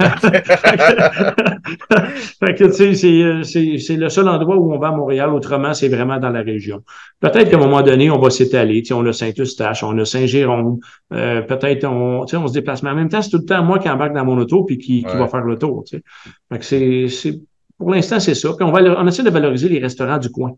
fait 2.40 2.56
que 2.56 2.64
tu 2.66 2.96
sais, 2.96 3.44
c'est, 3.44 3.78
c'est, 3.78 3.96
le 3.96 4.10
seul 4.10 4.30
endroit 4.30 4.56
où 4.56 4.74
on 4.74 4.80
va 4.80 4.88
à 4.88 4.92
Montréal. 4.92 5.30
Autrement, 5.32 5.74
c'est 5.74 5.90
vraiment 5.90 6.18
dans 6.18 6.30
la 6.30 6.42
région. 6.42 6.82
Peut-être 7.20 7.50
qu'à 7.50 7.58
un 7.58 7.60
moment 7.60 7.82
donné, 7.82 8.10
on 8.10 8.20
va 8.20 8.30
s'étaler. 8.30 8.82
Tu 8.82 8.88
sais, 8.88 8.94
on 8.94 9.06
a 9.06 9.12
Saint-Eustache, 9.14 9.84
on 9.84 9.98
a 9.98 10.06
Saint-Jérôme. 10.06 10.80
Euh, 11.14 11.42
peut-être 11.42 11.84
on, 11.86 12.24
tu 12.26 12.32
sais, 12.32 12.38
on 12.38 12.48
se 12.48 12.54
déplace. 12.54 12.84
Mais 12.84 12.90
en 12.90 12.96
même 12.96 13.10
temps, 13.10 13.22
c'est 13.22 13.32
tout 13.32 13.40
le 13.40 13.46
temps 13.46 13.64
moi 13.64 13.80
qui 13.80 13.90
embarque 13.90 14.14
dans 14.14 14.26
mon 14.26 14.38
auto 14.38 14.64
puis 14.64 14.78
qui, 14.78 15.04
qui 15.04 15.16
va 15.18 15.28
faire 15.28 15.42
le 15.42 15.58
tour. 15.58 15.84
Tu 15.86 15.98
sais. 15.98 16.04
Fait 16.50 16.60
que 16.60 17.10
c'est 17.10 17.40
pour 17.78 17.92
l'instant, 17.92 18.20
c'est 18.20 18.36
ça. 18.36 18.54
Puis 18.54 18.66
on, 18.66 18.72
va, 18.72 18.82
on 19.00 19.08
essaie 19.08 19.24
de 19.24 19.30
valoriser 19.30 19.70
les 19.70 19.80
restaurants 19.80 20.18
du 20.18 20.30
coin. 20.30 20.54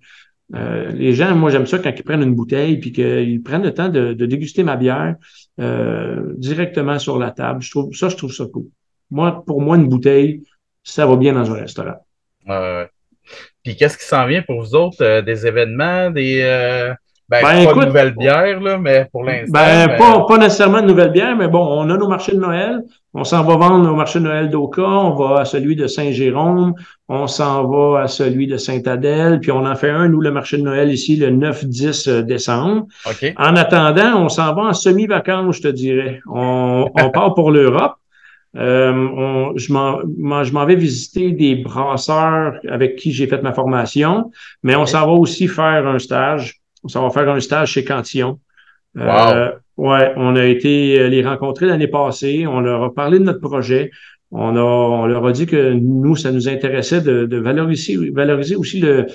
Euh, 0.55 0.91
les 0.91 1.13
gens, 1.13 1.35
moi, 1.35 1.49
j'aime 1.49 1.65
ça 1.65 1.79
quand 1.79 1.91
ils 1.95 2.03
prennent 2.03 2.23
une 2.23 2.35
bouteille 2.35 2.77
puis 2.77 2.91
qu'ils 2.91 3.41
prennent 3.43 3.63
le 3.63 3.73
temps 3.73 3.89
de, 3.89 4.13
déguster 4.13 4.63
ma 4.63 4.77
bière 4.77 5.15
euh, 5.59 6.33
directement 6.37 6.99
sur 6.99 7.17
la 7.17 7.31
table. 7.31 7.61
Je 7.61 7.71
trouve 7.71 7.93
ça, 7.93 8.09
je 8.09 8.15
trouve 8.15 8.31
ça 8.31 8.45
cool. 8.45 8.67
Moi, 9.09 9.43
pour 9.45 9.61
moi, 9.61 9.77
une 9.77 9.89
bouteille, 9.89 10.43
ça 10.83 11.05
va 11.05 11.15
bien 11.15 11.33
dans 11.33 11.51
un 11.51 11.55
restaurant. 11.55 11.97
Ouais. 12.47 12.87
Puis 13.63 13.75
qu'est-ce 13.75 13.97
qui 13.97 14.05
s'en 14.05 14.25
vient 14.25 14.41
pour 14.41 14.61
vous 14.61 14.75
autres? 14.75 15.01
Euh, 15.01 15.21
des 15.21 15.45
événements, 15.45 16.11
des 16.11 16.93
ben, 17.29 17.41
ben, 17.41 17.65
pas 17.73 17.85
de 17.85 18.63
là, 18.63 18.77
mais 18.77 19.05
pour 19.11 19.25
l'instant. 19.25 19.51
Ben, 19.51 19.97
pas, 19.97 20.25
pas 20.25 20.37
nécessairement 20.37 20.81
de 20.81 20.87
nouvelles 20.87 21.11
bières, 21.11 21.35
mais 21.35 21.49
bon, 21.49 21.59
on 21.59 21.89
a 21.89 21.97
nos 21.97 22.07
marchés 22.07 22.31
de 22.31 22.39
Noël. 22.39 22.83
On 23.13 23.25
s'en 23.25 23.43
va 23.43 23.57
vendre 23.57 23.91
au 23.91 23.95
marché 23.95 24.19
de 24.19 24.23
Noël 24.23 24.49
d'Oka, 24.49 24.81
on 24.81 25.15
va 25.15 25.41
à 25.41 25.45
celui 25.45 25.75
de 25.75 25.87
Saint-Jérôme, 25.87 26.73
on 27.09 27.27
s'en 27.27 27.67
va 27.67 28.03
à 28.03 28.07
celui 28.07 28.47
de 28.47 28.55
Saint-Adèle, 28.55 29.39
puis 29.41 29.51
on 29.51 29.65
en 29.65 29.75
fait 29.75 29.89
un, 29.89 30.07
nous, 30.07 30.21
le 30.21 30.31
marché 30.31 30.57
de 30.57 30.61
Noël 30.61 30.89
ici, 30.89 31.17
le 31.17 31.31
9-10 31.31 32.09
euh, 32.09 32.21
décembre. 32.21 32.85
En 33.37 33.55
attendant, 33.55 34.23
on 34.23 34.29
s'en 34.29 34.53
va 34.53 34.61
en 34.61 34.73
semi-vacances, 34.73 35.57
je 35.57 35.61
te 35.63 35.67
dirais. 35.67 36.21
On, 36.31 36.89
on 36.93 37.09
part 37.11 37.33
pour 37.33 37.51
l'Europe. 37.51 37.95
Euh, 38.55 38.91
on, 38.93 39.57
je 39.57 39.73
m'en 39.73 40.65
vais 40.65 40.75
visiter 40.75 41.31
des 41.31 41.55
brasseurs 41.55 42.53
avec 42.69 42.95
qui 42.95 43.11
j'ai 43.11 43.27
fait 43.27 43.41
ma 43.43 43.53
formation, 43.53 44.31
mais 44.63 44.75
on 44.75 44.85
s'en 44.85 45.05
va 45.05 45.11
aussi 45.11 45.47
faire 45.47 45.85
un 45.85 45.99
stage 45.99 46.56
on 46.83 47.01
va 47.01 47.09
faire 47.09 47.29
un 47.29 47.39
stage 47.39 47.71
chez 47.71 47.83
Cantillon. 47.83 48.39
Euh, 48.97 49.51
ouais, 49.77 50.13
on 50.15 50.35
a 50.35 50.45
été 50.45 50.99
euh, 50.99 51.07
les 51.07 51.23
rencontrer 51.23 51.67
l'année 51.67 51.87
passée. 51.87 52.47
On 52.47 52.61
leur 52.61 52.83
a 52.83 52.93
parlé 52.93 53.19
de 53.19 53.23
notre 53.23 53.41
projet. 53.41 53.91
On, 54.31 54.55
a, 54.55 54.61
on 54.61 55.05
leur 55.05 55.25
a 55.25 55.31
dit 55.31 55.45
que 55.45 55.73
nous, 55.73 56.15
ça 56.15 56.31
nous 56.31 56.49
intéressait 56.49 57.01
de, 57.01 57.37
valoriser, 57.37 58.09
valoriser 58.09 58.55
aussi 58.55 58.79
le, 58.79 59.05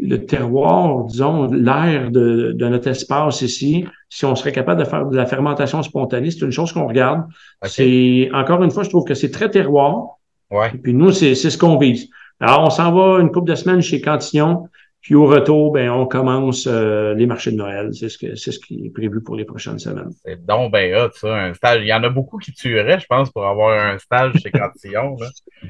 le 0.00 0.26
terroir, 0.26 1.04
disons, 1.04 1.50
l'air 1.50 2.10
de, 2.10 2.54
notre 2.58 2.88
espace 2.88 3.42
ici. 3.42 3.86
Si 4.08 4.24
on 4.24 4.34
serait 4.34 4.52
capable 4.52 4.80
de 4.80 4.88
faire 4.88 5.06
de 5.06 5.16
la 5.16 5.26
fermentation 5.26 5.82
spontanée, 5.82 6.30
c'est 6.30 6.44
une 6.44 6.52
chose 6.52 6.72
qu'on 6.72 6.86
regarde. 6.86 7.24
C'est 7.64 8.28
encore 8.34 8.62
une 8.62 8.70
fois, 8.70 8.82
je 8.82 8.90
trouve 8.90 9.04
que 9.04 9.14
c'est 9.14 9.30
très 9.30 9.50
terroir. 9.50 10.18
Ouais. 10.50 10.70
Et 10.74 10.78
puis 10.78 10.92
nous, 10.92 11.12
c'est 11.12 11.34
ce 11.34 11.56
qu'on 11.56 11.78
vise. 11.78 12.08
Alors, 12.40 12.64
on 12.64 12.70
s'en 12.70 12.92
va 12.92 13.20
une 13.20 13.30
couple 13.30 13.50
de 13.50 13.54
semaines 13.54 13.80
chez 13.80 14.00
Cantillon. 14.00 14.68
Puis 15.02 15.16
au 15.16 15.26
retour, 15.26 15.72
ben, 15.72 15.90
on 15.90 16.06
commence 16.06 16.68
euh, 16.68 17.12
les 17.14 17.26
marchés 17.26 17.50
de 17.50 17.56
Noël. 17.56 17.90
C'est 17.92 18.08
ce, 18.08 18.16
que, 18.16 18.36
c'est 18.36 18.52
ce 18.52 18.60
qui 18.60 18.86
est 18.86 18.90
prévu 18.90 19.20
pour 19.20 19.34
les 19.34 19.44
prochaines 19.44 19.80
semaines. 19.80 20.12
C'est 20.24 20.46
donc 20.46 20.70
ben 20.70 20.94
hot, 20.94 21.10
ça, 21.14 21.34
un 21.34 21.54
stage. 21.54 21.80
Il 21.82 21.88
y 21.88 21.92
en 21.92 22.04
a 22.04 22.08
beaucoup 22.08 22.38
qui 22.38 22.52
tueraient, 22.52 23.00
je 23.00 23.06
pense, 23.06 23.28
pour 23.30 23.44
avoir 23.44 23.76
un 23.76 23.98
stage 23.98 24.34
chez 24.40 24.50
Cantillon. 24.50 25.16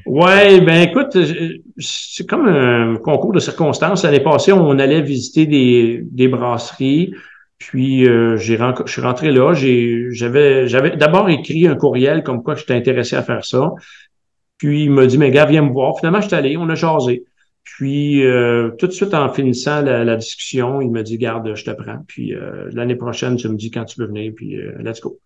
Ouais, 0.07 0.61
ben 0.61 0.89
écoute, 0.89 1.16
c'est 1.78 2.26
comme 2.26 2.47
un 2.47 2.97
concours 2.97 3.33
de 3.33 3.41
circonstances. 3.41 4.05
L'année 4.05 4.20
passée, 4.20 4.53
on 4.53 4.78
allait 4.78 5.03
visiter 5.03 5.47
des, 5.47 6.01
des 6.03 6.28
brasseries. 6.28 7.14
Puis 7.59 8.09
euh, 8.09 8.37
j'ai 8.37 8.59
je 8.59 8.93
suis 8.93 9.03
rentré 9.03 9.30
là. 9.30 9.55
J'ai, 9.55 10.09
j'avais, 10.11 10.66
j'avais 10.66 10.97
d'abord 10.97 11.30
écrit 11.30 11.66
un 11.66 11.76
courriel 11.76 12.22
comme 12.22 12.43
quoi 12.43 12.55
j'étais 12.55 12.74
intéressé 12.74 13.16
à 13.16 13.22
faire 13.22 13.45
ça. 13.45 13.72
Puis 14.59 14.85
il 14.85 14.91
m'a 14.91 15.07
dit, 15.07 15.18
mais 15.18 15.30
gars, 15.30 15.47
viens 15.47 15.62
me 15.62 15.72
voir. 15.72 15.97
Finalement, 15.99 16.20
je 16.20 16.28
suis 16.28 16.37
allé, 16.37 16.57
on 16.57 16.68
a 16.68 16.74
jasé. 16.74 17.24
Puis, 17.65 18.25
euh, 18.25 18.71
tout 18.77 18.89
de 18.89 18.93
suite 18.93 19.15
en 19.15 19.33
finissant 19.33 19.83
la, 19.83 20.17
discussion, 20.17 20.81
il 20.81 20.91
me 20.91 21.03
dit, 21.03 21.17
garde, 21.17 21.55
je 21.55 21.65
te 21.65 21.71
prends. 21.71 21.99
Puis, 22.09 22.35
euh, 22.35 22.69
l'année 22.73 22.97
prochaine, 22.97 23.37
tu 23.37 23.49
me 23.49 23.55
dis 23.55 23.71
quand 23.71 23.85
tu 23.85 24.01
veux 24.01 24.09
venir, 24.09 24.33
puis 24.35 24.57
euh, 24.57 24.73
let's 24.81 25.01
go. 25.01 25.21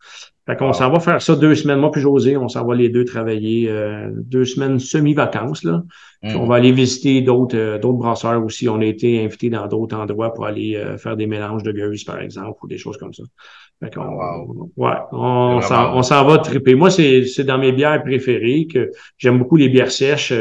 Fait 0.45 0.55
qu'on 0.55 0.72
s'en 0.72 0.91
va 0.91 1.01
faire 1.01 1.20
ça 1.20 1.34
deux 1.34 1.57
semaines. 1.57 1.80
Moi 1.80 1.91
puis 1.91 2.01
José, 2.01 2.37
on 2.37 2.49
s'en 2.49 2.64
va 2.64 2.76
les 2.76 2.89
deux 2.89 3.05
travailler 3.05 3.68
deux 4.14 4.45
semaines 4.45 4.78
semi-vacances. 4.78 5.64
là. 5.64 5.82
Mm. 6.22 6.37
On 6.37 6.47
va 6.47 6.55
aller 6.55 6.70
visiter 6.70 7.20
d'autres 7.20 7.78
d'autres 7.78 7.99
brasseurs 7.99 8.45
aussi. 8.45 8.68
On 8.68 8.78
a 8.78 8.84
été 8.84 9.24
invités 9.24 9.51
dans 9.51 9.66
d'autres 9.66 9.97
endroits 9.97 10.32
pour 10.32 10.47
aller 10.47 10.80
faire 10.99 11.16
des 11.16 11.26
mélanges 11.26 11.64
de 11.64 11.72
gueuses, 11.72 12.05
par 12.05 12.20
exemple, 12.20 12.61
ou 12.62 12.68
des 12.68 12.78
choses 12.78 12.97
comme 12.97 13.12
ça. 13.12 13.24
Fait 13.82 13.93
qu'on, 13.93 14.07
ouais, 14.76 14.95
on 15.11 15.61
s'en, 15.61 16.24
va 16.24 16.39
triper. 16.39 16.76
Moi, 16.76 16.91
c'est, 16.93 17.24
c'est 17.24 17.45
dans 17.45 17.59
mes 17.59 17.72
bières 17.72 18.05
préférées 18.05 18.68
que 18.72 18.93
j'aime 19.18 19.39
beaucoup 19.39 19.57
les 19.57 19.68
bières 19.68 19.91
sèches. 19.91 20.32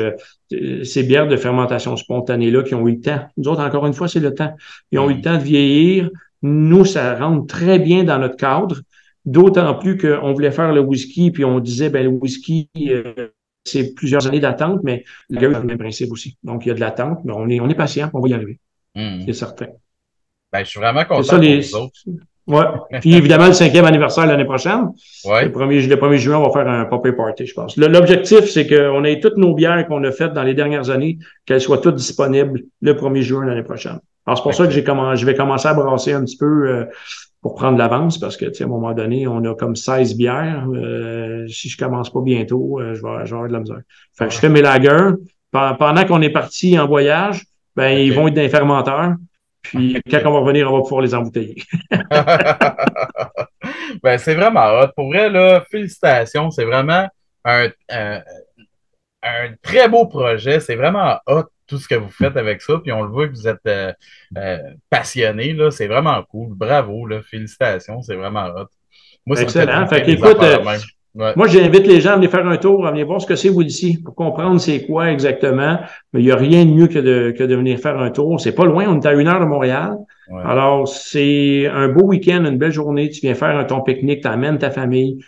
Ces 0.49 1.03
bières 1.03 1.27
de 1.27 1.37
fermentation 1.37 1.97
spontanée-là 1.97 2.63
qui 2.63 2.75
ont 2.75 2.87
eu 2.87 2.95
le 2.95 3.01
temps. 3.01 3.21
Nous 3.37 3.47
autres, 3.47 3.61
encore 3.61 3.85
une 3.87 3.93
fois, 3.93 4.07
c'est 4.07 4.19
le 4.19 4.33
temps. 4.33 4.55
Ils 4.91 4.99
ont 4.99 5.09
eu 5.09 5.15
le 5.15 5.21
temps 5.21 5.37
de 5.37 5.43
vieillir. 5.43 6.09
Nous, 6.41 6.85
ça 6.85 7.15
rentre 7.15 7.47
très 7.47 7.79
bien 7.79 8.03
dans 8.03 8.19
notre 8.19 8.37
cadre. 8.37 8.81
D'autant 9.25 9.73
plus 9.73 9.97
qu'on 9.97 10.33
voulait 10.33 10.51
faire 10.51 10.71
le 10.71 10.81
whisky, 10.81 11.31
puis 11.31 11.43
on 11.43 11.59
disait, 11.59 11.89
ben 11.89 12.03
le 12.03 12.09
whisky, 12.09 12.69
euh, 12.89 13.29
c'est 13.63 13.95
plusieurs 13.95 14.27
années 14.27 14.39
d'attente, 14.39 14.81
mais 14.83 15.03
le 15.29 15.39
c'est 15.39 15.59
le 15.59 15.63
même 15.63 15.79
principe 15.79 16.11
aussi. 16.11 16.37
Donc, 16.43 16.65
il 16.65 16.69
y 16.69 16.71
a 16.71 16.75
de 16.75 16.79
l'attente, 16.79 17.21
mais 17.25 17.33
on 17.35 17.49
est, 17.49 17.59
on 17.59 17.67
est 17.67 17.75
patient, 17.75 18.11
on 18.13 18.19
va 18.19 18.29
y 18.29 18.33
arriver. 18.35 18.59
Hmm. 18.93 19.21
C'est 19.25 19.33
certain. 19.33 19.67
Ben, 20.53 20.63
je 20.63 20.69
suis 20.69 20.79
vraiment 20.79 21.03
content 21.05 21.23
ça, 21.23 21.37
les... 21.39 21.61
vous 21.61 21.75
autres. 21.75 21.99
Ouais. 22.47 22.65
Puis 23.01 23.15
évidemment, 23.15 23.47
le 23.47 23.53
cinquième 23.53 23.85
anniversaire 23.85 24.27
l'année 24.27 24.45
prochaine. 24.45 24.89
Ouais. 25.25 25.45
Le, 25.45 25.51
premier, 25.51 25.81
le 25.81 25.95
1er 25.95 26.17
juin, 26.17 26.37
on 26.37 26.43
va 26.43 26.51
faire 26.51 26.71
un 26.71 26.85
pop 26.85 27.07
party, 27.15 27.47
je 27.47 27.53
pense. 27.53 27.75
L'objectif, 27.77 28.45
c'est 28.45 28.67
qu'on 28.67 29.03
ait 29.03 29.19
toutes 29.19 29.37
nos 29.37 29.55
bières 29.55 29.87
qu'on 29.87 30.03
a 30.03 30.11
faites 30.11 30.33
dans 30.33 30.43
les 30.43 30.53
dernières 30.53 30.89
années, 30.89 31.17
qu'elles 31.45 31.61
soient 31.61 31.79
toutes 31.79 31.95
disponibles 31.95 32.61
le 32.81 32.93
1er 32.93 33.21
juin 33.21 33.45
l'année 33.45 33.63
prochaine. 33.63 33.99
Alors, 34.27 34.37
c'est 34.37 34.43
pour 34.43 34.53
ça 34.53 34.65
que 34.65 34.71
j'ai 34.71 34.83
commencé, 34.83 35.21
je 35.21 35.25
vais 35.25 35.35
commencer 35.35 35.67
à 35.67 35.73
brasser 35.73 36.13
un 36.13 36.23
petit 36.23 36.37
peu 36.37 36.67
euh, 36.67 36.85
pour 37.41 37.55
prendre 37.55 37.77
l'avance, 37.77 38.19
parce 38.19 38.37
que, 38.37 38.45
tu 38.45 38.55
sais, 38.55 38.63
à 38.63 38.67
un 38.67 38.69
moment 38.69 38.93
donné, 38.93 39.27
on 39.27 39.43
a 39.43 39.55
comme 39.55 39.75
16 39.75 40.15
bières. 40.15 40.67
Euh, 40.73 41.47
si 41.47 41.69
je 41.69 41.77
commence 41.77 42.11
pas 42.11 42.21
bientôt, 42.21 42.79
euh, 42.79 42.95
je, 42.95 43.01
vais, 43.01 43.25
je, 43.25 43.31
vais, 43.31 43.35
avoir 43.35 43.47
de 43.47 43.53
la 43.53 43.59
misère. 43.59 43.81
Fait 44.17 44.27
que 44.27 44.33
je 44.33 44.39
fais 44.39 44.49
mes 44.49 44.61
lagers. 44.61 45.13
Pendant 45.51 46.05
qu'on 46.05 46.21
est 46.21 46.31
parti 46.31 46.77
en 46.77 46.85
voyage, 46.85 47.45
ben, 47.75 47.97
ils 47.97 48.13
vont 48.13 48.27
être 48.27 48.33
des 48.33 48.49
fermenteurs. 48.49 49.13
Puis 49.69 50.01
quand 50.09 50.21
on 50.25 50.31
va 50.31 50.39
revenir, 50.39 50.71
on 50.71 50.77
va 50.77 50.81
pouvoir 50.83 51.01
les 51.01 51.13
embouteiller. 51.13 51.61
ben, 54.03 54.17
c'est 54.17 54.35
vraiment 54.35 54.79
hot. 54.79 54.89
Pour 54.95 55.07
vrai, 55.07 55.29
là, 55.29 55.63
félicitations. 55.69 56.51
C'est 56.51 56.65
vraiment 56.65 57.07
un, 57.43 57.69
un, 57.89 58.21
très 59.61 59.89
beau 59.89 60.05
projet. 60.07 60.59
C'est 60.59 60.75
vraiment 60.75 61.17
hot 61.27 61.45
tout 61.67 61.77
ce 61.77 61.87
que 61.87 61.95
vous 61.95 62.11
faites 62.11 62.37
avec 62.37 62.61
ça. 62.61 62.79
Puis 62.81 62.91
on 62.91 63.03
le 63.03 63.09
voit 63.09 63.27
que 63.27 63.33
vous 63.33 63.47
êtes 63.47 63.65
euh, 63.67 63.91
euh, 64.37 64.59
passionné. 64.89 65.57
C'est 65.71 65.87
vraiment 65.87 66.21
cool. 66.23 66.53
Bravo. 66.53 67.07
Là. 67.07 67.21
Félicitations. 67.23 68.01
C'est 68.01 68.15
vraiment 68.15 68.47
hot. 68.47 68.67
Moi, 69.25 69.41
Excellent. 69.41 69.87
Fait 69.87 70.03
Moi, 71.15 71.47
j'invite 71.47 71.87
les 71.87 72.01
gens 72.01 72.11
à 72.11 72.15
venir 72.15 72.29
faire 72.29 72.45
un 72.45 72.57
tour, 72.57 72.85
à 72.85 72.91
venir 72.91 73.07
voir 73.07 73.21
ce 73.21 73.25
que 73.25 73.37
c'est 73.37 73.49
Wilsey, 73.49 73.99
pour 74.03 74.15
comprendre 74.15 74.59
c'est 74.59 74.85
quoi 74.85 75.11
exactement. 75.11 75.79
Mais 76.11 76.21
il 76.21 76.25
n'y 76.25 76.31
a 76.31 76.35
rien 76.35 76.65
de 76.65 76.71
mieux 76.71 76.87
que 76.87 76.99
de, 76.99 77.31
que 77.31 77.43
de 77.43 77.55
venir 77.55 77.79
faire 77.79 77.97
un 77.97 78.11
tour. 78.11 78.39
C'est 78.41 78.51
pas 78.51 78.65
loin, 78.65 78.85
on 78.89 78.99
est 78.99 79.05
à 79.05 79.13
une 79.13 79.27
heure 79.27 79.39
de 79.39 79.45
Montréal. 79.45 79.97
Alors, 80.43 80.87
c'est 80.87 81.67
un 81.67 81.87
beau 81.87 82.05
week-end, 82.05 82.43
une 82.43 82.57
belle 82.57 82.71
journée. 82.71 83.09
Tu 83.09 83.21
viens 83.21 83.33
faire 83.33 83.57
un 83.57 83.63
ton 83.63 83.81
pique-nique, 83.81 84.21
tu 84.21 84.27
amènes 84.27 84.57
ta 84.57 84.71
famille. 84.71 85.23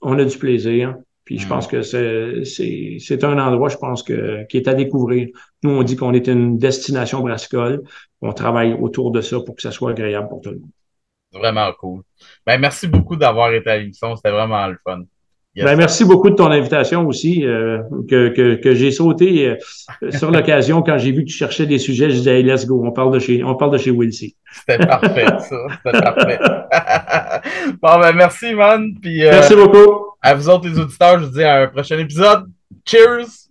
On 0.00 0.18
a 0.18 0.24
du 0.24 0.38
plaisir. 0.38 0.94
Puis 1.24 1.38
je 1.38 1.46
pense 1.46 1.66
mm. 1.66 1.70
que 1.70 1.82
c'est, 2.44 2.98
c'est, 2.98 3.24
un 3.24 3.38
endroit, 3.38 3.68
je 3.68 3.76
pense, 3.76 4.02
que, 4.02 4.44
qui 4.46 4.56
est 4.58 4.68
à 4.68 4.74
découvrir. 4.74 5.28
Nous, 5.62 5.70
on 5.70 5.82
dit 5.82 5.96
qu'on 5.96 6.12
est 6.12 6.28
une 6.28 6.58
destination 6.58 7.20
brassicole. 7.20 7.82
On 8.20 8.32
travaille 8.32 8.74
autour 8.74 9.10
de 9.10 9.20
ça 9.20 9.38
pour 9.40 9.56
que 9.56 9.62
ça 9.62 9.70
soit 9.70 9.90
agréable 9.90 10.28
pour 10.28 10.40
tout 10.40 10.50
le 10.50 10.58
monde. 10.58 10.70
Vraiment 11.32 11.72
cool. 11.78 12.02
Ben, 12.46 12.60
merci 12.60 12.86
beaucoup 12.86 13.16
d'avoir 13.16 13.52
été 13.54 13.70
à 13.70 13.78
l'émission. 13.78 14.14
C'était 14.16 14.30
vraiment 14.30 14.66
le 14.66 14.76
fun. 14.84 15.02
Ben, 15.54 15.76
merci 15.76 16.04
beaucoup 16.04 16.30
de 16.30 16.34
ton 16.34 16.50
invitation 16.50 17.06
aussi, 17.06 17.44
euh, 17.44 17.78
que, 18.08 18.28
que, 18.28 18.54
que 18.54 18.74
j'ai 18.74 18.90
sauté 18.90 19.48
euh, 19.48 20.10
sur 20.10 20.30
l'occasion 20.32 20.82
quand 20.82 20.96
j'ai 20.96 21.12
vu 21.12 21.24
que 21.24 21.28
tu 21.28 21.36
cherchais 21.36 21.66
des 21.66 21.78
sujets. 21.78 22.08
Je 22.08 22.16
disais, 22.16 22.38
hey, 22.38 22.42
let's 22.42 22.66
go, 22.66 22.82
on 22.84 22.90
parle 22.90 23.12
de 23.12 23.18
chez, 23.18 23.44
on 23.44 23.54
parle 23.54 23.72
de 23.72 23.78
chez 23.78 23.90
Wilsey. 23.90 24.34
C'était 24.50 24.86
parfait, 24.86 25.26
ça. 25.40 25.56
C'était 25.84 26.00
parfait. 26.00 26.38
bon, 27.82 28.00
ben, 28.00 28.12
merci, 28.12 28.54
man. 28.54 28.94
Puis, 29.00 29.24
euh, 29.26 29.30
merci 29.30 29.54
beaucoup. 29.54 30.06
À 30.22 30.34
vous 30.34 30.48
autres, 30.48 30.68
les 30.68 30.78
auditeurs, 30.78 31.18
je 31.18 31.26
vous 31.26 31.32
dis 31.32 31.44
à 31.44 31.62
un 31.62 31.66
prochain 31.66 31.98
épisode. 31.98 32.46
Cheers! 32.86 33.41